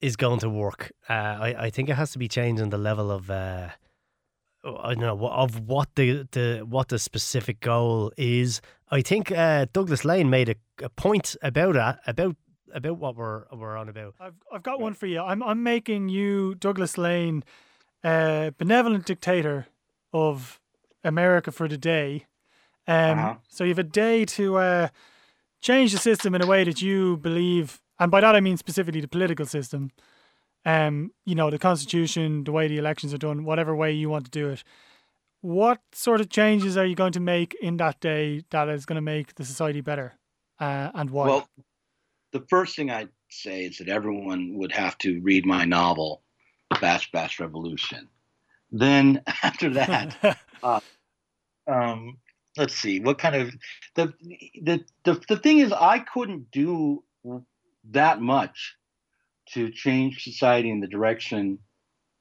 is 0.00 0.16
going 0.16 0.40
to 0.40 0.50
work. 0.50 0.92
Uh, 1.08 1.12
I 1.12 1.54
I 1.66 1.70
think 1.70 1.88
it 1.88 1.94
has 1.94 2.12
to 2.12 2.18
be 2.18 2.28
changed 2.28 2.62
on 2.62 2.70
the 2.70 2.78
level 2.78 3.10
of 3.10 3.30
uh, 3.30 3.70
I 4.64 4.94
don't 4.94 5.00
know 5.00 5.28
of 5.28 5.60
what 5.68 5.94
the, 5.94 6.26
the 6.32 6.64
what 6.68 6.88
the 6.88 6.98
specific 6.98 7.60
goal 7.60 8.12
is. 8.16 8.60
I 8.90 9.02
think 9.02 9.30
uh, 9.30 9.66
Douglas 9.72 10.04
Lain 10.04 10.30
made 10.30 10.48
a, 10.48 10.54
a 10.82 10.88
point 10.88 11.36
about 11.42 11.74
that 11.74 12.00
about 12.06 12.36
about 12.72 12.98
what 12.98 13.16
we're 13.16 13.44
we're 13.52 13.76
on 13.76 13.88
about. 13.88 14.14
I've 14.18 14.34
I've 14.52 14.62
got 14.62 14.80
one 14.80 14.94
for 14.94 15.06
you. 15.06 15.20
I'm 15.20 15.42
I'm 15.42 15.62
making 15.62 16.08
you 16.08 16.54
Douglas 16.54 16.96
Lain, 16.96 17.44
uh, 18.02 18.50
benevolent 18.56 19.04
dictator 19.06 19.66
of 20.12 20.60
America 21.04 21.52
for 21.52 21.68
the 21.68 21.78
day. 21.78 22.26
Um, 22.86 23.18
Uh-huh. 23.18 23.34
So 23.48 23.64
you 23.64 23.70
have 23.70 23.78
a 23.78 23.84
day 23.84 24.24
to 24.24 24.56
uh, 24.56 24.88
change 25.60 25.92
the 25.92 25.98
system 25.98 26.34
in 26.34 26.42
a 26.42 26.46
way 26.46 26.64
that 26.64 26.82
you 26.82 27.16
believe, 27.18 27.80
and 27.98 28.10
by 28.10 28.20
that 28.20 28.34
I 28.34 28.40
mean 28.40 28.56
specifically 28.56 29.00
the 29.00 29.08
political 29.08 29.46
system. 29.46 29.90
Um, 30.66 31.12
you 31.26 31.34
know, 31.34 31.50
the 31.50 31.58
constitution, 31.58 32.44
the 32.44 32.52
way 32.52 32.68
the 32.68 32.78
elections 32.78 33.12
are 33.12 33.18
done, 33.18 33.44
whatever 33.44 33.76
way 33.76 33.92
you 33.92 34.08
want 34.08 34.24
to 34.24 34.30
do 34.30 34.48
it. 34.48 34.64
What 35.42 35.80
sort 35.92 36.22
of 36.22 36.30
changes 36.30 36.78
are 36.78 36.86
you 36.86 36.94
going 36.94 37.12
to 37.12 37.20
make 37.20 37.54
in 37.60 37.76
that 37.76 38.00
day 38.00 38.44
that 38.48 38.70
is 38.70 38.86
going 38.86 38.96
to 38.96 39.02
make 39.02 39.34
the 39.34 39.44
society 39.44 39.82
better, 39.82 40.14
uh, 40.58 40.90
and 40.94 41.10
why? 41.10 41.26
Well, 41.26 41.48
the 42.32 42.44
first 42.48 42.76
thing 42.76 42.90
I'd 42.90 43.10
say 43.30 43.64
is 43.64 43.78
that 43.78 43.88
everyone 43.88 44.56
would 44.56 44.72
have 44.72 44.96
to 44.98 45.20
read 45.20 45.44
my 45.44 45.64
novel, 45.66 46.22
Bash 46.80 47.10
Bash 47.12 47.40
Revolution. 47.40 48.08
Then 48.70 49.22
after 49.42 49.70
that, 49.70 50.38
uh, 50.62 50.80
um, 51.66 52.18
let's 52.56 52.74
see 52.74 53.00
what 53.00 53.18
kind 53.18 53.36
of 53.36 53.54
the, 53.94 54.12
the 54.62 54.84
the 55.04 55.20
the 55.28 55.36
thing 55.36 55.58
is 55.58 55.72
I 55.72 55.98
couldn't 56.00 56.50
do 56.50 57.02
that 57.90 58.20
much 58.20 58.76
to 59.52 59.70
change 59.70 60.24
society 60.24 60.70
in 60.70 60.80
the 60.80 60.86
direction 60.86 61.58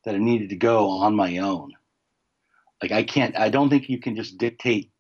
that 0.06 0.15
it 0.15 0.22
needed 0.22 0.49
to 0.49 0.56
go 0.56 0.90
on 0.90 1.15
my 1.15 1.38
own. 1.38 1.72
Like 2.82 2.91
I 2.91 3.03
can't. 3.03 3.38
I 3.38 3.49
don't 3.49 3.70
think 3.70 3.90
you 3.90 3.99
can 3.99 4.15
just 4.15 4.38
dictate 4.38 4.91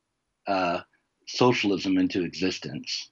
uh, 0.47 0.81
socialism 1.27 1.97
into 1.97 2.23
existence. 2.23 3.09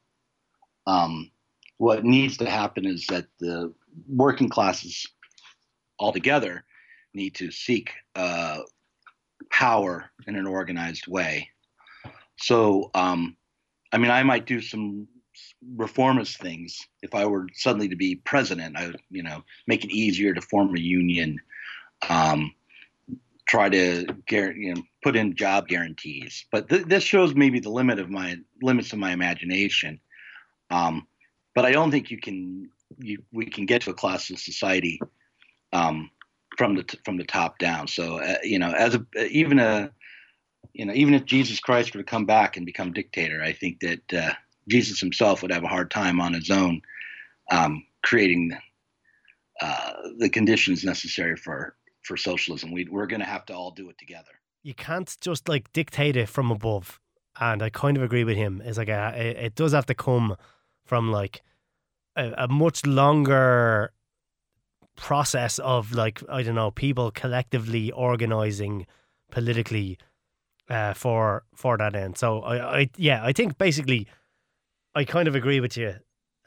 Um, 0.87 1.31
what 1.77 2.05
needs 2.05 2.37
to 2.37 2.49
happen 2.49 2.85
is 2.85 3.05
that 3.07 3.25
the 3.39 3.73
working 4.07 4.49
classes 4.49 5.05
altogether 5.99 6.63
need 7.13 7.35
to 7.35 7.51
seek 7.51 7.91
uh, 8.15 8.59
power 9.49 10.11
in 10.27 10.35
an 10.35 10.47
organized 10.47 11.07
way. 11.07 11.49
So, 12.37 12.91
um, 12.93 13.35
I 13.91 13.97
mean, 13.97 14.11
I 14.11 14.23
might 14.23 14.45
do 14.45 14.61
some 14.61 15.07
reformist 15.75 16.37
things 16.37 16.79
if 17.01 17.13
I 17.13 17.25
were 17.25 17.47
suddenly 17.53 17.89
to 17.89 17.95
be 17.95 18.15
president. 18.15 18.77
I 18.77 18.87
would, 18.87 19.01
you 19.09 19.23
know, 19.23 19.43
make 19.67 19.83
it 19.83 19.91
easier 19.91 20.33
to 20.33 20.41
form 20.41 20.75
a 20.75 20.79
union, 20.79 21.39
um, 22.09 22.53
try 23.47 23.69
to 23.69 24.05
you 24.29 24.73
know, 24.73 24.81
put 25.03 25.15
in 25.15 25.35
job 25.35 25.67
guarantees. 25.67 26.45
But 26.51 26.69
th- 26.69 26.85
this 26.85 27.03
shows 27.03 27.35
maybe 27.35 27.59
the 27.59 27.69
limit 27.69 27.99
of 27.99 28.09
my 28.09 28.37
limits 28.61 28.93
of 28.93 28.99
my 28.99 29.11
imagination. 29.11 29.99
Um, 30.69 31.07
but 31.53 31.65
I 31.65 31.71
don't 31.71 31.91
think 31.91 32.11
you 32.11 32.19
can 32.19 32.69
you, 32.97 33.23
we 33.31 33.45
can 33.45 33.65
get 33.65 33.83
to 33.83 33.91
a 33.91 33.95
classless 33.95 34.39
society 34.39 34.99
um, 35.73 36.09
from 36.61 36.75
the 36.75 36.85
from 37.03 37.17
the 37.17 37.23
top 37.23 37.57
down. 37.57 37.87
So 37.87 38.19
uh, 38.19 38.35
you 38.43 38.59
know, 38.59 38.71
as 38.71 38.93
a 38.93 39.03
even 39.25 39.57
a 39.57 39.89
you 40.73 40.85
know 40.85 40.93
even 40.93 41.15
if 41.15 41.25
Jesus 41.25 41.59
Christ 41.59 41.95
were 41.95 42.03
to 42.03 42.11
come 42.15 42.27
back 42.27 42.55
and 42.55 42.67
become 42.67 42.93
dictator, 42.93 43.41
I 43.41 43.51
think 43.51 43.79
that 43.79 44.13
uh, 44.13 44.33
Jesus 44.67 44.99
himself 44.99 45.41
would 45.41 45.51
have 45.51 45.63
a 45.63 45.67
hard 45.75 45.89
time 45.89 46.21
on 46.21 46.33
his 46.33 46.51
own 46.51 46.83
um, 47.49 47.83
creating 48.03 48.51
uh, 49.59 49.93
the 50.19 50.29
conditions 50.29 50.83
necessary 50.83 51.35
for 51.35 51.75
for 52.03 52.15
socialism. 52.15 52.71
We, 52.71 52.85
we're 52.91 53.07
going 53.07 53.21
to 53.21 53.33
have 53.35 53.45
to 53.47 53.55
all 53.55 53.71
do 53.71 53.89
it 53.89 53.97
together. 53.97 54.33
you 54.63 54.73
can't 54.73 55.17
just 55.21 55.49
like 55.49 55.71
dictate 55.73 56.15
it 56.15 56.29
from 56.29 56.51
above. 56.51 56.99
And 57.39 57.63
I 57.63 57.69
kind 57.69 57.97
of 57.97 58.03
agree 58.03 58.23
with 58.23 58.37
him. 58.37 58.61
It's 58.63 58.77
like 58.77 58.89
a, 58.89 59.13
it, 59.15 59.37
it 59.37 59.55
does 59.55 59.71
have 59.71 59.85
to 59.87 59.95
come 59.95 60.35
from 60.85 61.11
like 61.11 61.41
a, 62.15 62.33
a 62.37 62.47
much 62.47 62.85
longer 62.85 63.93
process 64.97 65.59
of 65.59 65.93
like 65.93 66.21
I 66.29 66.43
don't 66.43 66.55
know 66.55 66.71
people 66.71 67.11
collectively 67.11 67.91
organizing 67.91 68.85
politically 69.31 69.97
uh, 70.69 70.93
for 70.93 71.43
for 71.55 71.77
that 71.77 71.95
end. 71.95 72.17
So 72.17 72.41
I, 72.41 72.79
I 72.79 72.89
yeah 72.97 73.23
I 73.23 73.33
think 73.33 73.57
basically 73.57 74.07
I 74.95 75.05
kind 75.05 75.27
of 75.27 75.35
agree 75.35 75.59
with 75.59 75.77
you. 75.77 75.95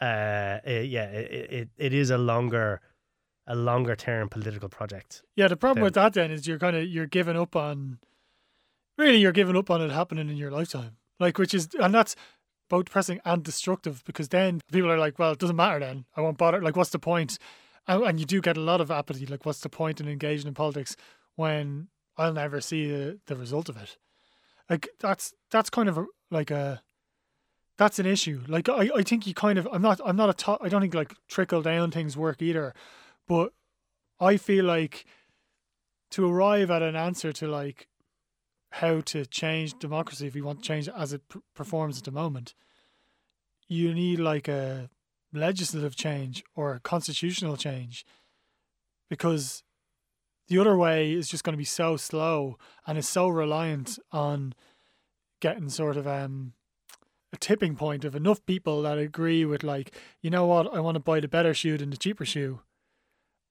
Uh, 0.01 0.05
uh, 0.05 0.61
yeah, 0.67 1.05
it, 1.07 1.53
it 1.53 1.69
it 1.79 1.95
is 1.95 2.11
a 2.11 2.19
longer 2.19 2.81
a 3.47 3.55
longer 3.55 3.95
term 3.97 4.29
political 4.29 4.69
project. 4.69 5.23
Yeah, 5.37 5.49
the 5.49 5.57
problem 5.57 5.77
Then- 5.77 5.85
with 5.85 5.95
that 5.95 6.13
then 6.15 6.31
is 6.31 6.47
you're 6.47 6.59
kind 6.59 6.77
of 6.77 6.85
you're 6.85 7.07
giving 7.07 7.37
up 7.37 7.57
on 7.57 7.99
really 8.99 9.19
you're 9.19 9.33
giving 9.33 9.57
up 9.57 9.71
on 9.71 9.81
it 9.81 9.91
happening 9.91 10.29
in 10.29 10.37
your 10.37 10.51
lifetime. 10.51 10.97
Like 11.21 11.39
which 11.39 11.55
is 11.55 11.69
and 11.79 11.95
that's 11.95 12.17
both 12.69 12.87
depressing 12.87 13.21
and 13.25 13.43
destructive 13.43 14.03
because 14.05 14.31
then 14.31 14.61
people 14.73 14.91
are 14.91 14.99
like, 14.99 15.19
well, 15.19 15.33
it 15.33 15.39
doesn't 15.39 15.57
matter 15.57 15.79
then. 15.81 16.07
I 16.17 16.23
won't 16.23 16.39
bother. 16.39 16.63
Like, 16.63 16.77
what's 16.77 16.91
the 16.91 16.99
point? 16.99 17.39
And, 17.87 18.03
and 18.03 18.21
you 18.21 18.27
do 18.27 18.41
get 18.41 18.57
a 18.57 18.61
lot 18.61 18.81
of 18.81 18.91
apathy. 18.91 19.27
Like, 19.27 19.45
what's 19.45 19.61
the 19.61 19.69
point 19.69 20.01
in 20.01 20.09
engaging 20.09 20.49
in 20.49 20.55
politics 20.55 20.97
when 21.37 21.89
I'll 22.17 22.33
never 22.33 22.61
see 22.61 22.91
the, 22.91 23.21
the 23.27 23.37
result 23.37 23.69
of 23.69 23.77
it? 23.77 23.97
Like 24.69 24.89
that's 25.01 25.35
that's 25.51 25.71
kind 25.71 25.89
of 25.89 25.99
a, 25.99 26.07
like 26.31 26.51
a 26.51 26.83
that's 27.77 27.99
an 27.99 28.07
issue. 28.07 28.43
Like 28.49 28.69
I, 28.69 28.91
I 28.97 29.03
think 29.03 29.27
you 29.27 29.35
kind 29.35 29.59
of 29.59 29.69
I'm 29.73 29.83
not 29.83 30.01
I'm 30.05 30.17
not 30.17 30.31
a 30.31 30.35
top, 30.35 30.61
I 30.63 30.69
don't 30.69 30.81
think 30.81 30.95
like 30.95 31.15
trickle 31.29 31.63
down 31.63 31.91
things 31.91 32.17
work 32.17 32.41
either, 32.41 32.75
but 33.29 33.53
I 34.21 34.37
feel 34.37 34.65
like 34.65 35.05
to 36.13 36.31
arrive 36.31 36.71
at 36.71 36.83
an 36.83 36.97
answer 36.97 37.33
to 37.33 37.49
like 37.49 37.89
how 38.71 39.01
to 39.01 39.27
change 39.27 39.79
democracy 39.79 40.27
if 40.27 40.35
we 40.35 40.43
want 40.43 40.63
to 40.63 40.65
change 40.67 40.89
it 40.89 40.95
as 40.97 41.13
it 41.13 41.23
performs 41.55 41.99
at 41.99 42.05
the 42.05 42.11
moment, 42.11 42.55
you 43.69 43.93
need 43.95 44.19
like 44.19 44.49
a 44.49 44.89
legislative 45.35 45.97
change 45.97 46.45
or 46.55 46.81
constitutional 46.83 47.57
change 47.57 48.05
because 49.11 49.63
the 50.49 50.59
other 50.59 50.77
way 50.77 51.13
is 51.13 51.29
just 51.29 51.45
going 51.45 51.53
to 51.53 51.59
be 51.59 51.65
so 51.65 51.97
slow 51.97 52.57
and 52.87 52.99
is 52.99 53.09
so 53.09 53.29
reliant 53.29 53.99
on 54.13 54.55
getting 55.41 55.69
sort 55.69 55.97
of 55.97 56.07
um 56.07 56.53
a 57.33 57.37
tipping 57.37 57.75
point 57.75 58.05
of 58.05 58.15
enough 58.15 58.45
people 58.47 58.83
that 58.83 58.97
agree 58.97 59.45
with 59.45 59.63
like 59.65 59.93
you 60.23 60.31
know 60.31 60.47
what 60.47 60.73
I 60.73 60.81
want 60.81 60.95
to 60.95 61.01
buy 61.01 61.21
the 61.21 61.29
better 61.29 61.53
shoe 61.53 61.77
than 61.77 61.91
the 61.91 61.97
cheaper 61.97 62.25
shoe 62.25 62.61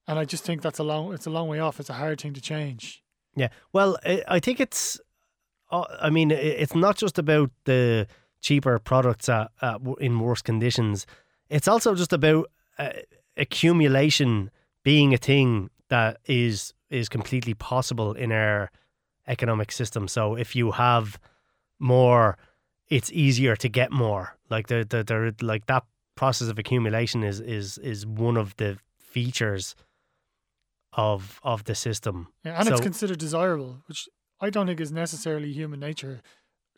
and 0.06 0.18
I 0.18 0.24
just 0.24 0.44
think 0.44 0.62
that's 0.62 0.78
a 0.78 0.84
long 0.84 1.12
it's 1.12 1.26
a 1.26 1.30
long 1.30 1.48
way 1.48 1.60
off 1.60 1.78
it's 1.78 1.90
a 1.90 1.94
hard 1.94 2.20
thing 2.20 2.32
to 2.34 2.40
change 2.40 3.04
Yeah. 3.36 3.48
Well, 3.72 3.98
I, 4.04 4.40
think 4.40 4.60
it's. 4.60 5.00
uh, 5.70 5.84
I 6.00 6.10
mean, 6.10 6.30
it's 6.30 6.74
not 6.74 6.96
just 6.96 7.18
about 7.18 7.50
the 7.64 8.06
cheaper 8.40 8.78
products 8.78 9.28
at, 9.28 9.50
at, 9.60 9.80
in 10.00 10.20
worse 10.20 10.42
conditions. 10.42 11.06
It's 11.48 11.68
also 11.68 11.94
just 11.94 12.12
about 12.12 12.50
uh, 12.78 12.90
accumulation 13.36 14.50
being 14.82 15.14
a 15.14 15.18
thing 15.18 15.70
that 15.88 16.18
is 16.26 16.74
is 16.90 17.08
completely 17.08 17.54
possible 17.54 18.12
in 18.12 18.32
our 18.32 18.70
economic 19.26 19.72
system. 19.72 20.08
So 20.08 20.34
if 20.36 20.54
you 20.54 20.72
have 20.72 21.18
more, 21.78 22.36
it's 22.88 23.10
easier 23.12 23.56
to 23.56 23.68
get 23.68 23.90
more. 23.90 24.36
Like 24.50 24.68
the 24.68 24.86
the, 24.88 25.02
the 25.04 25.34
like 25.44 25.66
that 25.66 25.84
process 26.14 26.48
of 26.48 26.58
accumulation 26.58 27.22
is 27.22 27.40
is 27.40 27.78
is 27.78 28.06
one 28.06 28.36
of 28.36 28.56
the 28.56 28.78
features 28.98 29.74
of 30.92 31.40
of 31.42 31.64
the 31.64 31.74
system. 31.74 32.28
Yeah, 32.44 32.58
and 32.58 32.68
it's 32.68 32.80
considered 32.80 33.18
desirable, 33.18 33.82
which 33.86 34.08
I 34.40 34.50
don't 34.50 34.66
think 34.66 34.80
is 34.80 34.92
necessarily 34.92 35.52
human 35.52 35.80
nature 35.80 36.22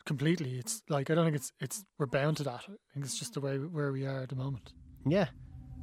completely. 0.07 0.57
It's 0.57 0.81
like 0.89 1.11
I 1.11 1.15
don't 1.15 1.25
think 1.25 1.35
it's 1.35 1.51
it's 1.59 1.83
we're 1.99 2.07
bound 2.07 2.37
to 2.37 2.43
that. 2.43 2.61
I 2.67 2.93
think 2.93 3.05
it's 3.05 3.19
just 3.19 3.33
the 3.33 3.41
way 3.41 3.57
where 3.57 3.91
we 3.91 4.07
are 4.07 4.21
at 4.21 4.29
the 4.29 4.35
moment. 4.35 4.73
Yeah. 5.05 5.27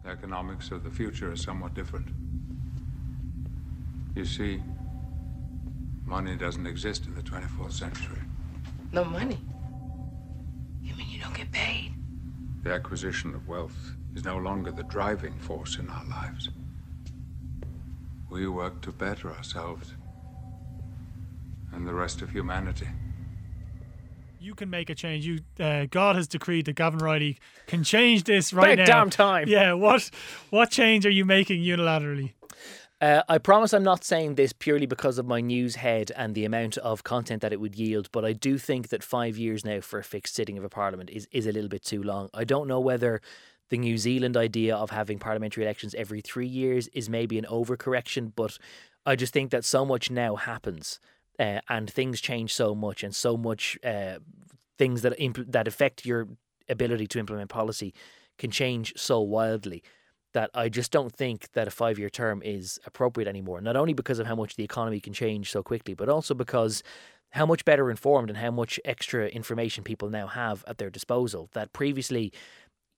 The 0.03 0.11
economics 0.11 0.71
of 0.71 0.83
the 0.83 0.91
future 0.91 1.33
is 1.33 1.43
somewhat 1.43 1.75
different. 1.75 2.09
You 4.17 4.25
see, 4.25 4.63
money 6.05 6.37
doesn't 6.37 6.67
exist 6.67 7.07
in 7.07 7.15
the 7.15 7.23
24th 7.23 7.73
century. 7.73 8.21
No 8.93 9.05
money. 9.05 9.39
You 10.83 10.95
mean 10.97 11.09
you 11.09 11.21
don't 11.21 11.35
get 11.35 11.51
paid? 11.53 11.93
The 12.63 12.73
acquisition 12.73 13.35
of 13.35 13.47
wealth 13.49 13.95
is 14.15 14.25
no 14.25 14.37
longer 14.37 14.71
the 14.71 14.85
driving 14.85 15.39
force 15.39 15.79
in 15.79 15.89
our 15.89 16.05
lives. 16.07 16.51
We 18.31 18.47
work 18.49 18.81
to 18.83 18.93
better 18.93 19.31
ourselves 19.31 19.95
and 21.73 21.87
the 21.87 21.95
rest 21.95 22.23
of 22.23 22.31
humanity. 22.31 22.89
You 24.45 24.55
can 24.55 24.69
make 24.69 24.91
a 24.91 24.95
change. 24.95 25.25
You 25.27 25.39
uh, 25.59 25.87
God 25.91 26.17
has 26.17 26.29
decreed 26.29 26.67
that 26.67 26.77
Gavan 26.77 26.99
Reilly 27.01 27.39
can 27.67 27.83
change 27.83 28.25
this 28.25 28.53
right 28.53 28.79
About 28.79 28.87
now. 28.89 29.01
damn 29.01 29.11
time. 29.11 29.49
Yeah. 29.49 29.73
What 29.73 30.11
what 30.51 30.71
change 30.71 31.07
are 31.07 31.11
you 31.11 31.25
making 31.25 31.63
unilaterally? 31.63 32.33
Uh, 33.01 33.23
I 33.29 33.39
promise 33.39 33.73
I'm 33.73 33.83
not 33.83 34.05
saying 34.05 34.35
this 34.35 34.53
purely 34.53 34.87
because 34.87 35.17
of 35.19 35.27
my 35.27 35.41
news 35.41 35.77
head 35.77 36.13
and 36.15 36.35
the 36.35 36.45
amount 36.45 36.77
of 36.79 37.05
content 37.05 37.41
that 37.43 37.53
it 37.53 37.61
would 37.61 37.75
yield, 37.75 38.09
but 38.13 38.25
I 38.25 38.33
do 38.35 38.59
think 38.59 38.89
that 38.89 39.03
five 39.03 39.37
years 39.37 39.65
now 39.65 39.81
for 39.81 39.99
a 39.99 40.05
fixed 40.05 40.35
sitting 40.35 40.59
of 40.59 40.65
a 40.65 40.69
parliament 40.69 41.11
is, 41.11 41.27
is 41.33 41.47
a 41.47 41.53
little 41.53 41.69
bit 41.69 41.83
too 41.83 42.03
long. 42.03 42.29
I 42.33 42.45
don't 42.45 42.69
know 42.69 42.81
whether 42.81 43.21
the 43.71 43.79
New 43.79 43.99
Zealand 43.99 44.37
idea 44.37 44.77
of 44.77 44.91
having 44.91 45.19
parliamentary 45.19 45.65
elections 45.65 45.95
every 45.95 46.21
three 46.21 46.47
years 46.47 46.89
is 46.89 47.09
maybe 47.09 47.39
an 47.39 47.47
overcorrection, 47.51 48.33
but 48.37 48.59
I 49.05 49.17
just 49.17 49.33
think 49.33 49.51
that 49.51 49.65
so 49.65 49.85
much 49.85 50.11
now 50.11 50.37
happens 50.37 51.01
uh, 51.39 51.61
and 51.69 51.91
things 51.91 52.21
change 52.21 52.55
so 52.55 52.75
much, 52.75 53.03
and 53.03 53.15
so 53.15 53.37
much 53.37 53.79
uh, 53.85 54.19
things 54.79 55.03
that 55.03 55.19
impl- 55.19 55.51
that 55.51 55.69
affect 55.69 56.07
your 56.07 56.29
ability 56.69 57.07
to 57.07 57.19
implement 57.19 57.51
policy 57.51 57.93
can 58.39 58.51
change 58.51 58.93
so 58.97 59.21
wildly 59.21 59.83
that 60.33 60.51
I 60.53 60.69
just 60.69 60.91
don't 60.91 61.13
think 61.13 61.53
that 61.53 61.69
a 61.69 61.71
five 61.71 61.99
year 61.99 62.11
term 62.11 62.43
is 62.45 62.79
appropriate 62.85 63.29
anymore. 63.29 63.61
Not 63.61 63.77
only 63.77 63.95
because 63.95 64.19
of 64.19 64.27
how 64.27 64.35
much 64.35 64.57
the 64.57 64.65
economy 64.65 65.01
can 65.01 65.13
change 65.13 65.51
so 65.51 65.63
quickly, 65.63 65.95
but 65.95 66.09
also 66.09 66.35
because 66.35 66.83
how 67.31 67.47
much 67.47 67.65
better 67.65 67.91
informed 67.91 68.31
and 68.31 68.39
how 68.39 68.51
much 68.51 68.79
extra 68.85 69.27
information 69.29 69.83
people 69.83 70.11
now 70.11 70.27
have 70.27 70.65
at 70.69 70.79
their 70.79 70.91
disposal. 70.91 71.49
That 71.53 71.73
previously 71.73 72.33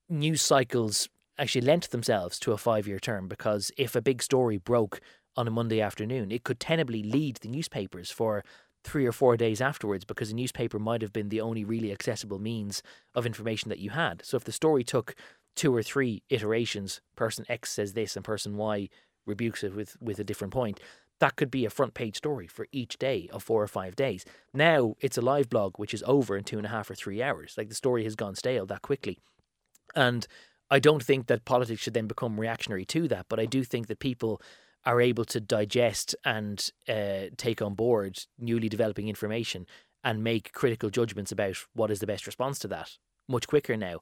news 0.09 0.43
cycles 0.43 1.09
actually 1.39 1.63
lent 1.63 1.91
themselves 1.91 2.39
to 2.41 2.53
a 2.53 2.59
five 2.59 2.87
year 2.87 2.99
term 2.99 3.29
because 3.29 3.71
if 3.77 3.95
a 3.95 4.03
big 4.03 4.23
story 4.23 4.57
broke 4.57 5.01
on 5.37 5.47
a 5.47 5.51
Monday 5.51 5.81
afternoon, 5.81 6.31
it 6.31 6.45
could 6.45 6.61
tenably 6.61 7.03
lead 7.03 7.37
the 7.37 7.49
newspapers 7.49 8.11
for 8.11 8.43
three 8.85 9.05
or 9.05 9.13
four 9.13 9.37
days 9.37 9.61
afterwards 9.61 10.05
because 10.05 10.31
a 10.31 10.35
newspaper 10.35 10.79
might 10.79 11.03
have 11.03 11.13
been 11.13 11.29
the 11.29 11.41
only 11.41 11.65
really 11.65 11.91
accessible 11.93 12.39
means 12.39 12.83
of 13.15 13.27
information 13.27 13.69
that 13.69 13.81
you 13.81 13.91
had. 13.91 14.25
So 14.25 14.37
if 14.37 14.45
the 14.45 14.53
story 14.53 14.85
took 14.85 15.15
two 15.57 15.75
or 15.75 15.83
three 15.83 16.23
iterations, 16.31 17.01
person 17.17 17.45
X 17.49 17.73
says 17.73 17.95
this 17.95 18.15
and 18.15 18.25
person 18.25 18.57
Y 18.57 18.89
rebukes 19.27 19.65
it 19.65 19.75
with, 19.75 19.97
with 20.01 20.19
a 20.21 20.25
different 20.25 20.53
point, 20.53 20.81
that 21.19 21.37
could 21.37 21.51
be 21.51 21.65
a 21.65 21.71
front 21.71 21.95
page 21.95 22.17
story 22.17 22.47
for 22.47 22.67
each 22.73 22.99
day 22.99 23.29
of 23.33 23.43
four 23.43 23.63
or 23.63 23.69
five 23.69 23.97
days. 23.97 24.25
Now 24.55 24.95
it's 25.01 25.19
a 25.19 25.23
live 25.23 25.49
blog 25.49 25.79
which 25.79 25.95
is 25.95 26.05
over 26.07 26.37
in 26.37 26.45
two 26.45 26.59
and 26.59 26.67
a 26.67 26.71
half 26.71 26.91
or 26.91 26.95
three 26.95 27.23
hours. 27.23 27.55
Like 27.57 27.69
the 27.69 27.75
story 27.75 28.05
has 28.05 28.15
gone 28.15 28.35
stale 28.35 28.67
that 28.67 28.83
quickly. 28.83 29.19
And 29.95 30.27
I 30.71 30.79
don't 30.79 31.03
think 31.03 31.27
that 31.27 31.45
politics 31.45 31.81
should 31.81 31.95
then 31.95 32.07
become 32.07 32.39
reactionary 32.39 32.85
to 32.87 33.09
that, 33.09 33.27
but 33.29 33.41
I 33.41 33.47
do 33.47 33.65
think 33.65 33.87
that 33.87 33.99
people 33.99 34.43
are 34.87 35.01
able 35.01 35.25
to 35.27 35.41
digest 35.41 36.15
and 36.25 36.71
uh, 36.89 37.25
take 37.37 37.61
on 37.61 37.75
board 37.75 38.19
newly 38.39 38.69
developing 38.69 39.09
information 39.09 39.67
and 40.05 40.23
make 40.23 40.53
critical 40.53 40.89
judgments 40.89 41.33
about 41.33 41.57
what 41.75 41.91
is 41.91 41.99
the 41.99 42.07
best 42.07 42.27
response 42.27 42.59
to 42.61 42.69
that 42.69 42.93
much 43.29 43.49
quicker 43.49 43.77
now. 43.77 44.01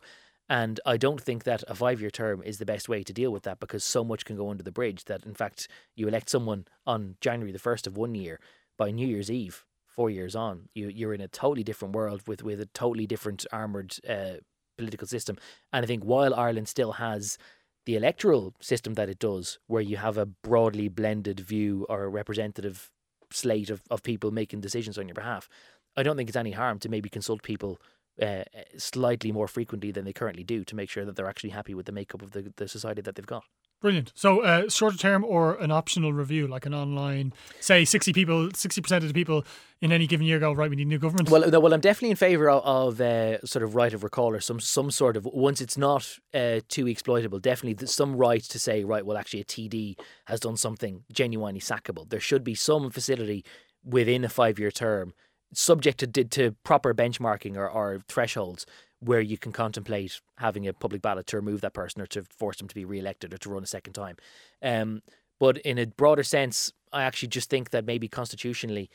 And 0.48 0.78
I 0.84 0.98
don't 0.98 1.20
think 1.20 1.44
that 1.44 1.64
a 1.68 1.74
five 1.74 2.00
year 2.00 2.10
term 2.10 2.42
is 2.42 2.58
the 2.58 2.66
best 2.66 2.88
way 2.88 3.02
to 3.02 3.12
deal 3.12 3.30
with 3.30 3.44
that 3.44 3.60
because 3.60 3.82
so 3.82 4.04
much 4.04 4.26
can 4.26 4.36
go 4.36 4.50
under 4.50 4.62
the 4.62 4.70
bridge 4.70 5.06
that, 5.06 5.24
in 5.24 5.34
fact, 5.34 5.68
you 5.96 6.06
elect 6.06 6.28
someone 6.28 6.66
on 6.86 7.16
January 7.22 7.52
the 7.52 7.58
1st 7.58 7.86
of 7.86 7.96
one 7.96 8.14
year. 8.14 8.38
By 8.76 8.90
New 8.90 9.06
Year's 9.06 9.30
Eve, 9.30 9.64
four 9.86 10.10
years 10.10 10.34
on, 10.36 10.68
you, 10.74 10.88
you're 10.88 11.14
in 11.14 11.20
a 11.20 11.28
totally 11.28 11.62
different 11.62 11.94
world 11.94 12.22
with, 12.26 12.42
with 12.42 12.60
a 12.60 12.66
totally 12.66 13.06
different 13.06 13.46
armoured 13.52 13.96
uh, 14.06 14.40
political 14.76 15.06
system. 15.06 15.38
And 15.72 15.84
I 15.84 15.86
think 15.86 16.02
while 16.02 16.34
Ireland 16.34 16.68
still 16.68 16.92
has 16.92 17.38
the 17.86 17.96
electoral 17.96 18.54
system 18.60 18.94
that 18.94 19.08
it 19.08 19.18
does, 19.18 19.58
where 19.66 19.82
you 19.82 19.96
have 19.96 20.16
a 20.16 20.26
broadly 20.26 20.88
blended 20.88 21.40
view 21.40 21.86
or 21.88 22.04
a 22.04 22.08
representative 22.08 22.90
slate 23.30 23.70
of, 23.70 23.82
of 23.90 24.02
people 24.02 24.30
making 24.30 24.60
decisions 24.60 24.98
on 24.98 25.08
your 25.08 25.14
behalf, 25.14 25.48
I 25.96 26.02
don't 26.02 26.16
think 26.16 26.28
it's 26.28 26.36
any 26.36 26.52
harm 26.52 26.78
to 26.80 26.88
maybe 26.88 27.08
consult 27.08 27.42
people 27.42 27.80
uh, 28.20 28.44
slightly 28.76 29.32
more 29.32 29.48
frequently 29.48 29.90
than 29.90 30.04
they 30.04 30.12
currently 30.12 30.44
do 30.44 30.64
to 30.64 30.76
make 30.76 30.90
sure 30.90 31.04
that 31.04 31.16
they're 31.16 31.28
actually 31.28 31.50
happy 31.50 31.74
with 31.74 31.86
the 31.86 31.92
makeup 31.92 32.22
of 32.22 32.30
the, 32.30 32.52
the 32.56 32.68
society 32.68 33.02
that 33.02 33.16
they've 33.16 33.26
got. 33.26 33.44
Brilliant. 33.84 34.12
So, 34.14 34.40
uh, 34.40 34.70
shorter 34.70 34.96
term 34.96 35.26
or 35.26 35.56
an 35.56 35.70
optional 35.70 36.14
review, 36.14 36.46
like 36.46 36.64
an 36.64 36.72
online, 36.72 37.34
say, 37.60 37.84
sixty 37.84 38.14
people, 38.14 38.48
sixty 38.54 38.80
percent 38.80 39.04
of 39.04 39.08
the 39.08 39.12
people 39.12 39.44
in 39.82 39.92
any 39.92 40.06
given 40.06 40.26
year 40.26 40.38
go 40.38 40.54
right. 40.54 40.70
We 40.70 40.76
need 40.76 40.86
new 40.86 40.98
government. 40.98 41.28
Well, 41.28 41.50
no, 41.50 41.60
well, 41.60 41.74
I'm 41.74 41.82
definitely 41.82 42.12
in 42.12 42.16
favour 42.16 42.48
of, 42.48 42.64
of 42.64 42.98
uh, 43.02 43.44
sort 43.44 43.62
of 43.62 43.74
right 43.74 43.92
of 43.92 44.02
recall 44.02 44.32
or 44.32 44.40
some 44.40 44.58
some 44.58 44.90
sort 44.90 45.18
of 45.18 45.26
once 45.26 45.60
it's 45.60 45.76
not 45.76 46.18
uh, 46.32 46.60
too 46.66 46.88
exploitable. 46.88 47.40
Definitely 47.40 47.86
some 47.86 48.16
right 48.16 48.42
to 48.44 48.58
say 48.58 48.84
right. 48.84 49.04
Well, 49.04 49.18
actually, 49.18 49.42
a 49.42 49.44
TD 49.44 49.98
has 50.28 50.40
done 50.40 50.56
something 50.56 51.04
genuinely 51.12 51.60
sackable. 51.60 52.08
There 52.08 52.20
should 52.20 52.42
be 52.42 52.54
some 52.54 52.88
facility 52.88 53.44
within 53.84 54.24
a 54.24 54.30
five 54.30 54.58
year 54.58 54.70
term, 54.70 55.12
subject 55.52 55.98
to 55.98 56.24
to 56.24 56.52
proper 56.64 56.94
benchmarking 56.94 57.54
or, 57.58 57.68
or 57.68 58.00
thresholds 58.08 58.64
where 59.04 59.20
you 59.20 59.38
can 59.38 59.52
contemplate 59.52 60.20
having 60.38 60.66
a 60.66 60.72
public 60.72 61.02
ballot 61.02 61.26
to 61.28 61.36
remove 61.36 61.60
that 61.60 61.74
person 61.74 62.00
or 62.00 62.06
to 62.06 62.24
force 62.36 62.58
them 62.58 62.68
to 62.68 62.74
be 62.74 62.84
re-elected 62.84 63.34
or 63.34 63.38
to 63.38 63.50
run 63.50 63.62
a 63.62 63.66
second 63.66 63.92
time. 63.92 64.16
Um, 64.62 65.02
but 65.38 65.58
in 65.58 65.78
a 65.78 65.86
broader 65.86 66.22
sense, 66.22 66.72
I 66.92 67.02
actually 67.02 67.28
just 67.28 67.50
think 67.50 67.70
that 67.70 67.84
maybe 67.84 68.08
constitutionally, 68.08 68.90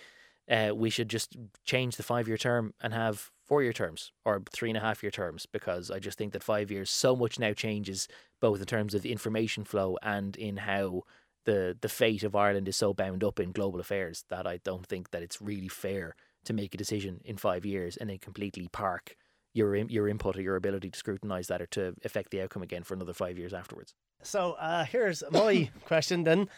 uh, 0.49 0.71
we 0.73 0.89
should 0.89 1.09
just 1.09 1.35
change 1.63 1.95
the 1.95 2.03
five-year 2.03 2.37
term 2.37 2.73
and 2.81 2.93
have 2.93 3.29
four-year 3.45 3.73
terms 3.73 4.11
or 4.25 4.41
three 4.51 4.69
and 4.69 4.77
a 4.77 4.81
half-year 4.81 5.11
terms 5.11 5.45
because 5.45 5.91
I 5.91 5.99
just 5.99 6.17
think 6.17 6.33
that 6.33 6.43
five 6.43 6.71
years 6.71 6.89
so 6.89 7.15
much 7.15 7.39
now 7.39 7.53
changes 7.53 8.07
both 8.39 8.59
in 8.59 8.65
terms 8.65 8.93
of 8.93 9.05
information 9.05 9.63
flow 9.63 9.97
and 10.01 10.35
in 10.37 10.57
how 10.57 11.03
the 11.45 11.75
the 11.81 11.89
fate 11.89 12.23
of 12.23 12.35
Ireland 12.35 12.67
is 12.67 12.77
so 12.77 12.93
bound 12.93 13.23
up 13.23 13.39
in 13.39 13.51
global 13.51 13.79
affairs 13.79 14.25
that 14.29 14.45
I 14.45 14.57
don't 14.63 14.85
think 14.85 15.11
that 15.11 15.23
it's 15.23 15.41
really 15.41 15.67
fair 15.67 16.15
to 16.45 16.53
make 16.53 16.73
a 16.73 16.77
decision 16.77 17.21
in 17.25 17.37
five 17.37 17.65
years 17.65 17.97
and 17.97 18.09
then 18.09 18.19
completely 18.19 18.67
park 18.71 19.15
your 19.53 19.75
your 19.75 20.07
input 20.07 20.37
or 20.37 20.41
your 20.41 20.55
ability 20.55 20.89
to 20.91 20.97
scrutinise 20.97 21.47
that 21.47 21.61
or 21.61 21.67
to 21.67 21.93
affect 22.03 22.31
the 22.31 22.41
outcome 22.41 22.61
again 22.61 22.83
for 22.83 22.93
another 22.93 23.13
five 23.13 23.37
years 23.37 23.53
afterwards. 23.53 23.93
So 24.21 24.53
uh, 24.53 24.85
here's 24.85 25.23
my 25.31 25.69
question 25.85 26.23
then: 26.23 26.49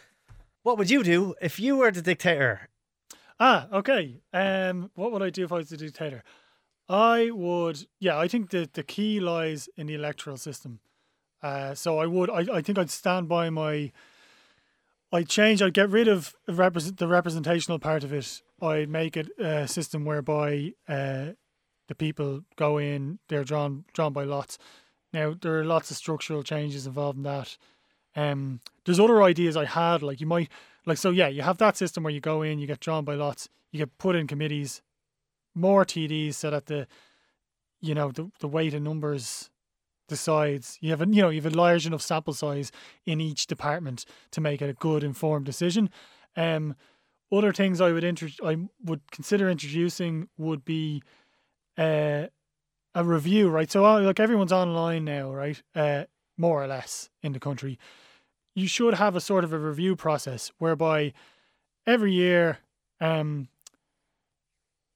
What 0.64 0.78
would 0.78 0.90
you 0.90 1.04
do 1.04 1.36
if 1.42 1.60
you 1.60 1.78
were 1.78 1.92
the 1.92 2.02
dictator? 2.02 2.70
Ah, 3.40 3.68
okay. 3.74 4.22
Um, 4.34 4.92
what 4.94 5.12
would 5.12 5.24
I 5.24 5.32
do 5.32 5.44
if 5.44 5.52
I 5.52 5.56
was 5.56 5.70
the 5.70 5.78
dictator? 5.78 6.24
I 6.88 7.32
would, 7.32 7.88
yeah. 8.00 8.18
I 8.18 8.28
think 8.28 8.50
the 8.50 8.70
the 8.72 8.84
key 8.84 9.20
lies 9.20 9.70
in 9.78 9.88
the 9.88 9.96
electoral 9.96 10.38
system. 10.38 10.80
Uh, 11.42 11.74
so 11.74 11.98
I 11.98 12.06
would, 12.06 12.30
I, 12.30 12.58
I 12.58 12.62
think 12.62 12.78
I'd 12.78 12.92
stand 12.92 13.28
by 13.28 13.50
my. 13.50 13.92
I'd 15.14 15.28
change. 15.28 15.62
I'd 15.62 15.74
get 15.74 15.90
rid 15.90 16.08
of 16.08 16.36
represent 16.48 16.98
the 16.98 17.08
representational 17.08 17.80
part 17.80 18.04
of 18.04 18.14
it. 18.14 18.42
I'd 18.62 18.90
make 18.90 19.18
it 19.18 19.30
a 19.40 19.68
system 19.68 20.06
whereby 20.06 20.74
uh, 20.88 21.32
the 21.92 21.96
people 21.96 22.40
go 22.56 22.78
in, 22.78 23.20
they're 23.28 23.44
drawn 23.44 23.84
drawn 23.94 24.14
by 24.14 24.24
lots. 24.24 24.58
Now 25.12 25.36
there 25.40 25.60
are 25.60 25.66
lots 25.66 25.92
of 25.92 25.98
structural 25.98 26.42
changes 26.42 26.88
involved 26.88 27.18
in 27.18 27.24
that. 27.24 27.58
Um, 28.16 28.62
there's 28.86 29.00
other 29.00 29.22
ideas 29.22 29.58
I 29.58 29.66
had, 29.66 30.02
like 30.02 30.22
you 30.22 30.26
might 30.26 30.50
like 30.86 30.98
so 30.98 31.10
yeah, 31.10 31.28
you 31.28 31.42
have 31.42 31.58
that 31.58 31.76
system 31.76 32.04
where 32.04 32.14
you 32.14 32.22
go 32.22 32.44
in, 32.44 32.60
you 32.60 32.66
get 32.66 32.80
drawn 32.80 33.04
by 33.04 33.16
lots, 33.16 33.50
you 33.74 33.80
get 33.80 33.98
put 33.98 34.16
in 34.16 34.26
committees, 34.26 34.82
more 35.54 35.84
TDs 35.84 36.36
so 36.36 36.50
that 36.50 36.68
the 36.68 36.88
you 37.82 37.94
know 37.94 38.10
the 38.10 38.32
the 38.40 38.48
weight 38.48 38.74
of 38.74 38.82
numbers 38.82 39.50
decides 40.08 40.78
you 40.80 40.92
have 40.92 41.02
a 41.02 41.08
you 41.08 41.22
know 41.22 41.30
you 41.30 41.42
have 41.42 41.54
a 41.54 41.58
large 41.58 41.86
enough 41.86 42.02
sample 42.02 42.34
size 42.34 42.72
in 43.06 43.20
each 43.20 43.48
department 43.48 44.06
to 44.32 44.40
make 44.40 44.62
it 44.62 44.70
a 44.70 44.74
good 44.74 45.04
informed 45.04 45.46
decision. 45.46 45.90
Um, 46.38 46.74
other 47.34 47.52
things 47.52 47.82
I 47.82 47.92
would 47.92 48.06
inter- 48.06 48.30
I 48.46 48.60
would 48.82 49.12
consider 49.12 49.50
introducing 49.50 50.30
would 50.38 50.64
be 50.64 51.04
uh, 51.82 52.28
a 52.94 53.04
review, 53.04 53.50
right? 53.50 53.72
So, 53.72 53.86
uh, 53.86 54.02
like 54.02 54.20
everyone's 54.20 54.52
online 54.52 55.06
now, 55.06 55.32
right? 55.32 55.62
Uh, 55.76 56.04
more 56.38 56.64
or 56.64 56.68
less 56.68 57.10
in 57.24 57.34
the 57.34 57.40
country. 57.40 57.80
You 58.56 58.68
should 58.68 58.96
have 58.96 59.16
a 59.16 59.22
sort 59.22 59.44
of 59.44 59.54
a 59.54 59.60
review 59.60 59.96
process 59.96 60.52
whereby 60.58 61.14
every 61.88 62.14
year, 62.14 62.60
um, 63.00 63.48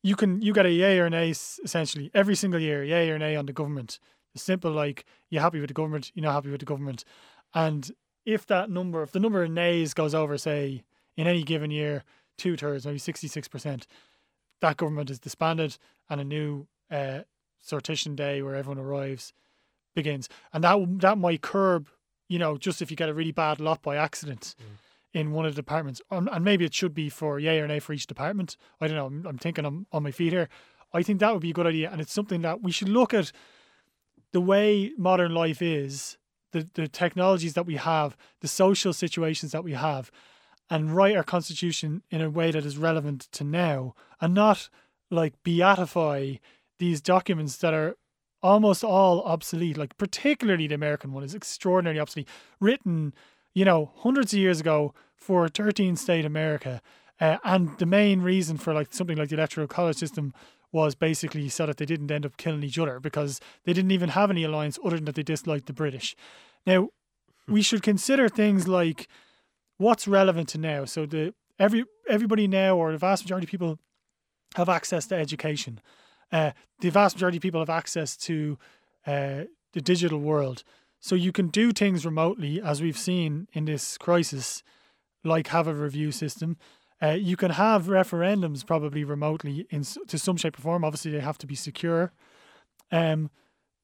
you 0.04 0.16
can 0.16 0.42
you 0.42 0.54
get 0.54 0.66
a 0.66 0.72
yay 0.72 1.00
or 1.00 1.06
an 1.06 1.14
nay 1.14 1.30
essentially 1.30 2.12
every 2.14 2.36
single 2.36 2.60
year, 2.60 2.84
yay 2.84 3.10
or 3.10 3.16
an 3.16 3.22
nay 3.22 3.36
on 3.36 3.46
the 3.46 3.54
government. 3.54 4.00
It's 4.34 4.44
simple 4.44 4.72
like 4.72 5.06
you're 5.30 5.42
happy 5.42 5.62
with 5.62 5.70
the 5.70 5.74
government, 5.74 6.12
you're 6.14 6.26
not 6.26 6.34
happy 6.34 6.52
with 6.52 6.60
the 6.60 6.66
government, 6.66 7.06
and 7.54 7.90
if 8.26 8.46
that 8.48 8.70
number, 8.70 9.02
if 9.04 9.12
the 9.12 9.20
number 9.20 9.44
of 9.44 9.52
nays 9.52 9.94
goes 9.94 10.14
over, 10.14 10.38
say 10.38 10.84
in 11.16 11.28
any 11.28 11.44
given 11.44 11.72
year, 11.72 12.04
two 12.38 12.58
thirds, 12.58 12.86
maybe 12.86 13.00
sixty 13.00 13.28
six 13.28 13.48
percent, 13.48 13.88
that 14.62 14.78
government 14.78 15.10
is 15.10 15.20
disbanded 15.20 15.78
and 16.10 16.20
a 16.20 16.24
new 16.24 16.68
uh, 16.92 17.20
sortition 17.66 18.16
day 18.16 18.42
where 18.42 18.56
everyone 18.56 18.84
arrives 18.84 19.34
begins, 19.96 20.30
and 20.54 20.64
that 20.64 20.78
that 21.00 21.18
might 21.18 21.42
curb, 21.42 21.90
you 22.28 22.38
know, 22.38 22.58
just 22.58 22.82
if 22.82 22.92
you 22.92 22.98
get 22.98 23.10
a 23.10 23.14
really 23.14 23.32
bad 23.32 23.60
lot 23.60 23.82
by 23.82 23.96
accident. 23.96 24.56
Mm. 24.60 24.66
In 25.14 25.32
one 25.32 25.46
of 25.46 25.56
the 25.56 25.62
departments, 25.62 26.02
um, 26.12 26.28
and 26.30 26.44
maybe 26.44 26.66
it 26.66 26.74
should 26.74 26.94
be 26.94 27.08
for 27.08 27.40
yay 27.40 27.62
or 27.62 27.68
nay 27.70 27.80
for 27.80 27.94
each 27.94 28.06
department. 28.06 28.58
I 28.82 28.88
don't 28.90 28.98
know. 28.98 29.06
I'm, 29.06 29.26
I'm 29.26 29.38
thinking 29.38 29.64
I'm 29.64 29.88
on 29.94 30.04
my 30.04 30.12
feet 30.12 30.34
here. 30.34 30.50
I 30.92 31.04
think 31.04 31.22
that 31.22 31.32
would 31.32 31.42
be 31.42 31.52
a 31.52 31.54
good 31.54 31.68
idea, 31.68 31.90
and 31.90 32.02
it's 32.02 32.12
something 32.12 32.42
that 32.42 32.62
we 32.62 32.72
should 32.74 32.90
look 32.90 33.14
at. 33.14 33.32
The 34.34 34.42
way 34.42 34.92
modern 34.98 35.34
life 35.34 35.62
is, 35.62 36.18
the 36.52 36.68
the 36.74 36.90
technologies 36.90 37.54
that 37.54 37.66
we 37.66 37.78
have, 37.78 38.18
the 38.42 38.50
social 38.50 38.92
situations 38.92 39.54
that 39.54 39.64
we 39.64 39.72
have, 39.72 40.12
and 40.70 40.94
write 40.94 41.16
our 41.16 41.24
constitution 41.24 42.04
in 42.12 42.20
a 42.20 42.30
way 42.30 42.52
that 42.52 42.66
is 42.66 42.78
relevant 42.78 43.30
to 43.32 43.46
now, 43.46 43.94
and 44.20 44.34
not 44.34 44.70
like 45.10 45.42
beatify 45.44 46.40
these 46.80 47.02
documents 47.02 47.58
that 47.58 47.74
are 47.74 47.96
almost 48.42 48.84
all 48.84 49.22
obsolete, 49.24 49.78
like 49.78 49.98
particularly 49.98 50.68
the 50.68 50.76
American 50.76 51.12
one 51.12 51.24
is 51.24 51.34
extraordinarily 51.36 52.00
obsolete, 52.00 52.30
written, 52.60 53.14
you 53.54 53.66
know, 53.66 53.92
hundreds 53.98 54.34
of 54.34 54.40
years 54.40 54.60
ago 54.60 54.94
for 55.16 55.48
13 55.48 55.96
state 55.96 56.26
America. 56.26 56.82
Uh, 57.20 57.38
and 57.44 57.78
the 57.80 57.86
main 57.86 58.22
reason 58.22 58.58
for 58.58 58.74
like 58.74 58.94
something 58.94 59.18
like 59.18 59.30
the 59.30 59.36
electoral 59.36 59.68
college 59.68 59.98
system 59.98 60.34
was 60.72 60.94
basically 60.94 61.48
so 61.48 61.66
that 61.66 61.78
they 61.78 61.86
didn't 61.86 62.12
end 62.12 62.26
up 62.26 62.36
killing 62.38 62.62
each 62.62 62.78
other 62.78 63.00
because 63.00 63.40
they 63.64 63.72
didn't 63.72 63.92
even 63.92 64.10
have 64.10 64.30
any 64.30 64.44
alliance 64.44 64.78
other 64.84 64.98
than 64.98 65.06
that 65.06 65.16
they 65.16 65.24
disliked 65.24 65.68
the 65.68 65.74
British. 65.74 66.16
Now, 66.66 66.90
we 67.48 67.62
should 67.62 67.82
consider 67.82 68.28
things 68.28 68.68
like 68.68 69.08
what's 69.78 70.08
relevant 70.08 70.50
to 70.50 70.58
now. 70.58 70.86
So 70.86 71.06
the 71.06 71.34
every 71.58 71.86
everybody 72.10 72.48
now, 72.48 72.78
or 72.78 72.92
the 72.92 72.98
vast 72.98 73.24
majority 73.24 73.46
of 73.46 73.52
people, 73.52 73.80
have 74.56 74.70
access 74.70 75.08
to 75.08 75.16
education. 75.16 75.80
Uh, 76.32 76.52
the 76.80 76.90
vast 76.90 77.16
majority 77.16 77.38
of 77.38 77.42
people 77.42 77.62
have 77.62 77.70
access 77.70 78.18
to 78.18 78.58
uh, 79.06 79.44
the 79.74 79.82
digital 79.82 80.20
world, 80.20 80.64
so 81.00 81.16
you 81.16 81.32
can 81.32 81.50
do 81.50 81.72
things 81.72 82.06
remotely, 82.06 82.62
as 82.62 82.82
we've 82.82 82.98
seen 82.98 83.48
in 83.54 83.66
this 83.66 83.98
crisis, 83.98 84.64
like 85.24 85.48
have 85.48 85.68
a 85.68 85.74
review 85.74 86.12
system. 86.12 86.58
Uh, 87.02 87.10
you 87.10 87.36
can 87.36 87.52
have 87.52 87.86
referendums 87.86 88.66
probably 88.66 89.04
remotely 89.04 89.68
in 89.70 89.84
to 90.08 90.18
some 90.18 90.38
shape 90.38 90.58
or 90.58 90.62
form. 90.62 90.84
Obviously, 90.84 91.12
they 91.12 91.20
have 91.20 91.38
to 91.38 91.48
be 91.48 91.56
secure. 91.56 92.12
Um, 92.92 93.30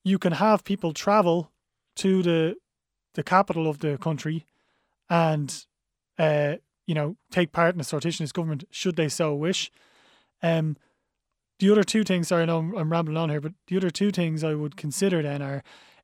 you 0.04 0.18
can 0.18 0.34
have 0.34 0.64
people 0.64 0.94
travel 0.94 1.52
to 1.98 2.24
the 2.24 2.56
the 3.14 3.24
capital 3.24 3.68
of 3.68 3.80
the 3.80 3.98
country 3.98 4.48
and 5.10 5.66
uh, 6.18 6.56
you 6.88 6.96
know 6.96 7.18
take 7.30 7.52
part 7.52 7.76
in 7.76 7.82
a 7.82 7.84
sortitionist 7.84 8.34
government 8.34 8.64
should 8.72 8.96
they 8.96 9.10
so 9.10 9.36
wish. 9.36 9.72
Um, 10.42 10.78
the 11.62 11.72
other 11.72 11.84
two 11.84 12.04
things, 12.04 12.30
sorry, 12.30 12.42
I 12.42 12.46
know 12.46 12.58
I'm, 12.58 12.76
I'm 12.76 12.92
rambling 12.92 13.18
on 13.18 13.30
here, 13.30 13.40
but 13.40 13.54
the 13.68 13.78
other 13.78 13.92
two 13.92 14.12
things 14.12 14.44
I 14.44 14.56
would 14.56 14.76
consider 14.76 15.22
then 15.22 15.44
are 15.44 15.62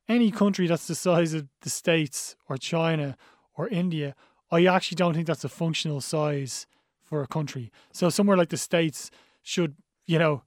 any 0.08 0.30
country 0.30 0.68
that's 0.68 0.86
the 0.86 0.94
size 0.94 1.34
of 1.34 1.48
the 1.62 1.68
States 1.68 2.36
or 2.48 2.56
China 2.56 3.16
or 3.56 3.68
India. 3.68 4.14
I 4.52 4.66
actually 4.66 4.94
don't 4.94 5.14
think 5.14 5.26
that's 5.26 5.44
a 5.44 5.48
functional 5.48 6.00
size 6.00 6.68
for 7.02 7.22
a 7.22 7.26
country. 7.26 7.72
So 7.92 8.08
somewhere 8.08 8.36
like 8.36 8.50
the 8.50 8.56
States 8.56 9.10
should, 9.42 9.74
you 10.06 10.20
know, 10.20 10.42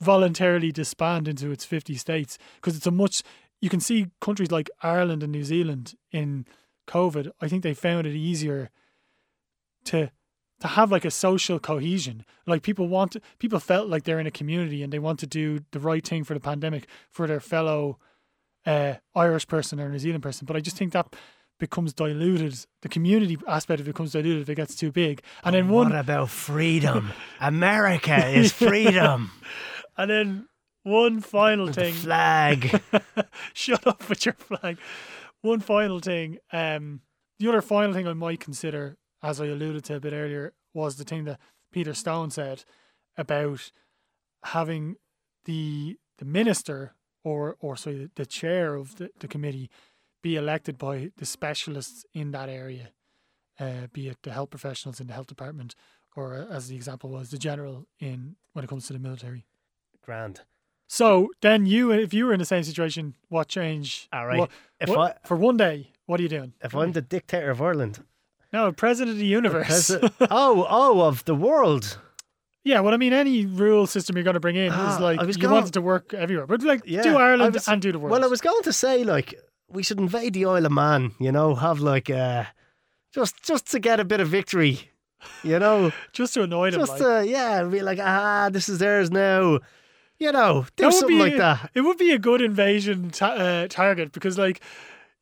voluntarily 0.00 0.72
disband 0.72 1.28
into 1.28 1.50
its 1.50 1.66
50 1.66 1.96
states 1.96 2.38
because 2.56 2.74
it's 2.74 2.86
a 2.86 2.90
much 2.90 3.22
you 3.60 3.68
can 3.68 3.80
see 3.80 4.06
countries 4.20 4.52
like 4.52 4.70
Ireland 4.80 5.24
and 5.24 5.32
New 5.32 5.42
Zealand 5.42 5.94
in 6.12 6.46
COVID 6.86 7.32
I 7.40 7.48
think 7.48 7.64
they 7.64 7.74
found 7.74 8.06
it 8.06 8.14
easier 8.14 8.70
to 9.86 10.12
to 10.60 10.68
have 10.68 10.90
like 10.90 11.04
a 11.04 11.10
social 11.10 11.58
cohesion 11.58 12.24
like 12.46 12.62
people 12.62 12.88
want 12.88 13.16
people 13.38 13.58
felt 13.60 13.88
like 13.88 14.04
they're 14.04 14.18
in 14.20 14.26
a 14.26 14.30
community 14.30 14.82
and 14.82 14.92
they 14.92 14.98
want 14.98 15.18
to 15.20 15.26
do 15.26 15.60
the 15.72 15.80
right 15.80 16.06
thing 16.06 16.24
for 16.24 16.34
the 16.34 16.40
pandemic 16.40 16.86
for 17.10 17.26
their 17.26 17.40
fellow 17.40 17.98
uh, 18.66 18.94
Irish 19.14 19.46
person 19.46 19.80
or 19.80 19.88
New 19.88 19.98
Zealand 19.98 20.22
person 20.22 20.46
but 20.46 20.56
I 20.56 20.60
just 20.60 20.76
think 20.76 20.92
that 20.92 21.14
becomes 21.60 21.92
diluted 21.92 22.54
the 22.82 22.88
community 22.88 23.36
aspect 23.48 23.80
of 23.80 23.86
it 23.88 23.92
becomes 23.92 24.12
diluted 24.12 24.42
if 24.42 24.48
it 24.48 24.54
gets 24.54 24.74
too 24.74 24.92
big 24.92 25.22
and 25.44 25.54
then 25.54 25.68
one 25.68 25.90
What 25.90 25.98
about 25.98 26.30
freedom? 26.30 27.12
America 27.40 28.26
is 28.38 28.52
freedom. 28.52 29.30
And 29.96 30.10
then 30.10 30.48
one 30.84 31.20
final 31.20 31.72
thing. 31.72 31.92
flag. 31.92 32.80
Shut 33.52 33.86
up 33.86 34.08
with 34.08 34.24
your 34.24 34.34
flag. 34.34 34.78
One 35.42 35.60
final 35.60 35.98
thing. 35.98 36.38
Um, 36.52 37.00
the 37.38 37.48
other 37.48 37.60
final 37.62 37.92
thing 37.92 38.06
I 38.06 38.12
might 38.14 38.40
consider, 38.40 38.96
as 39.22 39.40
I 39.40 39.46
alluded 39.46 39.84
to 39.84 39.96
a 39.96 40.00
bit 40.00 40.12
earlier, 40.12 40.52
was 40.74 40.96
the 40.96 41.04
thing 41.04 41.24
that 41.24 41.40
Peter 41.72 41.94
Stone 41.94 42.30
said 42.30 42.64
about 43.16 43.70
having 44.44 44.96
the 45.44 45.98
the 46.18 46.24
minister 46.24 46.92
or 47.24 47.56
or 47.60 47.76
sorry 47.76 48.08
the 48.14 48.26
chair 48.26 48.74
of 48.74 48.96
the, 48.96 49.10
the 49.20 49.28
committee 49.28 49.70
be 50.22 50.36
elected 50.36 50.78
by 50.78 51.10
the 51.16 51.26
specialists 51.26 52.04
in 52.12 52.32
that 52.32 52.48
area, 52.48 52.90
uh, 53.60 53.86
be 53.92 54.08
it 54.08 54.18
the 54.22 54.32
health 54.32 54.50
professionals 54.50 55.00
in 55.00 55.06
the 55.06 55.12
health 55.12 55.26
department 55.28 55.74
or 56.16 56.34
uh, 56.34 56.46
as 56.54 56.68
the 56.68 56.76
example 56.76 57.10
was 57.10 57.30
the 57.30 57.38
general 57.38 57.86
in 58.00 58.36
when 58.52 58.64
it 58.64 58.68
comes 58.68 58.86
to 58.86 58.92
the 58.92 58.98
military. 58.98 59.46
Grand. 60.02 60.40
So 60.90 61.28
then 61.42 61.66
you, 61.66 61.92
if 61.92 62.14
you 62.14 62.24
were 62.24 62.32
in 62.32 62.38
the 62.38 62.46
same 62.46 62.62
situation, 62.64 63.14
what 63.28 63.46
change? 63.48 64.08
All 64.10 64.26
right. 64.26 64.38
What, 64.38 64.50
If 64.80 64.88
what- 64.88 64.98
I- 65.22 65.26
for 65.28 65.36
one 65.36 65.56
day, 65.58 65.92
what 66.06 66.18
are 66.18 66.22
you 66.22 66.28
doing? 66.30 66.54
If 66.62 66.74
I'm 66.74 66.92
the 66.92 67.02
dictator 67.02 67.50
of 67.50 67.60
Ireland, 67.60 68.02
No, 68.52 68.72
president 68.72 69.12
of 69.14 69.18
the 69.18 69.26
universe. 69.26 69.90
Presi- 69.90 70.16
oh, 70.30 70.66
oh, 70.68 71.02
of 71.02 71.24
the 71.26 71.34
world. 71.34 71.98
yeah, 72.64 72.80
well, 72.80 72.94
I 72.94 72.96
mean, 72.96 73.12
any 73.12 73.44
rule 73.46 73.86
system 73.86 74.16
you're 74.16 74.24
going 74.24 74.34
to 74.34 74.40
bring 74.40 74.56
in 74.56 74.70
Ah, 74.72 74.94
is 74.94 75.00
like 75.00 75.20
I 75.20 75.24
was 75.24 75.36
you 75.36 75.42
going- 75.42 75.54
want 75.54 75.68
it 75.68 75.72
to 75.72 75.80
work 75.82 76.14
everywhere, 76.14 76.46
but 76.46 76.62
like 76.62 76.82
Yeah, 76.86 77.02
do 77.02 77.16
Ireland 77.16 77.54
was- 77.54 77.68
and 77.68 77.80
do 77.82 77.92
the 77.92 77.98
world. 77.98 78.12
Well, 78.12 78.24
I 78.24 78.28
was 78.28 78.40
going 78.40 78.62
to 78.62 78.72
say 78.72 79.04
like 79.04 79.34
we 79.68 79.82
should 79.82 79.98
invade 80.00 80.32
the 80.34 80.46
Isle 80.46 80.64
of 80.66 80.72
Man. 80.72 81.12
You 81.20 81.30
know, 81.32 81.54
have 81.54 81.80
like 81.80 82.08
uh, 82.10 82.44
just 83.14 83.42
just 83.42 83.70
to 83.72 83.78
get 83.78 84.00
a 84.00 84.04
bit 84.04 84.20
of 84.20 84.28
victory. 84.28 84.90
You 85.42 85.58
know, 85.58 85.92
just 86.12 86.34
to 86.34 86.42
annoy 86.42 86.70
them. 86.70 86.80
just 86.80 86.92
like. 86.92 87.00
to 87.24 87.26
yeah, 87.28 87.64
be 87.64 87.82
like 87.82 87.98
ah, 88.00 88.48
this 88.50 88.68
is 88.68 88.78
theirs 88.78 89.10
now. 89.10 89.58
You 90.18 90.32
know, 90.32 90.66
do 90.76 90.90
something 90.90 91.16
be 91.16 91.22
like 91.22 91.36
that. 91.36 91.70
It 91.74 91.82
would 91.82 91.96
be 91.98 92.12
a 92.12 92.18
good 92.18 92.40
invasion 92.42 93.10
ta- 93.10 93.34
uh, 93.34 93.68
target 93.68 94.10
because, 94.10 94.36
like, 94.36 94.60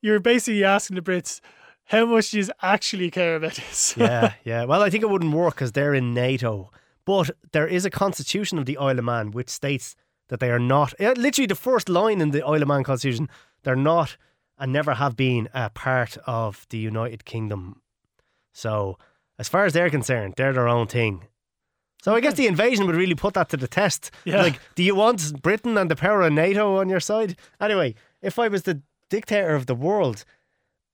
you're 0.00 0.20
basically 0.20 0.64
asking 0.64 0.94
the 0.94 1.02
Brits 1.02 1.40
how 1.86 2.04
much 2.04 2.30
do 2.30 2.38
you 2.38 2.46
actually 2.62 3.10
care 3.10 3.36
about 3.36 3.54
this. 3.54 3.94
yeah, 3.96 4.34
yeah. 4.44 4.64
Well, 4.64 4.82
I 4.82 4.90
think 4.90 5.02
it 5.02 5.10
wouldn't 5.10 5.32
work 5.32 5.54
because 5.54 5.72
they're 5.72 5.94
in 5.94 6.14
NATO. 6.14 6.70
But 7.04 7.30
there 7.52 7.68
is 7.68 7.84
a 7.84 7.90
constitution 7.90 8.58
of 8.58 8.66
the 8.66 8.76
Isle 8.76 8.98
of 8.98 9.04
Man 9.04 9.30
which 9.30 9.48
states 9.48 9.94
that 10.28 10.40
they 10.40 10.50
are 10.50 10.58
not, 10.58 10.92
literally 10.98 11.46
the 11.46 11.54
first 11.54 11.88
line 11.88 12.20
in 12.20 12.32
the 12.32 12.44
Isle 12.44 12.62
of 12.62 12.68
Man 12.68 12.82
constitution, 12.82 13.28
they're 13.62 13.76
not 13.76 14.16
and 14.58 14.72
never 14.72 14.94
have 14.94 15.16
been 15.16 15.48
a 15.54 15.70
part 15.70 16.16
of 16.26 16.66
the 16.70 16.78
United 16.78 17.24
Kingdom. 17.24 17.82
So, 18.52 18.98
as 19.38 19.48
far 19.48 19.64
as 19.64 19.72
they're 19.72 19.90
concerned, 19.90 20.34
they're 20.36 20.52
their 20.52 20.68
own 20.68 20.86
thing. 20.86 21.28
So 22.02 22.14
I 22.14 22.20
guess 22.20 22.34
the 22.34 22.46
invasion 22.46 22.86
would 22.86 22.96
really 22.96 23.14
put 23.14 23.34
that 23.34 23.48
to 23.50 23.56
the 23.56 23.68
test. 23.68 24.10
Yeah. 24.24 24.42
Like, 24.42 24.60
do 24.76 24.82
you 24.82 24.94
want 24.94 25.42
Britain 25.42 25.76
and 25.76 25.90
the 25.90 25.96
power 25.96 26.22
of 26.22 26.32
NATO 26.32 26.76
on 26.76 26.88
your 26.88 27.00
side? 27.00 27.36
Anyway, 27.60 27.94
if 28.22 28.38
I 28.38 28.48
was 28.48 28.62
the 28.62 28.80
dictator 29.10 29.54
of 29.54 29.66
the 29.66 29.74
world, 29.74 30.24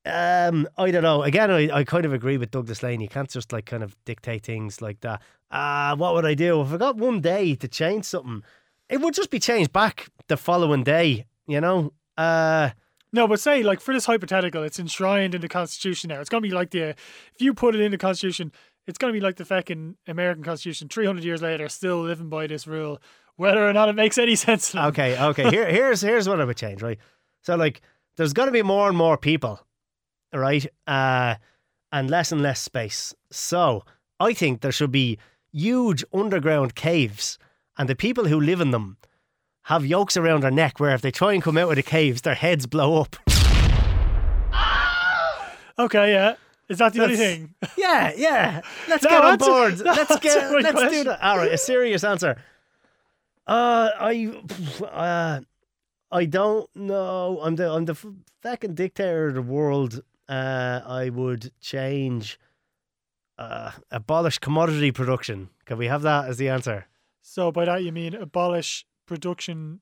um, 0.04 0.68
I 0.76 0.90
don't 0.90 1.02
know. 1.02 1.22
Again, 1.22 1.50
I, 1.50 1.70
I 1.78 1.84
kind 1.84 2.04
of 2.04 2.12
agree 2.12 2.36
with 2.36 2.50
Douglas 2.50 2.82
Lain. 2.82 3.00
You 3.00 3.08
can't 3.08 3.30
just 3.30 3.52
like 3.52 3.66
kind 3.66 3.82
of 3.82 3.96
dictate 4.04 4.44
things 4.44 4.82
like 4.82 5.00
that. 5.00 5.22
Ah, 5.50 5.94
what 5.96 6.14
would 6.14 6.24
I 6.24 6.34
do 6.34 6.60
if 6.62 6.72
I 6.72 6.76
got 6.76 6.96
one 6.96 7.20
day 7.20 7.54
to 7.56 7.68
change 7.68 8.04
something? 8.06 8.42
It 8.88 9.00
would 9.00 9.14
just 9.14 9.30
be 9.30 9.38
changed 9.38 9.72
back 9.72 10.08
the 10.28 10.36
following 10.36 10.82
day. 10.84 11.26
You 11.46 11.60
know. 11.60 11.92
Uh, 12.16 12.70
No, 13.12 13.28
but 13.28 13.40
say 13.40 13.62
like 13.62 13.80
for 13.80 13.94
this 13.94 14.06
hypothetical, 14.06 14.62
it's 14.62 14.78
enshrined 14.78 15.34
in 15.34 15.40
the 15.40 15.48
Constitution 15.48 16.08
now. 16.08 16.20
It's 16.20 16.28
gonna 16.30 16.40
be 16.42 16.50
like 16.50 16.70
the 16.70 16.90
if 17.34 17.40
you 17.40 17.54
put 17.54 17.74
it 17.74 17.80
in 17.80 17.90
the 17.90 17.98
Constitution, 17.98 18.52
it's 18.86 18.98
gonna 18.98 19.12
be 19.12 19.20
like 19.20 19.36
the 19.36 19.44
fucking 19.44 19.96
American 20.08 20.42
Constitution. 20.42 20.88
Three 20.88 21.06
hundred 21.06 21.24
years 21.24 21.42
later, 21.42 21.68
still 21.68 22.00
living 22.02 22.28
by 22.28 22.46
this 22.48 22.66
rule, 22.66 23.00
whether 23.36 23.66
or 23.66 23.72
not 23.72 23.88
it 23.88 23.94
makes 23.94 24.18
any 24.18 24.34
sense. 24.46 24.74
Okay, 24.74 25.18
okay. 25.18 25.48
Here, 25.50 25.70
here's 25.70 26.00
here's 26.00 26.28
what 26.28 26.40
I 26.40 26.44
would 26.44 26.56
change. 26.56 26.82
Right. 26.82 26.98
So 27.42 27.56
like, 27.56 27.82
there's 28.16 28.32
going 28.32 28.46
to 28.48 28.52
be 28.52 28.62
more 28.62 28.88
and 28.88 28.96
more 28.96 29.16
people, 29.16 29.60
right? 30.32 30.66
Uh, 30.86 31.36
and 31.90 32.10
less 32.10 32.32
and 32.32 32.42
less 32.42 32.60
space. 32.60 33.14
So 33.30 33.84
I 34.18 34.32
think 34.32 34.60
there 34.60 34.72
should 34.72 34.92
be 34.92 35.18
huge 35.52 36.04
underground 36.12 36.74
caves, 36.74 37.38
and 37.76 37.88
the 37.88 37.94
people 37.94 38.26
who 38.26 38.40
live 38.40 38.60
in 38.60 38.70
them 38.70 38.96
have 39.66 39.86
yokes 39.86 40.16
around 40.16 40.42
their 40.42 40.50
neck 40.50 40.80
where 40.80 40.94
if 40.94 41.02
they 41.02 41.10
try 41.10 41.32
and 41.34 41.42
come 41.42 41.56
out 41.58 41.70
of 41.70 41.76
the 41.76 41.82
caves, 41.82 42.22
their 42.22 42.34
heads 42.34 42.66
blow 42.66 43.00
up. 43.00 43.16
Okay, 45.78 46.12
yeah. 46.12 46.34
Is 46.68 46.78
that 46.78 46.92
the 46.92 47.02
only 47.02 47.16
thing? 47.16 47.54
Yeah, 47.78 48.12
yeah. 48.14 48.60
Let's 48.88 49.02
No, 49.04 49.10
get 49.10 49.24
on 49.24 49.38
board. 49.38 49.78
no, 49.84 49.92
let's 49.92 50.18
get. 50.20 50.52
Let's 50.52 50.92
do 50.92 51.04
that. 51.04 51.22
All 51.22 51.38
right, 51.38 51.50
a 51.52 51.58
serious 51.58 52.04
answer. 52.04 52.36
Uh, 53.46 53.90
I, 53.98 54.32
uh, 54.84 55.40
I 56.10 56.24
don't 56.26 56.68
know. 56.76 57.40
I'm 57.42 57.56
the 57.56 57.70
I'm 57.72 57.86
the 57.86 57.96
fucking 58.42 58.74
dictator 58.74 59.28
of 59.28 59.34
the 59.34 59.42
world. 59.42 60.02
Uh, 60.32 60.80
I 60.86 61.10
would 61.10 61.52
change. 61.60 62.38
Uh, 63.38 63.72
abolish 63.90 64.38
commodity 64.38 64.92
production. 64.92 65.48
Can 65.64 65.76
we 65.78 65.86
have 65.86 66.02
that 66.02 66.28
as 66.28 66.36
the 66.36 66.48
answer? 66.48 66.86
So 67.22 67.50
by 67.50 67.64
that 67.64 67.82
you 67.82 67.90
mean 67.90 68.14
abolish 68.14 68.86
production. 69.06 69.80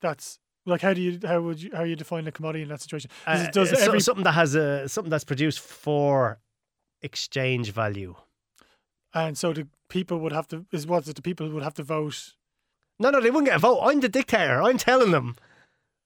That's 0.00 0.38
like 0.66 0.80
how 0.82 0.94
do 0.94 1.00
you 1.00 1.20
how 1.24 1.40
would 1.40 1.62
you 1.62 1.70
how 1.74 1.84
you 1.84 1.96
define 1.96 2.26
a 2.26 2.32
commodity 2.32 2.62
in 2.62 2.68
that 2.68 2.80
situation? 2.80 3.10
Uh, 3.26 3.46
does 3.50 3.72
uh, 3.72 3.76
so- 3.76 3.84
every 3.86 4.00
something 4.00 4.24
that 4.24 4.32
has 4.32 4.54
a 4.54 4.88
something 4.88 5.10
that's 5.10 5.24
produced 5.24 5.60
for 5.60 6.38
exchange 7.02 7.70
value. 7.72 8.14
and 9.14 9.38
so 9.38 9.52
the 9.52 9.66
people 9.88 10.18
would 10.18 10.32
have 10.32 10.48
to 10.48 10.66
is 10.72 10.86
what 10.86 11.06
it 11.06 11.14
the 11.16 11.22
people 11.22 11.48
would 11.50 11.62
have 11.62 11.74
to 11.74 11.82
vote. 11.82 12.34
No, 12.98 13.10
no, 13.10 13.20
they 13.20 13.30
wouldn't 13.30 13.46
get 13.46 13.56
a 13.56 13.60
vote. 13.60 13.80
I'm 13.82 14.00
the 14.00 14.08
dictator. 14.08 14.60
I'm 14.60 14.78
telling 14.78 15.12
them. 15.12 15.36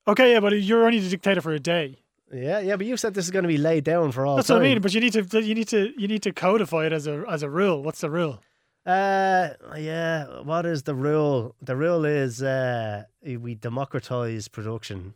Okay, 0.06 0.32
yeah, 0.32 0.40
but 0.40 0.52
you're 0.60 0.84
only 0.84 1.00
the 1.00 1.08
dictator 1.08 1.40
for 1.40 1.52
a 1.52 1.60
day. 1.60 2.01
Yeah, 2.32 2.60
yeah, 2.60 2.76
but 2.76 2.86
you 2.86 2.96
said 2.96 3.14
this 3.14 3.26
is 3.26 3.30
going 3.30 3.42
to 3.42 3.48
be 3.48 3.58
laid 3.58 3.84
down 3.84 4.10
for 4.12 4.24
all 4.24 4.36
That's 4.36 4.48
time. 4.48 4.58
what 4.58 4.66
I 4.66 4.68
mean. 4.70 4.80
But 4.80 4.94
you 4.94 5.00
need 5.00 5.12
to 5.12 5.42
you 5.42 5.54
need 5.54 5.68
to 5.68 5.92
you 5.98 6.08
need 6.08 6.22
to 6.22 6.32
codify 6.32 6.86
it 6.86 6.92
as 6.92 7.06
a 7.06 7.24
as 7.28 7.42
a 7.42 7.50
rule. 7.50 7.82
What's 7.82 8.00
the 8.00 8.10
rule? 8.10 8.42
Uh, 8.86 9.50
yeah. 9.76 10.40
What 10.42 10.66
is 10.66 10.82
the 10.84 10.94
rule? 10.94 11.54
The 11.60 11.76
rule 11.76 12.04
is 12.04 12.42
uh, 12.42 13.04
we 13.22 13.54
democratize 13.54 14.48
production. 14.48 15.14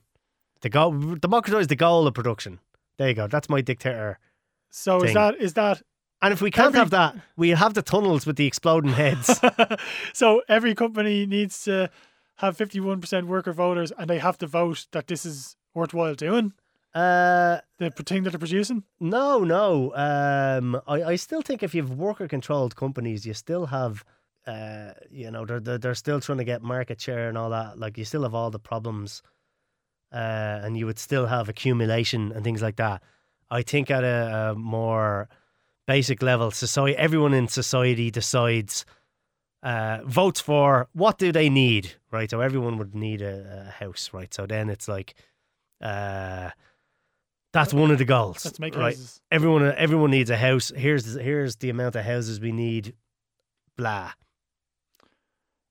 The 0.61 0.69
goal, 0.69 0.93
democratize 1.17 1.67
the 1.67 1.77
goal 1.77 2.07
of 2.07 2.15
production. 2.15 2.61
There 2.99 3.09
you 3.09 3.15
go. 3.15 3.27
That's 3.27 3.49
my 3.49 3.61
dictator. 3.61 4.19
So 4.71 5.03
is 5.03 5.15
that 5.15 5.37
is 5.41 5.55
that 5.55 5.83
And 6.23 6.33
if 6.33 6.41
we 6.43 6.51
can't 6.51 6.69
every- 6.69 6.79
have 6.81 6.91
that, 6.91 7.17
we 7.37 7.51
have 7.51 7.75
the 7.75 7.83
tunnels 7.83 8.27
with 8.27 8.37
the 8.37 8.47
exploding 8.47 8.93
heads. 8.93 9.41
so 10.13 10.43
every 10.49 10.75
company 10.75 11.25
needs 11.27 11.65
to 11.65 11.91
have 12.37 12.57
fifty 12.57 12.79
one 12.81 13.01
percent 13.01 13.27
worker 13.27 13.53
voters, 13.53 13.91
and 13.99 14.09
they 14.11 14.19
have 14.19 14.37
to 14.39 14.47
vote 14.47 14.87
that 14.93 15.07
this 15.07 15.25
is 15.25 15.57
worthwhile 15.75 16.15
doing. 16.15 16.53
Uh, 16.97 17.61
the 17.77 17.91
thing 17.91 18.23
that 18.23 18.31
they're 18.31 18.39
producing? 18.39 18.83
No, 19.01 19.45
no. 19.45 19.93
Um, 19.95 20.81
I, 20.87 21.03
I 21.03 21.17
still 21.17 21.43
think 21.43 21.63
if 21.63 21.75
you've 21.75 21.93
worker 21.93 22.27
controlled 22.27 22.75
companies, 22.75 23.27
you 23.27 23.35
still 23.35 23.67
have, 23.67 24.03
uh, 24.47 24.93
you 25.11 25.31
know, 25.31 25.45
they're, 25.45 25.61
they're 25.61 25.77
they're 25.77 25.95
still 25.95 26.21
trying 26.21 26.39
to 26.39 26.45
get 26.45 26.63
market 26.63 26.99
share 26.99 27.29
and 27.29 27.37
all 27.37 27.51
that. 27.51 27.79
Like 27.79 27.99
you 27.99 28.07
still 28.07 28.23
have 28.23 28.35
all 28.35 28.51
the 28.51 28.59
problems, 28.59 29.23
uh, 30.11 30.61
and 30.63 30.79
you 30.79 30.87
would 30.87 30.99
still 30.99 31.27
have 31.27 31.51
accumulation 31.51 32.33
and 32.33 32.43
things 32.43 32.63
like 32.63 32.77
that. 32.77 33.03
I 33.51 33.61
think 33.61 33.91
at 33.91 34.03
a, 34.03 34.53
a 34.53 34.55
more 34.55 35.29
basic 35.87 36.23
level, 36.23 36.51
society, 36.51 36.97
everyone 36.97 37.35
in 37.35 37.47
society 37.47 38.11
decides, 38.11 38.87
uh, 39.63 39.99
votes 40.07 40.41
for 40.41 40.89
what 40.95 41.19
do 41.19 41.31
they 41.31 41.51
need, 41.51 41.93
right? 42.11 42.31
So 42.31 42.41
everyone 42.41 42.79
would 42.79 42.95
need 42.95 43.21
a, 43.21 43.67
a 43.69 43.85
house, 43.85 44.15
right? 44.15 44.33
So 44.33 44.47
then 44.47 44.71
it's 44.71 44.89
like, 44.89 45.15
uh, 45.83 46.53
that's 47.57 47.73
one 47.75 47.91
of 47.91 47.99
the 47.99 48.05
goals. 48.05 48.45
Let's 48.45 48.59
make 48.61 48.77
right. 48.77 48.95
houses. 48.95 49.21
Everyone, 49.31 49.73
everyone 49.77 50.11
needs 50.11 50.31
a 50.31 50.37
house. 50.37 50.73
Here's 50.77 51.15
here's 51.15 51.57
the 51.57 51.71
amount 51.71 51.97
of 51.97 52.05
houses 52.05 52.39
we 52.39 52.53
need. 52.53 52.95
Blah. 53.77 54.13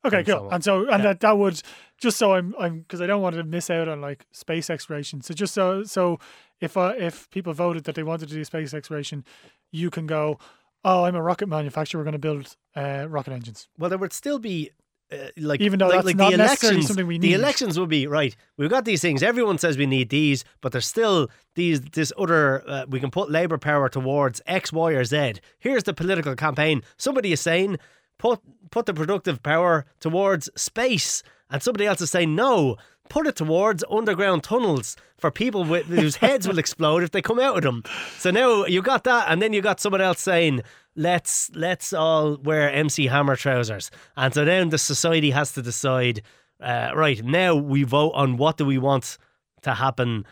Okay, 0.03 0.17
and 0.17 0.27
cool. 0.27 0.35
so 0.35 0.49
and 0.49 0.63
so 0.63 0.79
and 0.79 0.89
Yeah. 0.89 0.97
that 0.97 1.19
that 1.21 1.37
would 1.37 1.61
just 1.99 2.17
so 2.17 2.33
I'm 2.33 2.55
I'm 2.59 2.79
because 2.79 3.01
I 3.01 3.07
don't 3.07 3.21
want 3.21 3.35
to 3.35 3.43
miss 3.43 3.69
out 3.69 3.87
on 3.87 4.01
like 4.01 4.25
space 4.31 4.69
exploration. 4.69 5.21
So 5.21 5.33
just 5.33 5.53
so 5.53 5.83
so 5.83 6.19
if 6.59 6.75
uh, 6.75 6.93
if 6.97 7.29
people 7.29 7.53
voted 7.53 7.83
that 7.85 7.95
they 7.95 8.03
wanted 8.03 8.29
to 8.29 8.35
do 8.35 8.43
space 8.43 8.73
exploration, 8.73 9.23
you 9.71 9.89
can 9.89 10.07
go. 10.07 10.39
Oh, 10.83 11.05
I'm 11.05 11.15
a 11.15 11.21
rocket 11.21 11.47
manufacturer. 11.47 11.99
We're 11.99 12.05
going 12.05 12.13
to 12.13 12.19
build 12.19 12.55
uh, 12.75 13.07
rocket 13.09 13.33
engines. 13.33 13.67
Well, 13.77 13.89
there 13.89 13.97
would 13.97 14.13
still 14.13 14.37
be 14.37 14.69
uh, 15.11 15.17
like 15.37 15.61
Even 15.61 15.79
though 15.79 15.87
like, 15.87 15.97
that's 15.97 16.05
like 16.05 16.15
not 16.15 16.29
the 16.29 16.35
elections, 16.35 16.87
something 16.87 17.05
we 17.05 17.19
need. 17.19 17.27
the 17.27 17.33
elections 17.33 17.77
will 17.77 17.85
be 17.85 18.07
right. 18.07 18.35
We've 18.57 18.69
got 18.69 18.85
these 18.85 19.01
things. 19.01 19.21
Everyone 19.21 19.57
says 19.57 19.77
we 19.77 19.85
need 19.85 20.09
these, 20.09 20.43
but 20.61 20.71
there's 20.71 20.87
still 20.87 21.29
these 21.53 21.81
this 21.81 22.11
other. 22.17 22.67
Uh, 22.67 22.85
we 22.89 22.99
can 22.99 23.11
put 23.11 23.29
Labour 23.29 23.57
power 23.57 23.87
towards 23.87 24.41
X, 24.47 24.73
Y, 24.73 24.91
or 24.91 25.03
Z. 25.03 25.35
Here's 25.59 25.83
the 25.83 25.93
political 25.93 26.35
campaign. 26.35 26.81
Somebody 26.97 27.31
is 27.31 27.39
saying 27.39 27.77
put 28.17 28.39
put 28.71 28.87
the 28.87 28.93
productive 28.93 29.43
power 29.43 29.85
towards 29.99 30.49
space, 30.55 31.21
and 31.49 31.61
somebody 31.61 31.85
else 31.85 32.01
is 32.01 32.09
saying 32.09 32.33
no. 32.35 32.77
Put 33.09 33.27
it 33.27 33.35
towards 33.35 33.83
underground 33.89 34.43
tunnels 34.43 34.97
for 35.17 35.31
people 35.31 35.63
with, 35.63 35.85
whose 35.85 36.17
heads 36.17 36.47
will 36.47 36.59
explode 36.59 37.03
if 37.03 37.11
they 37.11 37.21
come 37.21 37.39
out 37.39 37.57
of 37.57 37.63
them. 37.63 37.83
So 38.17 38.31
now 38.31 38.65
you 38.65 38.81
got 38.81 39.03
that, 39.05 39.27
and 39.29 39.41
then 39.41 39.53
you 39.53 39.61
got 39.61 39.79
someone 39.79 40.01
else 40.01 40.19
saying, 40.21 40.61
"Let's 40.95 41.49
let's 41.53 41.93
all 41.93 42.37
wear 42.37 42.71
MC 42.71 43.07
Hammer 43.07 43.35
trousers." 43.35 43.91
And 44.17 44.33
so 44.33 44.43
then 44.43 44.69
the 44.69 44.77
society 44.77 45.31
has 45.31 45.53
to 45.53 45.61
decide, 45.61 46.21
uh, 46.59 46.91
right 46.95 47.23
now 47.23 47.55
we 47.55 47.83
vote 47.83 48.11
on 48.11 48.37
what 48.37 48.57
do 48.57 48.65
we 48.65 48.77
want 48.77 49.17
to 49.61 49.75
happen. 49.75 50.25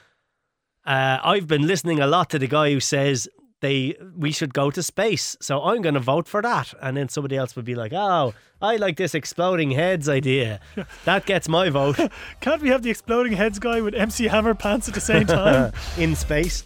Uh, 0.85 1.19
I've 1.23 1.47
been 1.47 1.67
listening 1.67 1.99
a 1.99 2.07
lot 2.07 2.29
to 2.31 2.39
the 2.39 2.47
guy 2.47 2.71
who 2.71 2.79
says 2.79 3.27
they 3.63 3.95
we 4.15 4.31
should 4.31 4.53
go 4.53 4.69
to 4.69 4.83
space, 4.83 5.37
so 5.39 5.63
I'm 5.63 5.81
going 5.81 5.95
to 5.95 6.01
vote 6.01 6.27
for 6.27 6.41
that. 6.41 6.73
And 6.81 6.97
then 6.97 7.07
somebody 7.07 7.37
else 7.37 7.55
would 7.55 7.65
be 7.65 7.75
like, 7.75 7.93
"Oh, 7.93 8.33
I 8.61 8.75
like 8.75 8.97
this 8.97 9.15
exploding 9.15 9.71
heads 9.71 10.07
idea. 10.07 10.59
That 11.05 11.25
gets 11.25 11.47
my 11.47 11.69
vote." 11.69 11.97
Can't 12.41 12.61
we 12.61 12.69
have 12.69 12.83
the 12.83 12.89
exploding 12.91 13.33
heads 13.33 13.59
guy 13.59 13.81
with 13.81 13.95
MC 13.95 14.25
Hammer 14.25 14.53
pants 14.53 14.87
at 14.89 14.93
the 14.93 15.01
same 15.01 15.25
time? 15.25 15.71
in 15.97 16.15
space. 16.15 16.63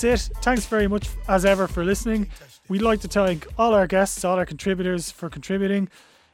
That's 0.00 0.28
it. 0.28 0.36
Thanks 0.42 0.66
very 0.66 0.88
much, 0.88 1.08
as 1.28 1.44
ever, 1.44 1.66
for 1.66 1.84
listening. 1.84 2.28
We'd 2.68 2.82
like 2.82 3.00
to 3.00 3.08
thank 3.08 3.46
all 3.58 3.74
our 3.74 3.86
guests, 3.86 4.24
all 4.24 4.36
our 4.36 4.46
contributors 4.46 5.10
for 5.10 5.28
contributing. 5.28 5.88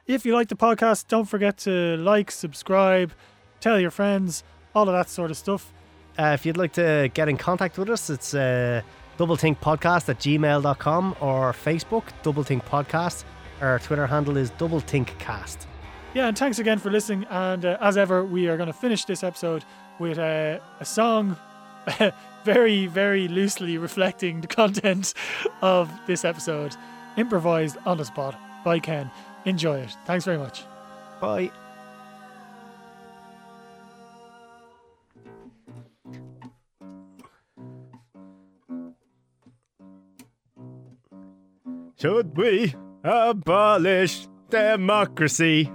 If 0.06 0.24
you 0.24 0.34
like 0.34 0.48
the 0.48 0.56
podcast, 0.56 1.08
don't 1.08 1.24
forget 1.24 1.56
to 1.58 1.96
like, 1.96 2.30
subscribe, 2.30 3.12
tell 3.60 3.80
your 3.80 3.90
friends, 3.90 4.44
all 4.74 4.88
of 4.88 4.94
that 4.94 5.08
sort 5.08 5.30
of 5.30 5.36
stuff. 5.36 5.72
Uh, 6.18 6.32
if 6.34 6.46
you'd 6.46 6.56
like 6.56 6.72
to 6.74 7.10
get 7.14 7.28
in 7.28 7.36
contact 7.36 7.76
with 7.78 7.90
us, 7.90 8.08
it's 8.08 8.34
uh, 8.34 8.82
doublethinkpodcast 9.18 10.08
at 10.08 10.18
gmail.com 10.20 11.16
or 11.20 11.52
Facebook, 11.52 12.04
Double 12.22 12.44
Think 12.44 12.64
Podcast. 12.64 13.24
Our 13.60 13.78
Twitter 13.80 14.06
handle 14.06 14.36
is 14.36 14.50
Double 14.50 14.80
Think 14.80 15.18
Cast. 15.18 15.66
Yeah, 16.14 16.28
and 16.28 16.38
thanks 16.38 16.58
again 16.58 16.78
for 16.78 16.90
listening. 16.90 17.26
And 17.30 17.64
uh, 17.64 17.78
as 17.80 17.96
ever, 17.96 18.24
we 18.24 18.48
are 18.48 18.56
going 18.56 18.68
to 18.68 18.72
finish 18.72 19.04
this 19.04 19.24
episode 19.24 19.64
with 19.98 20.18
uh, 20.18 20.60
a 20.78 20.84
song 20.84 21.36
very, 22.46 22.86
very 22.86 23.26
loosely 23.26 23.76
reflecting 23.76 24.40
the 24.40 24.46
content 24.46 25.12
of 25.62 25.90
this 26.06 26.24
episode, 26.24 26.76
improvised 27.16 27.76
on 27.84 27.98
the 27.98 28.04
spot 28.04 28.38
by 28.64 28.78
Ken. 28.78 29.10
Enjoy 29.44 29.80
it. 29.80 29.90
Thanks 30.06 30.24
very 30.24 30.38
much. 30.38 30.62
Bye. 31.20 31.50
Should 41.98 42.36
we 42.36 42.76
abolish 43.02 44.28
democracy? 44.50 45.68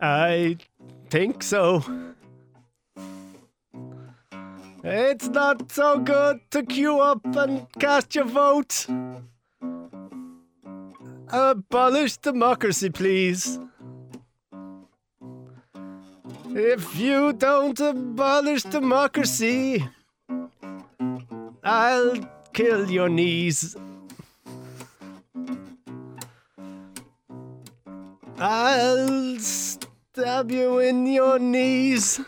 I 0.00 0.56
think 1.10 1.44
so. 1.44 2.13
It's 4.86 5.28
not 5.28 5.72
so 5.72 5.98
good 5.98 6.40
to 6.50 6.62
queue 6.62 7.00
up 7.00 7.24
and 7.24 7.66
cast 7.78 8.14
your 8.14 8.26
vote. 8.26 8.86
Abolish 11.28 12.18
democracy, 12.18 12.90
please. 12.90 13.58
If 16.50 16.98
you 16.98 17.32
don't 17.32 17.80
abolish 17.80 18.64
democracy, 18.64 19.88
I'll 21.64 22.16
kill 22.52 22.90
your 22.90 23.08
knees. 23.08 23.74
I'll 28.36 29.38
stab 29.38 30.50
you 30.50 30.78
in 30.80 31.06
your 31.06 31.38
knees. 31.38 32.20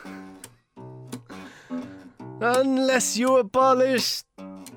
Unless 2.55 3.17
you 3.17 3.39
abolish 3.39 4.23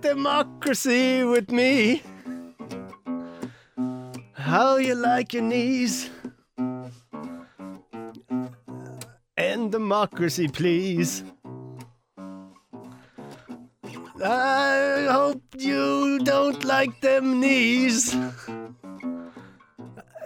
democracy 0.01 1.23
with 1.23 1.51
me. 1.51 2.01
How 4.33 4.77
you 4.77 4.95
like 4.95 5.33
your 5.33 5.43
knees? 5.43 6.09
End 9.37 9.71
democracy, 9.71 10.47
please. 10.47 11.23
I 14.25 15.07
hope 15.11 15.43
you 15.55 16.17
don't 16.23 16.63
like 16.65 16.99
them 17.01 17.39
knees. 17.39 18.15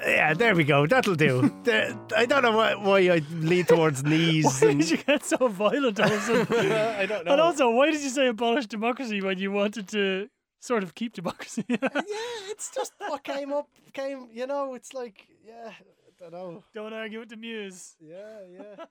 Yeah, 0.05 0.34
there 0.34 0.55
we 0.55 0.63
go. 0.63 0.85
That'll 0.88 1.15
do. 1.15 1.53
There- 1.63 1.97
I 2.15 2.25
don't 2.25 2.43
know 2.43 2.51
why, 2.55 2.75
why 2.75 2.99
I 3.09 3.21
lean 3.31 3.65
towards 3.65 4.03
knees. 4.03 4.45
Why 4.45 4.69
and- 4.69 4.80
did 4.81 4.89
you 4.89 4.97
get 4.97 5.23
so 5.23 5.47
violent 5.47 5.99
all 5.99 6.05
of 6.07 6.11
a 6.11 6.45
sudden? 6.45 6.71
I 6.71 7.05
don't 7.05 7.25
know. 7.25 7.31
And 7.31 7.41
also, 7.41 7.69
why 7.71 7.91
did 7.91 8.01
you 8.01 8.09
say 8.09 8.27
abolish 8.27 8.65
democracy 8.67 9.21
when 9.21 9.38
you 9.39 9.51
wanted 9.51 9.88
to 9.89 10.30
sort 10.59 10.84
of 10.84 10.93
keep 10.95 11.13
democracy? 11.13 11.63
yeah, 11.69 11.77
it's 12.51 12.71
just 12.73 12.93
what 12.97 13.23
came 13.23 13.53
up. 13.53 13.67
Came, 13.93 14.27
you 14.34 14.47
know. 14.47 14.73
It's 14.73 14.93
like, 14.93 15.27
yeah, 15.45 15.71
I 15.71 16.11
don't 16.19 16.31
know. 16.34 16.63
Don't 16.73 16.93
argue 16.93 17.19
with 17.19 17.30
the 17.30 17.38
muse. 17.38 17.95
Yeah, 17.99 18.39
yeah. 18.51 18.85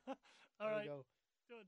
all 0.60 0.70
right. 0.70 0.88
Good. 1.48 1.66